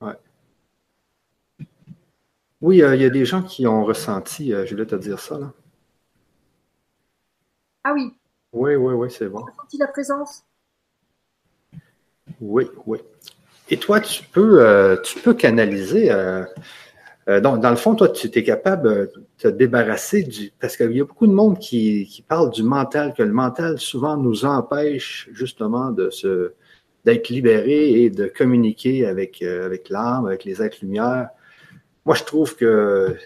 Ouais. 0.00 1.66
Oui, 2.60 2.82
euh, 2.82 2.94
il 2.94 3.02
y 3.02 3.04
a 3.04 3.10
des 3.10 3.24
gens 3.24 3.42
qui 3.42 3.66
ont 3.66 3.84
ressenti, 3.84 4.52
euh, 4.52 4.64
je 4.64 4.74
voulais 4.74 4.86
te 4.86 4.94
dire 4.94 5.20
ça, 5.20 5.38
là. 5.38 5.52
Ah 7.84 7.92
oui, 7.94 8.12
oui, 8.56 8.74
oui, 8.74 8.94
oui, 8.94 9.10
c'est 9.10 9.28
bon. 9.28 9.44
Tu 9.70 9.76
la 9.76 9.86
présence? 9.86 10.42
Oui, 12.40 12.66
oui. 12.86 12.98
Et 13.68 13.76
toi, 13.76 14.00
tu 14.00 14.22
peux, 14.22 14.64
euh, 14.64 14.96
tu 15.02 15.18
peux 15.20 15.34
canaliser. 15.34 16.10
Euh, 16.10 16.44
euh, 17.28 17.40
dans, 17.40 17.70
le 17.70 17.76
fond, 17.76 17.94
toi, 17.94 18.08
tu 18.08 18.28
es 18.28 18.42
capable 18.42 18.88
de 18.88 19.12
te 19.36 19.48
débarrasser 19.48 20.22
du. 20.22 20.52
Parce 20.58 20.76
qu'il 20.76 20.90
y 20.92 21.00
a 21.00 21.04
beaucoup 21.04 21.26
de 21.26 21.32
monde 21.32 21.58
qui, 21.58 22.06
qui 22.06 22.22
parle 22.22 22.50
du 22.50 22.62
mental, 22.62 23.12
que 23.12 23.22
le 23.22 23.32
mental 23.32 23.78
souvent 23.78 24.16
nous 24.16 24.46
empêche 24.46 25.28
justement 25.32 25.90
de 25.90 26.08
se 26.10 26.54
d'être 27.04 27.28
libéré 27.28 28.02
et 28.02 28.10
de 28.10 28.26
communiquer 28.26 29.06
avec, 29.06 29.40
avec 29.42 29.90
l'âme, 29.90 30.26
avec 30.26 30.44
les 30.44 30.60
êtres 30.62 30.78
lumière. 30.82 31.28
Moi, 32.04 32.16
je 32.16 32.24
trouve 32.24 32.56
que 32.56 33.16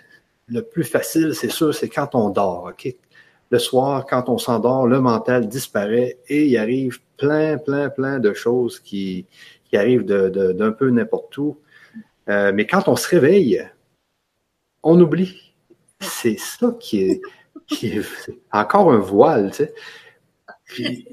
le 0.49 0.63
plus 0.63 0.85
facile, 0.85 1.35
c'est 1.35 1.51
sûr, 1.51 1.75
c'est 1.75 1.89
quand 1.89 2.15
on 2.15 2.29
dort. 2.31 2.71
OK? 2.71 2.95
Le 3.51 3.59
soir, 3.59 4.07
quand 4.07 4.29
on 4.29 4.39
s'endort, 4.39 4.87
le 4.87 5.01
mental 5.01 5.49
disparaît 5.49 6.19
et 6.29 6.47
il 6.47 6.57
arrive 6.57 7.01
plein, 7.17 7.59
plein, 7.59 7.91
plein 7.91 8.19
de 8.19 8.33
choses 8.33 8.79
qui, 8.81 9.27
qui 9.65 9.77
arrivent 9.77 10.05
d'un 10.05 10.73
peu 10.73 10.91
n'importe 10.91 11.37
où. 11.37 11.59
Euh, 12.29 12.53
mais 12.55 12.67
quand 12.67 12.87
on 12.89 12.97
se 12.97 13.09
réveille, 13.09 13.69
on 14.83 15.01
oublie. 15.01 15.53
C'est 16.01 16.39
ça 16.39 16.75
qui 16.79 17.03
est, 17.03 17.21
qui 17.67 17.89
est 17.89 18.03
encore 18.53 18.93
un 18.93 18.99
voile, 18.99 19.51
tu 19.51 19.65
sais. 19.65 19.75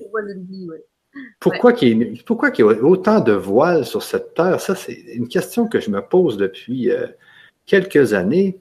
pourquoi 1.39 1.73
qu'il 1.73 1.97
y, 1.97 2.59
y 2.59 2.61
a 2.61 2.65
autant 2.83 3.19
de 3.19 3.33
voiles 3.33 3.85
sur 3.85 4.03
cette 4.03 4.35
terre? 4.35 4.61
Ça, 4.61 4.75
c'est 4.75 4.93
une 4.93 5.27
question 5.27 5.67
que 5.67 5.79
je 5.79 5.89
me 5.89 6.01
pose 6.01 6.37
depuis 6.37 6.91
euh, 6.91 7.07
quelques 7.65 8.13
années. 8.13 8.59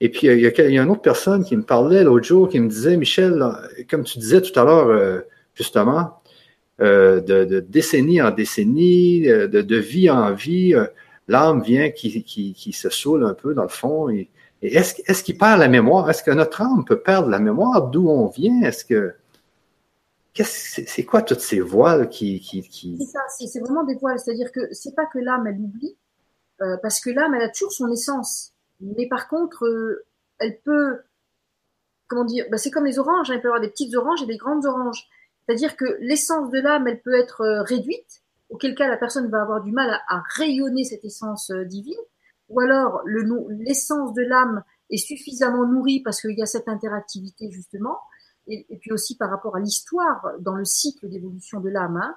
Et 0.00 0.10
puis, 0.10 0.26
il 0.26 0.40
y, 0.40 0.46
a, 0.46 0.82
une 0.82 0.90
autre 0.90 1.00
personne 1.00 1.44
qui 1.44 1.56
me 1.56 1.62
parlait 1.62 2.04
l'autre 2.04 2.26
jour, 2.26 2.48
qui 2.48 2.60
me 2.60 2.68
disait, 2.68 2.96
Michel, 2.96 3.42
comme 3.88 4.04
tu 4.04 4.18
disais 4.18 4.42
tout 4.42 4.58
à 4.58 4.64
l'heure, 4.64 4.88
euh, 4.88 5.20
justement, 5.54 6.20
euh, 6.82 7.20
de, 7.20 7.60
décennie 7.60 8.20
en 8.20 8.30
décennie, 8.30 9.26
euh, 9.26 9.48
de, 9.48 9.76
vie 9.76 10.10
en 10.10 10.34
vie, 10.34 10.74
l'âme 11.28 11.62
vient 11.62 11.90
qui, 11.90 12.22
qui, 12.22 12.72
se 12.72 12.90
saoule 12.90 13.24
un 13.24 13.32
peu 13.32 13.54
dans 13.54 13.62
le 13.62 13.68
fond. 13.68 14.10
Et, 14.10 14.30
est-ce, 14.60 15.00
est-ce 15.06 15.22
qu'il 15.22 15.38
perd 15.38 15.60
la 15.60 15.68
mémoire? 15.68 16.10
Est-ce 16.10 16.22
que 16.22 16.30
notre 16.30 16.60
âme 16.60 16.84
peut 16.84 17.00
perdre 17.00 17.28
la 17.28 17.38
mémoire? 17.38 17.88
D'où 17.88 18.08
on 18.08 18.26
vient? 18.26 18.62
Est-ce 18.62 18.84
que. 18.84 19.14
C'est, 20.34 21.04
quoi 21.04 21.22
toutes 21.22 21.40
ces 21.40 21.60
voiles 21.60 22.10
qui. 22.10 22.40
qui, 22.40 22.60
qui... 22.60 22.98
C'est 22.98 23.06
ça, 23.06 23.20
c'est, 23.38 23.60
vraiment 23.60 23.84
des 23.84 23.94
voiles. 23.94 24.18
C'est-à-dire 24.18 24.52
que 24.52 24.60
c'est 24.72 24.94
pas 24.94 25.06
que 25.06 25.18
l'âme, 25.18 25.46
elle 25.46 25.58
oublie, 25.58 25.96
parce 26.82 27.00
que 27.00 27.08
l'âme, 27.08 27.34
elle 27.34 27.42
a 27.44 27.48
toujours 27.48 27.72
son 27.72 27.90
essence. 27.90 28.52
Mais 28.80 29.08
par 29.08 29.28
contre, 29.28 29.64
euh, 29.66 30.06
elle 30.38 30.60
peut, 30.60 31.00
comment 32.08 32.24
dire, 32.24 32.46
bah, 32.50 32.58
c'est 32.58 32.70
comme 32.70 32.84
les 32.84 32.98
oranges, 32.98 33.30
hein, 33.30 33.34
il 33.34 33.40
peut 33.40 33.48
y 33.48 33.50
avoir 33.50 33.60
des 33.60 33.70
petites 33.70 33.94
oranges 33.94 34.22
et 34.22 34.26
des 34.26 34.36
grandes 34.36 34.66
oranges. 34.66 35.06
C'est-à-dire 35.46 35.76
que 35.76 35.84
l'essence 36.00 36.50
de 36.50 36.60
l'âme, 36.60 36.86
elle 36.88 37.00
peut 37.00 37.14
être 37.14 37.40
euh, 37.42 37.62
réduite, 37.62 38.22
auquel 38.48 38.74
cas 38.74 38.88
la 38.88 38.96
personne 38.96 39.28
va 39.30 39.42
avoir 39.42 39.62
du 39.62 39.72
mal 39.72 40.00
à, 40.08 40.22
rayonner 40.36 40.84
cette 40.84 41.04
essence 41.04 41.50
euh, 41.50 41.64
divine, 41.64 41.94
ou 42.48 42.60
alors 42.60 43.02
l'essence 43.04 44.14
de 44.14 44.22
l'âme 44.22 44.62
est 44.90 44.98
suffisamment 44.98 45.66
nourrie 45.66 46.00
parce 46.00 46.20
qu'il 46.20 46.38
y 46.38 46.42
a 46.42 46.46
cette 46.46 46.68
interactivité 46.68 47.50
justement, 47.50 47.98
et, 48.46 48.64
puis 48.80 48.92
aussi 48.92 49.16
par 49.16 49.30
rapport 49.30 49.56
à 49.56 49.58
l'histoire 49.58 50.24
dans 50.38 50.54
le 50.54 50.64
cycle 50.64 51.08
d'évolution 51.08 51.58
de 51.58 51.68
l'âme, 51.70 51.96
hein, 51.96 52.14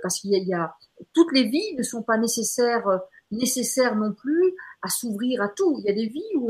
parce 0.00 0.18
qu'il 0.20 0.32
y, 0.32 0.54
a, 0.54 0.74
toutes 1.12 1.30
les 1.32 1.44
vies 1.44 1.74
ne 1.76 1.82
sont 1.82 2.02
pas 2.02 2.16
nécessaires 2.16 2.88
nécessaires 3.30 3.96
non 3.96 4.12
plus 4.12 4.54
à 4.86 4.88
s'ouvrir 4.88 5.42
à 5.42 5.48
tout. 5.48 5.76
Il 5.80 5.84
y 5.86 5.90
a 5.90 5.94
des 5.94 6.06
vies 6.06 6.36
où, 6.36 6.48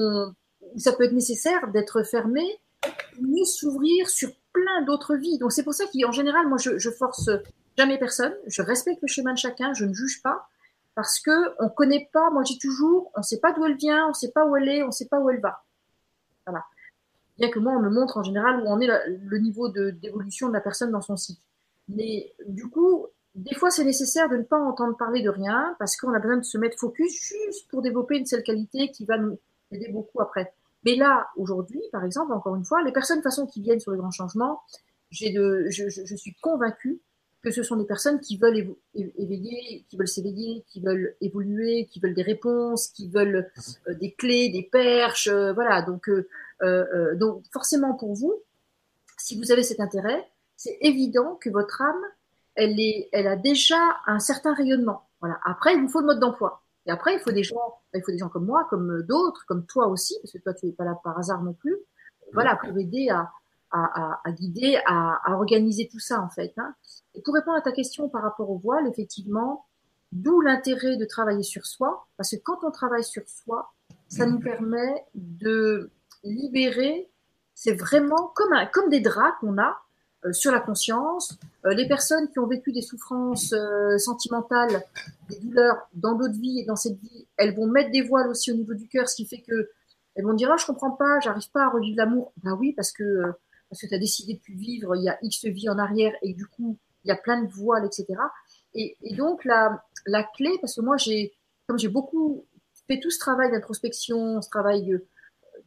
ça 0.77 0.93
peut 0.93 1.05
être 1.05 1.13
nécessaire 1.13 1.69
d'être 1.69 2.03
fermé, 2.03 2.45
mais 3.21 3.45
s'ouvrir 3.45 4.09
sur 4.09 4.31
plein 4.53 4.83
d'autres 4.83 5.17
vies. 5.17 5.39
Donc 5.39 5.53
c'est 5.53 5.65
pour 5.65 5.75
ça 5.75 5.85
qu'en 5.87 6.13
général, 6.13 6.47
moi, 6.47 6.59
je, 6.59 6.91
force 6.91 7.31
jamais 7.77 7.99
personne. 7.99 8.35
Je 8.47 8.63
respecte 8.63 9.01
le 9.03 9.09
chemin 9.09 9.33
de 9.33 9.39
chacun, 9.39 9.73
je 9.73 9.85
ne 9.85 9.95
juge 9.95 10.23
pas 10.23 10.49
parce 10.95 11.19
que 11.21 11.55
on 11.61 11.69
connaît 11.69 12.09
pas. 12.13 12.31
Moi, 12.31 12.43
j'ai 12.45 12.59
toujours, 12.59 13.11
on 13.15 13.21
ne 13.21 13.25
sait 13.25 13.41
pas 13.41 13.53
d'où 13.53 13.65
elle 13.65 13.77
vient, 13.77 14.07
on 14.07 14.11
ne 14.11 14.15
sait 14.15 14.33
pas 14.33 14.47
où 14.47 14.57
elle 14.57 14.69
est, 14.69 14.83
on 14.83 14.89
ne 14.89 14.93
sait 14.93 15.09
pas 15.09 15.19
où 15.19 15.31
elle 15.31 15.41
va. 15.41 15.65
Voilà. 16.47 16.65
Bien 17.39 17.51
que 17.51 17.59
moi, 17.59 17.73
on 17.73 17.81
me 17.81 17.91
montre 17.91 18.19
en 18.19 18.23
général 18.23 18.63
où 18.63 18.67
en 18.67 18.81
est 18.81 18.89
le 19.09 19.39
niveau 19.39 19.69
d'évolution 19.69 20.49
de, 20.49 20.53
la 20.53 20.61
personne 20.61 20.91
dans 20.91 21.03
son 21.03 21.17
cycle. 21.17 21.43
Mais 21.89 22.33
du 22.47 22.69
coup, 22.69 23.07
des 23.37 23.55
fois, 23.55 23.71
c'est 23.71 23.85
nécessaire 23.85 24.29
de 24.29 24.37
ne 24.37 24.43
pas 24.43 24.59
entendre 24.59 24.97
parler 24.97 25.23
de 25.23 25.29
rien 25.29 25.77
parce 25.79 25.97
qu'on 25.97 26.13
a 26.13 26.19
besoin 26.19 26.39
de 26.39 26.45
se 26.45 26.59
mettre 26.59 26.79
focus 26.79 27.13
juste 27.13 27.69
pour 27.69 27.83
développer 27.83 28.17
une 28.17 28.27
seule 28.27 28.43
qualité 28.43 28.91
qui 28.91 29.05
va 29.05 29.19
nous 29.19 29.39
aider 29.71 29.89
beaucoup 29.89 30.21
après. 30.21 30.53
Mais 30.85 30.97
là, 30.97 31.29
aujourd'hui, 31.37 31.83
par 31.93 32.05
exemple, 32.05 32.33
encore 32.33 32.57
une 32.57 32.65
fois, 32.65 32.83
les 32.83 32.93
personnes 32.93 33.19
de 33.19 33.23
façon 33.23 33.47
qui 33.47 33.61
viennent 33.61 33.81
sur 33.81 33.93
le 33.93 33.99
grand 33.99 34.11
changement, 34.11 34.63
de, 35.13 35.67
je, 35.71 35.89
je, 35.89 36.17
suis 36.17 36.35
convaincue 36.41 37.01
que 37.43 37.51
ce 37.51 37.63
sont 37.63 37.77
des 37.77 37.85
personnes 37.85 38.21
qui 38.21 38.39
veulent 38.39 38.75
éveiller, 38.95 39.85
qui 39.89 39.97
veulent 39.97 40.09
s'éveiller, 40.09 40.65
qui 40.67 40.81
veulent 40.81 41.15
évoluer, 41.21 41.87
qui 41.87 42.01
veulent 42.01 42.15
des 42.15 42.23
réponses, 42.23 42.89
qui 42.89 43.09
veulent 43.09 43.51
euh, 43.89 43.95
des 43.95 44.13
clés, 44.13 44.49
des 44.49 44.63
perches, 44.63 45.29
euh, 45.29 45.53
voilà. 45.53 45.83
Donc, 45.83 46.09
euh, 46.09 46.27
euh, 46.63 47.15
donc 47.15 47.45
forcément 47.53 47.95
pour 47.95 48.15
vous, 48.15 48.35
si 49.19 49.39
vous 49.39 49.53
avez 49.53 49.63
cet 49.63 49.81
intérêt, 49.81 50.29
c'est 50.57 50.79
évident 50.81 51.39
que 51.41 51.51
votre 51.51 51.83
âme, 51.83 52.03
elle 52.57 52.81
est, 52.81 53.09
elle 53.13 53.27
a 53.27 53.37
déjà 53.37 53.79
un 54.07 54.19
certain 54.19 54.55
rayonnement. 54.55 55.07
Voilà. 55.21 55.39
Après, 55.45 55.75
il 55.75 55.83
vous 55.83 55.89
faut 55.89 56.01
le 56.01 56.07
mode 56.07 56.21
d'emploi. 56.21 56.63
Et 56.87 56.91
après, 56.91 57.15
il 57.15 57.21
faut 57.21 57.33
des 57.33 57.43
gens, 57.43 57.79
il 57.95 58.03
faut 58.03 58.13
des 58.13 58.19
gens 58.19 58.29
comme 58.29 58.47
moi, 58.47 58.67
comme 58.71 59.03
d'autres, 59.03 59.45
comme 59.47 59.67
toi 59.67 59.89
aussi, 59.89 60.17
parce 60.23 60.33
que 60.33 60.39
toi, 60.39 60.55
tu 60.55 60.67
n'es 60.67 60.73
pas 60.73 60.85
là 60.85 60.99
par 61.03 61.19
hasard 61.19 61.43
non 61.43 61.53
plus. 61.53 61.77
Voilà, 62.33 62.57
pour 62.57 62.77
aider 62.79 63.09
à, 63.11 63.31
à, 63.71 64.21
à, 64.25 64.33
guider, 64.33 64.79
à, 64.87 65.21
à, 65.25 65.35
organiser 65.35 65.89
tout 65.89 65.99
ça 65.99 66.21
en 66.21 66.29
fait. 66.29 66.53
Hein. 66.57 66.75
Et 67.15 67.23
pour 67.23 67.35
répondre 67.35 67.57
à 67.57 67.61
ta 67.61 67.73
question 67.73 68.09
par 68.09 68.23
rapport 68.23 68.51
au 68.51 68.59
voile, 68.59 68.87
effectivement, 68.89 69.67
d'où 70.13 70.41
l'intérêt 70.41 70.97
de 70.97 71.05
travailler 71.05 71.43
sur 71.43 71.67
soi, 71.67 72.07
parce 72.17 72.31
que 72.31 72.37
quand 72.37 72.59
on 72.63 72.71
travaille 72.71 73.05
sur 73.05 73.23
soi, 73.29 73.73
ça 74.09 74.27
nous 74.27 74.39
permet 74.39 75.05
de 75.15 75.91
libérer. 76.23 77.11
C'est 77.55 77.75
vraiment 77.75 78.31
comme 78.35 78.53
un, 78.53 78.67
comme 78.67 78.91
des 78.91 79.01
draps 79.01 79.39
qu'on 79.41 79.59
a 79.59 79.71
euh, 79.71 79.73
sur 80.33 80.53
la 80.53 80.61
conscience. 80.61 81.39
Euh, 81.65 81.75
les 81.75 81.87
personnes 81.89 82.29
qui 82.31 82.39
ont 82.39 82.47
vécu 82.47 82.73
des 82.73 82.83
souffrances 82.83 83.53
euh, 83.53 83.99
sentimentales, 83.99 84.83
des 85.29 85.39
douleurs 85.39 85.89
dans 85.95 86.15
d'autres 86.15 86.39
vies 86.39 86.61
et 86.61 86.65
dans 86.65 86.77
cette 86.77 86.99
vie, 86.99 87.27
elles 87.37 87.55
vont 87.55 87.67
mettre 87.67 87.91
des 87.91 88.03
voiles 88.03 88.29
aussi 88.29 88.51
au 88.53 88.55
niveau 88.55 88.75
du 88.75 88.89
cœur, 88.89 89.09
ce 89.09 89.17
qui 89.17 89.27
fait 89.27 89.43
que 89.43 89.71
elles 90.15 90.25
vont 90.25 90.35
dire 90.35 90.51
ah, 90.51 90.57
je 90.57 90.65
comprends 90.65 90.93
pas, 90.93 91.21
j'arrive 91.21 91.51
pas 91.51 91.65
à 91.65 91.69
revivre 91.69 91.99
l'amour. 91.99 92.33
Bah 92.43 92.57
oui, 92.59 92.73
parce 92.73 92.93
que 92.93 93.23
parce 93.69 93.83
que 93.83 93.87
tu 93.87 93.95
as 93.95 93.99
décidé 93.99 94.35
de 94.35 94.39
plus 94.39 94.55
vivre, 94.55 94.97
il 94.97 95.03
y 95.03 95.09
a 95.09 95.19
X 95.23 95.45
vie 95.45 95.69
en 95.69 95.79
arrière 95.79 96.13
et 96.23 96.33
du 96.33 96.47
coup, 96.47 96.79
il 97.05 97.09
y 97.09 97.11
a 97.11 97.17
plein 97.17 97.43
de 97.43 97.49
voiles, 97.49 97.85
etc. 97.85 98.07
Et, 98.75 98.97
et 99.03 99.15
donc, 99.15 99.45
la, 99.45 99.85
la 100.07 100.23
clé, 100.23 100.51
parce 100.61 100.75
que 100.75 100.81
moi, 100.81 100.97
j'ai, 100.97 101.35
comme 101.67 101.79
j'ai 101.79 101.89
beaucoup 101.89 102.47
fait 102.87 103.01
tout 103.01 103.11
ce 103.11 103.19
travail 103.19 103.51
d'introspection, 103.51 104.41
ce 104.41 104.49
travail 104.49 104.87
de, 104.87 105.07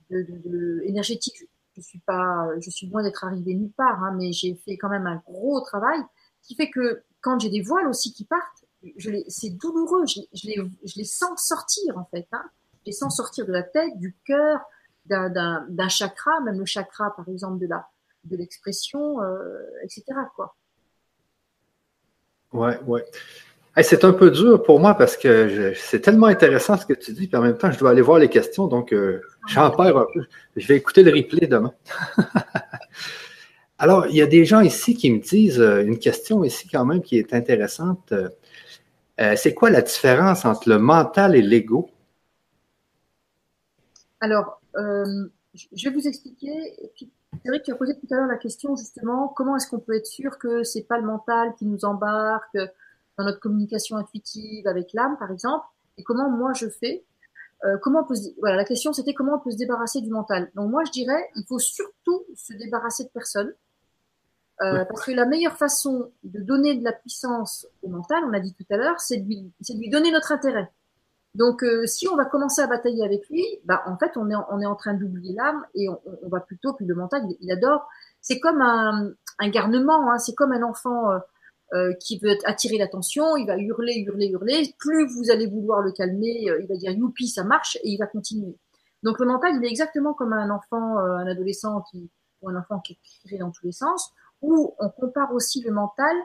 de, 0.09 0.26
de, 0.45 0.81
énergétique, 0.85 1.43
je 1.80 1.85
suis 1.85 1.99
pas, 1.99 2.47
je 2.60 2.69
suis 2.69 2.88
loin 2.88 3.03
d'être 3.03 3.23
arrivée 3.23 3.56
nulle 3.56 3.72
part, 3.72 4.03
hein, 4.03 4.14
mais 4.18 4.31
j'ai 4.31 4.56
fait 4.56 4.77
quand 4.77 4.89
même 4.89 5.07
un 5.07 5.22
gros 5.26 5.61
travail 5.61 5.99
qui 6.41 6.56
fait 6.56 6.69
que 6.69 7.03
quand 7.22 7.39
j'ai 7.39 7.49
des 7.49 7.61
voiles 7.61 7.88
aussi 7.88 8.14
qui 8.14 8.26
partent, 8.26 8.65
je 8.97 9.10
les, 9.10 9.26
c'est 9.27 9.49
douloureux, 9.49 10.06
je, 10.06 10.22
les, 10.47 10.56
je 10.85 10.97
les 10.97 11.03
sens 11.03 11.41
sortir 11.41 11.97
en 11.97 12.06
fait, 12.06 12.27
hein. 12.31 12.43
je 12.81 12.88
les 12.88 12.91
sens 12.93 13.15
sortir 13.18 13.45
de 13.45 13.51
la 13.51 13.64
tête, 13.64 13.97
du 13.97 14.15
cœur, 14.26 14.61
d'un 15.06 15.89
chakra, 15.89 16.39
même 16.41 16.60
le 16.60 16.65
chakra 16.65 17.15
par 17.15 17.27
exemple 17.27 17.60
de 17.60 17.68
la 17.68 17.88
de 18.26 18.35
l'expression, 18.35 19.22
euh, 19.22 19.65
etc. 19.84 20.03
Quoi. 20.35 20.56
Ouais, 22.51 22.80
ouais. 22.84 23.06
C'est 23.84 24.03
un 24.03 24.14
peu 24.14 24.31
dur 24.31 24.64
pour 24.64 24.80
moi 24.80 24.95
parce 24.95 25.18
que 25.18 25.73
c'est 25.76 25.99
tellement 25.99 26.27
intéressant 26.27 26.77
ce 26.77 26.85
que 26.85 26.93
tu 26.93 27.14
dis, 27.14 27.27
puis 27.27 27.38
en 27.38 27.41
même 27.41 27.57
temps, 27.57 27.72
je 27.72 27.77
dois 27.77 27.91
aller 27.91 28.01
voir 28.01 28.19
les 28.19 28.30
questions, 28.30 28.68
donc 28.68 28.93
euh, 28.93 29.22
j'en 29.47 29.72
perds 29.72 29.97
un 29.97 30.07
peu. 30.14 30.22
Je 30.56 30.68
vais 30.68 30.77
écouter 30.77 31.03
le 31.03 31.11
replay 31.11 31.47
demain. 31.47 31.73
Alors, 33.77 34.07
il 34.07 34.15
y 34.15 34.22
a 34.22 34.27
des 34.27 34.43
gens 34.45 34.61
ici 34.61 34.95
qui 34.95 35.11
me 35.11 35.19
disent 35.19 35.60
euh, 35.60 35.84
une 35.84 35.99
question 35.99 36.43
ici 36.43 36.68
quand 36.68 36.85
même 36.85 37.01
qui 37.01 37.18
est 37.18 37.34
intéressante. 37.34 38.14
c'est 39.35 39.53
quoi 39.53 39.69
la 39.69 39.81
différence 39.81 40.45
entre 40.45 40.69
le 40.69 40.80
mental 40.80 41.35
et 41.35 41.41
l'ego? 41.41 41.89
Alors, 44.22 44.61
euh, 44.77 45.27
je 45.53 45.89
vais 45.89 45.95
vous 45.95 46.07
expliquer. 46.07 46.51
Que 47.45 47.57
tu 47.64 47.72
as 47.72 47.76
posé 47.76 47.93
tout 47.93 48.07
à 48.11 48.18
l'heure 48.18 48.27
la 48.27 48.38
question 48.38 48.76
justement, 48.76 49.27
comment 49.27 49.56
est-ce 49.56 49.69
qu'on 49.69 49.80
peut 49.80 49.95
être 49.95 50.07
sûr 50.07 50.39
que 50.39 50.64
c'est 50.64 50.84
pas 50.84 50.97
le 50.97 51.06
mental 51.06 51.53
qui 51.57 51.65
nous 51.65 51.85
embarque 51.85 52.57
dans 53.19 53.25
notre 53.25 53.41
communication 53.41 53.97
intuitive 53.97 54.65
avec 54.65 54.93
l'âme, 54.93 55.17
par 55.17 55.29
exemple, 55.29 55.65
et 55.97 56.03
comment 56.03 56.29
moi 56.29 56.53
je 56.53 56.69
fais. 56.69 57.03
Euh, 57.65 57.77
comment 57.81 57.99
on 57.99 58.05
peut 58.05 58.15
se... 58.15 58.29
voilà, 58.39 58.55
la 58.55 58.63
question 58.63 58.93
c'était 58.93 59.13
comment 59.13 59.35
on 59.35 59.39
peut 59.39 59.51
se 59.51 59.57
débarrasser 59.57 59.99
du 59.99 60.09
mental. 60.09 60.49
Donc 60.55 60.71
moi 60.71 60.83
je 60.85 60.91
dirais, 60.91 61.29
il 61.35 61.43
faut 61.45 61.59
surtout 61.59 62.23
se 62.33 62.53
débarrasser 62.53 63.03
de 63.03 63.09
personne, 63.09 63.53
euh, 64.61 64.85
parce 64.85 65.05
que 65.05 65.11
la 65.11 65.25
meilleure 65.25 65.57
façon 65.57 66.11
de 66.23 66.39
donner 66.39 66.75
de 66.75 66.83
la 66.83 66.93
puissance 66.93 67.67
au 67.83 67.89
mental, 67.89 68.23
on 68.25 68.33
a 68.33 68.39
dit 68.39 68.53
tout 68.53 68.65
à 68.69 68.77
l'heure, 68.77 68.99
c'est 69.01 69.17
de 69.17 69.25
lui, 69.25 69.51
c'est 69.59 69.73
de 69.73 69.79
lui 69.79 69.89
donner 69.89 70.11
notre 70.11 70.31
intérêt. 70.31 70.71
Donc, 71.35 71.63
euh, 71.63 71.85
si 71.85 72.07
on 72.07 72.15
va 72.15 72.25
commencer 72.25 72.61
à 72.61 72.67
batailler 72.67 73.03
avec 73.03 73.29
lui, 73.29 73.45
bah, 73.63 73.83
en 73.85 73.97
fait, 73.97 74.17
on 74.17 74.29
est, 74.31 74.35
on 74.49 74.61
est 74.61 74.65
en 74.65 74.75
train 74.75 74.95
d'oublier 74.95 75.35
l'âme 75.35 75.63
et 75.75 75.87
on, 75.87 76.01
on, 76.23 76.27
va 76.27 76.39
plutôt, 76.39 76.73
puis 76.73 76.85
le 76.85 76.95
mental, 76.95 77.21
il, 77.39 77.51
adore. 77.51 77.87
C'est 78.19 78.39
comme 78.39 78.61
un, 78.61 79.11
un 79.37 79.49
garnement, 79.49 80.11
hein, 80.11 80.17
c'est 80.17 80.33
comme 80.33 80.51
un 80.51 80.63
enfant 80.63 81.11
euh, 81.11 81.19
euh, 81.73 81.93
qui 81.93 82.17
veut 82.19 82.37
attirer 82.45 82.77
l'attention, 82.77 83.35
il 83.37 83.45
va 83.45 83.57
hurler, 83.57 83.99
hurler, 83.99 84.27
hurler. 84.27 84.73
Plus 84.77 85.07
vous 85.07 85.31
allez 85.31 85.47
vouloir 85.47 85.81
le 85.81 85.91
calmer, 85.91 86.51
il 86.59 86.67
va 86.67 86.75
dire 86.75 86.91
youpi, 86.91 87.27
ça 87.27 87.43
marche, 87.43 87.77
et 87.83 87.89
il 87.91 87.97
va 87.97 88.07
continuer. 88.07 88.55
Donc, 89.03 89.19
le 89.19 89.25
mental, 89.25 89.55
il 89.55 89.65
est 89.65 89.69
exactement 89.69 90.13
comme 90.13 90.33
un 90.33 90.49
enfant, 90.49 90.97
un 90.97 91.27
adolescent 91.27 91.81
qui, 91.89 92.09
ou 92.41 92.49
un 92.49 92.55
enfant 92.55 92.79
qui 92.79 92.97
est 93.31 93.37
dans 93.37 93.51
tous 93.51 93.65
les 93.65 93.71
sens, 93.71 94.11
où 94.41 94.75
on 94.79 94.89
compare 94.89 95.33
aussi 95.33 95.61
le 95.61 95.71
mental 95.71 96.15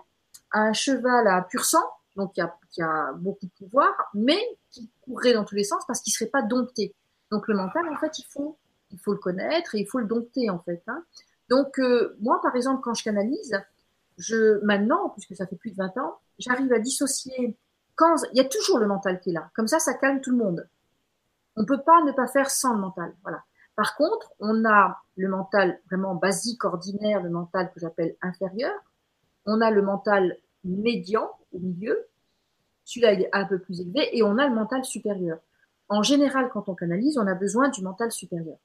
à 0.52 0.60
un 0.60 0.72
cheval 0.72 1.26
à 1.26 1.42
pur 1.42 1.64
sang, 1.64 1.84
donc 2.16 2.32
qui 2.32 2.40
a, 2.40 2.56
qui 2.70 2.82
a 2.82 3.12
beaucoup 3.14 3.46
de 3.46 3.52
pouvoir, 3.52 3.92
mais 4.14 4.38
qui 4.70 4.88
courrait 5.02 5.34
dans 5.34 5.44
tous 5.44 5.56
les 5.56 5.64
sens 5.64 5.82
parce 5.86 6.00
qu'il 6.00 6.12
serait 6.12 6.30
pas 6.30 6.42
dompté. 6.42 6.94
Donc 7.30 7.48
le 7.48 7.56
mental, 7.56 7.88
en 7.88 7.96
fait, 7.96 8.18
il 8.18 8.24
faut, 8.30 8.56
il 8.92 8.98
faut 8.98 9.12
le 9.12 9.18
connaître 9.18 9.74
et 9.74 9.80
il 9.80 9.86
faut 9.86 9.98
le 9.98 10.06
dompter, 10.06 10.50
en 10.50 10.60
fait. 10.60 10.82
Hein. 10.86 11.02
Donc 11.48 11.78
euh, 11.78 12.16
moi, 12.20 12.40
par 12.42 12.54
exemple, 12.54 12.80
quand 12.82 12.94
je 12.94 13.04
canalise, 13.04 13.60
je 14.16 14.65
maintenant, 14.65 15.11
puisque 15.11 15.35
ça 15.35 15.47
fait 15.47 15.57
plus 15.57 15.70
de 15.70 15.77
20 15.77 15.97
ans, 15.99 16.19
j'arrive 16.39 16.73
à 16.73 16.78
dissocier. 16.78 17.57
Quand 17.97 18.16
il 18.32 18.39
y 18.39 18.41
a 18.41 18.45
toujours 18.45 18.78
le 18.78 18.86
mental 18.86 19.20
qui 19.20 19.31
est 19.31 19.32
là, 19.35 19.51
comme 19.55 19.69
ça, 19.69 19.78
ça 19.78 19.95
calme 19.95 20.20
tout 20.20 20.31
le 20.31 20.36
monde. 20.36 20.69
On 21.57 21.65
peut 21.65 21.82
pas 21.82 22.03
ne 22.03 22.12
pas 22.12 22.27
faire 22.27 22.51
sans 22.51 22.74
le 22.74 22.81
mental, 22.81 23.15
voilà. 23.23 23.43
Par 23.77 23.97
contre, 23.97 24.32
on 24.39 24.65
a 24.65 25.03
le 25.16 25.28
mental 25.28 25.81
vraiment 25.86 26.15
basique, 26.15 26.65
ordinaire, 26.65 27.23
le 27.23 27.31
mental 27.31 27.73
que 27.73 27.81
j'appelle 27.81 28.16
inférieur. 28.23 28.73
On 29.47 29.61
a 29.61 29.70
le 29.70 29.82
mental 29.82 30.39
médian 30.65 31.28
au 31.53 31.59
milieu. 31.59 32.07
Celui-là, 32.85 33.12
il 33.12 33.23
est 33.23 33.31
un 33.32 33.45
peu 33.47 33.59
plus 33.59 33.81
élevé 33.81 34.16
et 34.16 34.23
on 34.23 34.39
a 34.39 34.47
le 34.47 34.55
mental 34.55 34.85
supérieur. 34.85 35.39
En 35.89 36.03
général, 36.03 36.51
quand 36.53 36.69
on 36.69 36.74
canalise, 36.74 37.19
on 37.19 37.27
a 37.27 37.35
besoin 37.35 37.69
du 37.69 37.82
mental 37.82 38.12
supérieur. 38.12 38.59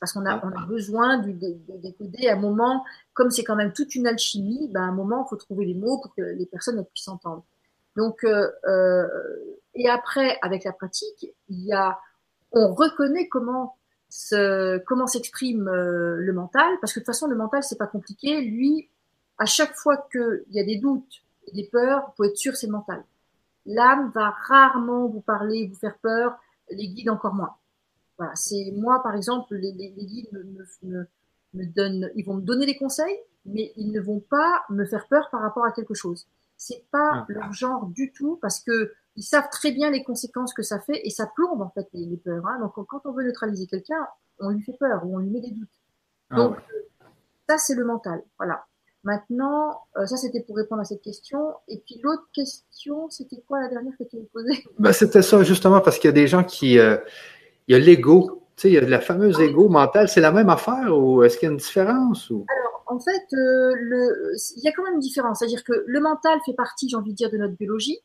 Parce 0.00 0.14
qu'on 0.14 0.24
a, 0.24 0.42
on 0.44 0.50
a 0.50 0.66
besoin 0.66 1.18
de, 1.18 1.30
décoder 1.76 2.28
à 2.28 2.32
un 2.32 2.40
moment, 2.40 2.84
comme 3.12 3.30
c'est 3.30 3.44
quand 3.44 3.54
même 3.54 3.72
toute 3.72 3.94
une 3.94 4.06
alchimie, 4.06 4.70
ben 4.72 4.82
à 4.82 4.86
un 4.86 4.92
moment, 4.92 5.26
il 5.26 5.28
faut 5.28 5.36
trouver 5.36 5.66
les 5.66 5.74
mots 5.74 6.00
pour 6.00 6.14
que 6.14 6.22
les 6.22 6.46
personnes 6.46 6.82
puissent 6.86 7.08
entendre. 7.08 7.44
Donc, 7.96 8.24
euh, 8.24 8.50
euh, 8.66 9.06
et 9.74 9.90
après, 9.90 10.38
avec 10.40 10.64
la 10.64 10.72
pratique, 10.72 11.26
il 11.48 11.64
y 11.64 11.72
a, 11.74 11.98
on 12.52 12.72
reconnaît 12.72 13.28
comment 13.28 13.76
se, 14.08 14.78
comment 14.78 15.06
s'exprime 15.06 15.68
euh, 15.68 16.16
le 16.16 16.32
mental, 16.32 16.72
parce 16.80 16.94
que 16.94 17.00
de 17.00 17.04
toute 17.04 17.12
façon, 17.14 17.26
le 17.26 17.36
mental, 17.36 17.62
c'est 17.62 17.78
pas 17.78 17.86
compliqué. 17.86 18.40
Lui, 18.40 18.88
à 19.38 19.44
chaque 19.44 19.74
fois 19.74 20.08
qu'il 20.10 20.44
y 20.50 20.60
a 20.60 20.64
des 20.64 20.78
doutes 20.78 21.22
et 21.46 21.52
des 21.52 21.68
peurs, 21.70 22.06
vous 22.06 22.12
pouvez 22.16 22.28
être 22.28 22.36
sûr 22.36 22.56
c'est 22.56 22.66
le 22.66 22.72
mental. 22.72 23.04
L'âme 23.66 24.10
va 24.14 24.30
rarement 24.30 25.06
vous 25.06 25.20
parler, 25.20 25.68
vous 25.68 25.78
faire 25.78 25.98
peur, 25.98 26.38
les 26.70 26.88
guides 26.88 27.10
encore 27.10 27.34
moins. 27.34 27.54
Voilà, 28.20 28.36
c'est 28.36 28.74
moi 28.76 29.02
par 29.02 29.16
exemple, 29.16 29.54
les, 29.54 29.72
les, 29.72 30.04
guides 30.04 30.30
me, 30.30 30.42
me, 30.82 31.06
me, 31.54 31.64
donnent, 31.64 32.10
ils 32.14 32.22
vont 32.22 32.34
me 32.34 32.42
donner 32.42 32.66
des 32.66 32.76
conseils, 32.76 33.18
mais 33.46 33.72
ils 33.76 33.90
ne 33.92 33.98
vont 33.98 34.20
pas 34.20 34.62
me 34.68 34.84
faire 34.84 35.08
peur 35.08 35.30
par 35.30 35.40
rapport 35.40 35.64
à 35.64 35.72
quelque 35.72 35.94
chose. 35.94 36.28
C'est 36.58 36.84
pas 36.90 37.12
ah. 37.14 37.26
leur 37.30 37.50
genre 37.54 37.86
du 37.86 38.12
tout 38.12 38.38
parce 38.42 38.60
que 38.60 38.92
ils 39.16 39.22
savent 39.22 39.48
très 39.50 39.72
bien 39.72 39.90
les 39.90 40.04
conséquences 40.04 40.52
que 40.52 40.62
ça 40.62 40.80
fait 40.80 41.00
et 41.02 41.08
ça 41.08 41.30
plombe 41.34 41.62
en 41.62 41.70
fait 41.70 41.88
les, 41.94 42.14
peurs. 42.18 42.46
Hein. 42.46 42.60
Donc 42.60 42.74
quand 42.86 43.00
on 43.06 43.12
veut 43.12 43.24
neutraliser 43.24 43.66
quelqu'un, 43.66 44.06
on 44.38 44.50
lui 44.50 44.60
fait 44.64 44.76
peur 44.78 45.00
ou 45.06 45.16
on 45.16 45.20
lui 45.20 45.30
met 45.30 45.40
des 45.40 45.52
doutes. 45.52 45.68
Ah 46.28 46.36
Donc 46.36 46.58
ça 47.48 47.56
c'est 47.56 47.74
le 47.74 47.86
mental. 47.86 48.22
Voilà. 48.36 48.66
Maintenant, 49.02 49.80
euh, 49.96 50.04
ça 50.04 50.18
c'était 50.18 50.42
pour 50.42 50.56
répondre 50.56 50.82
à 50.82 50.84
cette 50.84 51.00
question. 51.00 51.54
Et 51.68 51.78
puis 51.86 51.98
l'autre 52.02 52.28
question, 52.34 53.08
c'était 53.08 53.42
quoi 53.48 53.62
la 53.62 53.68
dernière 53.68 53.96
que 53.98 54.04
tu 54.04 54.18
me 54.18 54.24
posée 54.24 54.62
ben, 54.78 54.92
C'était 54.92 55.22
ça 55.22 55.42
justement 55.42 55.80
parce 55.80 55.98
qu'il 55.98 56.08
y 56.08 56.12
a 56.12 56.12
des 56.12 56.26
gens 56.26 56.44
qui... 56.44 56.78
Euh, 56.78 56.98
il 57.70 57.74
y 57.74 57.76
a 57.76 57.78
l'ego, 57.78 58.42
tu 58.56 58.62
sais, 58.62 58.68
il 58.68 58.74
y 58.74 58.78
a 58.78 58.80
la 58.80 59.00
fameuse 59.00 59.36
ah 59.38 59.44
ego 59.44 59.68
mentale. 59.68 60.08
C'est 60.08 60.20
la 60.20 60.32
même 60.32 60.48
affaire 60.48 60.92
ou 60.98 61.22
est-ce 61.22 61.38
qu'il 61.38 61.46
y 61.46 61.50
a 61.50 61.52
une 61.52 61.58
différence 61.58 62.28
ou... 62.28 62.44
Alors, 62.48 62.82
en 62.86 62.98
fait, 62.98 63.24
le, 63.30 64.34
il 64.56 64.64
y 64.64 64.68
a 64.68 64.72
quand 64.72 64.82
même 64.82 64.94
une 64.94 65.00
différence. 65.00 65.38
C'est-à-dire 65.38 65.62
que 65.62 65.84
le 65.86 66.00
mental 66.00 66.40
fait 66.44 66.54
partie, 66.54 66.88
j'ai 66.88 66.96
envie 66.96 67.12
de 67.12 67.16
dire, 67.16 67.30
de 67.30 67.36
notre 67.36 67.56
biologie. 67.56 68.00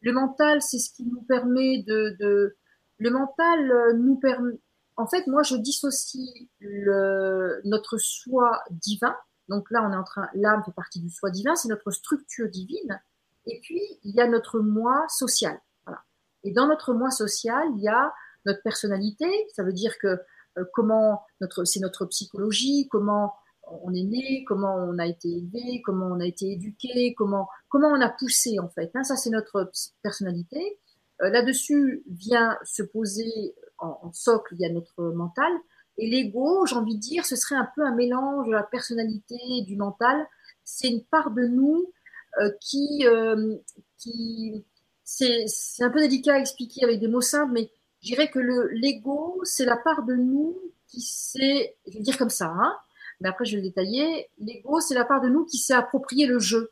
Le 0.00 0.12
mental, 0.12 0.62
c'est 0.62 0.78
ce 0.78 0.90
qui 0.90 1.04
nous 1.04 1.20
permet 1.20 1.82
de, 1.86 2.16
de 2.18 2.56
le 2.96 3.10
mental 3.10 3.94
nous 3.98 4.16
permet, 4.16 4.54
en 4.96 5.06
fait, 5.06 5.26
moi, 5.26 5.42
je 5.42 5.56
dissocie 5.56 6.48
le, 6.60 7.60
notre 7.64 7.98
soi 7.98 8.62
divin. 8.70 9.14
Donc 9.50 9.70
là, 9.70 9.86
on 9.86 9.92
est 9.92 9.96
en 9.96 10.04
train, 10.04 10.28
l'âme 10.32 10.62
fait 10.64 10.72
partie 10.72 11.00
du 11.00 11.10
soi 11.10 11.28
divin, 11.28 11.54
c'est 11.56 11.68
notre 11.68 11.90
structure 11.90 12.48
divine. 12.48 13.02
Et 13.44 13.60
puis, 13.62 13.82
il 14.02 14.14
y 14.14 14.20
a 14.22 14.26
notre 14.26 14.60
moi 14.60 15.04
social. 15.10 15.60
Voilà. 15.84 16.00
Et 16.42 16.52
dans 16.52 16.66
notre 16.66 16.94
moi 16.94 17.10
social, 17.10 17.64
il 17.76 17.82
y 17.82 17.88
a 17.88 18.10
notre 18.46 18.62
personnalité. 18.62 19.26
Ça 19.54 19.62
veut 19.62 19.72
dire 19.72 19.98
que 19.98 20.18
euh, 20.58 20.64
comment 20.72 21.22
notre, 21.40 21.64
c'est 21.64 21.80
notre 21.80 22.06
psychologie, 22.06 22.88
comment 22.90 23.34
on 23.82 23.92
est 23.94 24.02
né, 24.02 24.44
comment 24.46 24.74
on 24.74 24.98
a 24.98 25.06
été 25.06 25.28
élevé, 25.28 25.80
comment 25.82 26.06
on 26.06 26.20
a 26.20 26.26
été 26.26 26.52
éduqué, 26.52 27.14
comment 27.16 27.48
comment 27.68 27.88
on 27.88 28.00
a 28.00 28.08
poussé 28.08 28.58
en 28.58 28.68
fait. 28.68 28.90
Hein, 28.94 29.04
ça, 29.04 29.16
c'est 29.16 29.30
notre 29.30 29.70
personnalité. 30.02 30.78
Euh, 31.22 31.30
là-dessus 31.30 32.02
vient 32.08 32.58
se 32.64 32.82
poser 32.82 33.54
en, 33.78 34.12
socle, 34.12 34.54
il 34.54 34.60
y 34.60 34.66
a 34.66 34.72
notre 34.72 35.02
mental. 35.12 35.52
Et 35.98 36.10
l'ego, 36.10 36.66
j'ai 36.66 36.76
envie 36.76 36.96
de 36.96 37.00
dire, 37.00 37.24
ce 37.24 37.36
serait 37.36 37.54
un 37.54 37.68
peu 37.74 37.82
un 37.82 37.94
mélange 37.94 38.46
de 38.46 38.52
la 38.52 38.64
personnalité 38.64 39.36
et 39.58 39.62
du 39.62 39.76
mental. 39.76 40.26
C'est 40.64 40.88
une 40.88 41.04
part 41.04 41.30
de 41.30 41.42
nous 41.46 41.92
euh, 42.40 42.50
qui, 42.60 43.06
euh, 43.06 43.56
qui 43.98 44.64
c'est 45.04 45.44
un 45.80 45.90
peu 45.90 46.00
délicat 46.00 46.34
à 46.34 46.38
expliquer 46.38 46.82
avec 46.84 46.98
des 46.98 47.08
mots 47.08 47.20
simples, 47.20 47.52
mais 47.52 47.70
je 48.04 48.08
dirais 48.10 48.30
que 48.30 48.38
l'ego, 48.38 49.40
c'est 49.44 49.64
la 49.64 49.78
part 49.78 50.02
de 50.02 50.14
nous 50.14 50.58
qui 50.88 51.00
s'est, 51.00 51.74
je 51.86 51.94
vais 51.94 52.00
dire 52.00 52.18
comme 52.18 52.28
ça, 52.28 52.48
hein, 52.54 52.76
mais 53.20 53.30
après 53.30 53.46
je 53.46 53.56
vais 53.56 53.62
le 53.62 53.68
détailler. 53.68 54.28
L'ego, 54.38 54.80
c'est 54.80 54.94
la 54.94 55.06
part 55.06 55.22
de 55.22 55.30
nous 55.30 55.46
qui 55.46 55.56
s'est 55.56 55.72
approprié 55.72 56.26
le 56.26 56.38
jeu. 56.38 56.70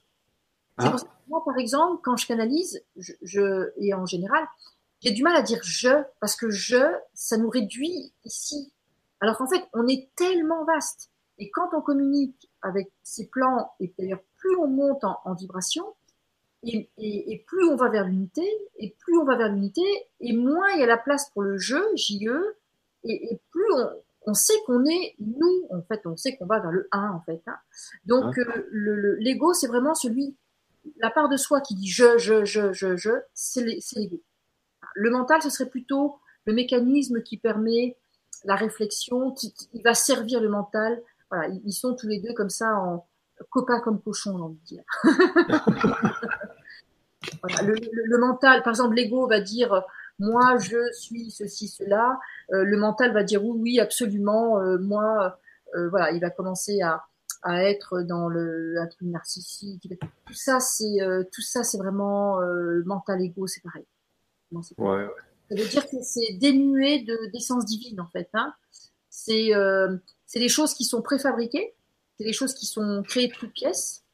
Ah. 0.77 0.97
moi, 1.29 1.43
par 1.45 1.57
exemple, 1.57 2.01
quand 2.03 2.17
je 2.17 2.27
canalise, 2.27 2.83
je, 2.97 3.13
je, 3.23 3.71
et 3.79 3.95
en 3.95 4.05
général, 4.05 4.45
j'ai 5.01 5.13
du 5.13 5.23
mal 5.23 5.35
à 5.35 5.43
dire 5.43 5.61
je, 5.63 6.03
parce 6.21 6.37
que 6.37 6.51
je, 6.51 6.93
ça 7.15 7.39
nous 7.39 7.49
réduit 7.49 8.13
ici. 8.27 8.71
Alors 9.21 9.39
qu'en 9.39 9.49
fait, 9.49 9.65
on 9.73 9.87
est 9.89 10.11
tellement 10.17 10.65
vaste. 10.65 11.11
Et 11.39 11.51
quand 11.51 11.71
on 11.73 11.81
communique 11.81 12.51
avec 12.61 12.93
ces 13.03 13.29
plans, 13.29 13.73
et 13.81 13.95
d'ailleurs 13.99 14.23
plus 14.37 14.55
on 14.57 14.69
monte 14.69 15.03
en, 15.05 15.35
vibration, 15.35 15.95
et, 16.65 16.89
et, 16.99 17.33
et, 17.33 17.45
plus 17.47 17.65
on 17.67 17.77
va 17.77 17.89
vers 17.89 18.07
l'unité, 18.07 18.47
et 18.77 18.95
plus 19.01 19.19
on 19.19 19.25
va 19.25 19.37
vers 19.37 19.49
l'unité, 19.49 19.83
et 20.21 20.33
moins 20.33 20.71
il 20.75 20.81
y 20.81 20.85
a 20.85 20.87
la 20.87 20.97
place 20.97 21.31
pour 21.31 21.43
le 21.43 21.59
jeu, 21.59 21.85
JE, 21.97 22.57
et, 23.05 23.33
et 23.33 23.41
plus 23.51 23.73
on, 23.75 23.91
on 24.27 24.35
sait 24.35 24.55
qu'on 24.67 24.85
est 24.85 25.15
nous, 25.19 25.67
en 25.71 25.83
fait, 25.83 26.07
on 26.07 26.17
sait 26.17 26.37
qu'on 26.37 26.47
va 26.47 26.61
vers 26.61 26.71
le 26.71 26.89
1, 26.93 27.11
en 27.11 27.21
fait. 27.23 27.43
Hein. 27.47 27.57
Donc, 28.07 28.39
hein? 28.39 28.45
euh, 28.73 29.17
l'ego, 29.19 29.53
c'est 29.55 29.67
vraiment 29.67 29.95
celui, 29.95 30.37
la 30.99 31.11
part 31.11 31.29
de 31.29 31.37
soi 31.37 31.61
qui 31.61 31.75
dit 31.75 31.89
je, 31.89 32.19
je, 32.19 32.45
je, 32.45 32.73
je, 32.73 32.97
je, 32.97 33.11
c'est 33.35 33.63
l'ego. 33.63 34.23
Le 34.95 35.11
mental, 35.11 35.43
ce 35.43 35.51
serait 35.51 35.69
plutôt 35.69 36.19
le 36.45 36.53
mécanisme 36.53 37.23
qui 37.23 37.39
permet 37.39 37.97
la 38.45 38.57
réflexion, 38.57 39.33
qui, 39.33 39.55
va 39.85 39.95
servir 39.95 40.41
le 40.41 40.49
mental. 40.49 41.03
Voilà, 41.31 41.49
ils 41.65 41.73
sont 41.73 41.95
tous 41.95 42.09
les 42.09 42.21
deux 42.21 42.35
comme 42.35 42.51
ça 42.51 42.77
en 42.77 43.07
copains 43.51 43.81
comme 43.81 44.01
cochons, 44.01 44.37
j'ai 44.37 44.43
envie 44.43 44.59
de 44.59 44.65
dire. 44.65 44.85
le, 47.63 48.19
mental, 48.19 48.63
par 48.63 48.73
exemple, 48.73 48.97
l'ego 48.97 49.27
va 49.27 49.41
dire 49.41 49.85
moi 50.19 50.59
je 50.59 50.93
suis 50.93 51.31
ceci, 51.31 51.69
cela. 51.69 52.19
Euh, 52.53 52.65
le 52.65 52.77
mental 52.77 53.13
va 53.13 53.25
dire 53.25 53.45
oui, 53.45 53.59
oui, 53.61 53.81
absolument. 53.81 54.61
Euh, 54.61 54.79
moi, 54.79 55.39
euh, 55.75 55.89
voilà, 55.89 56.13
il 56.13 56.21
va 56.21 56.31
commencer 56.31 56.81
à, 56.83 57.05
être 57.45 58.03
dans 58.03 58.29
le 58.29 58.77
un 58.79 58.87
truc 58.87 59.09
narcissique. 59.09 59.89
Tout 60.27 60.35
ça, 60.35 60.61
c'est 60.61 60.99
tout 61.33 61.43
ça, 61.43 61.65
c'est 61.65 61.79
vraiment 61.79 62.39
mental, 62.85 63.21
ego, 63.21 63.49
c'est 63.49 63.63
pareil. 63.63 63.85
Ouais, 64.79 65.09
Ça 65.49 65.55
veut 65.57 65.69
dire 65.69 65.89
que 65.89 65.97
c'est 66.03 66.35
dénué 66.35 67.05
d'essence 67.33 67.65
divine, 67.65 68.01
en 68.01 68.07
fait. 68.07 68.29
Hein. 68.35 68.55
C'est 69.13 69.55
euh, 69.55 69.97
des 70.35 70.49
choses 70.49 70.75
qui 70.75 70.85
sont 70.85 71.03
préfabriquées, 71.03 71.75
c'est 72.17 72.25
des 72.25 72.33
choses 72.33 72.55
qui 72.55 72.67
sont 72.67 73.03
créées 73.03 73.29
de 73.29 73.35
toutes 73.35 73.53
pièces. 73.53 74.05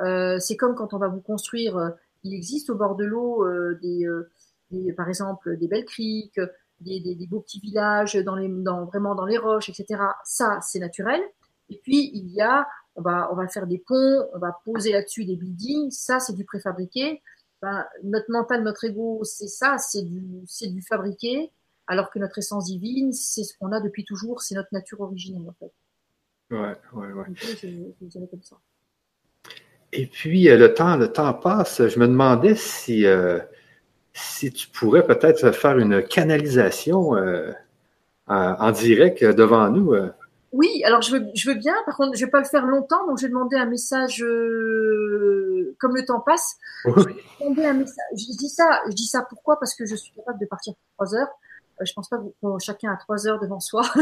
Euh, 0.00 0.38
c'est 0.40 0.56
comme 0.56 0.74
quand 0.74 0.92
on 0.92 0.98
va 0.98 1.08
vous 1.08 1.20
construire, 1.20 1.76
euh, 1.76 1.90
il 2.22 2.34
existe 2.34 2.70
au 2.70 2.74
bord 2.74 2.96
de 2.96 3.04
l'eau 3.04 3.44
euh, 3.44 3.78
des, 3.82 4.04
euh, 4.06 4.30
des, 4.70 4.92
par 4.92 5.08
exemple, 5.08 5.56
des 5.56 5.68
belles 5.68 5.84
criques, 5.84 6.40
des, 6.80 7.00
des, 7.00 7.14
des, 7.14 7.26
beaux 7.26 7.40
petits 7.40 7.60
villages 7.60 8.14
dans 8.16 8.36
les, 8.36 8.48
dans, 8.48 8.84
vraiment 8.86 9.14
dans 9.14 9.26
les 9.26 9.38
roches, 9.38 9.68
etc. 9.68 10.02
Ça, 10.24 10.58
c'est 10.62 10.78
naturel. 10.78 11.20
Et 11.68 11.78
puis, 11.82 12.10
il 12.14 12.28
y 12.30 12.40
a, 12.40 12.66
on 12.96 13.02
va, 13.02 13.30
on 13.32 13.36
va 13.36 13.46
faire 13.48 13.66
des 13.66 13.78
ponts, 13.78 14.28
on 14.34 14.38
va 14.38 14.58
poser 14.64 14.92
là-dessus 14.92 15.24
des 15.24 15.36
buildings. 15.36 15.90
Ça, 15.90 16.20
c'est 16.20 16.34
du 16.34 16.44
préfabriqué. 16.44 17.22
Ben, 17.62 17.84
notre 18.04 18.30
mental, 18.30 18.62
notre 18.62 18.84
ego, 18.84 19.20
c'est 19.24 19.48
ça, 19.48 19.76
c'est 19.76 20.02
du, 20.02 20.42
c'est 20.46 20.68
du 20.68 20.80
fabriqué, 20.80 21.52
alors 21.86 22.10
que 22.10 22.18
notre 22.18 22.38
essence 22.38 22.64
divine, 22.64 23.12
c'est 23.12 23.44
ce 23.44 23.56
qu'on 23.58 23.72
a 23.72 23.80
depuis 23.80 24.04
toujours, 24.04 24.40
c'est 24.40 24.54
notre 24.54 24.72
nature 24.72 25.00
originelle 25.00 25.46
en 25.46 25.52
fait. 25.52 25.72
Ouais, 26.50 26.76
ouais, 26.94 27.12
ouais. 27.12 27.26
Je, 27.36 28.06
dirais 28.06 28.26
comme 28.28 28.42
ça. 28.42 28.56
Et 29.92 30.06
puis 30.06 30.48
euh, 30.48 30.56
le 30.56 30.74
temps, 30.74 30.96
le 30.96 31.12
temps 31.12 31.34
passe. 31.34 31.86
Je 31.86 31.98
me 31.98 32.06
demandais 32.06 32.54
si, 32.54 33.06
euh, 33.06 33.38
si 34.12 34.52
tu 34.52 34.68
pourrais 34.68 35.04
peut-être 35.04 35.52
faire 35.52 35.78
une 35.78 36.02
canalisation 36.02 37.16
euh, 37.16 37.52
en, 38.26 38.70
direct 38.70 39.24
devant 39.24 39.68
nous. 39.68 39.94
Oui, 40.52 40.82
alors 40.84 41.00
je 41.00 41.16
veux, 41.16 41.26
je 41.34 41.48
veux 41.48 41.56
bien. 41.56 41.74
Par 41.86 41.96
contre, 41.96 42.16
je 42.16 42.24
vais 42.24 42.30
pas 42.30 42.40
le 42.40 42.44
faire 42.44 42.66
longtemps, 42.66 43.06
donc 43.06 43.18
je 43.18 43.22
vais 43.22 43.28
demander 43.28 43.56
un 43.56 43.66
message 43.66 44.22
euh, 44.22 45.76
comme 45.78 45.94
le 45.94 46.04
temps 46.04 46.20
passe. 46.20 46.56
Je, 46.84 46.90
un 47.40 47.72
message. 47.72 48.04
je 48.12 48.36
dis 48.36 48.48
ça, 48.48 48.80
je 48.88 48.94
dis 48.94 49.06
ça 49.06 49.24
pourquoi? 49.28 49.58
Parce 49.60 49.74
que 49.74 49.86
je 49.86 49.94
suis 49.94 50.12
capable 50.12 50.40
de 50.40 50.46
partir 50.46 50.74
pour 50.74 51.06
trois 51.06 51.14
heures. 51.14 51.28
Je 51.82 51.92
pense 51.92 52.08
pas 52.08 52.18
que 52.18 52.48
chacun 52.58 52.92
a 52.92 52.96
trois 52.96 53.28
heures 53.28 53.38
devant 53.40 53.60
soi. 53.60 53.82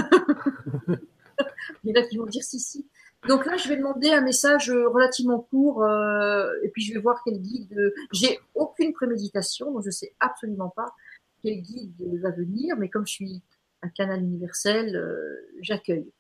Il 1.84 1.90
y 1.94 1.96
en 1.96 2.02
a 2.02 2.06
qui 2.06 2.16
vont 2.16 2.26
dire 2.26 2.42
si 2.42 2.58
si. 2.58 2.86
Donc 3.26 3.46
là, 3.46 3.56
je 3.56 3.68
vais 3.68 3.76
demander 3.76 4.10
un 4.10 4.20
message 4.20 4.70
relativement 4.70 5.40
court, 5.40 5.82
euh, 5.82 6.52
et 6.62 6.68
puis 6.68 6.82
je 6.82 6.94
vais 6.94 7.00
voir 7.00 7.20
quel 7.24 7.40
guide. 7.40 7.92
J'ai 8.12 8.38
aucune 8.54 8.92
préméditation, 8.92 9.72
donc 9.72 9.82
je 9.84 9.90
sais 9.90 10.14
absolument 10.20 10.68
pas 10.68 10.94
quel 11.42 11.60
guide 11.60 12.20
va 12.20 12.30
venir, 12.30 12.76
mais 12.76 12.88
comme 12.88 13.06
je 13.06 13.12
suis 13.12 13.42
un 13.82 13.88
canal 13.88 14.20
universel, 14.20 14.96
euh, 14.96 15.36
j'accueille. 15.60 16.10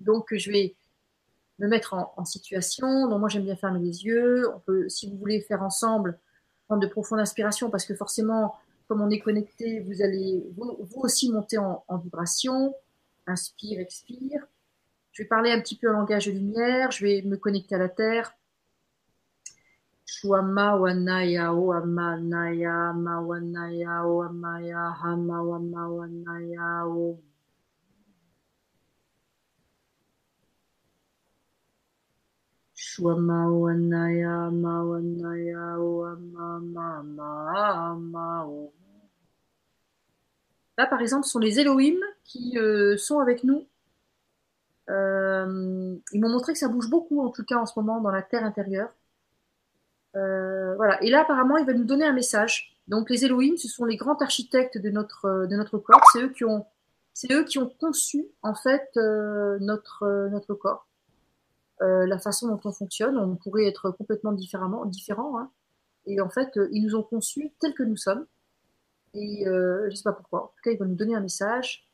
Donc, 0.00 0.26
je 0.34 0.50
vais 0.50 0.74
me 1.58 1.68
mettre 1.68 1.94
en, 1.94 2.24
situation. 2.24 3.08
Donc, 3.08 3.20
moi, 3.20 3.28
j'aime 3.28 3.44
bien 3.44 3.56
fermer 3.56 3.80
les 3.80 4.04
yeux. 4.04 4.48
On 4.54 4.60
peut, 4.60 4.88
si 4.88 5.10
vous 5.10 5.16
voulez 5.16 5.40
faire 5.40 5.62
ensemble, 5.62 6.18
prendre 6.66 6.82
de 6.82 6.86
profondes 6.86 7.20
inspirations, 7.20 7.70
parce 7.70 7.86
que 7.86 7.94
forcément, 7.94 8.56
comme 8.88 9.00
on 9.00 9.10
est 9.10 9.20
connecté, 9.20 9.80
vous 9.80 10.02
allez 10.02 10.44
vous, 10.56 11.00
aussi 11.00 11.32
monter 11.32 11.58
en, 11.58 11.82
vibration. 12.02 12.74
Inspire, 13.26 13.80
expire. 13.80 14.46
Je 15.16 15.22
vais 15.22 15.28
parler 15.28 15.50
un 15.50 15.62
petit 15.62 15.78
peu 15.78 15.88
en 15.88 15.94
langage 15.94 16.26
de 16.26 16.32
lumière. 16.32 16.90
Je 16.90 17.02
vais 17.06 17.22
me 17.22 17.38
connecter 17.38 17.74
à 17.74 17.78
la 17.78 17.88
terre. 17.88 18.34
Là, 40.76 40.86
par 40.86 41.00
exemple, 41.00 41.24
ce 41.24 41.30
sont 41.30 41.38
les 41.38 41.58
Elohim 41.58 41.96
qui 42.22 42.58
euh, 42.58 42.98
sont 42.98 43.18
avec 43.20 43.44
nous. 43.44 43.66
Euh, 44.88 45.96
ils 46.12 46.20
m'ont 46.20 46.28
montré 46.28 46.52
que 46.52 46.58
ça 46.58 46.68
bouge 46.68 46.88
beaucoup, 46.88 47.20
en 47.20 47.30
tout 47.30 47.44
cas 47.44 47.56
en 47.56 47.66
ce 47.66 47.78
moment, 47.78 48.00
dans 48.00 48.10
la 48.10 48.22
terre 48.22 48.44
intérieure. 48.44 48.90
Euh, 50.14 50.74
voilà. 50.76 51.02
Et 51.02 51.10
là, 51.10 51.22
apparemment, 51.22 51.56
ils 51.58 51.66
veulent 51.66 51.78
nous 51.78 51.84
donner 51.84 52.04
un 52.04 52.12
message. 52.12 52.76
Donc, 52.88 53.10
les 53.10 53.24
Elohim, 53.24 53.56
ce 53.56 53.68
sont 53.68 53.84
les 53.84 53.96
grands 53.96 54.16
architectes 54.16 54.78
de 54.78 54.90
notre 54.90 55.46
de 55.46 55.56
notre 55.56 55.78
corps. 55.78 56.02
C'est 56.12 56.22
eux 56.22 56.28
qui 56.30 56.44
ont 56.44 56.66
eux 57.30 57.44
qui 57.44 57.58
ont 57.58 57.68
conçu 57.68 58.26
en 58.42 58.54
fait 58.54 58.88
notre 58.96 60.28
notre 60.30 60.54
corps. 60.54 60.86
Euh, 61.82 62.06
la 62.06 62.18
façon 62.18 62.48
dont 62.48 62.60
on 62.64 62.72
fonctionne. 62.72 63.18
On 63.18 63.36
pourrait 63.36 63.66
être 63.66 63.90
complètement 63.90 64.32
différemment, 64.32 64.86
différent. 64.86 65.38
Hein. 65.38 65.50
Et 66.06 66.20
en 66.20 66.30
fait, 66.30 66.56
euh, 66.56 66.68
ils 66.72 66.82
nous 66.82 66.94
ont 66.94 67.02
conçus 67.02 67.52
tels 67.60 67.74
que 67.74 67.82
nous 67.82 67.96
sommes. 67.96 68.26
Et 69.14 69.46
euh, 69.46 69.84
je 69.84 69.90
ne 69.90 69.94
sais 69.94 70.02
pas 70.02 70.12
pourquoi. 70.12 70.44
En 70.44 70.46
tout 70.46 70.62
cas, 70.64 70.70
ils 70.70 70.78
vont 70.78 70.86
nous 70.86 70.94
donner 70.94 71.14
un 71.14 71.20
message. 71.20 71.86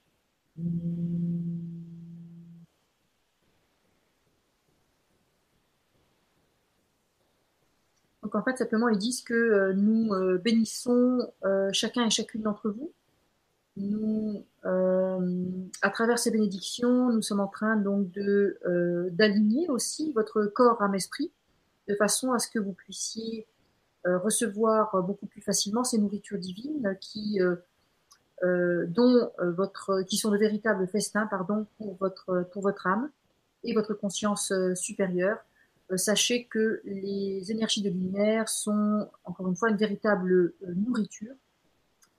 Donc 8.33 8.41
en 8.41 8.45
fait, 8.45 8.57
simplement, 8.57 8.89
ils 8.89 8.99
disent 8.99 9.23
que 9.23 9.73
nous 9.73 10.11
bénissons 10.39 11.31
chacun 11.73 12.07
et 12.07 12.11
chacune 12.11 12.43
d'entre 12.43 12.71
vous 12.71 12.93
nous, 13.77 14.45
à 14.65 15.91
travers 15.91 16.19
ces 16.19 16.31
bénédictions, 16.31 17.11
nous 17.11 17.23
sommes 17.23 17.41
en 17.41 17.49
train 17.49 17.77
donc 17.77 18.11
de 18.11 18.59
d'aligner 19.13 19.69
aussi 19.69 20.13
votre 20.13 20.45
corps, 20.45 20.83
âme, 20.83 20.95
esprit, 20.95 21.31
de 21.89 21.95
façon 21.95 22.33
à 22.33 22.39
ce 22.39 22.49
que 22.49 22.59
vous 22.59 22.73
puissiez 22.73 23.47
recevoir 24.05 25.03
beaucoup 25.03 25.27
plus 25.27 25.43
facilement 25.43 25.85
ces 25.85 25.99
nourritures 25.99 26.39
divines 26.39 26.97
qui 27.01 27.39
euh, 28.45 28.87
dont 28.89 29.31
euh, 29.39 29.53
votre, 29.53 30.03
qui 30.03 30.17
sont 30.17 30.31
de 30.31 30.37
véritables 30.37 30.89
festins, 30.89 31.29
pardon, 31.29 31.67
pour 31.79 31.95
votre, 32.01 32.49
pour 32.53 32.63
votre 32.63 32.89
âme 32.89 33.09
et 33.63 33.73
votre 33.73 33.95
conscience 33.95 34.51
euh, 34.51 34.75
supérieure. 34.75 35.39
Sachez 35.97 36.45
que 36.45 36.81
les 36.85 37.51
énergies 37.51 37.83
de 37.83 37.91
lumière 37.91 38.49
sont, 38.49 39.09
encore 39.25 39.49
une 39.49 39.57
fois, 39.57 39.71
une 39.71 39.77
véritable 39.77 40.55
nourriture. 40.77 41.35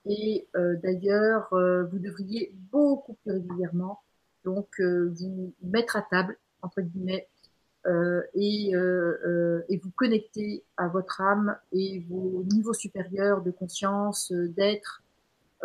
Et 0.05 0.47
d'ailleurs, 0.83 1.47
vous 1.51 1.97
devriez 1.97 2.53
beaucoup 2.71 3.13
plus 3.23 3.33
régulièrement 3.33 4.01
donc 4.43 4.67
vous 4.79 5.53
mettre 5.63 5.95
à 5.95 6.01
table 6.01 6.37
entre 6.61 6.81
guillemets 6.81 7.27
et, 8.33 8.71
et, 8.73 9.77
vous 9.77 9.91
connecter 9.95 10.63
à 10.75 10.87
votre 10.89 11.21
âme 11.21 11.57
et 11.71 11.99
vos 12.09 12.43
niveaux 12.51 12.73
supérieurs 12.73 13.41
de 13.41 13.51
conscience, 13.51 14.31
d'être 14.31 15.03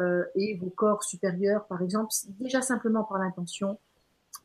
euh, 0.00 0.24
et 0.36 0.56
vos 0.56 0.70
corps 0.70 1.02
supérieurs, 1.02 1.66
par 1.66 1.82
exemple, 1.82 2.12
déjà 2.38 2.62
simplement 2.62 3.02
par 3.02 3.18
l'intention, 3.18 3.78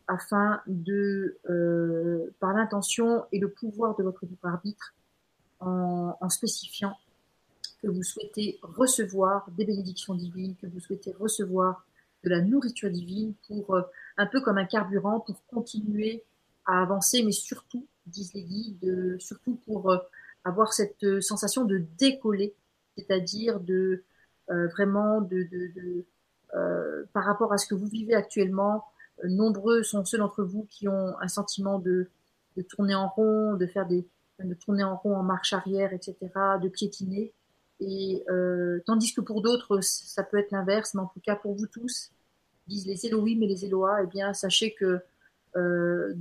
afin 0.08 0.62
de, 0.68 1.38
euh, 1.50 2.34
par 2.40 2.54
l'intention 2.54 3.26
et 3.32 3.40
le 3.40 3.50
pouvoir 3.50 3.96
de 3.96 4.04
votre 4.04 4.26
libre 4.26 4.46
arbitre, 4.46 4.94
en, 5.60 6.18
en, 6.20 6.30
spécifiant 6.30 6.98
que 7.82 7.88
vous 7.88 8.04
souhaitez 8.04 8.60
recevoir 8.62 9.48
des 9.58 9.66
bénédictions 9.66 10.14
divines, 10.14 10.56
que 10.62 10.68
vous 10.68 10.80
souhaitez 10.80 11.14
recevoir 11.14 11.86
de 12.24 12.30
la 12.30 12.42
nourriture 12.42 12.90
divine 12.90 13.34
pour 13.48 13.76
euh, 13.76 13.82
un 14.18 14.26
peu 14.26 14.42
comme 14.42 14.58
un 14.58 14.66
carburant 14.66 15.22
pour 15.22 15.46
continuer 15.48 16.24
à 16.66 16.82
avancer, 16.82 17.24
mais 17.24 17.32
surtout, 17.32 17.86
disent 18.06 18.34
les 18.34 18.44
guides, 18.44 19.18
surtout 19.20 19.56
pour 19.66 19.94
avoir 20.44 20.74
cette 20.74 21.22
sensation 21.22 21.66
de 21.66 21.82
décoller, 21.98 22.54
c'est-à-dire 22.98 23.60
de 23.60 24.04
euh, 24.50 24.68
vraiment 24.68 25.22
de, 25.22 25.44
de, 25.44 26.06
euh, 26.54 27.06
par 27.14 27.24
rapport 27.24 27.54
à 27.54 27.58
ce 27.58 27.66
que 27.66 27.76
vous 27.76 27.88
vivez 27.88 28.14
actuellement. 28.14 28.84
Nombreux 29.24 29.84
sont 29.84 30.06
ceux 30.06 30.18
d'entre 30.18 30.44
vous 30.44 30.68
qui 30.70 30.88
ont 30.88 31.16
un 31.20 31.28
sentiment 31.28 31.80
de, 31.80 32.10
de 32.58 32.62
tourner 32.62 32.96
en 32.96 33.08
rond, 33.08 33.56
de 33.56 33.66
faire 33.66 33.88
des, 33.88 34.08
de 34.40 34.54
tourner 34.54 34.84
en 34.84 34.96
rond 34.96 35.16
en 35.16 35.24
marche 35.24 35.54
arrière, 35.54 35.94
etc., 35.94 36.16
de 36.62 36.70
piétiner. 36.70 37.34
Et 37.80 38.24
euh, 38.30 38.80
tandis 38.86 39.14
que 39.14 39.22
pour 39.22 39.42
d'autres, 39.42 39.82
ça 39.82 40.24
peut 40.24 40.38
être 40.38 40.52
l'inverse, 40.52 40.94
mais 40.94 41.02
en 41.02 41.08
tout 41.08 41.20
cas 41.20 41.36
pour 41.36 41.54
vous 41.54 41.68
tous, 41.68 42.12
disent 42.68 42.88
les 42.88 43.06
Elohim 43.06 43.42
et 43.42 43.48
les 43.48 43.66
Eloa, 43.66 44.04
eh 44.04 44.08
bien 44.08 44.34
sachez 44.34 44.74
que 44.74 45.02
euh, 45.56 46.14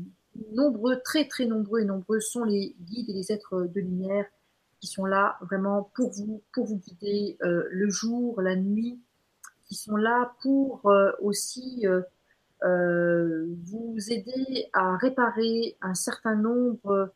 nombreux, 0.53 1.01
très 1.05 1.29
très 1.29 1.47
nombreux 1.47 1.81
et 1.81 1.85
nombreux 1.85 2.21
sont 2.21 2.45
les 2.45 2.75
guides 2.81 3.11
et 3.11 3.13
les 3.13 3.33
êtres 3.33 3.63
de 3.63 3.81
lumière 3.81 4.27
qui 4.81 4.89
sont 4.89 5.05
là 5.05 5.39
vraiment 5.43 5.91
pour 5.95 6.11
vous, 6.11 6.43
pour 6.53 6.67
vous 6.67 6.79
guider 6.79 7.37
euh, 7.43 7.69
le 7.71 7.89
jour, 7.89 8.43
la 8.43 8.57
nuit, 8.57 8.99
qui 9.69 9.77
sont 9.77 9.97
là 9.97 10.35
pour 10.43 10.91
euh, 10.91 11.13
aussi 11.21 11.87
euh, 11.87 12.03
vous 12.63 13.97
aider 14.09 14.69
à 14.73 14.97
réparer 14.97 15.77
un 15.81 15.95
certain 15.95 16.37
nombre. 16.37 17.13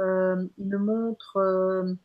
il 0.00 0.66
me 0.66 0.78
montre, 0.78 1.96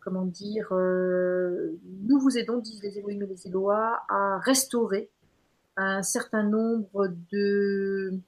comment 0.00 0.24
dire, 0.24 0.68
nous 0.72 2.18
vous 2.18 2.38
aidons, 2.38 2.58
disent 2.58 2.82
les 2.82 2.98
Elohim 2.98 3.22
et 3.22 3.26
les 3.26 3.46
Eloa, 3.46 4.04
à 4.08 4.38
restaurer 4.38 5.10
un 5.76 6.02
certain 6.02 6.42
nombre 6.44 7.08
de 7.30 8.20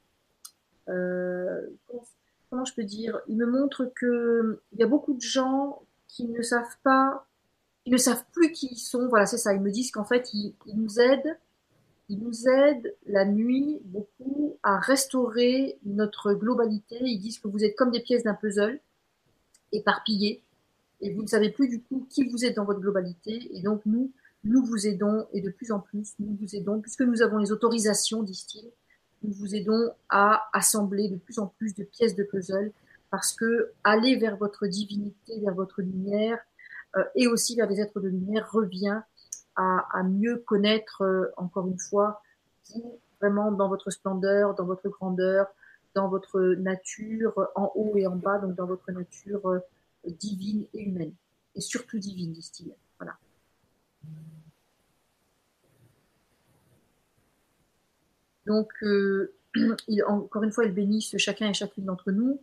comment 2.50 2.64
je 2.64 2.74
peux 2.74 2.84
dire 2.84 3.20
Il 3.28 3.36
me 3.36 3.46
montre 3.46 3.90
que 3.94 4.60
il 4.72 4.78
y 4.78 4.82
a 4.82 4.86
beaucoup 4.86 5.14
de 5.14 5.20
gens 5.20 5.82
qui 6.08 6.28
ne 6.28 6.42
savent 6.42 6.76
pas, 6.82 7.26
ils 7.84 7.92
ne 7.92 7.98
savent 7.98 8.24
plus 8.32 8.52
qui 8.52 8.68
ils 8.72 8.78
sont. 8.78 9.08
Voilà, 9.08 9.26
c'est 9.26 9.38
ça. 9.38 9.54
Ils 9.54 9.60
me 9.60 9.70
disent 9.70 9.90
qu'en 9.90 10.04
fait, 10.04 10.32
ils, 10.32 10.54
nous 10.74 11.00
aident, 11.00 11.36
ils 12.08 12.18
nous 12.18 12.48
aident 12.48 12.94
la 13.06 13.24
nuit 13.24 13.80
beaucoup 13.84 14.56
à 14.62 14.78
restaurer 14.78 15.78
notre 15.84 16.34
globalité. 16.34 16.96
Ils 17.00 17.18
disent 17.18 17.38
que 17.38 17.48
vous 17.48 17.64
êtes 17.64 17.76
comme 17.76 17.90
des 17.90 18.00
pièces 18.00 18.22
d'un 18.22 18.34
puzzle, 18.34 18.80
éparpillées, 19.72 20.42
et 21.00 21.12
vous 21.12 21.22
ne 21.22 21.26
savez 21.26 21.50
plus 21.50 21.68
du 21.68 21.82
coup 21.82 22.06
qui 22.08 22.28
vous 22.28 22.44
êtes 22.44 22.56
dans 22.56 22.64
votre 22.64 22.80
globalité. 22.80 23.48
Et 23.56 23.60
donc 23.60 23.82
nous, 23.86 24.12
nous 24.44 24.64
vous 24.64 24.86
aidons, 24.86 25.26
et 25.32 25.40
de 25.40 25.50
plus 25.50 25.72
en 25.72 25.80
plus, 25.80 26.14
nous 26.20 26.36
vous 26.40 26.54
aidons, 26.54 26.80
puisque 26.80 27.02
nous 27.02 27.22
avons 27.22 27.38
les 27.38 27.50
autorisations, 27.50 28.22
disent-ils, 28.22 28.70
nous 29.22 29.32
vous 29.32 29.54
aidons 29.54 29.90
à 30.08 30.48
assembler 30.52 31.08
de 31.08 31.16
plus 31.16 31.38
en 31.38 31.48
plus 31.58 31.74
de 31.74 31.84
pièces 31.84 32.14
de 32.14 32.22
puzzle 32.22 32.72
parce 33.10 33.32
que 33.32 33.72
aller 33.82 34.16
vers 34.16 34.36
votre 34.36 34.66
divinité, 34.66 35.40
vers 35.40 35.54
votre 35.54 35.80
lumière, 35.80 36.38
euh, 36.96 37.04
et 37.14 37.26
aussi 37.26 37.56
vers 37.56 37.68
des 37.68 37.80
êtres 37.80 38.00
de 38.00 38.08
lumière 38.08 38.50
revient 38.52 39.00
à, 39.56 40.02
mieux 40.04 40.36
connaître, 40.38 41.02
euh, 41.02 41.32
encore 41.36 41.66
une 41.66 41.78
fois, 41.78 42.22
vraiment 43.20 43.52
dans 43.52 43.68
votre 43.68 43.90
splendeur, 43.90 44.54
dans 44.54 44.64
votre 44.64 44.88
grandeur, 44.88 45.46
dans 45.94 46.08
votre 46.08 46.40
nature 46.58 47.48
en 47.54 47.72
haut 47.74 47.96
et 47.96 48.06
en 48.06 48.16
bas, 48.16 48.38
donc 48.38 48.54
dans 48.54 48.66
votre 48.66 48.90
nature 48.92 49.48
euh, 49.48 49.60
divine 50.04 50.66
et 50.74 50.82
humaine, 50.82 51.14
et 51.54 51.60
surtout 51.60 51.98
divine, 51.98 52.32
disent-ils. 52.32 52.74
Voilà. 52.98 53.16
Donc, 58.46 58.70
euh, 58.82 59.32
encore 60.06 60.42
une 60.42 60.52
fois, 60.52 60.64
ils 60.64 60.74
bénissent 60.74 61.16
chacun 61.18 61.50
et 61.50 61.54
chacune 61.54 61.84
d'entre 61.84 62.12
nous. 62.12 62.40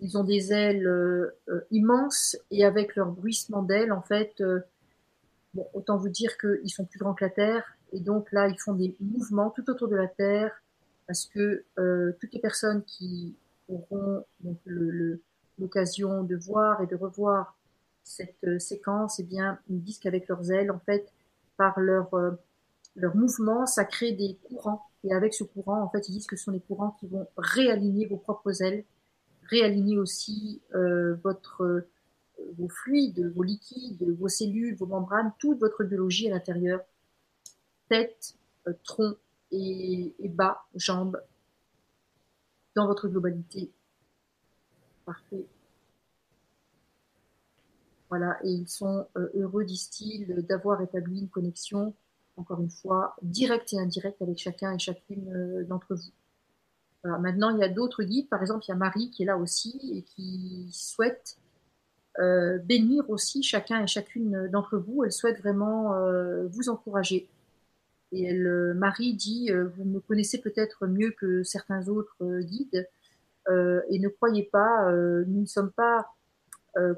Ils 0.00 0.18
ont 0.18 0.24
des 0.24 0.52
ailes 0.52 0.86
euh, 0.86 1.30
euh, 1.48 1.60
immenses 1.70 2.36
et 2.50 2.64
avec 2.64 2.96
leur 2.96 3.10
bruissement 3.10 3.62
d'ailes, 3.62 3.92
en 3.92 4.02
fait, 4.02 4.34
euh, 4.40 4.60
autant 5.74 5.96
vous 5.96 6.08
dire 6.08 6.36
qu'ils 6.38 6.70
sont 6.70 6.84
plus 6.84 6.98
grands 6.98 7.14
que 7.14 7.24
la 7.24 7.30
Terre. 7.30 7.64
Et 7.92 8.00
donc 8.00 8.30
là, 8.32 8.48
ils 8.48 8.58
font 8.58 8.74
des 8.74 8.96
mouvements 9.00 9.50
tout 9.50 9.68
autour 9.70 9.88
de 9.88 9.96
la 9.96 10.08
Terre 10.08 10.50
parce 11.06 11.26
que 11.26 11.64
toutes 12.20 12.32
les 12.32 12.40
personnes 12.40 12.82
qui 12.84 13.36
auront 13.68 14.24
l'occasion 15.58 16.24
de 16.24 16.36
voir 16.36 16.82
et 16.82 16.86
de 16.86 16.96
revoir 16.96 17.56
cette 18.02 18.60
séquence, 18.60 19.20
eh 19.20 19.22
bien, 19.22 19.58
ils 19.68 19.80
disent 19.80 19.98
qu'avec 20.00 20.26
leurs 20.28 20.50
ailes, 20.50 20.72
en 20.72 20.80
fait, 20.80 21.12
par 21.56 21.78
leur, 21.78 22.10
leur 22.96 23.14
mouvement, 23.14 23.66
ça 23.66 23.84
crée 23.84 24.12
des 24.12 24.36
courants. 24.48 24.82
Et 25.04 25.14
avec 25.14 25.32
ce 25.32 25.44
courant, 25.44 25.80
en 25.80 25.88
fait, 25.88 26.08
ils 26.08 26.12
disent 26.12 26.26
que 26.26 26.36
ce 26.36 26.44
sont 26.44 26.52
des 26.52 26.60
courants 26.60 26.96
qui 26.98 27.06
vont 27.06 27.28
réaligner 27.36 28.06
vos 28.06 28.16
propres 28.16 28.62
ailes 28.62 28.84
réaligner 29.48 29.98
aussi 29.98 30.60
euh, 30.74 31.14
votre 31.22 31.62
euh, 31.62 31.88
vos 32.58 32.68
fluides, 32.68 33.32
vos 33.34 33.42
liquides, 33.42 34.02
vos 34.18 34.28
cellules, 34.28 34.76
vos 34.76 34.86
membranes, 34.86 35.32
toute 35.38 35.58
votre 35.58 35.84
biologie 35.84 36.28
à 36.28 36.30
l'intérieur, 36.30 36.80
tête, 37.88 38.34
euh, 38.66 38.72
tronc 38.84 39.16
et, 39.50 40.14
bas, 40.20 40.64
jambes, 40.74 41.20
dans 42.74 42.86
votre 42.86 43.08
globalité. 43.08 43.70
Parfait. 45.04 45.46
Voilà, 48.08 48.38
et 48.44 48.50
ils 48.50 48.68
sont 48.68 49.06
heureux, 49.14 49.64
disent-ils, 49.64 50.44
d'avoir 50.46 50.80
établi 50.80 51.20
une 51.20 51.28
connexion, 51.28 51.94
encore 52.36 52.60
une 52.60 52.70
fois, 52.70 53.16
directe 53.22 53.72
et 53.72 53.78
indirecte 53.78 54.22
avec 54.22 54.38
chacun 54.38 54.72
et 54.72 54.78
chacune 54.78 55.64
d'entre 55.64 55.94
vous 55.94 56.12
maintenant, 57.18 57.50
il 57.50 57.58
y 57.58 57.64
a 57.64 57.68
d'autres 57.68 58.02
guides, 58.02 58.28
par 58.28 58.40
exemple, 58.40 58.64
il 58.66 58.70
y 58.70 58.72
a 58.72 58.76
Marie 58.76 59.10
qui 59.10 59.22
est 59.22 59.26
là 59.26 59.36
aussi 59.36 59.78
et 59.94 60.02
qui 60.02 60.68
souhaite 60.72 61.38
euh, 62.18 62.56
bénir 62.58 63.08
aussi 63.10 63.42
chacun 63.42 63.82
et 63.82 63.86
chacune 63.86 64.48
d'entre 64.48 64.78
vous. 64.78 65.04
Elle 65.04 65.12
souhaite 65.12 65.38
vraiment 65.40 65.94
euh, 65.94 66.46
vous 66.48 66.70
encourager. 66.70 67.28
Et 68.12 68.24
elle, 68.24 68.46
euh, 68.46 68.74
Marie 68.74 69.14
dit, 69.14 69.50
vous 69.50 69.84
me 69.84 70.00
connaissez 70.00 70.40
peut-être 70.40 70.86
mieux 70.86 71.10
que 71.10 71.42
certains 71.42 71.88
autres 71.88 72.40
guides, 72.40 72.88
et 73.48 74.00
ne 74.00 74.08
croyez 74.08 74.42
pas, 74.42 74.90
nous 74.90 75.42
ne 75.42 75.46
sommes 75.46 75.70
pas, 75.70 76.12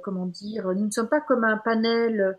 comment 0.02 0.24
dire, 0.24 0.68
nous 0.68 0.86
ne 0.86 0.90
sommes 0.90 1.08
pas 1.08 1.20
comme 1.20 1.44
un 1.44 1.58
panel 1.58 2.38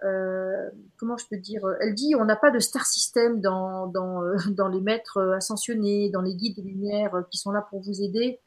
comment 0.00 1.16
je 1.16 1.26
peux 1.28 1.38
dire 1.38 1.62
Elle 1.80 1.92
dit 1.92 2.14
on 2.14 2.24
n'a 2.24 2.36
pas 2.36 2.52
de 2.52 2.60
star 2.60 2.86
system 2.86 3.40
dans, 3.40 3.88
dans, 3.88 4.22
dans 4.50 4.68
les 4.68 4.80
maîtres 4.80 5.34
ascensionnés, 5.34 6.08
dans 6.10 6.22
les 6.22 6.36
guides 6.36 6.56
de 6.58 6.62
lumière 6.62 7.24
qui 7.32 7.38
sont 7.38 7.50
là 7.50 7.66
pour 7.68 7.80
vous 7.80 8.00
aider. 8.00 8.38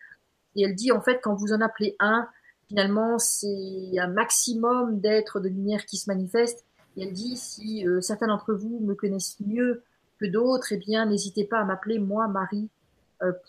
Et 0.56 0.64
elle 0.64 0.76
dit 0.76 0.94
en 0.94 1.02
fait 1.02 1.20
quand 1.22 1.36
vous 1.36 1.52
en 1.52 1.60
appelez 1.60 1.98
un, 2.00 2.30
finalement 2.72 3.20
c'est 3.20 4.00
un 4.00 4.08
maximum 4.08 5.00
d'êtres 5.00 5.40
de 5.40 5.50
lumière 5.50 5.86
qui 5.86 5.98
se 5.98 6.10
manifestent. 6.10 6.66
Et 6.96 7.04
elle 7.04 7.14
dit 7.14 7.36
si 7.38 7.88
euh, 7.88 8.02
certains 8.02 8.28
d'entre 8.28 8.54
vous 8.54 8.80
me 8.80 8.96
connaissent 8.96 9.40
mieux 9.40 9.84
que 10.20 10.26
d'autres, 10.26 10.72
eh 10.72 10.78
bien 10.78 11.06
n'hésitez 11.06 11.46
pas 11.46 11.60
à 11.60 11.66
m'appeler 11.66 12.00
moi 12.00 12.28
Marie 12.28 12.70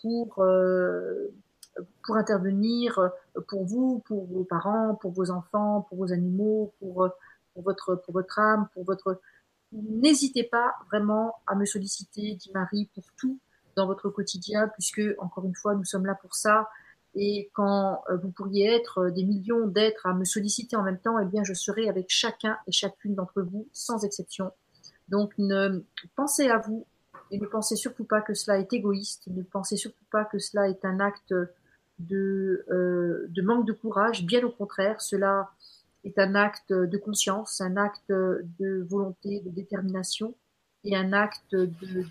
pour 0.01 0.45
pour 2.03 2.15
intervenir 2.15 3.11
pour 3.47 3.65
vous, 3.65 4.03
pour 4.05 4.25
vos 4.25 4.43
parents, 4.43 4.95
pour 4.95 5.11
vos 5.11 5.31
enfants, 5.31 5.85
pour 5.89 5.97
vos 5.97 6.11
animaux, 6.11 6.73
pour 6.79 7.09
pour 7.53 7.63
votre, 7.63 7.95
pour 7.95 8.13
votre 8.13 8.39
âme, 8.39 8.67
pour 8.73 8.83
votre, 8.83 9.21
n'hésitez 9.71 10.43
pas 10.43 10.75
vraiment 10.89 11.35
à 11.47 11.55
me 11.55 11.65
solliciter, 11.65 12.35
dit 12.35 12.51
Marie, 12.53 12.89
pour 12.93 13.03
tout 13.17 13.39
dans 13.75 13.87
votre 13.87 14.09
quotidien, 14.09 14.67
puisque, 14.69 15.01
encore 15.17 15.45
une 15.45 15.55
fois, 15.55 15.75
nous 15.75 15.85
sommes 15.85 16.05
là 16.05 16.15
pour 16.15 16.35
ça. 16.35 16.69
Et 17.15 17.49
quand 17.53 18.03
euh, 18.09 18.17
vous 18.17 18.31
pourriez 18.31 18.73
être 18.73 18.99
euh, 18.99 19.11
des 19.11 19.23
millions 19.23 19.67
d'êtres 19.67 20.07
à 20.07 20.13
me 20.13 20.25
solliciter 20.25 20.75
en 20.75 20.83
même 20.83 20.99
temps, 20.99 21.19
eh 21.19 21.25
bien, 21.25 21.43
je 21.43 21.53
serai 21.53 21.87
avec 21.87 22.07
chacun 22.09 22.57
et 22.67 22.71
chacune 22.71 23.15
d'entre 23.15 23.41
vous, 23.41 23.67
sans 23.71 24.03
exception. 24.03 24.51
Donc, 25.09 25.33
ne 25.37 25.83
pensez 26.15 26.49
à 26.49 26.57
vous 26.57 26.87
et 27.29 27.39
ne 27.39 27.45
pensez 27.45 27.75
surtout 27.75 28.05
pas 28.05 28.21
que 28.21 28.33
cela 28.33 28.57
est 28.57 28.73
égoïste. 28.73 29.27
Ne 29.27 29.43
pensez 29.43 29.77
surtout 29.77 30.05
pas 30.11 30.25
que 30.25 30.39
cela 30.39 30.69
est 30.69 30.83
un 30.85 30.99
acte 30.99 31.35
de, 31.99 32.65
euh, 32.71 33.27
de 33.29 33.41
manque 33.43 33.67
de 33.67 33.73
courage. 33.73 34.25
Bien 34.25 34.43
au 34.43 34.49
contraire, 34.49 34.99
cela 35.01 35.51
est 36.03 36.17
un 36.17 36.33
acte 36.35 36.73
de 36.73 36.97
conscience, 36.97 37.61
un 37.61 37.77
acte 37.77 38.09
de 38.09 38.85
volonté, 38.89 39.39
de 39.41 39.49
détermination 39.49 40.35
et 40.83 40.95
un 40.97 41.13
acte 41.13 41.55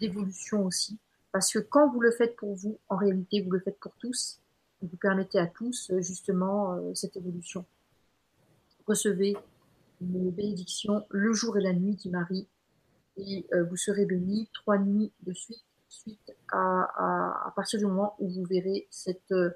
d'évolution 0.01 0.65
aussi. 0.65 0.99
Parce 1.33 1.53
que 1.53 1.59
quand 1.59 1.91
vous 1.91 2.01
le 2.01 2.11
faites 2.11 2.37
pour 2.37 2.55
vous, 2.55 2.79
en 2.89 2.97
réalité, 2.97 3.43
vous 3.43 3.51
le 3.51 3.61
faites 3.61 3.79
pour 3.81 3.93
tous. 3.99 4.41
Vous 4.83 4.97
permettez 4.97 5.39
à 5.39 5.47
tous, 5.47 5.93
justement, 6.01 6.75
euh, 6.75 6.95
cette 6.95 7.17
évolution. 7.17 7.65
Recevez 8.87 9.37
une 10.01 10.31
bénédiction 10.33 11.07
le 11.11 11.33
jour 11.33 11.57
et 11.57 11.63
la 11.63 11.73
nuit, 11.73 11.95
dit 11.95 12.11
Marie, 12.11 12.49
et 13.17 13.47
euh, 13.53 13.65
vous 13.65 13.77
serez 13.77 14.07
bénis 14.07 14.49
trois 14.53 14.79
nuits 14.79 15.13
de 15.21 15.33
suite, 15.33 15.65
suite 15.89 16.35
à, 16.51 17.47
à, 17.47 17.53
partir 17.55 17.79
du 17.79 17.87
moment 17.87 18.17
où 18.19 18.29
vous 18.29 18.45
verrez 18.45 18.89
cette, 18.91 19.31
euh, 19.31 19.51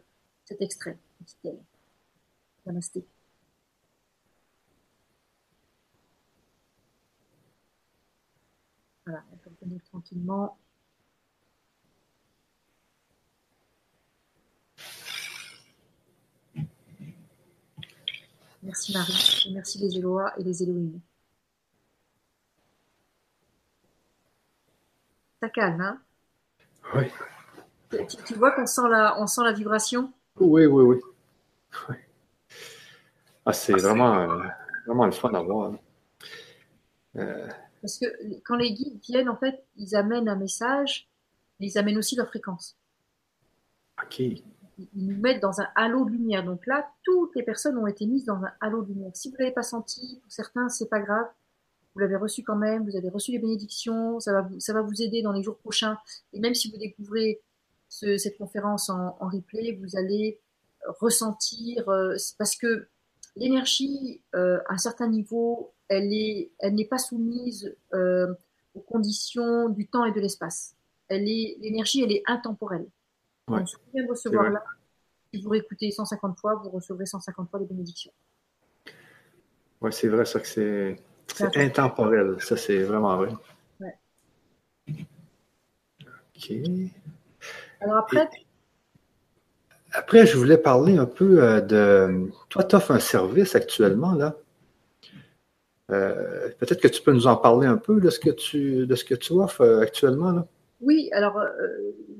cet 0.44 0.62
extrait, 0.62 0.96
dit-elle. 1.20 1.58
Namasté. 2.64 3.04
Voilà, 9.04 9.24
on 9.32 9.36
peut 9.36 9.50
tranquillement. 9.90 10.56
Merci 18.66 18.92
Marie, 18.92 19.44
et 19.46 19.52
merci 19.52 19.78
les 19.78 19.96
Élois 19.96 20.32
et 20.40 20.42
les 20.42 20.64
Élohim. 20.64 20.98
Ça 25.40 25.48
calme, 25.48 25.80
hein? 25.80 26.02
Oui. 26.92 27.04
Tu, 28.26 28.34
vois 28.34 28.50
qu'on 28.50 28.66
sent 28.66 28.88
la, 28.90 29.20
on 29.20 29.28
sent 29.28 29.42
la 29.44 29.52
vibration? 29.52 30.12
Oui, 30.40 30.66
oui, 30.66 30.82
oui. 30.82 31.00
oui. 31.88 31.96
Ah, 33.44 33.52
c'est 33.52 33.74
vraiment, 33.74 34.18
euh, 34.18 34.48
vraiment 34.84 35.06
le 35.06 35.12
fun 35.12 35.32
à 35.32 35.42
voir. 35.42 35.72
Euh... 37.14 37.48
Parce 37.80 37.98
que 37.98 38.06
quand 38.44 38.56
les 38.56 38.72
guides 38.72 39.00
viennent, 39.00 39.28
en 39.28 39.36
fait, 39.36 39.64
ils 39.76 39.94
amènent 39.94 40.28
un 40.28 40.34
message, 40.34 41.08
mais 41.60 41.68
ils 41.68 41.78
amènent 41.78 41.98
aussi 41.98 42.16
leur 42.16 42.26
fréquence. 42.26 42.76
Ok 44.02 44.22
ils 44.78 45.06
nous 45.06 45.16
mettent 45.18 45.40
dans 45.40 45.60
un 45.60 45.68
halo 45.74 46.04
de 46.04 46.10
lumière. 46.10 46.44
Donc 46.44 46.66
là, 46.66 46.86
toutes 47.02 47.34
les 47.34 47.42
personnes 47.42 47.78
ont 47.78 47.86
été 47.86 48.06
mises 48.06 48.24
dans 48.24 48.36
un 48.36 48.52
halo 48.60 48.82
de 48.82 48.88
lumière. 48.88 49.10
Si 49.14 49.30
vous 49.30 49.36
l'avez 49.38 49.52
pas 49.52 49.62
senti, 49.62 50.20
pour 50.22 50.32
certains, 50.32 50.68
c'est 50.68 50.88
pas 50.88 51.00
grave. 51.00 51.26
Vous 51.94 52.00
l'avez 52.00 52.16
reçu 52.16 52.42
quand 52.42 52.56
même, 52.56 52.84
vous 52.88 52.96
avez 52.96 53.08
reçu 53.08 53.32
les 53.32 53.38
bénédictions, 53.38 54.20
ça 54.20 54.32
va 54.32 54.42
vous, 54.42 54.60
ça 54.60 54.74
va 54.74 54.82
vous 54.82 55.00
aider 55.00 55.22
dans 55.22 55.32
les 55.32 55.42
jours 55.42 55.56
prochains. 55.56 55.96
Et 56.34 56.40
même 56.40 56.54
si 56.54 56.70
vous 56.70 56.76
découvrez 56.76 57.40
ce, 57.88 58.18
cette 58.18 58.36
conférence 58.36 58.90
en, 58.90 59.16
en, 59.18 59.28
replay, 59.28 59.78
vous 59.80 59.96
allez 59.96 60.38
ressentir, 61.00 61.88
euh, 61.88 62.14
parce 62.38 62.56
que 62.56 62.88
l'énergie, 63.34 64.22
euh, 64.34 64.58
à 64.68 64.74
un 64.74 64.78
certain 64.78 65.08
niveau, 65.08 65.72
elle 65.88 66.12
est, 66.12 66.52
elle 66.58 66.74
n'est 66.74 66.86
pas 66.86 66.98
soumise 66.98 67.74
euh, 67.94 68.34
aux 68.74 68.80
conditions 68.80 69.68
du 69.68 69.88
temps 69.88 70.04
et 70.04 70.12
de 70.12 70.20
l'espace. 70.20 70.74
Elle 71.08 71.28
est, 71.28 71.56
l'énergie, 71.60 72.02
elle 72.02 72.12
est 72.12 72.22
intemporelle. 72.26 72.86
Ouais. 73.48 73.58
Donc, 73.58 73.68
ce 73.68 73.76
que 73.76 74.08
recevoir 74.08 74.50
là, 74.50 74.64
si 75.32 75.42
vous 75.42 75.50
réécoutez 75.50 75.90
150 75.90 76.38
fois, 76.38 76.54
vous 76.56 76.70
recevrez 76.70 77.06
150 77.06 77.50
fois 77.50 77.60
les 77.60 77.66
bénédictions. 77.66 78.12
Oui, 79.80 79.92
c'est 79.92 80.08
vrai, 80.08 80.24
ça 80.24 80.40
que 80.40 80.46
c'est, 80.46 80.96
intemporel. 81.56 82.36
Ça, 82.40 82.56
c'est 82.56 82.82
vraiment 82.82 83.16
vrai. 83.16 83.30
Ouais. 83.80 83.98
OK. 86.36 86.52
Alors 87.80 87.98
après. 87.98 88.28
Et, 88.36 88.46
après, 89.92 90.26
je 90.26 90.36
voulais 90.36 90.58
parler 90.58 90.98
un 90.98 91.06
peu 91.06 91.42
euh, 91.42 91.60
de. 91.60 92.30
Toi, 92.50 92.64
tu 92.64 92.76
offres 92.76 92.90
un 92.90 92.98
service 92.98 93.54
actuellement, 93.54 94.12
là. 94.12 94.36
Euh, 95.90 96.50
peut-être 96.58 96.80
que 96.80 96.88
tu 96.88 97.00
peux 97.00 97.12
nous 97.12 97.28
en 97.28 97.36
parler 97.36 97.66
un 97.66 97.76
peu 97.76 98.00
de 98.00 98.10
ce 98.10 98.18
que 98.18 98.30
tu, 98.30 98.86
de 98.86 98.94
ce 98.94 99.04
que 99.04 99.14
tu 99.14 99.32
offres 99.34 99.62
euh, 99.62 99.80
actuellement, 99.80 100.32
là. 100.32 100.46
Oui, 100.80 101.08
alors 101.12 101.38
euh, 101.38 101.48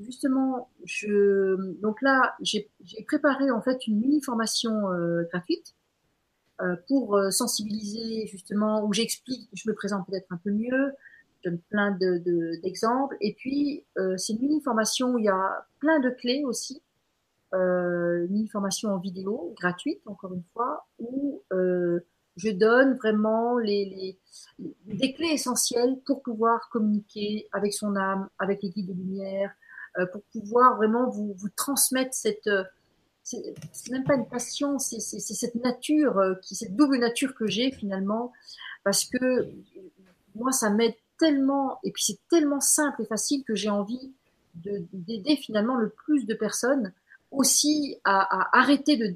justement, 0.01 0.69
je, 0.83 1.55
donc 1.79 2.01
là, 2.01 2.35
j'ai 2.41 2.69
préparé 3.07 3.51
en 3.51 3.61
fait 3.61 3.85
une 3.85 3.99
mini 3.99 4.21
formation 4.21 4.91
euh, 4.91 5.23
gratuite 5.31 5.75
euh, 6.61 6.75
pour 6.87 7.19
sensibiliser 7.29 8.25
justement, 8.25 8.83
où 8.83 8.93
j'explique, 8.93 9.47
je 9.53 9.69
me 9.69 9.75
présente 9.75 10.07
peut-être 10.07 10.31
un 10.31 10.37
peu 10.37 10.49
mieux, 10.49 10.91
je 11.43 11.49
donne 11.49 11.59
plein 11.69 11.95
d'exemples, 12.63 13.15
de, 13.21 13.27
et 13.27 13.35
puis 13.35 13.85
c'est 14.17 14.33
une 14.33 14.39
mini 14.39 14.61
formation 14.61 15.13
où 15.13 15.19
il 15.19 15.25
y 15.25 15.29
a 15.29 15.67
plein 15.79 15.99
de 15.99 16.09
clés 16.09 16.43
aussi, 16.43 16.81
une 17.53 18.27
mini 18.31 18.47
formation 18.47 18.89
en 18.89 18.97
vidéo 18.97 19.53
gratuite 19.55 20.01
encore 20.07 20.33
une 20.33 20.43
fois, 20.53 20.87
où 20.97 21.43
je 22.37 22.49
donne 22.51 22.95
vraiment 22.95 23.57
les, 23.57 24.17
des 24.59 25.13
clés 25.13 25.33
essentielles 25.33 25.99
pour 26.05 26.21
pouvoir 26.21 26.69
communiquer 26.69 27.47
avec 27.51 27.73
son 27.73 27.95
âme, 27.95 28.29
avec 28.39 28.61
les 28.61 28.69
guides 28.69 28.87
de 28.87 28.93
lumière, 28.93 29.51
euh, 29.97 30.05
pour 30.05 30.21
pouvoir 30.31 30.77
vraiment 30.77 31.09
vous, 31.09 31.35
transmettre 31.55 32.13
cette, 32.13 32.47
euh, 32.47 32.63
c'est 33.23 33.89
même 33.89 34.03
pas 34.03 34.15
une 34.15 34.27
passion, 34.27 34.77
c'est 34.77 34.99
cette 34.99 35.55
nature, 35.55 36.17
euh, 36.19 36.35
qui, 36.43 36.55
cette 36.55 36.75
double 36.75 36.97
nature 36.99 37.33
que 37.33 37.47
j'ai 37.47 37.71
finalement, 37.71 38.31
parce 38.83 39.05
que 39.05 39.49
moi 40.35 40.51
ça 40.51 40.69
m'aide 40.69 40.95
tellement, 41.17 41.79
et 41.83 41.91
puis 41.91 42.03
c'est 42.03 42.19
tellement 42.29 42.61
simple 42.61 43.01
et 43.01 43.05
facile 43.05 43.43
que 43.43 43.55
j'ai 43.55 43.69
envie 43.69 44.13
d'aider 44.53 45.35
finalement 45.35 45.75
le 45.75 45.89
plus 45.89 46.25
de 46.25 46.33
personnes 46.33 46.93
aussi 47.31 47.97
à 48.03 48.57
arrêter 48.57 48.97
de, 48.97 49.15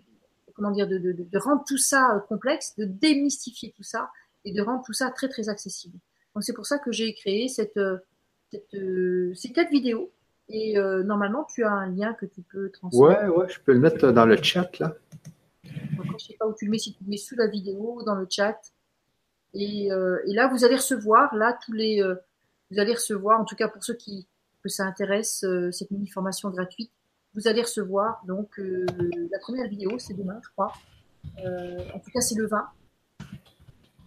comment 0.55 0.71
dire, 0.71 0.87
de, 0.87 0.97
de, 0.97 1.11
de, 1.11 1.37
rendre 1.37 1.63
tout 1.67 1.77
ça 1.77 2.15
euh, 2.15 2.19
complexe, 2.19 2.75
de 2.77 2.85
démystifier 2.85 3.73
tout 3.75 3.83
ça 3.83 4.09
et 4.45 4.53
de 4.53 4.61
rendre 4.61 4.83
tout 4.85 4.93
ça 4.93 5.09
très 5.11 5.29
très 5.29 5.49
accessible. 5.49 5.97
Donc 6.33 6.43
c'est 6.43 6.53
pour 6.53 6.65
ça 6.65 6.79
que 6.79 6.91
j'ai 6.91 7.13
créé 7.13 7.47
cette, 7.47 7.77
euh, 7.77 7.97
cette 8.51 8.73
euh, 8.73 9.33
ces 9.35 9.51
quatre 9.51 9.69
vidéos. 9.69 10.11
Et 10.49 10.77
euh, 10.77 11.03
normalement, 11.03 11.45
tu 11.45 11.63
as 11.63 11.71
un 11.71 11.89
lien 11.89 12.13
que 12.13 12.25
tu 12.25 12.41
peux 12.41 12.69
transmettre. 12.71 13.23
Ouais, 13.23 13.27
ouais, 13.29 13.47
je 13.49 13.59
peux 13.61 13.71
le 13.71 13.79
mettre 13.79 14.11
dans 14.11 14.25
le 14.25 14.35
chat 14.41 14.79
là. 14.79 14.95
Donc, 15.95 16.05
je 16.07 16.13
ne 16.13 16.17
sais 16.17 16.35
pas 16.37 16.45
où 16.45 16.53
tu 16.53 16.65
le 16.65 16.71
mets, 16.71 16.77
si 16.77 16.93
tu 16.93 17.03
le 17.05 17.09
mets 17.09 17.17
sous 17.17 17.35
la 17.35 17.47
vidéo, 17.47 18.01
dans 18.05 18.15
le 18.15 18.27
chat. 18.29 18.59
Et, 19.53 19.91
euh, 19.93 20.19
et 20.25 20.33
là, 20.33 20.47
vous 20.47 20.65
allez 20.65 20.75
recevoir, 20.75 21.33
là, 21.35 21.57
tous 21.65 21.71
les, 21.71 22.03
vous 22.69 22.79
allez 22.79 22.93
recevoir, 22.93 23.39
en 23.39 23.45
tout 23.45 23.55
cas 23.55 23.69
pour 23.69 23.83
ceux 23.83 23.93
qui 23.93 24.27
que 24.61 24.69
ça 24.69 24.85
intéresse, 24.85 25.45
cette 25.71 25.89
mini 25.89 26.07
formation 26.07 26.49
gratuite, 26.49 26.91
vous 27.33 27.47
allez 27.47 27.61
recevoir 27.61 28.21
donc 28.25 28.59
euh, 28.59 28.85
la 29.31 29.39
première 29.39 29.67
vidéo, 29.67 29.97
c'est 29.99 30.13
demain, 30.13 30.39
je 30.43 30.49
crois. 30.49 30.73
Euh, 31.43 31.79
en 31.93 31.99
tout 31.99 32.11
cas, 32.11 32.21
c'est 32.21 32.35
le 32.35 32.47
20. 32.47 32.67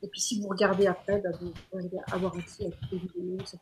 Et 0.02 0.08
puis 0.08 0.20
si 0.20 0.40
vous 0.40 0.48
regardez 0.48 0.86
après, 0.86 1.20
bah, 1.20 1.30
vous 1.40 1.52
allez 1.78 1.90
avoir 2.12 2.36
accès 2.36 2.66
à 2.66 2.70
toutes 2.70 2.92
les 2.92 2.98
vidéos. 2.98 3.38
Ça 3.46 3.56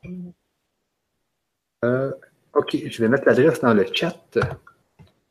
euh, 1.84 2.12
ok, 2.54 2.76
je 2.88 3.02
vais 3.02 3.08
mettre 3.08 3.24
l'adresse 3.26 3.60
dans 3.60 3.74
le 3.74 3.84
chat. 3.92 4.38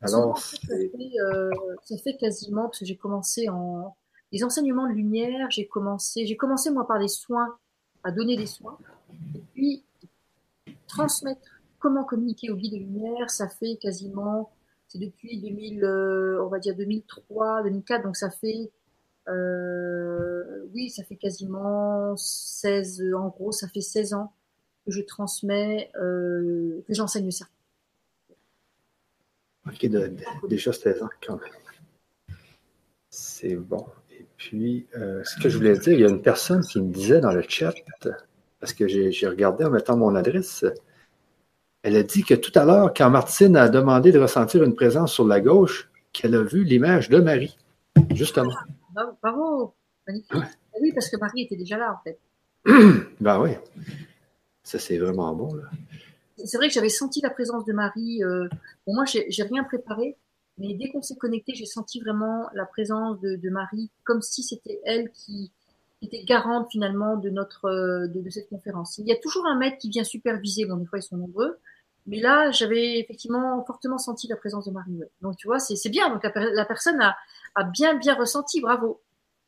Alors, 0.00 0.38
ça, 0.38 0.58
fait, 0.66 1.20
euh, 1.20 1.50
ça 1.82 1.96
fait 1.98 2.16
quasiment, 2.16 2.64
parce 2.64 2.80
que 2.80 2.84
j'ai 2.84 2.96
commencé 2.96 3.48
en 3.48 3.96
les 4.32 4.42
enseignements 4.44 4.88
de 4.88 4.94
lumière, 4.94 5.50
j'ai 5.50 5.66
commencé, 5.66 6.26
j'ai 6.26 6.36
commencé 6.36 6.70
moi 6.70 6.86
par 6.86 6.98
les 6.98 7.08
soins, 7.08 7.58
à 8.02 8.10
donner 8.10 8.36
des 8.36 8.46
soins, 8.46 8.78
et 9.34 9.42
puis 9.52 9.84
transmettre 10.88 11.51
comment 11.82 12.04
communiquer 12.04 12.50
au 12.50 12.56
guide 12.56 12.72
de 12.72 12.78
lumière, 12.78 13.28
ça 13.28 13.48
fait 13.48 13.76
quasiment, 13.76 14.52
c'est 14.86 14.98
depuis 14.98 15.40
2000, 15.40 15.84
euh, 15.84 16.42
on 16.42 16.48
va 16.48 16.60
dire 16.60 16.76
2003, 16.76 17.64
2004, 17.64 18.04
donc 18.04 18.16
ça 18.16 18.30
fait, 18.30 18.70
euh, 19.28 20.64
oui, 20.72 20.90
ça 20.90 21.02
fait 21.02 21.16
quasiment 21.16 22.16
16, 22.16 23.12
en 23.14 23.28
gros, 23.28 23.50
ça 23.50 23.68
fait 23.68 23.80
16 23.80 24.14
ans 24.14 24.32
que 24.86 24.92
je 24.92 25.02
transmets, 25.02 25.90
euh, 25.96 26.82
que 26.86 26.94
j'enseigne 26.94 27.32
ça. 27.32 27.46
Ok, 29.66 29.86
déjà 30.48 30.72
16 30.72 31.02
ans 31.02 31.10
quand 31.24 31.36
même. 31.36 32.36
C'est 33.10 33.56
bon. 33.56 33.86
Et 34.10 34.26
puis, 34.36 34.86
ce 34.94 35.42
que 35.42 35.48
je 35.48 35.56
voulais 35.56 35.78
dire, 35.78 35.92
il 35.92 36.00
y 36.00 36.04
a 36.04 36.08
une 36.08 36.22
personne 36.22 36.62
qui 36.62 36.80
me 36.80 36.92
disait 36.92 37.20
dans 37.20 37.32
le 37.32 37.42
chat, 37.42 37.74
parce 38.60 38.72
que 38.72 38.86
j'ai 38.86 39.28
regardé 39.28 39.64
en 39.64 39.70
mettant 39.70 39.96
mon 39.96 40.14
adresse, 40.14 40.64
elle 41.82 41.96
a 41.96 42.02
dit 42.02 42.22
que 42.22 42.34
tout 42.34 42.52
à 42.54 42.64
l'heure, 42.64 42.92
quand 42.94 43.10
Martine 43.10 43.56
a 43.56 43.68
demandé 43.68 44.12
de 44.12 44.18
ressentir 44.18 44.62
une 44.62 44.74
présence 44.74 45.12
sur 45.12 45.26
la 45.26 45.40
gauche, 45.40 45.90
qu'elle 46.12 46.34
a 46.34 46.42
vu 46.42 46.64
l'image 46.64 47.08
de 47.08 47.18
Marie, 47.18 47.56
justement. 48.12 48.52
Ah, 48.96 49.10
bravo, 49.22 49.74
magnifique. 50.06 50.34
Ouais. 50.34 50.46
Oui, 50.80 50.92
parce 50.92 51.08
que 51.08 51.16
Marie 51.16 51.42
était 51.42 51.56
déjà 51.56 51.78
là, 51.78 51.98
en 51.98 52.02
fait. 52.04 52.18
ben 53.20 53.40
oui. 53.40 53.50
Ça, 54.62 54.78
c'est 54.78 54.98
vraiment 54.98 55.34
bon. 55.34 55.54
Là. 55.54 55.64
C'est 56.44 56.56
vrai 56.56 56.68
que 56.68 56.74
j'avais 56.74 56.88
senti 56.88 57.20
la 57.20 57.30
présence 57.30 57.64
de 57.64 57.72
Marie. 57.72 58.22
Euh, 58.22 58.48
bon, 58.86 58.94
moi, 58.94 59.04
j'ai 59.06 59.42
rien 59.42 59.64
préparé, 59.64 60.16
mais 60.58 60.74
dès 60.74 60.90
qu'on 60.90 61.02
s'est 61.02 61.16
connecté, 61.16 61.54
j'ai 61.54 61.66
senti 61.66 62.00
vraiment 62.00 62.48
la 62.54 62.64
présence 62.64 63.20
de, 63.20 63.36
de 63.36 63.50
Marie, 63.50 63.90
comme 64.04 64.22
si 64.22 64.42
c'était 64.42 64.80
elle 64.84 65.10
qui 65.10 65.50
était 66.00 66.24
garante 66.24 66.68
finalement 66.70 67.16
de 67.16 67.30
notre 67.30 67.66
euh, 67.66 68.06
de, 68.08 68.20
de, 68.20 68.30
cette 68.30 68.48
conférence. 68.48 68.98
Il 68.98 69.06
y 69.06 69.12
a 69.12 69.16
toujours 69.16 69.46
un 69.46 69.56
maître 69.56 69.78
qui 69.78 69.88
vient 69.88 70.04
superviser. 70.04 70.64
Bon, 70.64 70.76
des 70.76 70.86
fois, 70.86 70.98
ils 70.98 71.02
sont 71.02 71.16
nombreux. 71.16 71.58
Mais 72.06 72.20
là, 72.20 72.50
j'avais 72.50 72.98
effectivement 72.98 73.64
fortement 73.64 73.98
senti 73.98 74.26
la 74.28 74.36
présence 74.36 74.66
de 74.66 74.72
Marie. 74.72 75.00
Donc, 75.20 75.36
tu 75.36 75.46
vois, 75.46 75.58
c'est 75.58 75.88
bien. 75.88 76.08
Donc, 76.10 76.22
la, 76.24 76.32
la 76.34 76.64
personne 76.64 77.00
a, 77.00 77.16
a, 77.54 77.64
bien, 77.64 77.94
bien 77.94 78.14
ressenti. 78.14 78.60
Bravo. 78.60 79.00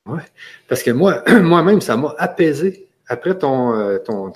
Ouais. 0.06 0.22
Parce 0.68 0.82
que 0.82 0.90
moi, 0.90 1.22
moi-même, 1.42 1.80
ça 1.80 1.96
m'a 1.96 2.14
apaisé. 2.18 2.88
Après 3.06 3.36
ton, 3.36 3.74
euh, 3.74 3.98
ton, 3.98 4.32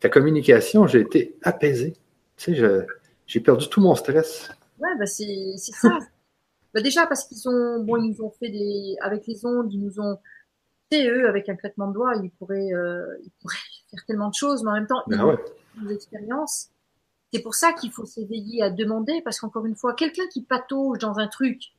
ta 0.00 0.08
communication, 0.08 0.86
j'ai 0.86 1.00
été 1.00 1.36
apaisé. 1.42 1.94
Tu 2.36 2.54
sais, 2.56 2.86
j'ai 3.26 3.40
perdu 3.40 3.68
tout 3.68 3.80
mon 3.80 3.94
stress. 3.94 4.50
Ouais, 4.78 4.88
bah 4.98 5.06
c'est 5.06 5.56
ça. 5.56 5.98
bah 6.74 6.80
déjà 6.80 7.06
parce 7.06 7.24
qu'ils 7.24 7.48
ont, 7.48 7.84
bon, 7.84 7.96
ils 7.96 8.10
nous 8.10 8.24
ont 8.24 8.30
fait 8.30 8.48
des, 8.48 8.96
avec 9.00 9.26
les 9.26 9.44
ondes, 9.44 9.72
ils 9.72 9.80
nous 9.80 10.00
ont, 10.00 10.18
fait 10.92 11.08
eux, 11.08 11.28
avec 11.28 11.48
un 11.48 11.56
traitement 11.56 11.88
de 11.88 11.94
doigts, 11.94 12.14
ils 12.22 12.30
pourraient, 12.30 12.72
euh, 12.72 13.04
ils 13.24 13.30
pourraient 13.40 13.56
faire 13.90 14.04
tellement 14.06 14.28
de 14.28 14.34
choses, 14.34 14.62
mais 14.62 14.70
en 14.70 14.74
même 14.74 14.86
temps, 14.86 15.02
ils 15.08 15.20
ont 15.20 15.36
des 15.86 15.94
expériences. 15.94 16.68
C'est 17.32 17.40
pour 17.40 17.54
ça 17.54 17.72
qu'il 17.72 17.90
faut 17.90 18.04
s'éveiller 18.04 18.62
à 18.62 18.70
demander, 18.70 19.22
parce 19.22 19.40
qu'encore 19.40 19.66
une 19.66 19.76
fois, 19.76 19.94
quelqu'un 19.94 20.26
qui 20.28 20.42
patauge 20.42 20.98
dans 20.98 21.18
un 21.18 21.28
truc, 21.28 21.72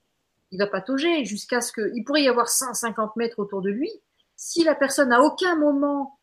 il 0.52 0.58
va 0.58 0.68
patauger 0.68 1.26
jusqu'à 1.26 1.62
ce 1.62 1.72
que, 1.72 1.92
il 1.96 2.04
pourrait 2.04 2.24
y 2.24 2.28
avoir 2.28 2.50
150 2.50 3.16
mètres 3.16 3.40
autour 3.40 3.62
de 3.62 3.70
lui. 3.70 3.90
Si 4.36 4.64
la 4.64 4.76
personne 4.76 5.12
à 5.12 5.22
aucun 5.22 5.56
moment 5.56 6.18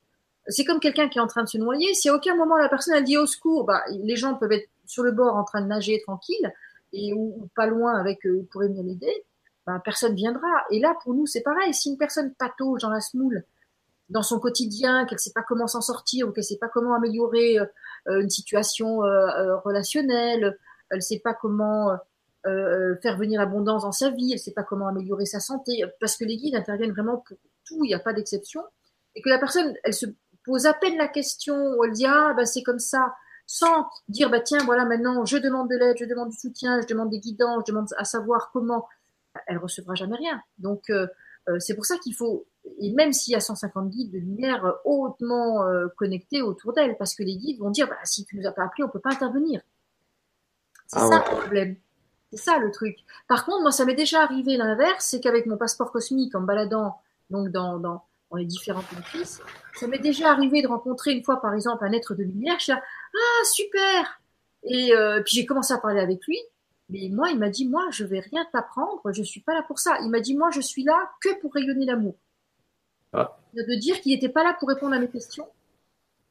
c'est 0.50 0.64
comme 0.64 0.80
quelqu'un 0.80 1.08
qui 1.08 1.18
est 1.18 1.22
en 1.22 1.26
train 1.26 1.44
de 1.44 1.48
se 1.48 1.58
noyer. 1.58 1.94
Si 1.94 2.08
à 2.08 2.14
aucun 2.14 2.34
moment 2.34 2.56
la 2.56 2.68
personne 2.68 2.94
a 2.94 3.00
dit 3.00 3.16
au 3.16 3.26
secours, 3.26 3.64
bah, 3.64 3.82
les 3.88 4.16
gens 4.16 4.34
peuvent 4.34 4.52
être 4.52 4.68
sur 4.86 5.02
le 5.02 5.12
bord 5.12 5.36
en 5.36 5.44
train 5.44 5.60
de 5.60 5.66
nager 5.66 6.00
tranquille 6.00 6.52
et 6.92 7.12
ou, 7.12 7.48
pas 7.54 7.66
loin 7.66 7.94
avec 7.94 8.26
eux, 8.26 8.46
pourraient 8.50 8.68
venir 8.68 8.82
l'aider. 8.82 9.24
Bah, 9.66 9.80
personne 9.84 10.14
viendra. 10.14 10.48
Et 10.70 10.80
là, 10.80 10.96
pour 11.02 11.14
nous, 11.14 11.26
c'est 11.26 11.42
pareil. 11.42 11.72
Si 11.72 11.90
une 11.90 11.98
personne 11.98 12.34
patauge 12.34 12.80
dans 12.80 12.90
la 12.90 13.00
smoule, 13.00 13.44
dans 14.08 14.22
son 14.22 14.40
quotidien, 14.40 15.06
qu'elle 15.06 15.20
sait 15.20 15.32
pas 15.32 15.44
comment 15.46 15.68
s'en 15.68 15.80
sortir 15.80 16.28
ou 16.28 16.32
qu'elle 16.32 16.44
sait 16.44 16.58
pas 16.58 16.68
comment 16.68 16.94
améliorer 16.94 17.60
euh, 17.60 17.66
une 18.06 18.30
situation 18.30 19.04
euh, 19.04 19.06
euh, 19.06 19.56
relationnelle, 19.58 20.58
elle 20.90 21.02
sait 21.02 21.20
pas 21.22 21.34
comment 21.34 21.96
faire 22.44 23.18
venir 23.18 23.38
l'abondance 23.38 23.82
dans 23.82 23.92
sa 23.92 24.10
vie, 24.10 24.32
elle 24.32 24.38
sait 24.38 24.54
pas 24.54 24.62
comment 24.62 24.88
améliorer 24.88 25.26
sa 25.26 25.40
santé, 25.40 25.84
parce 26.00 26.16
que 26.16 26.24
les 26.24 26.38
guides 26.38 26.54
interviennent 26.54 26.92
vraiment 26.92 27.18
pour 27.18 27.36
tout, 27.66 27.84
il 27.84 27.88
n'y 27.88 27.94
a 27.94 27.98
pas 27.98 28.14
d'exception, 28.14 28.62
et 29.14 29.20
que 29.20 29.28
la 29.28 29.38
personne, 29.38 29.74
elle 29.84 29.92
se 29.92 30.06
pose 30.44 30.64
à 30.64 30.72
peine 30.72 30.96
la 30.96 31.08
question, 31.08 31.82
elle 31.84 31.92
dit 31.92 32.06
ah 32.06 32.32
bah 32.34 32.46
c'est 32.46 32.62
comme 32.62 32.78
ça, 32.78 33.14
sans 33.46 33.86
dire 34.08 34.30
bah 34.30 34.40
tiens 34.40 34.64
voilà 34.64 34.86
maintenant 34.86 35.24
je 35.26 35.36
demande 35.36 35.68
de 35.68 35.76
l'aide, 35.76 35.96
je 35.98 36.06
demande 36.06 36.30
du 36.30 36.36
soutien, 36.36 36.80
je 36.80 36.86
demande 36.86 37.10
des 37.10 37.20
guidances, 37.20 37.64
je 37.66 37.72
demande 37.72 37.88
à 37.98 38.04
savoir 38.04 38.50
comment, 38.52 38.88
elle 39.46 39.58
recevra 39.58 39.94
jamais 39.94 40.16
rien. 40.16 40.40
Donc 40.58 40.88
euh, 40.88 41.06
euh, 41.48 41.58
c'est 41.58 41.74
pour 41.74 41.84
ça 41.84 41.98
qu'il 41.98 42.14
faut 42.14 42.46
et 42.78 42.92
même 42.92 43.12
s'il 43.12 43.32
y 43.32 43.36
a 43.36 43.40
150 43.40 43.90
guides 43.90 44.12
de 44.12 44.18
lumière 44.18 44.74
hautement 44.84 45.64
euh, 45.64 45.88
connectés 45.96 46.42
autour 46.42 46.72
d'elle, 46.72 46.96
parce 46.96 47.14
que 47.14 47.22
les 47.22 47.36
guides 47.36 47.58
vont 47.58 47.70
dire 47.70 47.88
bah 47.88 47.96
si 48.04 48.24
tu 48.24 48.36
nous 48.36 48.46
as 48.46 48.52
pas 48.52 48.64
appris 48.64 48.82
on 48.82 48.88
peut 48.88 49.00
pas 49.00 49.12
intervenir. 49.12 49.60
C'est 50.86 50.98
ah 50.98 51.08
ça 51.08 51.18
le 51.18 51.38
problème. 51.38 51.76
C'est 52.30 52.38
ça 52.38 52.58
le 52.58 52.70
truc. 52.70 52.96
Par 53.28 53.44
contre, 53.44 53.62
moi, 53.62 53.72
ça 53.72 53.84
m'est 53.84 53.94
déjà 53.94 54.22
arrivé 54.22 54.56
l'inverse, 54.56 55.04
c'est 55.04 55.20
qu'avec 55.20 55.46
mon 55.46 55.56
passeport 55.56 55.90
cosmique, 55.90 56.34
en 56.34 56.40
baladant 56.40 56.96
donc 57.30 57.48
dans, 57.48 57.78
dans, 57.78 58.02
dans 58.30 58.36
les 58.36 58.44
différentes 58.44 58.90
matrices. 58.92 59.40
Ça 59.74 59.86
m'est 59.86 59.98
déjà 59.98 60.30
arrivé 60.30 60.62
de 60.62 60.68
rencontrer 60.68 61.12
une 61.12 61.24
fois, 61.24 61.40
par 61.40 61.54
exemple, 61.54 61.84
un 61.84 61.92
être 61.92 62.14
de 62.14 62.22
lumière. 62.22 62.56
Je 62.58 62.64
suis 62.64 62.72
là, 62.72 62.82
ah 63.14 63.44
super 63.44 64.20
Et 64.64 64.94
euh, 64.94 65.22
puis 65.24 65.36
j'ai 65.36 65.46
commencé 65.46 65.72
à 65.72 65.78
parler 65.78 66.00
avec 66.00 66.24
lui. 66.26 66.38
Mais 66.88 67.08
moi, 67.08 67.30
il 67.30 67.38
m'a 67.38 67.50
dit, 67.50 67.68
moi, 67.68 67.86
je 67.90 68.04
vais 68.04 68.20
rien 68.20 68.44
t'apprendre, 68.52 69.12
je 69.12 69.22
suis 69.22 69.40
pas 69.40 69.54
là 69.54 69.62
pour 69.62 69.78
ça. 69.78 69.98
Il 70.02 70.10
m'a 70.10 70.18
dit, 70.18 70.36
moi, 70.36 70.50
je 70.50 70.60
suis 70.60 70.82
là 70.82 71.10
que 71.20 71.40
pour 71.40 71.54
rayonner 71.54 71.86
l'amour. 71.86 72.16
Ah. 73.12 73.36
De 73.54 73.74
dire 73.78 74.00
qu'il 74.00 74.12
n'était 74.12 74.28
pas 74.28 74.44
là 74.44 74.56
pour 74.58 74.68
répondre 74.68 74.94
à 74.94 74.98
mes 74.98 75.08
questions. 75.08 75.46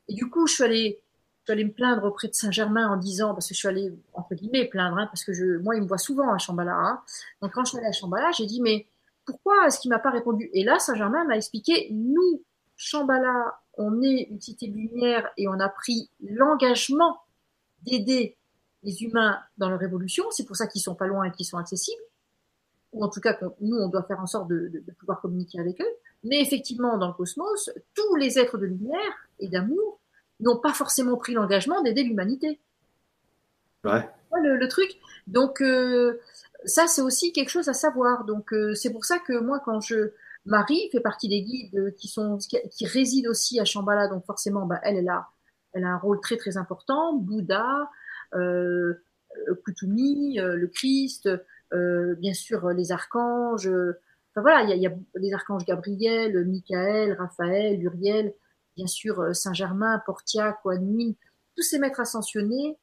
Et 0.07 0.14
du 0.14 0.30
coup, 0.30 0.47
je 0.47 0.53
suis 0.53 0.64
allée, 0.64 0.99
je 1.39 1.45
suis 1.45 1.51
allée 1.51 1.65
me 1.65 1.72
plaindre 1.72 2.03
auprès 2.06 2.27
de 2.27 2.34
Saint-Germain 2.34 2.89
en 2.89 2.97
disant, 2.97 3.34
parce 3.34 3.47
que 3.47 3.53
je 3.53 3.60
suis 3.60 3.68
allée, 3.68 3.93
entre 4.14 4.35
guillemets, 4.35 4.65
plaindre, 4.65 4.97
hein, 4.97 5.07
parce 5.07 5.23
que 5.23 5.34
je, 5.34 5.57
moi, 5.57 5.76
il 5.76 5.84
me 5.84 5.88
voit 5.88 5.97
souvent 5.97 6.34
à 6.34 6.38
Chambala. 6.38 6.73
Hein. 6.73 7.01
Donc, 7.41 7.53
quand 7.53 7.65
je 7.65 7.69
suis 7.69 7.77
allée 7.77 7.88
à 7.88 7.91
Chambala, 7.91 8.31
j'ai 8.31 8.45
dit, 8.45 8.61
mais 8.61 8.88
pourquoi 9.26 9.68
est-ce 9.68 9.80
qu'il 9.80 9.89
m'a 9.89 9.99
pas 9.99 10.10
répondu? 10.10 10.49
Et 10.53 10.64
là, 10.64 10.80
Saint-Germain 10.80 11.26
m'a 11.26 11.38
expliqué, 11.38 11.89
nous, 11.91 12.43
Chambala, 12.77 13.60
on 13.77 14.01
est 14.01 14.27
une 14.30 14.39
cité 14.39 14.68
lumière 14.68 15.30
et 15.38 15.47
on 15.47 15.60
a 15.60 15.69
pris 15.69 16.10
l'engagement 16.22 17.19
d'aider 17.84 18.38
les 18.84 19.03
humains 19.03 19.39
dans 19.57 19.69
leur 19.69 19.81
évolution. 19.84 20.26
C'est 20.31 20.45
pour 20.45 20.56
ça 20.56 20.68
qu'ils 20.68 20.81
sont 20.81 20.95
pas 20.95 21.07
loin 21.07 21.26
et 21.26 21.31
qu'ils 21.31 21.45
sont 21.45 21.57
accessibles. 21.57 22.01
Ou 22.94 23.03
en 23.03 23.10
tout 23.10 23.22
cas, 23.22 23.38
nous, 23.61 23.78
on 23.78 23.90
doit 23.90 24.03
faire 24.03 24.20
en 24.20 24.28
sorte 24.28 24.48
de, 24.49 24.84
pouvoir 24.98 25.22
communiquer 25.22 25.60
avec 25.60 25.80
eux. 25.82 25.95
Mais 26.24 26.41
effectivement, 26.41 26.98
dans 26.98 27.07
le 27.07 27.14
cosmos, 27.14 27.70
tous 27.94 28.16
les 28.16 28.40
êtres 28.40 28.57
de 28.57 28.66
lumière 28.66 29.28
et 29.40 29.48
d'amour 29.48 29.99
n'ont 30.40 30.57
pas 30.57 30.74
forcément 30.74 31.16
pris 31.18 31.34
l'engagement 31.34 31.82
d'aider 31.82 32.03
l'humanité. 32.03 32.60
Ouais. 33.84 34.10
Le, 34.41 34.68
truc? 34.68 34.98
Donc, 35.28 35.61
euh, 35.61 36.20
ça, 36.66 36.88
c'est 36.88 37.02
aussi 37.02 37.32
quelque 37.32 37.49
chose 37.49 37.70
à 37.70 37.74
savoir. 37.74 38.26
Donc, 38.26 38.53
euh, 38.53 38.74
c'est 38.74 38.91
pour 38.91 39.06
ça 39.06 39.20
que 39.20 39.40
moi, 39.40 39.61
quand 39.64 39.82
je 39.82 40.11
Marie 40.45 40.90
fait 40.91 40.99
partie 40.99 41.30
des 41.30 41.41
guides 41.41 41.94
qui 41.98 42.07
sont 42.07 42.38
qui, 42.38 42.86
résident 42.86 43.30
aussi 43.30 43.60
à 43.60 43.66
Shambhala, 43.66 44.07
donc 44.07 44.26
forcément, 44.26 44.66
bah, 44.66 44.80
elle, 44.84 44.98
elle 44.98 45.10
a, 45.10 45.28
elle 45.74 45.84
a 45.84 45.90
un 45.90 45.98
rôle 45.98 46.20
très 46.22 46.38
très 46.38 46.57
important. 46.57 47.14
Bouddha, 47.14 47.90
euh, 48.34 49.56
Kutumi, 49.66 50.40
euh, 50.40 50.56
le 50.56 50.68
Christ, 50.68 51.30
bien 51.72 52.34
sûr 52.34 52.70
les 52.70 52.91
archanges. 52.91 53.68
enfin 53.68 54.41
voilà, 54.41 54.64
il 54.64 54.78
y 54.78 54.82
y 54.82 54.88
a, 54.88 54.94
les 55.16 55.34
archanges 55.34 55.66
Gabriel, 55.66 56.46
Michael, 56.46 57.14
Raphaël, 57.14 57.82
Uriel, 57.82 58.34
bien 58.76 58.88
sûr 58.88 59.36
Saint 59.36 59.54
Germain, 59.54 60.02
Portia, 60.06 60.58
Kuan 60.62 61.16
tous 61.60 61.64
ces 61.64 61.80
maîtres 61.80 62.00
ascensionnés 62.00 62.78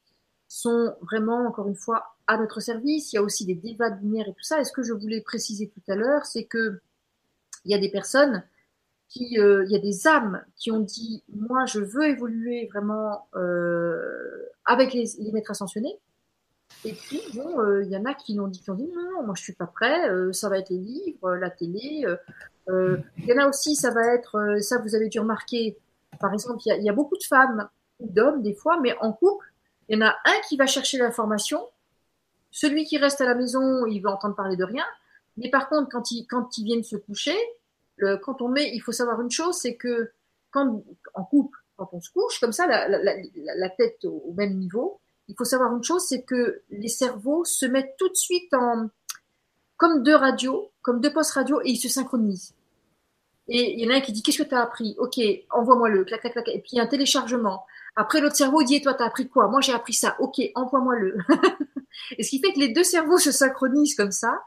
sont 0.47 0.95
vraiment, 1.01 1.47
encore 1.47 1.67
une 1.67 1.75
fois, 1.75 2.15
à 2.27 2.37
notre 2.37 2.59
service. 2.59 3.11
Il 3.11 3.15
y 3.15 3.19
a 3.19 3.23
aussi 3.23 3.43
des 3.43 3.55
débats 3.55 3.89
de 3.89 3.99
lumière 4.01 4.27
et 4.27 4.33
tout 4.33 4.43
ça. 4.43 4.61
Et 4.61 4.63
ce 4.63 4.71
que 4.71 4.83
je 4.83 4.93
voulais 4.93 5.21
préciser 5.21 5.69
tout 5.69 5.81
à 5.91 5.95
l'heure, 5.95 6.25
c'est 6.25 6.45
que 6.45 6.79
il 7.65 7.71
y 7.71 7.73
a 7.75 7.79
des 7.79 7.89
personnes 7.89 8.43
qui, 9.09 9.39
euh, 9.39 9.65
il 9.65 9.71
y 9.71 9.75
a 9.75 9.79
des 9.79 10.07
âmes 10.07 10.43
qui 10.55 10.71
ont 10.71 10.79
dit, 10.79 11.23
moi, 11.33 11.65
je 11.65 11.79
veux 11.79 12.05
évoluer 12.05 12.67
vraiment 12.71 13.27
euh, 13.35 14.45
avec 14.65 14.93
les, 14.93 15.07
maîtres 15.33 15.51
ascensionnés. 15.51 15.99
Et 16.87 16.93
puis, 16.93 17.21
bon, 17.33 17.59
euh, 17.59 17.83
il 17.83 17.91
y 17.91 17.97
en 17.97 18.05
a 18.05 18.13
qui 18.13 18.39
ont 18.39 18.47
dit, 18.47 18.61
qui 18.61 18.69
ont 18.69 18.75
dit, 18.75 18.87
non, 18.87 19.23
moi, 19.23 19.35
je 19.35 19.41
suis 19.41 19.53
pas 19.53 19.67
prêt. 19.67 20.09
Euh, 20.09 20.31
ça 20.31 20.47
va 20.47 20.57
être 20.57 20.69
les 20.69 20.77
livres, 20.77 21.35
la 21.35 21.49
télé. 21.49 22.05
Euh, 22.69 22.97
il 23.17 23.25
y 23.25 23.33
en 23.33 23.43
a 23.43 23.49
aussi, 23.49 23.75
ça 23.75 23.91
va 23.91 24.13
être, 24.13 24.57
ça, 24.61 24.77
vous 24.77 24.95
avez 24.95 25.09
dû 25.09 25.19
remarquer. 25.19 25.77
Par 26.19 26.33
exemple, 26.33 26.59
il 26.65 26.83
y 26.83 26.89
a, 26.89 26.93
beaucoup 26.93 27.17
de 27.17 27.23
femmes 27.23 27.67
d'hommes 27.99 28.41
des 28.41 28.53
fois, 28.53 28.79
mais 28.79 28.95
en 29.01 29.11
couple, 29.11 29.45
il 29.89 29.97
y 29.97 30.01
en 30.01 30.07
a 30.07 30.15
un 30.25 30.41
qui 30.47 30.55
va 30.55 30.65
chercher 30.65 30.97
l'information 30.97 31.59
celui 32.49 32.85
qui 32.85 32.97
reste 32.97 33.21
à 33.21 33.25
la 33.25 33.35
maison, 33.35 33.85
il 33.85 33.99
va 33.99 34.11
entendre 34.11 34.35
parler 34.35 34.55
de 34.55 34.63
rien. 34.63 34.85
Mais 35.35 35.49
par 35.49 35.69
contre, 35.69 35.89
quand 35.91 36.09
ils, 36.09 36.25
quand 36.25 36.57
ils 36.57 36.63
viennent 36.63 36.83
se 36.83 36.95
coucher, 36.95 37.37
quand 38.23 38.41
on 38.41 38.47
met, 38.47 38.73
il 38.73 38.79
faut 38.79 38.91
savoir 38.93 39.21
une 39.21 39.29
chose, 39.29 39.57
c'est 39.57 39.75
que 39.75 40.11
quand, 40.49 40.81
en 41.13 41.23
couple, 41.23 41.57
quand 41.75 41.89
on 41.93 42.01
se 42.01 42.09
couche, 42.11 42.39
comme 42.39 42.53
ça, 42.53 42.65
la, 42.67 43.69
tête 43.69 44.03
au, 44.05 44.33
même 44.35 44.55
niveau, 44.55 44.99
il 45.27 45.35
faut 45.37 45.43
savoir 45.43 45.75
une 45.75 45.83
chose, 45.83 46.05
c'est 46.07 46.23
que 46.23 46.61
les 46.69 46.87
cerveaux 46.87 47.43
se 47.45 47.65
mettent 47.65 47.95
tout 47.97 48.09
de 48.09 48.15
suite 48.15 48.53
en, 48.53 48.89
comme 49.75 50.03
deux 50.03 50.15
radios, 50.15 50.71
comme 50.81 51.01
deux 51.01 51.11
postes 51.11 51.31
radio, 51.31 51.61
et 51.61 51.69
ils 51.69 51.77
se 51.77 51.89
synchronisent. 51.89 52.53
Et 53.49 53.73
il 53.73 53.79
y 53.79 53.87
en 53.87 53.93
a 53.93 53.97
un 53.97 54.01
qui 54.01 54.11
dit, 54.11 54.21
qu'est-ce 54.21 54.43
que 54.43 54.47
tu 54.47 54.55
as 54.55 54.61
appris? 54.61 54.95
Ok, 54.99 55.19
envoie-moi 55.51 55.89
le, 55.89 56.03
clac, 56.03 56.21
clac, 56.21 56.33
clac. 56.33 56.47
Et 56.49 56.59
puis 56.59 56.71
il 56.73 56.77
y 56.77 56.79
a 56.79 56.83
un 56.83 56.87
téléchargement. 56.87 57.65
Après, 57.95 58.19
l'autre 58.19 58.35
cerveau 58.35 58.61
dit, 58.63 58.75
et 58.75 58.81
toi, 58.81 58.93
t'as 58.93 59.05
appris 59.05 59.27
quoi? 59.29 59.47
Moi, 59.47 59.61
j'ai 59.61 59.73
appris 59.73 59.93
ça. 59.93 60.15
Ok, 60.19 60.41
envoie-moi 60.55 60.95
le. 60.95 61.17
Et 62.17 62.23
ce 62.23 62.29
qui 62.29 62.39
fait 62.39 62.53
que 62.53 62.59
les 62.59 62.69
deux 62.69 62.83
cerveaux 62.83 63.17
se 63.17 63.31
synchronisent 63.31 63.95
comme 63.95 64.11
ça. 64.11 64.43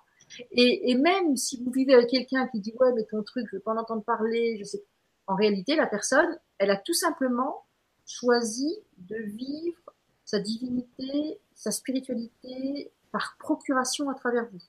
Et, 0.53 0.95
même 0.95 1.37
si 1.37 1.63
vous 1.63 1.71
vivez 1.71 1.95
avec 1.95 2.09
quelqu'un 2.09 2.47
qui 2.49 2.61
dit 2.61 2.73
ouais 2.79 2.93
mais 2.95 3.05
ton 3.05 3.23
truc 3.23 3.47
je 3.51 3.57
veux 3.57 3.63
pas 3.63 3.73
en 3.73 3.79
entendre 3.79 4.05
parler, 4.05 4.59
je 4.61 4.65
sais. 4.65 4.85
En 5.27 5.35
réalité, 5.35 5.77
la 5.77 5.87
personne, 5.87 6.39
elle 6.59 6.71
a 6.71 6.77
tout 6.77 6.95
simplement 6.95 7.65
choisi 8.07 8.79
de 8.99 9.17
vivre 9.17 9.90
sa 10.31 10.39
divinité, 10.39 11.41
sa 11.55 11.73
spiritualité 11.73 12.93
par 13.11 13.37
procuration 13.39 14.09
à 14.09 14.15
travers 14.15 14.47
vous. 14.47 14.63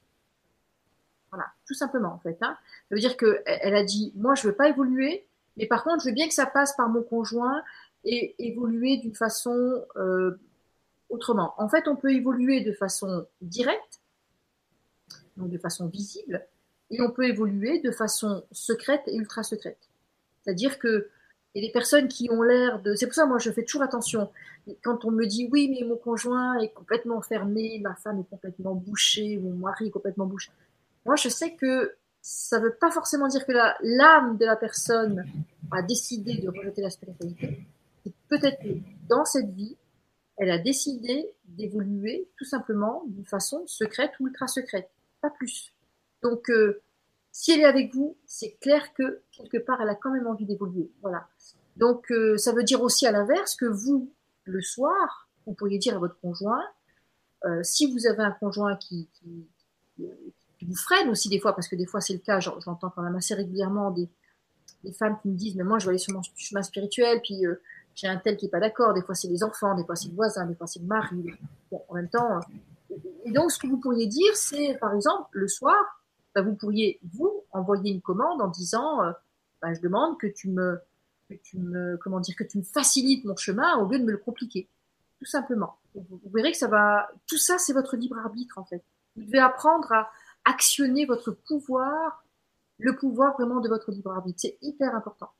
Voilà, 1.29 1.45
tout 1.67 1.75
simplement 1.75 2.13
en 2.13 2.19
fait. 2.19 2.38
Hein. 2.41 2.57
Ça 2.89 2.95
veut 2.95 2.99
dire 2.99 3.15
que 3.15 3.43
elle 3.45 3.75
a 3.75 3.83
dit 3.83 4.11
moi 4.15 4.33
je 4.33 4.47
veux 4.47 4.55
pas 4.55 4.69
évoluer, 4.69 5.27
mais 5.57 5.67
par 5.67 5.83
contre 5.83 6.03
je 6.03 6.09
veux 6.09 6.15
bien 6.15 6.27
que 6.27 6.33
ça 6.33 6.47
passe 6.47 6.75
par 6.75 6.89
mon 6.89 7.03
conjoint 7.03 7.61
et 8.03 8.35
évoluer 8.39 8.97
d'une 8.97 9.13
façon 9.13 9.85
euh, 9.97 10.39
autrement. 11.09 11.53
En 11.57 11.69
fait, 11.69 11.88
on 11.88 11.95
peut 11.95 12.11
évoluer 12.11 12.61
de 12.61 12.73
façon 12.73 13.27
directe, 13.41 14.01
donc 15.38 15.51
de 15.51 15.59
façon 15.59 15.88
visible, 15.88 16.43
et 16.89 17.01
on 17.01 17.11
peut 17.11 17.25
évoluer 17.25 17.79
de 17.79 17.91
façon 17.91 18.43
secrète 18.51 19.03
et 19.05 19.15
ultra 19.15 19.43
secrète. 19.43 19.89
C'est-à-dire 20.41 20.79
que 20.79 21.07
Et 21.53 21.61
les 21.61 21.72
personnes 21.72 22.07
qui 22.07 22.30
ont 22.32 22.41
l'air 22.41 22.82
de... 22.82 22.95
C'est 22.95 23.07
pour 23.07 23.15
ça, 23.15 23.26
moi, 23.26 23.38
je 23.38 23.52
fais 23.52 23.64
toujours 23.64 23.84
attention. 23.84 24.30
Quand 24.84 25.03
on 25.06 25.11
me 25.11 25.26
dit, 25.26 25.49
oui, 25.52 25.69
mais 25.69 25.86
mon 25.86 25.98
conjoint 25.98 26.57
est 26.60 26.69
complètement 26.69 27.22
fermé, 27.22 27.80
ma 27.84 27.95
femme 27.95 28.19
est 28.19 28.30
complètement 28.30 28.73
bouchée, 28.73 29.38
mon 29.38 29.56
mari 29.56 29.88
est 29.88 29.91
complètement 29.91 30.26
bouché. 30.26 30.52
Moi, 31.06 31.15
je 31.15 31.30
sais 31.30 31.56
que 31.56 31.95
ça 32.22 32.60
ne 32.60 32.65
veut 32.65 32.76
pas 32.76 32.91
forcément 32.91 33.28
dire 33.28 33.45
que 33.45 33.52
l'âme 33.52 34.38
de 34.38 34.45
la 34.45 34.56
personne 34.56 35.26
a 35.72 35.82
décidé 35.82 36.36
de 36.36 36.49
rejeter 36.49 36.82
la 36.82 36.90
spiritualité. 36.90 37.65
Peut-être 38.30 38.61
que 38.61 38.69
dans 39.10 39.26
cette 39.26 39.49
vie, 39.53 39.76
elle 40.38 40.52
a 40.52 40.57
décidé 40.57 41.34
d'évoluer 41.45 42.30
tout 42.38 42.45
simplement 42.45 43.03
d'une 43.07 43.26
façon 43.26 43.65
secrète 43.68 44.11
ou 44.19 44.28
ultra 44.28 44.48
secrète, 44.48 44.90
pas 45.22 45.30
plus. 45.30 45.73
Donc, 46.23 46.49
euh, 46.49 46.82
si 47.31 47.51
elle 47.51 47.61
est 47.61 47.65
avec 47.65 47.93
vous, 47.93 48.17
c'est 48.25 48.57
clair 48.59 48.93
que 48.93 49.21
quelque 49.31 49.57
part, 49.57 49.81
elle 49.81 49.89
a 49.89 49.95
quand 49.95 50.11
même 50.11 50.27
envie 50.27 50.45
d'évoluer. 50.45 50.91
Voilà. 51.01 51.27
Donc, 51.77 52.11
euh, 52.11 52.37
ça 52.37 52.51
veut 52.51 52.63
dire 52.63 52.81
aussi 52.81 53.07
à 53.07 53.11
l'inverse 53.11 53.55
que 53.55 53.65
vous, 53.65 54.11
le 54.43 54.61
soir, 54.61 55.29
vous 55.45 55.53
pourriez 55.53 55.77
dire 55.77 55.95
à 55.95 55.99
votre 55.99 56.19
conjoint, 56.19 56.63
euh, 57.45 57.63
si 57.63 57.91
vous 57.91 58.05
avez 58.05 58.23
un 58.23 58.31
conjoint 58.31 58.75
qui, 58.75 59.09
qui, 59.13 59.47
vous 60.63 60.75
freine 60.75 61.09
aussi 61.09 61.27
des 61.27 61.39
fois, 61.39 61.55
parce 61.55 61.67
que 61.67 61.75
des 61.75 61.87
fois 61.87 62.01
c'est 62.01 62.13
le 62.13 62.19
cas, 62.19 62.39
j'entends 62.39 62.91
quand 62.95 63.01
même 63.01 63.15
assez 63.15 63.33
régulièrement 63.33 63.89
des, 63.89 64.07
femmes 64.93 65.17
qui 65.21 65.29
me 65.29 65.35
disent, 65.35 65.55
mais 65.55 65.63
moi 65.63 65.79
je 65.79 65.85
vais 65.85 65.89
aller 65.89 65.97
sur 65.97 66.13
mon 66.13 66.21
chemin 66.35 66.61
spirituel, 66.61 67.19
puis 67.23 67.45
euh, 67.47 67.59
j'ai 67.95 68.07
un 68.07 68.17
tel 68.17 68.37
qui 68.37 68.45
est 68.45 68.49
pas 68.49 68.59
d'accord, 68.59 68.93
des 68.93 69.01
fois 69.01 69.15
c'est 69.15 69.27
les 69.27 69.43
enfants, 69.43 69.73
des 69.75 69.83
fois 69.83 69.95
c'est 69.95 70.09
le 70.09 70.15
voisin, 70.15 70.45
des 70.45 70.53
fois 70.53 70.67
c'est 70.67 70.79
le 70.79 70.85
mari. 70.85 71.31
Bon, 71.71 71.81
en 71.89 71.95
même 71.95 72.09
temps, 72.09 72.37
euh, 72.37 72.95
et 73.25 73.31
donc 73.31 73.51
ce 73.51 73.57
que 73.57 73.65
vous 73.65 73.77
pourriez 73.77 74.05
dire, 74.05 74.35
c'est 74.35 74.77
par 74.79 74.93
exemple 74.93 75.29
le 75.31 75.47
soir, 75.47 76.01
bah, 76.35 76.41
vous 76.41 76.55
pourriez 76.55 76.99
vous 77.13 77.43
envoyer 77.51 77.91
une 77.91 78.01
commande 78.01 78.41
en 78.41 78.47
disant, 78.47 79.03
euh, 79.03 79.11
bah, 79.61 79.73
je 79.73 79.79
demande 79.81 80.17
que 80.19 80.27
tu 80.27 80.49
me, 80.49 80.81
comment 81.97 82.19
dire, 82.19 82.35
que 82.35 82.43
tu 82.43 82.57
me 82.57 82.63
facilites 82.63 83.25
mon 83.25 83.35
chemin 83.35 83.77
au 83.77 83.89
lieu 83.89 83.99
de 83.99 84.03
me 84.03 84.11
le 84.11 84.17
compliquer, 84.17 84.67
tout 85.19 85.25
simplement. 85.25 85.77
Vous, 85.95 86.05
vous 86.09 86.29
verrez 86.33 86.51
que 86.51 86.57
ça 86.57 86.67
va, 86.67 87.09
tout 87.27 87.37
ça 87.37 87.57
c'est 87.57 87.73
votre 87.73 87.95
libre 87.95 88.17
arbitre 88.17 88.57
en 88.57 88.65
fait. 88.65 88.83
Vous 89.15 89.23
devez 89.23 89.39
apprendre 89.39 89.91
à 89.91 90.09
actionner 90.45 91.05
votre 91.05 91.31
pouvoir, 91.31 92.23
le 92.79 92.95
pouvoir 92.95 93.33
vraiment 93.33 93.59
de 93.59 93.69
votre 93.69 93.91
libre 93.91 94.11
arbitre. 94.11 94.39
C'est 94.41 94.57
hyper 94.61 94.95
important. 94.95 95.31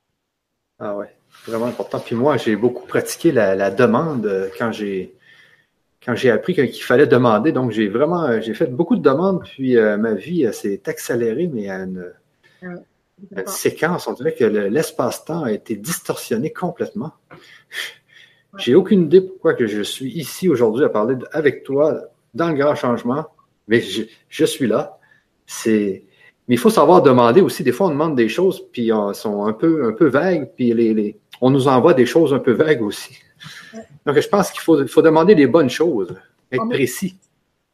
Ah 0.78 0.96
ouais, 0.96 1.14
vraiment 1.46 1.66
important. 1.66 2.00
Puis 2.00 2.16
moi, 2.16 2.36
j'ai 2.36 2.56
beaucoup 2.56 2.86
pratiqué 2.86 3.30
la, 3.30 3.70
demande 3.70 4.26
euh, 4.26 4.48
quand 4.58 4.72
j'ai 4.72 5.16
quand 6.04 6.14
j'ai 6.14 6.30
appris 6.30 6.54
qu'il 6.54 6.82
fallait 6.82 7.06
demander. 7.06 7.52
Donc 7.52 7.70
j'ai 7.70 7.88
vraiment 7.88 8.24
euh, 8.24 8.40
j'ai 8.40 8.54
fait 8.54 8.66
beaucoup 8.66 8.96
de 8.96 9.02
demandes. 9.02 9.42
Puis 9.42 9.76
euh, 9.76 9.96
ma 9.96 10.14
vie 10.14 10.48
s'est 10.52 10.82
accélérée, 10.86 11.50
mais 11.52 11.68
à 11.68 11.84
une, 11.84 12.12
séquence. 13.46 14.08
On 14.08 14.14
dirait 14.14 14.34
que 14.34 14.44
l'espace-temps 14.44 15.44
a 15.44 15.52
été 15.52 15.76
distorsionné 15.76 16.52
complètement. 16.52 17.12
J'ai 18.58 18.74
aucune 18.74 19.04
idée 19.04 19.20
pourquoi 19.20 19.54
que 19.54 19.66
je 19.66 19.82
suis 19.82 20.10
ici 20.10 20.48
aujourd'hui 20.48 20.84
à 20.84 20.88
parler 20.88 21.16
avec 21.32 21.62
toi 21.62 22.02
dans 22.34 22.48
le 22.48 22.54
grand 22.54 22.74
changement 22.74 23.26
mais 23.68 23.80
je, 24.28 24.44
suis 24.44 24.66
là. 24.66 24.98
C'est, 25.46 26.04
mais 26.48 26.56
il 26.56 26.58
faut 26.58 26.70
savoir 26.70 27.02
demander 27.02 27.40
aussi. 27.40 27.62
Des 27.62 27.72
fois, 27.72 27.86
on 27.86 27.90
demande 27.90 28.16
des 28.16 28.28
choses, 28.28 28.62
puis 28.72 28.90
elles 28.90 29.14
sont 29.14 29.44
un 29.44 29.52
peu, 29.52 29.86
un 29.86 29.92
peu 29.92 30.06
vagues, 30.08 30.50
puis 30.56 30.72
les, 30.72 31.18
on 31.40 31.50
nous 31.50 31.68
envoie 31.68 31.94
des 31.94 32.06
choses 32.06 32.34
un 32.34 32.38
peu 32.38 32.52
vagues 32.52 32.82
aussi. 32.82 33.18
Donc, 34.06 34.18
je 34.18 34.28
pense 34.28 34.50
qu'il 34.50 34.60
faut, 34.60 34.86
faut 34.86 35.02
demander 35.02 35.34
les 35.34 35.46
bonnes 35.46 35.70
choses, 35.70 36.14
être 36.50 36.68
précis. 36.68 37.18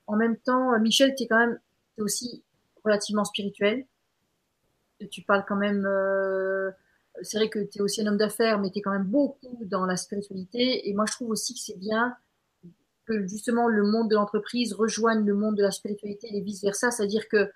en 0.07 0.17
même 0.17 0.37
temps, 0.37 0.79
Michel, 0.81 1.15
tu 1.17 1.25
es 1.25 1.27
quand 1.27 1.39
même 1.39 1.59
es 1.99 2.03
aussi 2.03 2.43
relativement 2.85 3.25
spirituel. 3.25 3.87
Tu 5.11 5.23
parles 5.23 5.45
quand 5.47 5.57
même. 5.57 5.87
Euh, 5.87 6.71
c'est 7.23 7.39
vrai 7.39 7.49
que 7.49 7.59
tu 7.61 7.79
es 7.79 7.81
aussi 7.81 8.01
un 8.03 8.07
homme 8.07 8.17
d'affaires, 8.17 8.59
mais 8.59 8.71
tu 8.71 8.79
es 8.79 8.83
quand 8.83 8.93
même 8.93 9.05
beaucoup 9.05 9.59
dans 9.63 9.87
la 9.87 9.97
spiritualité. 9.97 10.89
Et 10.89 10.95
moi, 10.95 11.05
je 11.07 11.13
trouve 11.13 11.31
aussi 11.31 11.55
que 11.55 11.61
c'est 11.61 11.79
bien 11.79 12.17
que 13.07 13.27
justement 13.27 13.69
le 13.69 13.85
monde 13.85 14.11
de 14.11 14.15
l'entreprise 14.15 14.75
rejoigne 14.75 15.25
le 15.25 15.35
monde 15.35 15.57
de 15.57 15.63
la 15.63 15.71
spiritualité 15.71 16.29
et 16.31 16.41
vice 16.43 16.63
versa, 16.63 16.91
c'est-à-dire 16.91 17.29
que 17.29 17.51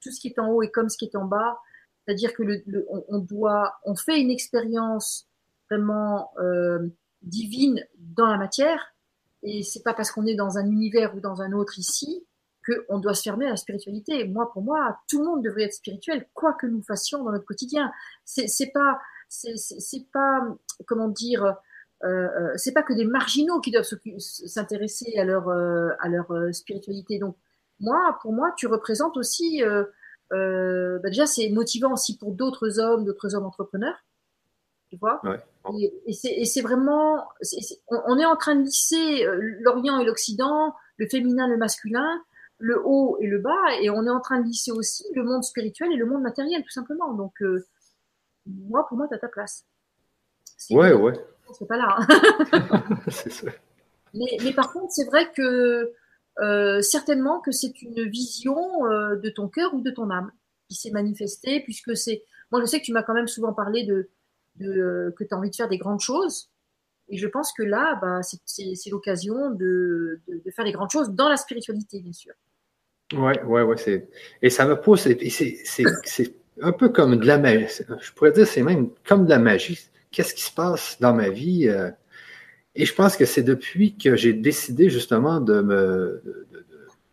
tout 0.00 0.10
ce 0.10 0.20
qui 0.20 0.28
est 0.28 0.38
en 0.38 0.50
haut 0.50 0.62
est 0.62 0.70
comme 0.70 0.88
ce 0.88 0.96
qui 0.96 1.06
est 1.06 1.16
en 1.16 1.24
bas, 1.24 1.58
c'est-à-dire 2.04 2.32
que 2.34 2.42
le, 2.42 2.86
on, 2.88 3.18
doit, 3.18 3.74
on 3.84 3.94
fait 3.94 4.20
une 4.20 4.30
expérience 4.30 5.28
vraiment 5.70 6.32
euh, 6.38 6.88
divine 7.22 7.84
dans 7.96 8.26
la 8.26 8.38
matière, 8.38 8.94
et 9.42 9.62
c'est 9.62 9.82
pas 9.82 9.94
parce 9.94 10.10
qu'on 10.10 10.26
est 10.26 10.34
dans 10.34 10.58
un 10.58 10.66
univers 10.66 11.14
ou 11.16 11.20
dans 11.20 11.42
un 11.42 11.52
autre 11.52 11.78
ici 11.78 12.24
qu'on 12.64 12.98
doit 12.98 13.14
se 13.14 13.22
fermer 13.22 13.46
à 13.46 13.50
la 13.50 13.56
spiritualité. 13.56 14.24
Moi, 14.24 14.50
pour 14.52 14.62
moi, 14.62 15.00
tout 15.08 15.18
le 15.18 15.24
monde 15.24 15.42
devrait 15.42 15.64
être 15.64 15.74
spirituel, 15.74 16.28
quoi 16.32 16.52
que 16.52 16.66
nous 16.66 16.82
fassions 16.82 17.24
dans 17.24 17.32
notre 17.32 17.44
quotidien. 17.44 17.90
C'est 18.24 18.70
pas, 18.72 19.00
c'est 19.28 20.06
pas, 20.12 20.46
comment 20.86 21.08
dire, 21.08 21.56
euh, 22.04 22.08
euh, 22.08 22.52
c'est 22.56 22.72
pas 22.72 22.82
que 22.82 22.92
des 22.92 23.04
marginaux 23.04 23.60
qui 23.60 23.70
doivent 23.70 23.88
s'intéresser 24.18 25.16
à 25.18 25.24
leur 25.24 25.48
euh, 25.48 25.90
à 26.00 26.08
leur 26.08 26.32
spiritualité. 26.52 27.18
Donc 27.18 27.36
moi, 27.80 28.18
pour 28.22 28.32
moi, 28.32 28.52
tu 28.56 28.66
représentes 28.66 29.16
aussi 29.16 29.62
bah 30.30 31.10
déjà 31.10 31.26
c'est 31.26 31.50
motivant 31.50 31.92
aussi 31.92 32.16
pour 32.16 32.32
d'autres 32.32 32.80
hommes, 32.80 33.04
d'autres 33.04 33.34
hommes 33.34 33.44
entrepreneurs, 33.44 33.96
tu 34.92 34.98
vois. 34.98 35.20
Ouais. 35.24 35.40
Et, 36.06 36.44
c'est 36.44 36.60
vraiment, 36.60 37.26
on, 37.88 38.18
est 38.18 38.26
en 38.26 38.36
train 38.36 38.56
de 38.56 38.62
lisser 38.62 39.24
l'Orient 39.60 39.98
et 40.00 40.04
l'Occident, 40.04 40.74
le 40.98 41.08
féminin, 41.08 41.48
le 41.48 41.56
masculin, 41.56 42.22
le 42.58 42.78
haut 42.84 43.16
et 43.20 43.26
le 43.26 43.38
bas, 43.38 43.80
et 43.80 43.88
on 43.88 44.04
est 44.04 44.10
en 44.10 44.20
train 44.20 44.38
de 44.38 44.44
lisser 44.44 44.70
aussi 44.70 45.04
le 45.14 45.22
monde 45.22 45.44
spirituel 45.44 45.90
et 45.92 45.96
le 45.96 46.04
monde 46.04 46.20
matériel, 46.20 46.62
tout 46.62 46.70
simplement. 46.70 47.14
Donc 47.14 47.32
moi, 48.46 48.86
pour 48.86 48.98
moi, 48.98 49.08
tu 49.08 49.14
as 49.14 49.18
ta 49.18 49.28
place. 49.28 49.64
Ouais, 50.70 50.92
ouais 50.92 51.14
c'est 51.58 51.66
pas 51.66 51.78
là. 51.78 51.96
Hein. 51.98 52.84
Mais, 54.14 54.52
par 54.54 54.72
contre, 54.72 54.92
c'est 54.92 55.06
vrai 55.06 55.32
que 55.32 55.92
euh, 56.38 56.80
certainement 56.82 57.40
que 57.40 57.50
c'est 57.50 57.80
une 57.80 58.08
vision 58.08 58.86
euh, 58.86 59.16
de 59.16 59.30
ton 59.30 59.48
cœur 59.48 59.72
ou 59.72 59.80
de 59.80 59.90
ton 59.90 60.10
âme 60.10 60.30
qui 60.68 60.74
s'est 60.74 60.90
manifestée, 60.90 61.60
puisque 61.60 61.96
c'est. 61.96 62.22
Moi, 62.50 62.60
je 62.60 62.66
sais 62.66 62.80
que 62.80 62.84
tu 62.84 62.92
m'as 62.92 63.02
quand 63.02 63.14
même 63.14 63.28
souvent 63.28 63.54
parlé 63.54 63.84
de, 63.84 64.10
de 64.56 65.14
que 65.16 65.24
tu 65.24 65.34
as 65.34 65.36
envie 65.36 65.50
de 65.50 65.56
faire 65.56 65.68
des 65.68 65.78
grandes 65.78 66.00
choses. 66.00 66.50
Et 67.08 67.18
je 67.18 67.26
pense 67.26 67.52
que 67.52 67.62
là, 67.62 67.98
bah, 68.00 68.20
c'est 68.22 68.90
l'occasion 68.90 69.50
de, 69.50 70.20
faire 70.54 70.64
des 70.64 70.72
grandes 70.72 70.90
choses 70.90 71.10
dans 71.10 71.28
la 71.28 71.36
spiritualité, 71.36 72.00
bien 72.00 72.12
sûr. 72.12 72.32
Ouais, 73.14 73.42
ouais, 73.42 73.62
ouais. 73.62 74.08
Et 74.40 74.48
ça 74.48 74.64
me 74.66 74.80
pousse. 74.80 75.06
C'est 75.28 76.34
un 76.60 76.72
peu 76.72 76.88
comme 76.88 77.16
de 77.16 77.26
la 77.26 77.38
magie. 77.38 77.66
Je 78.00 78.12
pourrais 78.12 78.32
dire, 78.32 78.46
c'est 78.46 78.62
même 78.62 78.88
comme 79.06 79.24
de 79.24 79.30
la 79.30 79.38
magie 79.38 79.78
qu'est-ce 80.10 80.34
qui 80.34 80.42
se 80.42 80.52
passe 80.52 80.96
dans 81.00 81.12
ma 81.12 81.28
vie. 81.28 81.68
Euh, 81.68 81.90
et 82.74 82.86
je 82.86 82.94
pense 82.94 83.16
que 83.16 83.26
c'est 83.26 83.42
depuis 83.42 83.96
que 83.96 84.16
j'ai 84.16 84.32
décidé 84.32 84.88
justement 84.88 85.40
de 85.40 85.60
me 85.60 86.22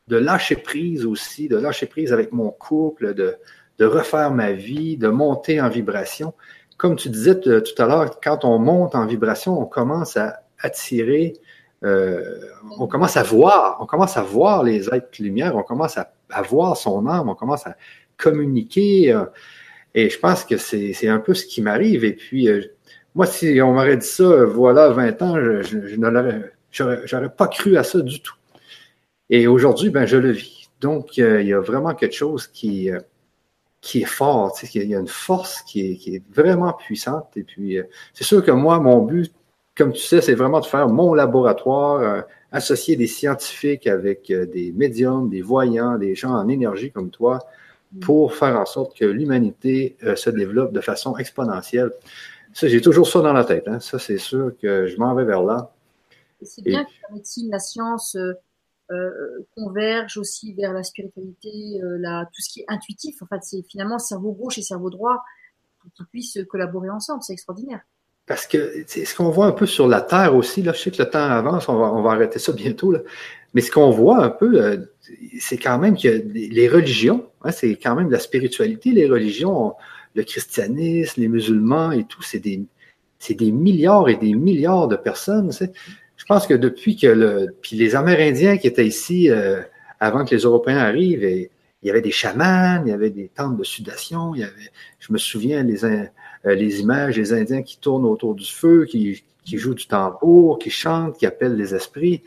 de, 0.08 0.18
lâcher 0.18 0.56
prise 0.56 1.06
aussi, 1.06 1.48
de 1.48 1.58
lâcher 1.58 1.86
prise 1.86 2.14
avec 2.14 2.32
mon 2.32 2.52
couple, 2.52 3.14
de 3.14 3.86
refaire 3.86 4.32
ma 4.32 4.54
vie, 4.54 4.98
de 4.98 5.08
monter 5.08 5.60
en 5.60 5.70
vibration. 5.70 6.34
Comme 6.80 6.96
tu 6.96 7.10
disais 7.10 7.40
tout 7.40 7.62
à 7.78 7.86
l'heure, 7.86 8.20
quand 8.20 8.44
on 8.44 8.58
monte 8.58 8.96
en 8.96 9.06
vibration, 9.06 9.62
on 9.62 9.66
commence 9.66 10.18
à 10.18 10.40
attirer, 10.58 11.34
euh, 11.84 12.40
on 12.80 12.88
commence 12.88 13.18
à 13.18 13.24
voir, 13.24 13.78
on 13.82 13.86
commence 13.86 14.18
à 14.18 14.24
voir 14.24 14.64
les 14.64 14.88
êtres 14.88 15.22
lumière, 15.22 15.56
on 15.56 15.62
commence 15.62 15.98
à, 15.98 16.12
voir 16.42 16.76
son 16.76 17.06
âme, 17.06 17.30
on 17.30 17.36
commence 17.36 17.68
à 17.68 17.76
communiquer. 18.18 19.14
Euh, 19.14 19.26
et 19.94 20.10
je 20.10 20.18
pense 20.18 20.44
que 20.44 20.58
c'est 20.58 21.08
un 21.08 21.20
peu 21.20 21.36
ce 21.36 21.46
qui 21.46 21.62
m'arrive. 21.62 22.04
Et 22.04 22.14
puis, 22.14 22.48
moi, 23.14 23.28
si 23.28 23.60
on 23.62 23.74
m'aurait 23.74 23.98
dit 23.98 24.08
ça, 24.08 24.46
voilà, 24.46 24.90
20 24.90 25.22
ans, 25.22 25.36
je, 25.36 25.62
je, 25.62 25.98
j'aurais 26.72 27.30
pas 27.30 27.48
cru 27.48 27.78
à 27.78 27.84
ça 27.84 28.00
du 28.02 28.22
tout. 28.22 28.36
Et 29.30 29.48
aujourd'hui, 29.48 29.90
ben, 29.90 30.06
je 30.06 30.18
le 30.18 30.32
vis. 30.32 30.70
Donc, 30.82 31.20
euh, 31.20 31.42
il 31.42 31.48
y 31.50 31.54
a 31.54 31.60
vraiment 31.60 31.94
quelque 31.94 32.16
chose 32.16 32.48
qui, 32.48 32.90
euh, 32.90 33.00
qui 33.82 34.02
est 34.02 34.06
fort. 34.06 34.54
Tu 34.54 34.68
sais, 34.68 34.80
il 34.80 34.90
y 34.90 34.96
a 34.96 35.00
une 35.00 35.08
force 35.08 35.62
qui 35.64 35.92
est, 35.92 35.96
qui 35.96 36.16
est 36.16 36.24
vraiment 36.34 36.74
puissante. 36.74 37.28
Et 37.36 37.44
puis, 37.44 37.78
euh, 37.78 37.84
c'est 38.14 38.24
sûr 38.24 38.44
que 38.44 38.52
moi, 38.52 38.80
mon 38.80 39.00
but, 39.00 39.34
comme 39.78 39.94
tu 39.94 40.02
sais, 40.02 40.22
c'est 40.22 40.36
vraiment 40.36 40.60
de 40.60 40.66
faire 40.66 40.90
mon 40.90 41.14
laboratoire, 41.14 42.26
associer 42.52 42.98
des 42.98 43.08
scientifiques 43.08 43.88
avec 43.88 44.30
des 44.30 44.74
médiums, 44.76 45.30
des 45.30 45.42
voyants, 45.42 45.98
des 45.98 46.16
gens 46.16 46.32
en 46.32 46.50
énergie 46.50 46.92
comme 46.92 47.12
toi, 47.12 47.40
pour 48.02 48.34
faire 48.34 48.60
en 48.60 48.66
sorte 48.66 48.98
que 48.98 49.06
l'humanité 49.06 49.96
se 50.18 50.30
développe 50.30 50.74
de 50.74 50.82
façon 50.82 51.16
exponentielle. 51.16 51.92
Ça, 52.54 52.68
j'ai 52.68 52.82
toujours 52.82 53.08
ça 53.08 53.22
dans 53.22 53.34
la 53.34 53.44
tête. 53.44 53.68
Hein. 53.68 53.80
Ça, 53.80 54.00
c'est 54.00 54.18
sûr 54.18 54.52
que 54.62 54.88
je 54.88 54.98
m'en 54.98 55.14
vais 55.16 55.24
vers 55.26 55.44
là. 55.44 55.72
C'est 56.42 56.64
bien 56.64 56.84
que 56.84 56.90
la 57.08 57.16
médecine, 57.16 57.50
la 57.52 57.60
science 57.60 58.16
euh, 58.16 58.32
euh, 58.32 58.34
convergent 59.56 60.18
aussi 60.18 60.54
vers 60.54 60.74
la 60.74 60.84
spiritualité, 60.84 61.82
euh, 61.84 62.24
tout 62.34 62.42
ce 62.42 62.50
qui 62.50 62.62
est 62.62 62.66
intuitif. 62.68 63.22
En 63.22 63.28
fait, 63.28 63.42
c'est 63.42 63.64
finalement 63.70 64.00
cerveau 64.00 64.32
gauche 64.32 64.58
et 64.58 64.62
cerveau 64.62 64.90
droit 64.90 65.24
qui 65.96 66.04
puissent 66.06 66.40
collaborer 66.50 66.90
ensemble. 66.90 67.22
C'est 67.24 67.34
extraordinaire. 67.34 67.82
Parce 68.26 68.46
que 68.46 68.84
ce 68.88 69.16
qu'on 69.16 69.30
voit 69.30 69.48
un 69.48 69.52
peu 69.52 69.66
sur 69.66 69.88
la 69.88 70.02
Terre 70.02 70.36
aussi, 70.36 70.62
là, 70.62 70.74
je 70.74 70.80
sais 70.80 70.92
que 70.92 71.02
le 71.02 71.10
temps 71.10 71.20
avance, 71.20 71.68
on 71.68 72.02
va, 72.02 72.12
arrêter 72.12 72.38
ça 72.38 72.52
bientôt, 72.52 72.96
mais 73.54 73.62
ce 73.62 73.72
qu'on 73.72 73.90
voit 73.90 74.24
un 74.24 74.30
peu, 74.30 74.62
euh, 74.62 74.78
c'est 75.40 75.58
quand 75.58 75.80
même 75.80 75.98
que 75.98 76.08
les 76.08 76.70
religions, 76.70 77.28
hein, 77.42 77.52
c'est 77.52 77.76
quand 77.76 77.96
même 77.96 78.12
la 78.12 78.20
spiritualité, 78.20 78.92
les 78.92 79.08
religions, 79.08 79.74
le 80.14 80.24
christianisme, 80.24 81.22
les 81.22 81.28
musulmans 81.28 81.92
et 81.92 82.04
tout, 82.04 82.22
c'est 82.22 82.40
des 82.40 83.52
milliards 83.52 84.10
et 84.10 84.16
des 84.16 84.36
milliards 84.36 84.88
de 84.88 84.96
personnes. 84.96 85.52
Je 86.20 86.26
pense 86.26 86.46
que 86.46 86.54
depuis 86.54 86.98
que 86.98 87.08
le, 87.08 87.56
puis 87.62 87.78
les 87.78 87.96
Amérindiens 87.96 88.58
qui 88.58 88.68
étaient 88.68 88.86
ici 88.86 89.32
euh, 89.32 89.62
avant 90.00 90.26
que 90.26 90.36
les 90.36 90.42
Européens 90.42 90.78
arrivent, 90.78 91.24
et, 91.24 91.50
il 91.82 91.88
y 91.88 91.90
avait 91.90 92.02
des 92.02 92.12
chamans, 92.12 92.84
il 92.86 92.90
y 92.90 92.92
avait 92.92 93.10
des 93.10 93.30
tentes 93.30 93.58
de 93.58 93.64
sudation, 93.64 94.36
il 94.36 94.42
y 94.42 94.44
avait, 94.44 94.70
je 95.00 95.14
me 95.14 95.18
souviens 95.18 95.64
les, 95.64 95.86
euh, 95.86 96.06
les 96.44 96.82
images 96.82 97.16
des 97.16 97.32
Indiens 97.32 97.62
qui 97.62 97.80
tournent 97.80 98.06
autour 98.06 98.36
du 98.36 98.46
feu, 98.46 98.86
qui, 98.86 99.24
qui 99.46 99.58
jouent 99.58 99.76
du 99.76 99.88
tambour, 99.88 100.60
qui 100.60 100.70
chantent, 100.70 101.18
qui 101.18 101.26
appellent 101.26 101.56
les 101.56 101.74
esprits. 101.74 102.22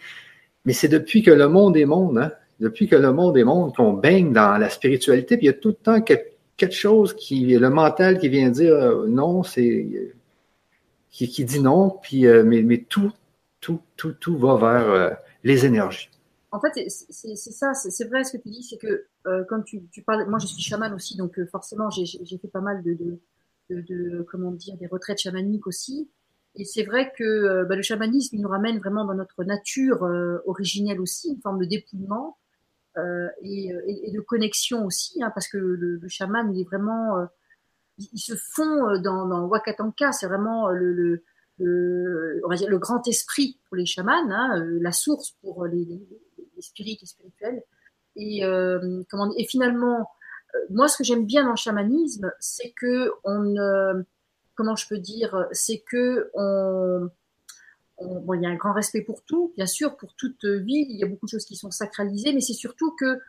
Mais 0.64 0.73
c'est 0.73 0.89
depuis 0.89 1.23
que 1.23 1.31
le 1.31 1.48
monde 1.48 1.77
est 1.77 1.85
monde, 1.85 2.16
hein, 2.16 2.32
depuis 2.60 2.89
que 2.89 2.97
le 2.97 3.12
monde 3.12 3.36
est 3.36 3.44
monde, 3.44 3.74
qu'on 3.74 3.93
baigne 3.93 4.32
dans 4.32 4.56
la 4.56 4.70
spiritualité, 4.70 5.36
puis 5.36 5.47
il 5.47 5.51
y 5.51 5.52
a 5.52 5.55
tout 5.55 5.69
le 5.69 5.74
temps 5.74 6.01
quelque, 6.01 6.31
chose 6.70 7.14
qui, 7.14 7.59
le 7.59 7.70
mental 7.70 8.19
qui 8.19 8.28
vient 8.28 8.48
dire 8.48 8.74
euh, 8.74 9.06
non, 9.09 9.43
c'est 9.43 10.14
qui, 11.10 11.28
qui, 11.28 11.44
dit 11.44 11.60
non, 11.60 11.98
puis 12.01 12.27
euh, 12.27 12.44
mais, 12.44 12.62
mais 12.62 12.78
tout, 12.89 13.12
tout, 13.62 13.80
tout, 13.97 14.12
tout 14.12 14.36
va 14.36 14.56
vers 14.56 14.90
euh, 14.90 15.10
les 15.43 15.64
énergies. 15.64 16.10
En 16.51 16.60
fait, 16.60 16.90
c'est 16.90 17.34
ça, 17.34 17.72
c'est 17.72 18.05
vrai 18.10 18.24
ce 18.24 18.36
que 18.36 18.43
tu 18.43 18.51
dis, 18.51 18.62
c'est 18.62 18.76
que 18.76 19.06
quand 19.48 19.62
tu, 19.62 19.86
tu, 19.90 20.02
parles, 20.02 20.28
moi 20.28 20.39
je 20.39 20.47
suis 20.47 20.60
chaman 20.60 20.93
aussi, 20.93 21.16
donc 21.16 21.43
forcément 21.51 21.89
j'ai 21.89 22.39
fait 22.39 22.48
pas 22.48 22.60
mal 22.60 22.82
de, 22.82 22.93
de, 23.70 23.80
de, 23.80 24.26
comment 24.30 24.51
dire, 24.51 24.76
des 24.76 24.86
retraites 24.86 25.18
chamaniques 25.18 25.66
aussi. 25.66 26.10
Et 26.56 26.66
c'est 26.66 26.82
vrai 26.82 27.10
que 27.16 27.64
bah, 27.64 27.74
le 27.74 27.80
chamanisme 27.80 28.36
il 28.36 28.43
nous 28.43 28.51
ramène 28.51 28.78
vraiment 28.80 29.06
dans 29.06 29.14
notre 29.14 29.44
nature 29.44 30.02
originelle 30.44 31.01
aussi, 31.01 31.30
une 31.30 31.40
forme 31.40 31.59
de 31.59 31.64
dépouillement. 31.64 32.36
Euh, 32.98 33.28
et, 33.40 33.70
et, 33.86 34.10
de 34.10 34.20
connexion 34.20 34.84
aussi, 34.84 35.22
hein, 35.22 35.30
parce 35.34 35.48
que 35.48 35.56
le, 35.56 35.97
le, 35.97 36.09
chaman, 36.09 36.55
il 36.55 36.60
est 36.60 36.64
vraiment, 36.64 37.16
euh, 37.16 37.24
il, 37.97 38.18
se 38.18 38.34
fond 38.34 38.86
euh, 38.90 38.98
dans, 38.98 39.26
dans 39.26 39.47
Wakatanka, 39.47 40.12
c'est 40.12 40.26
vraiment 40.26 40.68
le, 40.68 40.93
le, 40.93 41.24
le, 41.58 42.40
le 42.40 42.78
grand 42.78 43.06
esprit 43.06 43.58
pour 43.68 43.76
les 43.76 43.86
chamans, 43.86 44.30
hein, 44.30 44.64
la 44.80 44.92
source 44.92 45.36
pour 45.42 45.66
les, 45.66 46.00
spirites, 46.60 47.04
spirituels. 47.06 47.62
Et, 48.16 48.44
euh, 48.44 49.02
et 49.36 49.44
finalement, 49.44 50.08
moi, 50.70 50.88
ce 50.88 50.98
que 50.98 51.04
j'aime 51.04 51.24
bien 51.24 51.44
dans 51.44 51.50
le 51.50 51.56
chamanisme, 51.56 52.30
c'est 52.40 52.70
que 52.72 53.12
on, 53.24 54.04
comment 54.54 54.76
je 54.76 54.86
peux 54.88 54.98
dire, 54.98 55.46
c'est 55.52 55.78
que 55.80 56.30
on, 56.34 57.10
bon, 58.00 58.34
il 58.34 58.42
y 58.42 58.46
a 58.46 58.50
un 58.50 58.56
grand 58.56 58.72
respect 58.72 59.02
pour 59.02 59.22
tout, 59.24 59.52
bien 59.56 59.66
sûr, 59.66 59.96
pour 59.96 60.14
toute 60.14 60.44
vie, 60.44 60.86
il 60.88 60.96
y 60.96 61.04
a 61.04 61.06
beaucoup 61.06 61.26
de 61.26 61.30
choses 61.30 61.44
qui 61.44 61.56
sont 61.56 61.70
sacralisées, 61.70 62.32
mais 62.32 62.40
c'est 62.40 62.52
surtout 62.52 62.94
que 62.98 63.20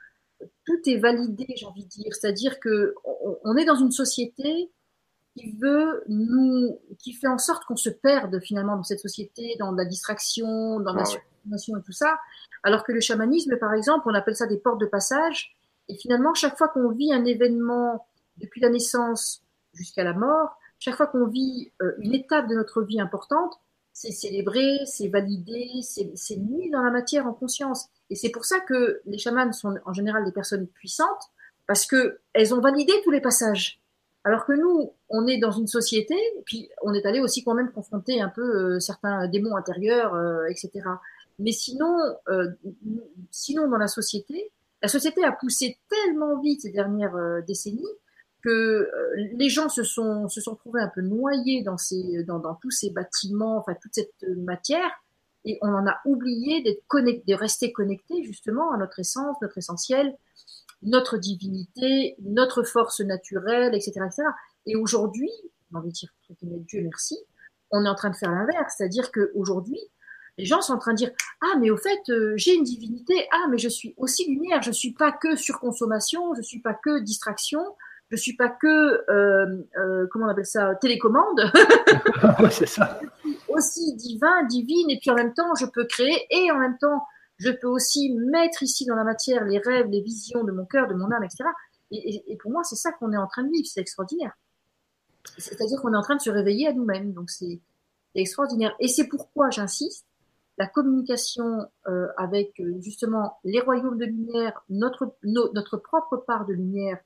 tout 0.66 0.80
est 0.86 0.98
validé, 0.98 1.46
j'ai 1.56 1.66
envie 1.66 1.86
de 1.86 1.90
dire. 1.90 2.14
C'est-à-dire 2.14 2.60
que 2.60 2.96
on, 3.44 3.56
est 3.56 3.66
dans 3.66 3.76
une 3.76 3.92
société 3.92 4.72
qui 5.36 5.52
veut 5.54 6.04
nous, 6.08 6.80
qui 7.00 7.14
fait 7.14 7.28
en 7.28 7.38
sorte 7.38 7.66
qu'on 7.66 7.76
se 7.76 7.90
perde 7.90 8.40
finalement 8.42 8.76
dans 8.76 8.84
cette 8.84 9.00
société, 9.00 9.56
dans 9.60 9.72
la 9.72 9.86
distraction, 9.86 10.80
dans 10.80 10.94
la 10.94 11.04
ah, 11.04 11.56
et 11.56 11.82
tout 11.84 11.92
ça. 11.92 12.20
Alors 12.62 12.84
que 12.84 12.92
le 12.92 13.02
chamanisme, 13.02 13.58
par 13.58 13.74
exemple, 13.74 14.06
on 14.08 14.14
appelle 14.14 14.36
ça 14.36 14.48
des 14.48 14.58
portes 14.58 14.80
de 14.80 14.86
passage. 14.86 15.56
Et 15.90 15.96
finalement, 15.96 16.34
chaque 16.34 16.58
fois 16.58 16.70
qu'on 16.70 16.90
vit 16.90 17.12
un 17.14 17.26
événement 17.26 18.08
depuis 18.38 18.62
la 18.62 18.70
naissance 18.70 19.44
jusqu'à 19.74 20.04
la 20.04 20.14
mort, 20.14 20.58
chaque 20.80 20.96
fois 20.96 21.08
qu'on 21.08 21.28
vit 21.28 21.72
euh, 21.82 21.94
une 22.00 22.14
étape 22.14 22.48
de 22.48 22.56
notre 22.56 22.82
vie 22.84 23.00
importante, 23.00 23.60
c'est 23.92 24.12
célébré, 24.12 24.80
c'est 24.86 25.08
validé, 25.08 25.70
c'est 25.82 26.38
mis 26.38 26.70
dans 26.72 26.82
la 26.82 26.90
matière 26.90 27.28
en 27.28 27.34
conscience. 27.34 27.88
Et 28.10 28.16
c'est 28.16 28.32
pour 28.32 28.44
ça 28.44 28.60
que 28.60 29.02
les 29.06 29.20
chamans 29.20 29.52
sont 29.52 29.76
en 29.86 29.94
général 29.94 30.26
des 30.26 30.32
personnes 30.32 30.68
puissantes, 30.68 31.32
parce 31.68 31.86
que 31.86 32.20
elles 32.34 32.54
ont 32.54 32.60
validé 32.60 32.92
tous 33.04 33.12
les 33.12 33.22
passages. 33.22 33.83
Alors 34.26 34.46
que 34.46 34.54
nous, 34.54 34.94
on 35.10 35.28
est 35.28 35.38
dans 35.38 35.52
une 35.52 35.68
société, 35.68 36.16
puis 36.46 36.70
on 36.82 36.94
est 36.94 37.06
allé 37.06 37.20
aussi 37.20 37.44
quand 37.44 37.54
même 37.54 37.72
confronter 37.72 38.22
un 38.22 38.30
peu 38.30 38.42
euh, 38.76 38.80
certains 38.80 39.28
démons 39.28 39.56
intérieurs, 39.58 40.16
euh, 40.16 40.46
etc. 40.46 40.72
Mais 41.40 41.52
sinon, 41.52 41.98
euh, 42.30 42.48
sinon 43.32 43.68
dans 43.68 43.78
la 43.78 43.88
société, 43.88 44.52
la 44.82 44.88
société 44.88 45.24
a 45.24 45.34
poussé 45.34 45.78
tellement 45.90 46.40
vite 46.40 46.62
ces 46.62 46.72
dernières 46.72 47.18
décennies 47.48 47.82
que 48.44 48.90
les 49.16 49.48
gens 49.48 49.70
se 49.70 49.84
sont 49.84 50.28
se 50.28 50.42
sont 50.42 50.56
trouvés 50.56 50.82
un 50.82 50.90
peu 50.94 51.00
noyés 51.02 51.64
dans 51.64 51.78
ces 51.78 52.24
dans, 52.26 52.40
dans 52.40 52.56
tous 52.56 52.72
ces 52.72 52.90
bâtiments, 52.90 53.58
enfin 53.58 53.76
toute 53.82 53.96
cette 53.96 54.26
matière, 54.36 54.92
et 55.46 55.58
on 55.62 55.70
en 55.70 55.88
a 55.88 56.00
oublié 56.06 56.62
d'être 56.62 56.86
connecté, 56.88 57.24
de 57.32 57.38
rester 57.38 57.72
connecté 57.72 58.24
justement 58.24 58.72
à 58.74 58.78
notre 58.78 59.00
essence, 59.00 59.38
notre 59.42 59.58
essentiel, 59.58 60.16
notre 60.84 61.18
divinité, 61.18 62.16
notre 62.22 62.64
force 62.64 63.00
naturelle, 63.02 63.74
etc., 63.74 63.92
etc. 64.06 64.24
Et 64.66 64.76
aujourd'hui, 64.76 65.32
j'ai 65.72 65.78
envie 65.78 65.90
de 65.90 65.94
dire 65.94 66.10
Dieu 66.42 66.82
merci, 66.84 67.18
on 67.72 67.86
est 67.86 67.90
en 67.90 67.96
train 67.96 68.10
de 68.10 68.16
faire 68.16 68.32
l'inverse, 68.32 68.76
c'est-à-dire 68.78 69.12
qu'aujourd'hui, 69.12 69.80
les 70.38 70.46
gens 70.46 70.62
sont 70.62 70.74
en 70.74 70.80
train 70.80 70.94
de 70.94 70.98
dire 70.98 71.12
ah 71.42 71.58
mais 71.60 71.70
au 71.70 71.78
fait 71.78 72.10
euh, 72.10 72.34
j'ai 72.38 72.56
une 72.56 72.64
divinité 72.64 73.28
ah 73.32 73.46
mais 73.52 73.60
je 73.60 73.70
suis 73.70 73.94
aussi 73.98 74.28
lumière 74.28 74.64
je 74.64 74.72
suis 74.72 74.94
pas 74.94 75.12
que 75.12 75.36
surconsommation 75.36 76.34
je 76.34 76.42
suis 76.42 76.60
pas 76.60 76.74
que 76.74 77.02
distraction 77.02 77.62
je 78.14 78.16
suis 78.16 78.36
pas 78.36 78.50
que 78.50 79.04
euh, 79.10 79.64
euh, 79.78 80.08
comment 80.12 80.28
on 80.28 80.30
appelle 80.30 80.46
ça 80.46 80.76
télécommande. 80.76 81.52
c'est 82.52 82.68
ça. 82.68 83.00
Je 83.02 83.30
suis 83.30 83.40
aussi 83.48 83.96
divin, 83.96 84.44
divine, 84.44 84.90
et 84.92 85.00
puis 85.00 85.10
en 85.10 85.16
même 85.16 85.34
temps 85.34 85.56
je 85.56 85.66
peux 85.66 85.86
créer 85.86 86.28
et 86.30 86.52
en 86.52 86.60
même 86.60 86.78
temps 86.78 87.04
je 87.44 87.52
peux 87.52 87.68
aussi 87.68 88.14
mettre 88.14 88.64
ici 88.64 88.86
dans 88.86 88.96
la 88.96 89.04
matière 89.04 89.44
les 89.46 89.60
rêves, 89.60 89.88
les 89.88 90.02
visions 90.02 90.44
de 90.44 90.52
mon 90.52 90.66
cœur, 90.66 90.88
de 90.88 90.94
mon 90.94 91.12
âme, 91.12 91.24
etc. 91.24 91.44
Et, 91.92 92.38
pour 92.38 92.52
moi 92.52 92.64
c'est 92.64 92.76
ça 92.76 92.92
qu'on 92.92 93.12
est 93.12 93.18
en 93.18 93.28
train 93.28 93.44
de 93.44 93.52
vivre, 93.52 93.68
c'est 93.68 93.82
extraordinaire. 93.82 94.34
C'est-à-dire 95.38 95.82
qu'on 95.82 95.94
est 95.94 95.98
en 95.98 96.02
train 96.02 96.16
de 96.16 96.22
se 96.22 96.30
réveiller 96.30 96.68
à 96.68 96.74
nous-mêmes, 96.74 97.14
donc 97.14 97.30
c'est 97.30 97.62
extraordinaire. 98.16 98.76
Et 98.80 98.88
c'est 98.88 99.08
pourquoi 99.08 99.50
j'insiste, 99.50 100.06
la 100.58 100.68
communication 100.68 101.66
euh, 101.88 102.08
avec 102.18 102.62
justement 102.80 103.38
les 103.44 103.60
royaumes 103.60 103.98
de 103.98 104.06
lumière, 104.06 104.64
notre, 104.70 105.16
notre 105.24 105.78
propre 105.78 106.18
part 106.18 106.46
de 106.46 106.54
lumière 106.54 107.00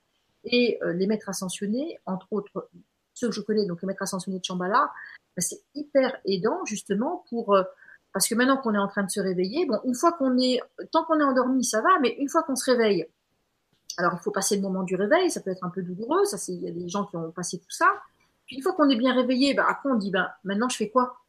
et 0.44 0.80
euh, 0.84 0.94
les 0.94 1.08
maîtres 1.08 1.30
ascensionnés, 1.30 2.00
entre 2.06 2.28
autres 2.32 2.70
ceux 3.14 3.30
que 3.30 3.34
je 3.34 3.42
connais, 3.42 3.66
donc 3.66 3.82
les 3.82 3.88
maîtres 3.88 4.04
ascensionnés 4.04 4.40
de 4.40 4.46
Chambala, 4.46 4.92
bah, 5.36 5.42
c'est 5.42 5.62
hyper 5.74 6.18
aidant 6.26 6.64
justement 6.66 7.26
pour 7.30 7.56
euh, 7.56 7.64
parce 8.18 8.28
que 8.28 8.34
maintenant 8.34 8.58
qu'on 8.58 8.74
est 8.74 8.80
en 8.80 8.88
train 8.88 9.04
de 9.04 9.12
se 9.12 9.20
réveiller, 9.20 9.68
bon, 9.68 9.80
une 9.84 9.94
fois 9.94 10.12
qu'on 10.12 10.40
est, 10.40 10.60
tant 10.92 11.04
qu'on 11.04 11.20
est 11.20 11.24
endormi, 11.24 11.64
ça 11.64 11.82
va, 11.82 12.00
mais 12.02 12.16
une 12.18 12.28
fois 12.30 12.42
qu'on 12.42 12.56
se 12.56 12.66
réveille, 12.66 13.06
alors 13.96 14.14
il 14.16 14.20
faut 14.24 14.32
passer 14.32 14.56
le 14.56 14.64
moment 14.64 14.82
du 14.82 14.96
réveil, 14.96 15.30
ça 15.30 15.40
peut 15.40 15.52
être 15.52 15.64
un 15.64 15.70
peu 15.70 15.84
douloureux, 15.84 16.26
ça 16.26 16.36
c'est, 16.40 16.52
il 16.52 16.64
y 16.64 16.68
a 16.68 16.72
des 16.72 16.90
gens 16.90 17.06
qui 17.06 17.16
ont 17.16 17.30
passé 17.30 17.60
tout 17.60 17.70
ça. 17.70 17.86
Puis 18.48 18.56
une 18.56 18.64
fois 18.64 18.74
qu'on 18.74 18.90
est 18.90 18.96
bien 18.96 19.14
réveillé, 19.14 19.54
bah, 19.54 19.68
après 19.70 19.92
on 19.92 19.94
dit, 19.94 20.10
ben, 20.10 20.28
maintenant 20.44 20.68
je 20.68 20.78
fais 20.78 20.90
quoi? 20.90 21.20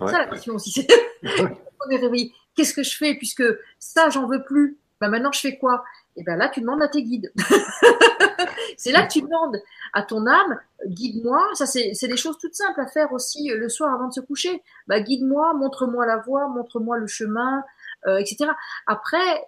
C'est 0.00 0.08
ça 0.08 0.18
la 0.18 0.26
question 0.26 0.54
aussi. 0.56 0.88
on 1.22 1.90
est 1.90 1.98
réveillé, 1.98 2.32
qu'est-ce 2.56 2.74
que 2.74 2.82
je 2.82 2.96
fais? 2.96 3.14
Puisque 3.14 3.44
ça 3.78 4.10
j'en 4.10 4.26
veux 4.26 4.42
plus. 4.42 4.76
Ben, 5.00 5.08
maintenant 5.08 5.30
je 5.30 5.38
fais 5.38 5.56
quoi? 5.56 5.84
Et 6.16 6.22
bien 6.22 6.36
là, 6.36 6.48
tu 6.48 6.60
demandes 6.60 6.82
à 6.82 6.88
tes 6.88 7.02
guides. 7.02 7.32
c'est 8.76 8.92
là 8.92 9.06
que 9.06 9.12
tu 9.12 9.22
demandes 9.22 9.60
à 9.92 10.02
ton 10.02 10.26
âme, 10.26 10.60
guide-moi. 10.86 11.40
Ça, 11.54 11.66
c'est 11.66 12.08
des 12.08 12.16
choses 12.16 12.38
toutes 12.38 12.54
simples 12.54 12.80
à 12.80 12.86
faire 12.86 13.12
aussi 13.12 13.50
euh, 13.50 13.56
le 13.56 13.68
soir 13.68 13.92
avant 13.92 14.08
de 14.08 14.12
se 14.12 14.20
coucher. 14.20 14.62
Bah, 14.86 15.00
guide-moi, 15.00 15.54
montre-moi 15.54 16.06
la 16.06 16.18
voie, 16.18 16.48
montre-moi 16.48 16.98
le 16.98 17.06
chemin, 17.06 17.64
euh, 18.06 18.18
etc. 18.18 18.50
Après, 18.86 19.44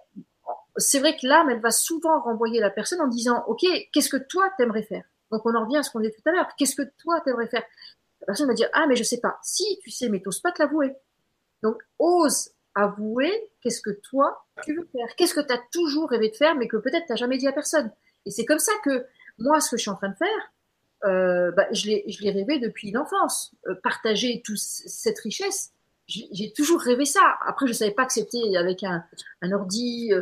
c'est 0.75 0.99
vrai 0.99 1.15
que 1.15 1.25
l'âme, 1.25 1.49
elle 1.49 1.61
va 1.61 1.71
souvent 1.71 2.19
renvoyer 2.21 2.59
la 2.59 2.69
personne 2.69 3.01
en 3.01 3.07
disant, 3.07 3.43
OK, 3.47 3.65
qu'est-ce 3.93 4.09
que 4.09 4.17
toi 4.17 4.51
t'aimerais 4.57 4.83
faire? 4.83 5.03
Donc 5.31 5.45
on 5.45 5.55
en 5.55 5.65
revient 5.65 5.77
à 5.77 5.83
ce 5.83 5.91
qu'on 5.91 5.99
disait 5.99 6.13
tout 6.13 6.29
à 6.29 6.31
l'heure. 6.31 6.49
Qu'est-ce 6.57 6.75
que 6.75 6.89
toi 6.97 7.19
t'aimerais 7.21 7.47
faire? 7.47 7.63
La 8.21 8.27
personne 8.27 8.47
va 8.47 8.53
dire, 8.53 8.69
ah 8.73 8.85
mais 8.87 8.95
je 8.95 9.03
sais 9.03 9.19
pas. 9.19 9.39
Si, 9.43 9.79
tu 9.83 9.91
sais, 9.91 10.09
mais 10.09 10.21
t'oses 10.21 10.39
pas 10.39 10.51
te 10.51 10.61
l'avouer. 10.61 10.95
Donc 11.63 11.81
ose 11.99 12.51
avouer 12.77 13.31
qu'est-ce 13.61 13.81
que 13.81 13.89
toi 13.89 14.45
tu 14.63 14.75
veux 14.75 14.87
faire, 14.91 15.07
qu'est-ce 15.15 15.33
que 15.33 15.45
tu 15.45 15.53
as 15.53 15.61
toujours 15.71 16.09
rêvé 16.09 16.29
de 16.29 16.35
faire 16.35 16.55
mais 16.55 16.67
que 16.67 16.77
peut-être 16.77 17.05
tu 17.07 17.17
jamais 17.17 17.37
dit 17.37 17.47
à 17.47 17.51
personne. 17.51 17.91
Et 18.25 18.31
c'est 18.31 18.45
comme 18.45 18.59
ça 18.59 18.71
que 18.83 19.05
moi, 19.39 19.59
ce 19.59 19.71
que 19.71 19.77
je 19.77 19.81
suis 19.81 19.91
en 19.91 19.95
train 19.95 20.09
de 20.09 20.15
faire, 20.15 20.51
euh, 21.05 21.51
bah, 21.51 21.67
je 21.71 21.87
l'ai 21.87 22.31
rêvé 22.31 22.59
depuis 22.59 22.91
l'enfance. 22.91 23.55
Euh, 23.67 23.75
partager 23.83 24.41
toute 24.43 24.57
cette 24.57 25.19
richesse, 25.19 25.71
j'ai 26.07 26.53
toujours 26.53 26.81
rêvé 26.81 27.05
ça. 27.05 27.21
Après, 27.45 27.67
je 27.67 27.73
savais 27.73 27.91
pas 27.91 28.05
que 28.05 28.13
c'était 28.13 28.55
avec 28.57 28.83
un, 28.83 29.03
un 29.41 29.51
ordi, 29.51 30.11
euh, 30.13 30.21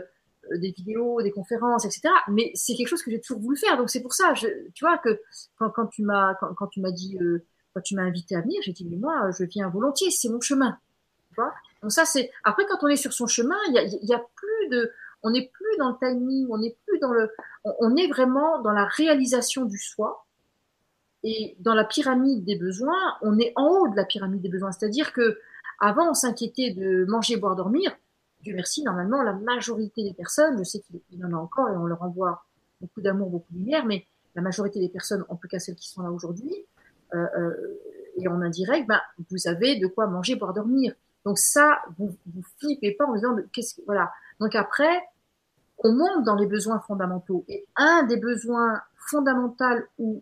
des 0.57 0.71
vidéos, 0.71 1.21
des 1.21 1.31
conférences, 1.31 1.85
etc. 1.85 2.09
Mais 2.29 2.51
c'est 2.55 2.75
quelque 2.75 2.87
chose 2.87 3.03
que 3.03 3.11
j'ai 3.11 3.21
toujours 3.21 3.41
voulu 3.41 3.57
faire. 3.57 3.77
Donc 3.77 3.89
c'est 3.89 4.01
pour 4.01 4.13
ça, 4.13 4.33
je, 4.33 4.47
tu 4.73 4.85
vois, 4.85 4.97
que 4.97 5.21
quand, 5.57 5.69
quand 5.69 5.87
tu 5.87 6.03
m'as 6.03 6.35
quand, 6.35 6.53
quand, 6.53 6.67
tu 6.67 6.81
m'as 6.81 6.91
dit, 6.91 7.17
quand 7.73 7.81
tu 7.81 7.95
m'as 7.95 8.03
invité 8.03 8.35
à 8.35 8.41
venir, 8.41 8.61
j'ai 8.61 8.71
dit 8.73 8.85
mais 8.85 8.97
moi, 8.97 9.31
je 9.37 9.43
viens 9.45 9.69
volontiers, 9.69 10.11
c'est 10.11 10.29
mon 10.29 10.41
chemin. 10.41 10.77
Tu 11.29 11.35
vois? 11.35 11.53
Donc 11.85 11.91
ça, 11.91 12.03
c'est 12.03 12.31
après 12.43 12.65
quand 12.65 12.79
on 12.81 12.87
est 12.87 12.95
sur 12.95 13.13
son 13.13 13.27
chemin, 13.27 13.53
il 13.67 13.99
y 14.01 14.13
a, 14.15 14.17
plus 14.17 14.69
de, 14.69 14.91
on 15.21 15.29
n'est 15.29 15.51
plus 15.53 15.77
dans 15.77 15.89
le 15.89 15.95
timing, 15.99 16.47
on 16.49 16.57
n'est 16.57 16.75
plus 16.87 16.97
dans 16.97 17.13
le, 17.13 17.29
on, 17.63 17.95
est 17.95 18.07
vraiment 18.07 18.59
dans 18.63 18.71
la 18.71 18.85
réalisation 18.85 19.65
du 19.65 19.77
soi. 19.77 20.25
Et 21.21 21.55
dans 21.59 21.75
la 21.75 21.83
pyramide 21.83 22.43
des 22.43 22.57
besoins, 22.57 23.17
on 23.21 23.37
est 23.37 23.53
en 23.55 23.67
haut 23.67 23.87
de 23.87 23.95
la 23.95 24.03
pyramide 24.03 24.41
des 24.41 24.49
besoins. 24.49 24.71
C'est-à-dire 24.71 25.13
que 25.13 25.37
avant, 25.79 26.09
on 26.09 26.15
s'inquiétait 26.15 26.71
de 26.71 27.05
manger, 27.05 27.37
boire, 27.37 27.55
dormir. 27.55 27.95
Dieu 28.41 28.55
merci, 28.55 28.81
normalement, 28.81 29.21
la 29.21 29.33
majorité 29.33 30.01
des 30.01 30.15
personnes, 30.15 30.57
je 30.57 30.63
sais 30.63 30.79
qu'il 30.79 31.01
y 31.11 31.23
en 31.23 31.33
a 31.33 31.37
encore 31.37 31.69
et 31.69 31.77
on 31.77 31.85
leur 31.85 32.01
envoie 32.01 32.45
beaucoup 32.81 33.01
d'amour, 33.01 33.29
beaucoup 33.29 33.53
de 33.53 33.59
lumière, 33.59 33.85
mais 33.85 34.07
la 34.33 34.41
majorité 34.41 34.79
des 34.79 34.89
personnes, 34.89 35.23
en 35.29 35.35
tout 35.35 35.47
cas 35.47 35.59
celles 35.59 35.75
qui 35.75 35.87
sont 35.87 36.01
là 36.01 36.09
aujourd'hui, 36.09 36.65
euh, 37.13 37.27
euh, 37.37 37.79
et 38.17 38.27
en 38.27 38.41
indirect, 38.41 38.87
ben, 38.87 39.01
vous 39.29 39.47
avez 39.47 39.79
de 39.79 39.85
quoi 39.85 40.07
manger, 40.07 40.35
boire, 40.35 40.55
dormir. 40.55 40.95
Donc 41.25 41.39
ça, 41.39 41.79
vous 41.97 42.15
vous 42.27 42.43
flippez 42.59 42.91
pas 42.91 43.05
en 43.05 43.15
disant 43.15 43.35
qu'est-ce 43.51 43.75
que 43.75 43.81
voilà. 43.85 44.11
Donc 44.39 44.55
après, 44.55 45.03
on 45.79 45.91
monte 45.91 46.23
dans 46.23 46.35
les 46.35 46.45
besoins 46.45 46.79
fondamentaux. 46.79 47.43
Et 47.47 47.65
un 47.75 48.03
des 48.03 48.17
besoins 48.17 48.81
fondamentaux 48.95 49.83
où 49.97 50.21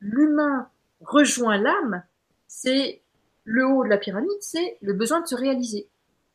l'humain 0.00 0.68
rejoint 1.00 1.58
l'âme, 1.58 2.02
c'est 2.48 3.02
le 3.44 3.66
haut 3.66 3.84
de 3.84 3.88
la 3.88 3.98
pyramide, 3.98 4.30
c'est 4.40 4.78
le 4.82 4.92
besoin 4.92 5.20
de 5.20 5.26
se 5.26 5.34
réaliser. 5.34 5.88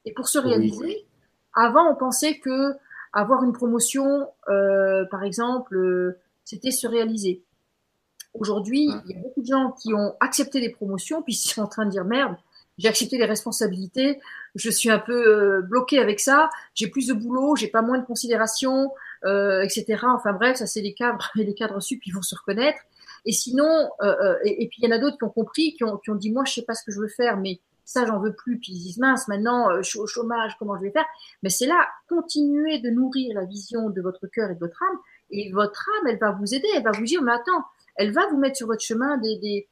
Et 0.05 0.13
pour 0.13 0.29
se 0.29 0.39
réaliser, 0.39 1.05
avant 1.53 1.91
on 1.91 1.95
pensait 1.95 2.39
que 2.39 2.73
avoir 3.13 3.43
une 3.43 3.51
promotion, 3.51 4.27
euh, 4.47 5.05
par 5.11 5.23
exemple, 5.23 5.75
euh, 5.75 6.19
c'était 6.45 6.71
se 6.71 6.87
réaliser. 6.87 7.43
Aujourd'hui, 8.33 8.89
il 9.05 9.11
y 9.11 9.17
a 9.17 9.21
beaucoup 9.21 9.41
de 9.41 9.45
gens 9.45 9.71
qui 9.71 9.93
ont 9.93 10.15
accepté 10.21 10.61
les 10.61 10.69
promotions, 10.69 11.21
puis 11.21 11.33
ils 11.33 11.49
sont 11.49 11.61
en 11.61 11.67
train 11.67 11.85
de 11.85 11.91
dire 11.91 12.05
merde, 12.05 12.37
j'ai 12.81 12.87
accepté 12.87 13.17
les 13.17 13.25
responsabilités, 13.25 14.19
je 14.55 14.69
suis 14.71 14.89
un 14.89 14.97
peu 14.97 15.13
euh, 15.13 15.61
bloqué 15.61 15.99
avec 15.99 16.19
ça, 16.19 16.49
j'ai 16.73 16.87
plus 16.87 17.07
de 17.07 17.13
boulot, 17.13 17.55
j'ai 17.55 17.67
pas 17.67 17.83
moins 17.83 17.99
de 17.99 18.05
considération, 18.05 18.91
euh, 19.23 19.61
etc. 19.61 19.99
Enfin 20.03 20.33
bref, 20.33 20.57
ça 20.57 20.65
c'est 20.65 20.81
les 20.81 20.95
cadres 20.95 21.29
et 21.37 21.43
les 21.43 21.53
cadres 21.53 21.79
sup, 21.79 22.01
ils 22.05 22.13
vont 22.13 22.23
se 22.23 22.35
reconnaître. 22.35 22.79
Et 23.25 23.31
sinon, 23.31 23.89
euh, 24.01 24.15
euh 24.19 24.35
et, 24.43 24.67
puis 24.67 24.79
il 24.81 24.85
y 24.85 24.87
en 24.91 24.95
a 24.95 24.97
d'autres 24.97 25.17
qui 25.17 25.23
ont 25.25 25.29
compris, 25.29 25.75
qui 25.75 25.83
ont, 25.83 25.97
qui 25.97 26.09
ont 26.09 26.15
dit 26.15 26.31
moi 26.31 26.43
je 26.45 26.53
sais 26.53 26.63
pas 26.63 26.73
ce 26.73 26.83
que 26.83 26.91
je 26.91 26.99
veux 26.99 27.07
faire, 27.07 27.37
mais 27.37 27.59
ça 27.85 28.05
j'en 28.07 28.19
veux 28.19 28.33
plus. 28.33 28.59
Puis 28.59 28.71
ils 28.71 28.79
disent 28.79 28.97
mince, 28.97 29.27
maintenant 29.27 29.69
euh, 29.69 29.83
je 29.83 29.89
suis 29.89 29.99
au 29.99 30.07
chômage, 30.07 30.55
comment 30.57 30.75
je 30.75 30.81
vais 30.81 30.91
faire? 30.91 31.05
Mais 31.43 31.49
c'est 31.49 31.67
là, 31.67 31.87
continuez 32.09 32.79
de 32.79 32.89
nourrir 32.89 33.35
la 33.35 33.45
vision 33.45 33.91
de 33.91 34.01
votre 34.01 34.25
cœur 34.25 34.49
et 34.49 34.55
de 34.55 34.59
votre 34.59 34.81
âme, 34.81 34.97
et 35.29 35.51
votre 35.51 35.87
âme, 35.99 36.07
elle 36.07 36.17
va 36.17 36.31
vous 36.31 36.55
aider, 36.55 36.67
elle 36.75 36.83
va 36.83 36.91
vous 36.91 37.05
dire 37.05 37.21
mais 37.21 37.33
attends, 37.33 37.63
elle 37.95 38.11
va 38.11 38.27
vous 38.31 38.37
mettre 38.37 38.57
sur 38.57 38.65
votre 38.65 38.81
chemin 38.81 39.17
des 39.17 39.37
des, 39.37 39.69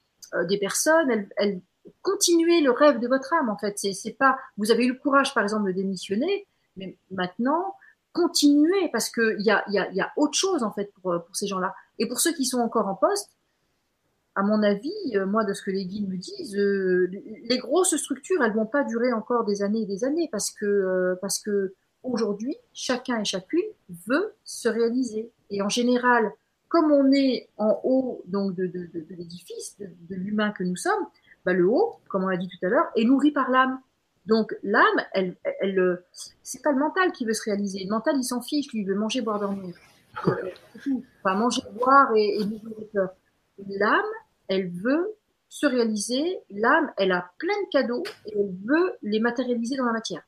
des 0.48 0.58
personnes, 0.60 1.10
elle, 1.10 1.28
elle 1.38 1.62
continuez 2.02 2.62
le 2.62 2.72
rêve 2.72 3.00
de 3.00 3.08
votre 3.08 3.34
âme 3.34 3.50
en 3.50 3.58
fait. 3.58 3.78
C'est 3.78 4.18
pas 4.18 4.38
vous 4.58 4.72
avez 4.72 4.86
eu 4.86 4.94
le 4.94 5.00
courage 5.00 5.34
par 5.34 5.44
exemple 5.44 5.68
de 5.68 5.72
démissionner, 5.74 6.48
mais 6.78 6.98
maintenant 7.12 7.76
continuez 8.14 8.90
parce 8.92 9.10
que 9.10 9.38
il 9.40 9.46
y 9.46 9.52
a, 9.52 9.64
y, 9.70 9.78
a, 9.78 9.92
y 9.92 10.02
a 10.02 10.12
autre 10.18 10.38
chose 10.38 10.64
en 10.64 10.72
fait 10.72 10.92
pour, 11.02 11.24
ces 11.34 11.48
gens-là. 11.48 11.74
Et 11.98 12.08
pour 12.08 12.20
ceux 12.20 12.34
qui 12.34 12.46
sont 12.46 12.60
encore 12.60 12.88
en 12.88 12.96
poste, 12.96 13.30
à 14.36 14.42
mon 14.44 14.64
avis, 14.64 14.94
euh, 15.16 15.26
moi 15.26 15.44
de 15.44 15.54
ce 15.54 15.62
que 15.62 15.72
les 15.72 15.86
guides 15.86 16.10
me 16.10 16.18
disent, 16.18 16.56
euh, 16.56 17.10
les 17.44 17.58
grosses 17.58 17.96
structures 17.96 18.42
elles 18.44 18.54
vont 18.54 18.66
pas 18.66 18.84
durer 18.84 19.12
encore 19.14 19.46
des 19.46 19.62
années 19.62 19.82
et 19.82 19.86
des 19.86 20.04
années 20.04 20.30
parce 20.32 20.52
que 20.52 20.66
euh, 20.66 21.16
parce 21.22 21.40
que 21.40 21.74
aujourd'hui 22.04 22.56
chacun 22.74 23.20
et 23.20 23.26
chacune 23.26 23.66
veut 24.08 24.34
se 24.46 24.70
réaliser 24.70 25.32
et 25.50 25.62
en 25.62 25.70
général 25.70 26.32
comme 26.70 26.92
on 26.92 27.12
est 27.12 27.50
en 27.58 27.82
haut 27.84 28.24
donc 28.28 28.56
de, 28.56 28.72
l'édifice 29.10 29.76
de 29.80 30.16
l'humain 30.16 30.52
que 30.52 30.64
nous 30.64 30.76
sommes, 30.76 31.08
bah, 31.46 31.54
le 31.54 31.68
haut, 31.68 32.00
comme 32.10 32.24
on 32.24 32.28
l'a 32.28 32.38
dit 32.38 32.48
tout 32.48 32.66
à 32.66 32.70
l'heure, 32.70 32.90
est 32.96 33.06
nourri 33.06 33.32
par 33.32 33.50
l'âme. 33.50 33.80
Donc 34.26 34.56
l'âme, 34.64 35.06
elle, 35.14 35.36
elle, 35.44 36.04
c'est 36.44 36.62
pas 36.62 36.72
le 36.72 36.80
mental 36.80 37.12
qui 37.12 37.26
veut 37.26 37.34
se 37.34 37.44
réaliser. 37.44 37.84
Le 37.84 37.90
mental, 37.90 38.16
il 38.18 38.24
s'en 38.24 38.42
fiche, 38.42 38.72
lui, 38.74 38.82
il 38.82 38.88
veut 38.88 38.96
manger, 38.96 39.22
boire, 39.22 39.40
dormir. 39.40 39.76
Euh, 40.28 40.34
enfin, 41.24 41.36
manger, 41.36 41.62
boire 41.78 42.12
et, 42.16 42.42
et 42.42 42.46
nourrir 42.46 43.10
L'âme, 43.68 44.06
elle 44.50 44.70
veut 44.70 45.16
se 45.48 45.66
réaliser. 45.66 46.40
L'âme, 46.50 46.92
elle 46.98 47.12
a 47.12 47.32
plein 47.38 47.54
de 47.64 47.70
cadeaux 47.70 48.04
et 48.26 48.38
elle 48.38 48.56
veut 48.66 48.94
les 49.02 49.20
matérialiser 49.20 49.78
dans 49.78 49.86
la 49.86 49.94
matière. 49.94 50.24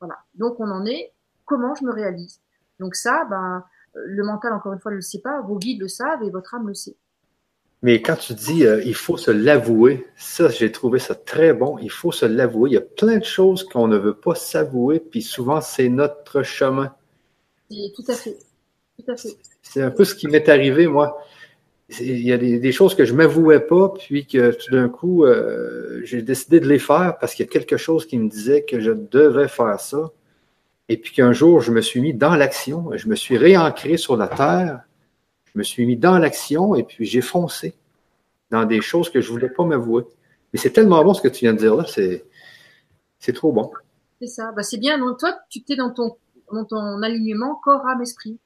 Voilà. 0.00 0.18
Donc 0.34 0.58
on 0.60 0.70
en 0.70 0.84
est. 0.84 1.12
Comment 1.44 1.74
je 1.74 1.84
me 1.84 1.92
réalise? 1.92 2.40
Donc 2.78 2.94
ça, 2.94 3.24
ben, 3.30 3.64
le 3.94 4.24
mental, 4.24 4.52
encore 4.52 4.72
une 4.72 4.80
fois, 4.80 4.90
ne 4.90 4.96
le 4.96 5.02
sait 5.02 5.20
pas. 5.20 5.40
Vos 5.42 5.58
guides 5.58 5.80
le 5.80 5.88
savent 5.88 6.22
et 6.22 6.30
votre 6.30 6.54
âme 6.54 6.68
le 6.68 6.74
sait. 6.74 6.96
Mais 7.82 8.00
quand 8.00 8.14
tu 8.14 8.34
dis 8.34 8.64
euh, 8.64 8.80
il 8.84 8.94
faut 8.94 9.16
se 9.16 9.32
l'avouer, 9.32 10.06
ça, 10.16 10.48
j'ai 10.48 10.70
trouvé 10.70 11.00
ça 11.00 11.16
très 11.16 11.52
bon. 11.52 11.78
Il 11.82 11.90
faut 11.90 12.12
se 12.12 12.24
l'avouer. 12.24 12.70
Il 12.70 12.74
y 12.74 12.76
a 12.76 12.80
plein 12.80 13.18
de 13.18 13.24
choses 13.24 13.64
qu'on 13.64 13.88
ne 13.88 13.98
veut 13.98 14.14
pas 14.14 14.36
s'avouer, 14.36 15.00
puis 15.00 15.20
souvent, 15.20 15.60
c'est 15.60 15.88
notre 15.88 16.44
chemin. 16.44 16.94
tout 17.68 18.04
à 18.06 18.14
fait. 18.14 18.36
Tout 18.96 19.10
à 19.10 19.16
fait. 19.16 19.36
C'est 19.62 19.82
un 19.82 19.90
peu 19.90 20.04
ce 20.04 20.14
qui 20.14 20.28
m'est 20.28 20.48
arrivé, 20.48 20.86
moi. 20.86 21.20
Il 22.00 22.22
y 22.22 22.32
a 22.32 22.38
des, 22.38 22.58
des 22.58 22.72
choses 22.72 22.94
que 22.94 23.04
je 23.04 23.14
m'avouais 23.14 23.60
pas, 23.60 23.92
puis 23.92 24.26
que 24.26 24.52
tout 24.52 24.70
d'un 24.70 24.88
coup, 24.88 25.24
euh, 25.24 26.00
j'ai 26.04 26.22
décidé 26.22 26.60
de 26.60 26.68
les 26.68 26.78
faire 26.78 27.18
parce 27.20 27.34
qu'il 27.34 27.44
y 27.44 27.48
a 27.48 27.52
quelque 27.52 27.76
chose 27.76 28.06
qui 28.06 28.16
me 28.16 28.30
disait 28.30 28.62
que 28.62 28.80
je 28.80 28.92
devais 28.92 29.48
faire 29.48 29.78
ça. 29.80 30.12
Et 30.88 30.96
puis 30.96 31.12
qu'un 31.12 31.32
jour, 31.32 31.60
je 31.60 31.72
me 31.72 31.80
suis 31.80 32.00
mis 32.00 32.14
dans 32.14 32.36
l'action, 32.36 32.90
je 32.94 33.08
me 33.08 33.16
suis 33.16 33.36
réancré 33.36 33.96
sur 33.96 34.16
la 34.16 34.28
terre 34.28 34.82
je 35.54 35.58
me 35.58 35.62
suis 35.62 35.86
mis 35.86 35.96
dans 35.96 36.18
l'action 36.18 36.74
et 36.74 36.82
puis 36.82 37.04
j'ai 37.04 37.20
foncé 37.20 37.74
dans 38.50 38.64
des 38.64 38.80
choses 38.80 39.10
que 39.10 39.20
je 39.20 39.30
voulais 39.30 39.50
pas 39.50 39.64
m'avouer. 39.64 40.04
Mais 40.52 40.58
c'est 40.58 40.70
tellement 40.70 41.02
bon 41.04 41.14
ce 41.14 41.22
que 41.22 41.28
tu 41.28 41.44
viens 41.44 41.54
de 41.54 41.58
dire 41.58 41.74
là, 41.74 41.84
c'est, 41.86 42.24
c'est 43.18 43.32
trop 43.32 43.52
bon. 43.52 43.70
C'est 44.20 44.28
ça. 44.28 44.52
Bah, 44.52 44.62
c'est 44.62 44.78
bien. 44.78 44.98
Donc, 44.98 45.18
toi, 45.18 45.34
tu 45.48 45.58
étais 45.60 45.76
dans 45.76 45.90
ton, 45.90 46.16
dans 46.52 46.64
ton 46.64 47.02
alignement 47.02 47.56
corps, 47.56 47.86
âme, 47.88 48.02
esprit. 48.02 48.38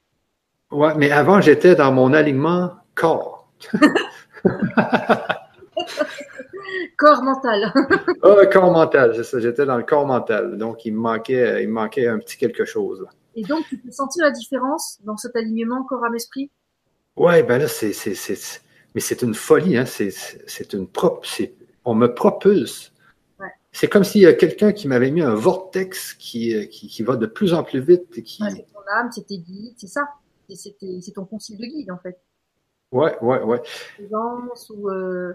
Ouais, 0.70 0.94
mais 0.96 1.10
avant, 1.10 1.40
j'étais 1.40 1.74
dans 1.74 1.92
mon 1.92 2.12
alignement 2.12 2.72
corps. 2.94 3.50
corps 6.96 7.22
mental. 7.22 7.72
ah, 8.22 8.46
corps 8.46 8.72
mental, 8.72 9.14
c'est 9.16 9.24
ça. 9.24 9.38
J'étais 9.38 9.66
dans 9.66 9.76
le 9.76 9.84
corps 9.84 10.06
mental. 10.06 10.56
Donc, 10.56 10.84
il 10.84 10.94
me 10.94 11.00
manquait, 11.00 11.62
il 11.62 11.68
me 11.68 11.74
manquait 11.74 12.06
un 12.06 12.18
petit 12.18 12.36
quelque 12.36 12.64
chose. 12.64 13.02
Là. 13.02 13.08
Et 13.34 13.42
donc, 13.42 13.66
tu 13.68 13.76
peux 13.76 13.90
sentir 13.90 14.24
la 14.24 14.30
différence 14.30 14.98
dans 15.04 15.16
cet 15.16 15.36
alignement 15.36 15.84
corps, 15.84 16.04
âme, 16.04 16.14
esprit? 16.14 16.50
Ouais, 17.16 17.42
ben 17.42 17.58
là, 17.58 17.66
c'est, 17.66 17.92
c'est, 17.92 18.14
c'est, 18.14 18.60
mais 18.94 19.00
c'est 19.00 19.22
une 19.22 19.34
folie, 19.34 19.76
hein. 19.76 19.86
C'est, 19.86 20.10
c'est 20.10 20.72
une 20.74 20.86
propre, 20.86 21.26
c'est, 21.26 21.54
on 21.84 21.94
me 21.94 22.08
propulse. 22.12 22.92
Ouais. 23.40 23.48
C'est 23.72 23.88
comme 23.88 24.04
s'il 24.04 24.20
y 24.20 24.26
a 24.26 24.34
quelqu'un 24.34 24.72
qui 24.72 24.86
m'avait 24.86 25.10
mis 25.10 25.22
un 25.22 25.34
vortex 25.34 26.12
qui, 26.14 26.54
euh, 26.54 26.66
qui, 26.66 26.88
qui 26.88 27.02
va 27.02 27.16
de 27.16 27.26
plus 27.26 27.54
en 27.54 27.64
plus 27.64 27.80
vite. 27.80 28.18
Et 28.18 28.22
qui... 28.22 28.42
Ouais, 28.42 28.50
c'est 28.50 28.66
ton 28.72 28.80
âme, 28.92 29.10
c'est 29.10 29.26
tes 29.26 29.38
guides, 29.38 29.74
c'est 29.78 29.86
ça. 29.86 30.02
C'est, 30.48 30.76
c'est 31.00 31.12
ton 31.12 31.24
concile 31.24 31.58
de 31.58 31.64
guide, 31.64 31.90
en 31.90 31.98
fait. 31.98 32.20
Ouais, 32.92 33.18
ouais, 33.20 33.42
ouais. 33.42 33.60
Ou, 34.70 34.88
euh, 34.90 35.32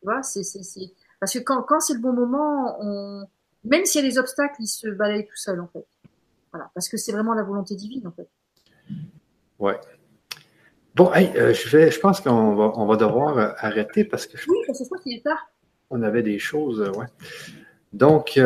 tu 0.00 0.04
vois, 0.04 0.22
c'est, 0.22 0.42
c'est, 0.42 0.62
c'est, 0.62 0.92
parce 1.20 1.34
que 1.34 1.40
quand, 1.40 1.62
quand 1.62 1.80
c'est 1.80 1.94
le 1.94 2.00
bon 2.00 2.12
moment, 2.12 2.78
on, 2.80 3.26
même 3.64 3.84
s'il 3.84 4.02
y 4.02 4.06
a 4.06 4.08
des 4.08 4.18
obstacles, 4.18 4.56
il 4.60 4.66
se 4.66 4.88
balaye 4.88 5.26
tout 5.26 5.36
seul, 5.36 5.60
en 5.60 5.66
fait. 5.66 5.86
Voilà. 6.50 6.70
Parce 6.74 6.88
que 6.88 6.96
c'est 6.96 7.12
vraiment 7.12 7.34
la 7.34 7.42
volonté 7.42 7.74
divine, 7.74 8.06
en 8.06 8.12
fait. 8.12 8.28
Ouais. 9.58 9.78
Bon, 10.94 11.10
hey, 11.14 11.30
euh, 11.36 11.54
je, 11.54 11.74
vais, 11.74 11.90
je 11.90 11.98
pense 11.98 12.20
qu'on 12.20 12.54
va, 12.54 12.72
on 12.76 12.84
va 12.86 12.96
devoir 12.96 13.38
euh, 13.38 13.48
arrêter 13.58 14.04
parce 14.04 14.26
que. 14.26 14.36
Oui, 14.48 14.58
c'est 14.74 14.84
ça 14.84 14.96
qui 15.02 15.14
est 15.14 15.24
tard. 15.24 15.48
On 15.88 16.02
avait 16.02 16.22
des 16.22 16.38
choses, 16.38 16.82
euh, 16.82 16.90
ouais. 16.92 17.06
Donc, 17.94 18.32
toi, 18.34 18.42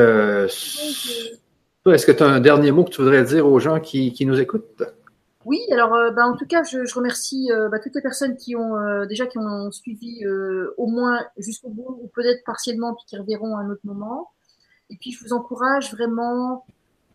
est-ce 1.94 2.06
que 2.06 2.12
tu 2.12 2.22
as 2.22 2.26
un 2.26 2.40
dernier 2.40 2.70
mot 2.72 2.84
que 2.84 2.90
tu 2.90 3.00
voudrais 3.02 3.24
dire 3.24 3.46
aux 3.46 3.58
gens 3.58 3.80
qui, 3.80 4.12
qui 4.12 4.26
nous 4.26 4.40
écoutent? 4.40 4.82
Oui, 5.44 5.60
alors 5.70 5.90
bah, 6.12 6.26
en 6.26 6.36
tout 6.36 6.46
cas, 6.46 6.64
je, 6.64 6.84
je 6.84 6.94
remercie 6.94 7.48
bah, 7.70 7.78
toutes 7.78 7.94
les 7.94 8.00
personnes 8.02 8.36
qui 8.36 8.56
ont 8.56 9.04
déjà 9.06 9.26
qui 9.26 9.38
ont 9.38 9.70
suivi 9.70 10.26
au 10.76 10.88
moins 10.88 11.20
jusqu'au 11.36 11.68
bout 11.68 12.00
ou 12.02 12.10
peut-être 12.12 12.42
partiellement 12.44 12.92
puis 12.94 13.04
qui 13.06 13.16
reverront 13.16 13.56
à 13.56 13.60
un 13.60 13.70
autre 13.70 13.82
moment. 13.84 14.32
Et 14.90 14.96
puis 15.00 15.12
je 15.12 15.22
vous 15.22 15.32
encourage 15.32 15.92
vraiment 15.92 16.64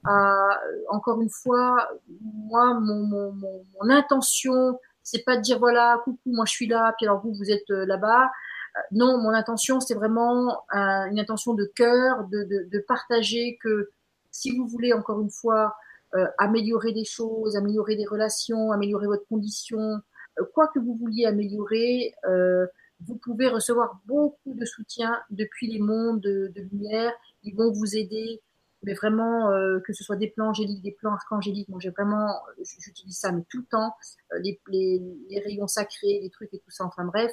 à 0.06 0.58
encore 0.88 1.20
une 1.20 1.30
fois, 1.30 1.90
moi 2.24 2.74
mon, 2.80 3.03
mon, 3.03 3.34
mon, 3.34 3.66
mon 3.82 3.90
intention 3.90 4.80
c'est 5.03 5.23
pas 5.23 5.38
de 5.38 5.41
dire 5.41 5.60
voilà, 5.60 5.99
coucou, 6.03 6.32
moi 6.32 6.45
je 6.45 6.52
suis 6.52 6.68
là, 6.68 6.94
puis 6.98 7.07
alors 7.07 7.22
vous 7.22 7.34
vous 7.34 7.52
êtes 7.52 7.69
euh, 7.72 7.86
là-bas. 7.86 8.26
Euh, 8.26 8.80
non, 8.91 9.18
mon 9.18 9.32
intention 9.32 9.80
c'est 9.80 9.95
vraiment 9.95 10.64
une 10.72 11.19
intention 11.19 11.53
de 11.53 11.65
cœur, 11.76 12.28
de, 12.30 12.44
de, 12.44 12.69
de, 12.69 12.80
partager 12.88 13.57
que 13.61 13.91
si 14.32 14.56
vous 14.56 14.68
voulez 14.68 14.94
encore 14.94 15.22
une 15.22 15.32
fois 15.32 15.76
euh, 16.15 16.26
améliorer 16.38 16.94
des 16.94 17.06
choses, 17.06 17.56
améliorer 17.56 17.95
des 17.95 18.06
relations, 18.06 18.72
améliorer 18.72 19.07
votre 19.07 19.28
condition, 19.28 19.99
quoi 20.53 20.69
que 20.73 20.80
vous 20.80 20.95
vouliez 20.95 21.26
améliorer, 21.26 22.14
vous 23.03 23.15
pouvez 23.15 23.48
recevoir 23.48 23.99
beaucoup 24.06 24.53
de 24.53 24.64
soutien 24.64 25.19
depuis 25.32 25.68
les 25.68 25.80
mondes 25.80 26.22
de, 26.22 26.52
de 26.56 26.61
lumière. 26.61 27.11
Ils 27.44 27.56
vont 27.56 27.72
vous 27.72 27.98
aider 27.98 28.41
mais 28.84 28.94
vraiment 28.94 29.52
euh, 29.52 29.80
que 29.80 29.94
ce 29.94 30.03
soit 30.03 30.16
des 30.16 30.30
plans 30.30 30.49
angéliques, 30.49 30.82
des 30.82 30.91
plans 30.91 31.14
archangéliques, 31.14 31.70
moi 31.70 31.80
j'ai 31.80 31.91
vraiment, 31.91 32.41
j'utilise 32.80 33.18
ça 33.18 33.32
mais 33.32 33.44
tout 33.49 33.60
le 33.60 33.66
temps, 33.66 33.94
euh, 34.34 34.40
les, 34.40 34.60
les, 34.70 35.02
les, 35.30 35.40
rayons 35.40 35.68
sacrés, 35.68 36.20
les 36.22 36.30
trucs 36.30 36.53
et 36.53 36.60
tout 36.60 36.72
ça, 36.72 36.86
enfin 36.86 37.06
bref. 37.06 37.32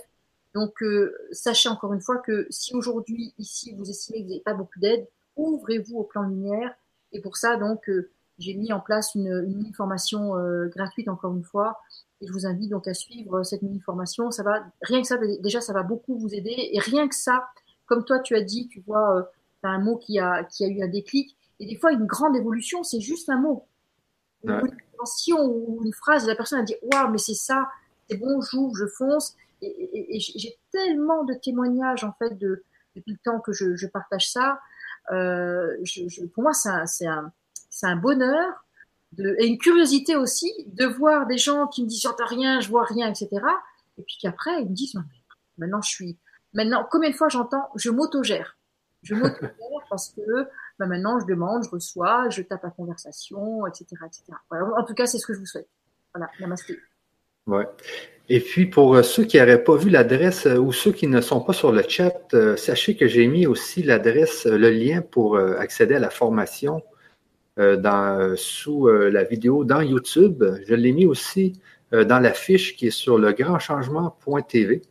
Donc 0.55 0.83
euh, 0.83 1.17
sachez 1.33 1.69
encore 1.69 1.93
une 1.93 2.01
fois 2.01 2.19
que 2.19 2.47
si 2.51 2.75
aujourd'hui 2.75 3.35
ici 3.39 3.75
vous 3.77 3.89
estimez 3.89 4.21
que 4.21 4.25
vous 4.25 4.31
n'avez 4.31 4.43
pas 4.43 4.55
beaucoup 4.55 4.79
d'aide, 4.79 5.07
ouvrez-vous 5.37 5.99
au 5.99 6.05
plan 6.05 6.23
lumière 6.23 6.75
et 7.13 7.21
pour 7.21 7.37
ça 7.37 7.57
donc 7.57 7.89
euh, 7.89 8.11
j'ai 8.39 8.55
mis 8.55 8.73
en 8.73 8.81
place 8.81 9.15
une, 9.15 9.29
une 9.29 9.57
mini 9.57 9.73
formation 9.73 10.35
gratuite 10.69 11.09
encore 11.09 11.35
une 11.35 11.43
fois 11.43 11.81
et 12.21 12.27
je 12.27 12.33
vous 12.33 12.47
invite 12.47 12.71
donc 12.71 12.87
à 12.87 12.95
suivre 12.95 13.43
cette 13.43 13.63
mini 13.63 13.81
formation. 13.81 14.31
Ça 14.31 14.45
va 14.45 14.65
rien 14.83 15.03
que 15.03 15.09
ça 15.09 15.19
déjà 15.41 15.61
ça 15.61 15.73
va 15.73 15.83
beaucoup 15.83 16.17
vous 16.17 16.33
aider 16.33 16.55
et 16.73 16.79
rien 16.79 17.09
que 17.09 17.17
ça, 17.17 17.49
comme 17.87 18.05
toi 18.05 18.21
tu 18.21 18.37
as 18.37 18.41
dit, 18.43 18.69
tu 18.69 18.81
vois, 18.87 19.29
as 19.65 19.69
un 19.69 19.81
mot 19.81 19.97
qui 19.97 20.21
a 20.21 20.45
qui 20.45 20.65
a 20.65 20.69
eu 20.69 20.83
un 20.83 20.89
déclic 20.89 21.37
et 21.61 21.67
des 21.67 21.77
fois, 21.77 21.93
une 21.93 22.07
grande 22.07 22.37
évolution, 22.37 22.83
c'est 22.83 23.01
juste 23.01 23.29
un 23.29 23.41
mot. 23.41 23.67
Une 24.45 24.53
ouais. 24.53 25.33
ou 25.33 25.83
une 25.85 25.93
phrase, 25.93 26.27
la 26.27 26.37
personne 26.37 26.61
a 26.61 26.63
dit 26.63 26.77
Waouh, 26.83 27.11
mais 27.11 27.19
c'est 27.19 27.35
ça, 27.35 27.69
c'est 28.09 28.17
bon, 28.17 28.41
j'ouvre, 28.41 28.75
je 28.77 28.87
fonce. 28.87 29.37
et, 29.61 30.19
j'ai 30.21 30.57
tellement 30.71 31.25
de 31.25 31.35
témoignages 31.35 32.05
en 32.05 32.13
fait 32.13 32.39
de, 32.39 32.65
depuis 32.99 33.13
le 33.13 33.19
temps 33.19 33.41
que 33.41 33.53
je, 33.53 33.87
partage 33.87 34.31
ça. 34.31 34.61
Euh, 35.11 35.77
je, 35.83 36.25
pour 36.27 36.43
moi, 36.43 36.53
c'est 36.53 37.07
un, 37.07 37.33
un, 37.83 37.97
bonheur 37.97 38.65
de, 39.13 39.37
et 39.39 39.47
une 39.47 39.59
curiosité 39.59 40.17
aussi 40.17 40.53
de 40.67 40.85
voir 40.85 41.27
des 41.27 41.39
gens 41.39 41.67
qui 41.67 41.83
me 41.83 41.89
disent 41.89 42.03
j'entends 42.03 42.27
rien, 42.27 42.61
je 42.61 42.69
vois 42.69 42.85
rien, 42.85 43.09
etc. 43.09 43.29
Et 43.97 44.03
puis 44.03 44.19
qu'après 44.21 44.63
ils 44.63 44.69
me 44.69 44.75
disent 44.75 44.95
maintenant 45.57 45.81
je 45.81 45.89
suis 45.89 46.19
maintenant 46.53 46.87
combien 46.91 47.11
de 47.11 47.15
fois 47.15 47.29
j'entends 47.29 47.71
je 47.75 47.91
m'autogère, 47.91 48.59
je 49.03 49.15
m'autogère 49.15 49.55
parce 49.91 50.11
que 50.11 50.47
bah, 50.79 50.87
maintenant 50.87 51.19
je 51.21 51.27
demande, 51.27 51.65
je 51.65 51.71
reçois, 51.71 52.29
je 52.31 52.43
tape 52.43 52.63
la 52.63 52.71
conversation, 52.71 53.67
etc., 53.67 53.87
etc. 54.07 54.25
en 54.51 54.85
tout 54.85 54.95
cas 54.95 55.07
c'est 55.07 55.19
ce 55.19 55.27
que 55.27 55.35
je 55.35 55.41
vous 55.41 55.47
souhaite. 55.47 55.69
Voilà, 56.15 56.31
namasté. 56.41 56.79
Ouais. 57.47 57.67
Et 58.29 58.41
puis 58.41 58.67
pour 58.67 58.95
euh, 58.95 59.03
ceux 59.03 59.25
qui 59.25 59.39
n'auraient 59.39 59.65
pas 59.65 59.77
vu 59.77 59.89
l'adresse 59.89 60.47
euh, 60.47 60.59
ou 60.59 60.73
ceux 60.73 60.93
qui 60.93 61.07
ne 61.07 61.21
sont 61.23 61.41
pas 61.41 61.55
sur 61.55 61.73
le 61.73 61.83
chat, 61.89 62.35
euh, 62.35 62.57
sachez 62.57 62.95
que 62.95 63.09
j'ai 63.09 63.27
mis 63.27 63.47
aussi 63.47 63.83
l'adresse, 63.83 64.45
le 64.45 64.71
lien 64.71 65.01
pour 65.01 65.39
accéder 65.39 65.95
à 65.95 65.99
la 65.99 66.11
formation 66.11 66.83
sous 68.37 68.87
la 68.87 69.25
vidéo 69.25 69.65
dans 69.65 69.81
YouTube. 69.81 70.45
Je 70.69 70.75
l'ai 70.75 70.93
mis 70.93 71.07
aussi 71.07 71.55
dans 71.91 72.21
la 72.21 72.33
fiche 72.33 72.77
qui 72.77 72.87
est 72.87 72.91
sur 72.93 73.19
le 73.19 73.33
grandchangement.tv. 73.33 74.83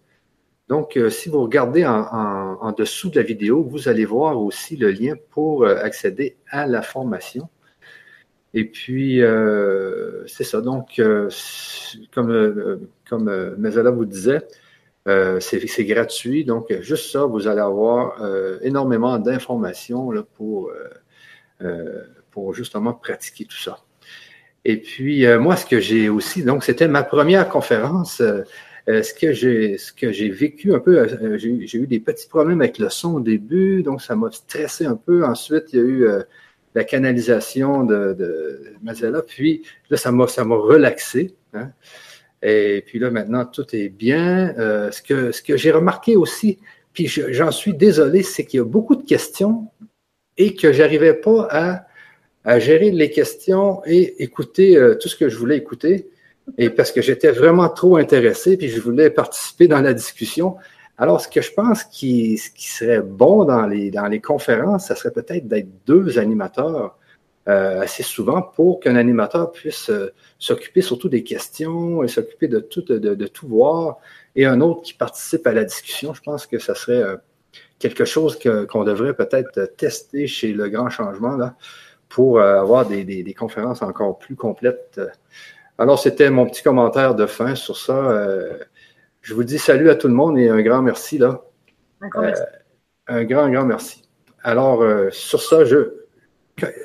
Donc, 0.70 1.00
si 1.10 1.30
vous 1.30 1.42
regardez 1.42 1.86
en, 1.86 2.74
dessous 2.78 3.10
de 3.10 3.16
la 3.16 3.24
vidéo, 3.24 3.64
vous 3.64 3.88
allez 3.88 4.06
voir 4.06 4.42
aussi 4.42 4.76
le 4.76 4.92
lien 4.92 5.16
pour 5.32 5.66
accéder 5.66 6.36
à 6.50 6.68
la 6.68 6.82
formation. 6.82 7.50
Et 8.54 8.66
puis, 8.66 9.22
euh, 9.22 10.26
c'est 10.26 10.44
ça. 10.44 10.62
Donc, 10.62 11.00
euh, 11.00 11.30
comme, 12.12 12.32
euh, 12.32 12.78
comme 13.08 13.96
vous 13.96 14.06
disait, 14.06 14.42
c'est 15.40 15.86
gratuit. 15.86 16.44
Donc, 16.44 16.74
juste 16.82 17.12
ça, 17.12 17.26
vous 17.26 17.48
allez 17.48 17.62
avoir 17.62 18.20
énormément 18.62 19.20
d'informations 19.20 20.12
pour, 20.36 20.72
pour 22.32 22.54
justement 22.54 22.94
pratiquer 22.94 23.46
tout 23.46 23.58
ça. 23.58 23.78
Et 24.66 24.78
puis, 24.78 25.26
moi, 25.38 25.56
ce 25.56 25.66
que 25.66 25.80
j'ai 25.80 26.10
aussi, 26.10 26.44
donc, 26.44 26.64
c'était 26.64 26.88
ma 26.88 27.04
première 27.04 27.48
conférence. 27.48 28.22
Ce 28.88 29.14
que 29.14 29.34
j'ai 29.34 29.78
ce 29.78 29.92
que 29.92 30.12
j'ai 30.12 30.30
vécu 30.30 30.74
un 30.74 30.80
peu, 30.80 31.08
j'ai 31.36 31.78
eu 31.78 31.88
des 31.88 32.00
petits 32.00 32.28
problèmes 32.28 32.62
avec 32.62 32.80
le 32.80 32.90
son 32.90 33.16
au 33.16 33.20
début, 33.20 33.84
donc 33.84 34.02
ça 34.02 34.16
m'a 34.16 34.32
stressé 34.32 34.86
un 34.86 34.96
peu. 34.96 35.26
Ensuite, 35.26 35.74
il 35.74 35.80
y 35.80 35.82
a 35.82 35.86
eu 35.86 36.08
la 36.78 36.84
canalisation 36.84 37.84
de, 37.84 38.14
de 38.14 39.22
Puis 39.28 39.64
là, 39.90 39.98
ça 39.98 40.12
m'a, 40.12 40.28
ça 40.28 40.46
m'a 40.46 40.56
relaxé. 40.56 41.34
Hein. 41.54 41.72
Et 42.44 42.84
puis 42.86 43.00
là, 43.00 43.10
maintenant, 43.10 43.46
tout 43.46 43.66
est 43.76 43.90
bien. 43.90 44.54
Euh, 44.60 44.92
ce 44.92 45.02
que, 45.02 45.32
ce 45.32 45.42
que 45.42 45.58
j'ai 45.58 45.72
remarqué 45.72 46.16
aussi, 46.16 46.60
puis 46.94 47.08
j'en 47.08 47.52
suis 47.52 47.74
désolé, 47.74 48.22
c'est 48.22 48.46
qu'il 48.46 48.60
y 48.60 48.62
a 48.62 48.66
beaucoup 48.66 48.96
de 48.96 49.04
questions 49.04 49.68
et 50.38 50.54
que 50.54 50.72
j'arrivais 50.72 51.16
pas 51.16 51.48
à, 51.50 51.88
à, 52.44 52.60
gérer 52.60 52.92
les 52.92 53.10
questions 53.10 53.82
et 53.86 54.22
écouter 54.22 54.78
euh, 54.78 54.96
tout 54.96 55.10
ce 55.10 55.16
que 55.16 55.30
je 55.30 55.38
voulais 55.38 55.58
écouter. 55.58 56.10
Et 56.58 56.70
parce 56.70 56.92
que 56.92 57.02
j'étais 57.02 57.32
vraiment 57.32 57.70
trop 57.70 57.98
intéressé, 57.98 58.58
puis 58.58 58.70
je 58.70 58.80
voulais 58.80 59.10
participer 59.10 59.68
dans 59.68 59.82
la 59.82 59.94
discussion. 59.94 60.56
Alors, 60.98 61.22
ce 61.22 61.28
que 61.28 61.42
je 61.42 61.52
pense 61.54 61.84
qui, 61.84 62.42
qui 62.56 62.70
serait 62.70 63.02
bon 63.02 63.46
dans 63.46 63.68
les, 63.68 63.92
dans 63.92 64.08
les 64.08 64.22
conférences, 64.22 64.88
ça 64.88 64.96
serait 64.96 65.12
peut-être 65.12 65.48
d'être 65.48 65.70
deux 65.86 66.18
animateurs 66.18 66.98
euh, 67.48 67.82
assez 67.82 68.04
souvent 68.04 68.42
pour 68.42 68.82
qu'un 68.82 68.98
animateur 68.98 69.54
puisse 69.54 69.90
euh, 69.90 70.14
s'occuper 70.38 70.82
surtout 70.82 71.08
des 71.08 71.24
questions 71.24 72.04
et 72.04 72.10
s'occuper 72.10 72.50
de 72.50 72.60
tout, 72.60 72.82
de, 72.82 73.28
tout 73.28 73.48
voir, 73.48 74.00
et 74.36 74.46
un 74.46 74.60
autre 74.60 74.82
qui 74.82 74.94
participe 74.94 75.48
à 75.48 75.54
la 75.54 75.64
discussion. 75.64 76.14
Je 76.14 76.22
pense 76.22 76.46
que 76.46 76.60
ça 76.60 76.76
serait 76.76 77.02
euh, 77.02 77.16
quelque 77.80 78.04
chose 78.04 78.38
qu'on 78.68 78.84
devrait 78.84 79.14
peut-être 79.14 79.76
tester 79.78 80.28
chez 80.28 80.52
le 80.52 80.68
grand 80.68 80.90
changement 80.90 81.38
là, 81.38 81.56
pour 82.10 82.42
avoir 82.42 82.86
des, 82.86 83.06
des, 83.06 83.24
des, 83.24 83.34
conférences 83.34 83.82
encore 83.82 84.18
plus 84.18 84.36
complètes. 84.36 85.00
Alors, 85.78 86.00
c'était 86.00 86.30
mon 86.30 86.46
petit 86.46 86.64
commentaire 86.64 87.16
de 87.16 87.26
fin 87.26 87.56
sur 87.56 87.78
ça. 87.78 88.18
Je 89.28 89.34
vous 89.34 89.44
dis 89.44 89.60
salut 89.60 89.90
à 89.90 89.96
tout 89.96 90.08
le 90.08 90.14
monde 90.14 90.40
et 90.40 90.48
un 90.48 90.62
grand 90.62 90.82
merci 90.82 91.18
là. 91.18 91.42
Un 92.00 92.08
grand, 92.08 92.22
merci. 92.22 92.42
Euh, 92.42 92.46
un 93.08 93.24
grand, 93.26 93.50
grand 93.50 93.66
merci. 93.66 94.04
Alors, 94.42 94.82
euh, 94.82 95.10
sur 95.12 95.42
ça, 95.42 95.66
je. 95.66 96.06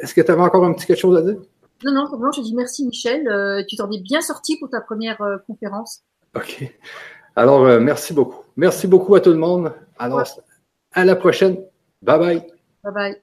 Est-ce 0.00 0.12
que 0.12 0.20
tu 0.20 0.30
avais 0.30 0.42
encore 0.42 0.64
un 0.64 0.72
petit 0.72 0.86
quelque 0.86 0.98
chose 0.98 1.16
à 1.16 1.22
dire? 1.22 1.40
Non, 1.84 1.92
non, 1.92 2.08
vraiment, 2.08 2.32
je 2.32 2.40
dis 2.40 2.52
merci 2.54 2.84
Michel. 2.84 3.28
Euh, 3.28 3.62
tu 3.68 3.76
t'en 3.76 3.88
es 3.92 4.00
bien 4.00 4.20
sorti 4.20 4.58
pour 4.58 4.68
ta 4.70 4.80
première 4.80 5.18
conférence. 5.46 6.02
OK. 6.34 6.68
Alors, 7.36 7.80
merci 7.80 8.12
beaucoup. 8.12 8.42
Merci 8.56 8.88
beaucoup 8.88 9.14
à 9.14 9.20
tout 9.20 9.30
le 9.30 9.36
monde. 9.36 9.72
Alors, 9.98 10.24
à 10.92 11.04
la 11.04 11.14
prochaine. 11.14 11.58
Bye 12.02 12.18
bye. 12.18 12.46
Bye 12.82 12.92
bye. 12.92 13.21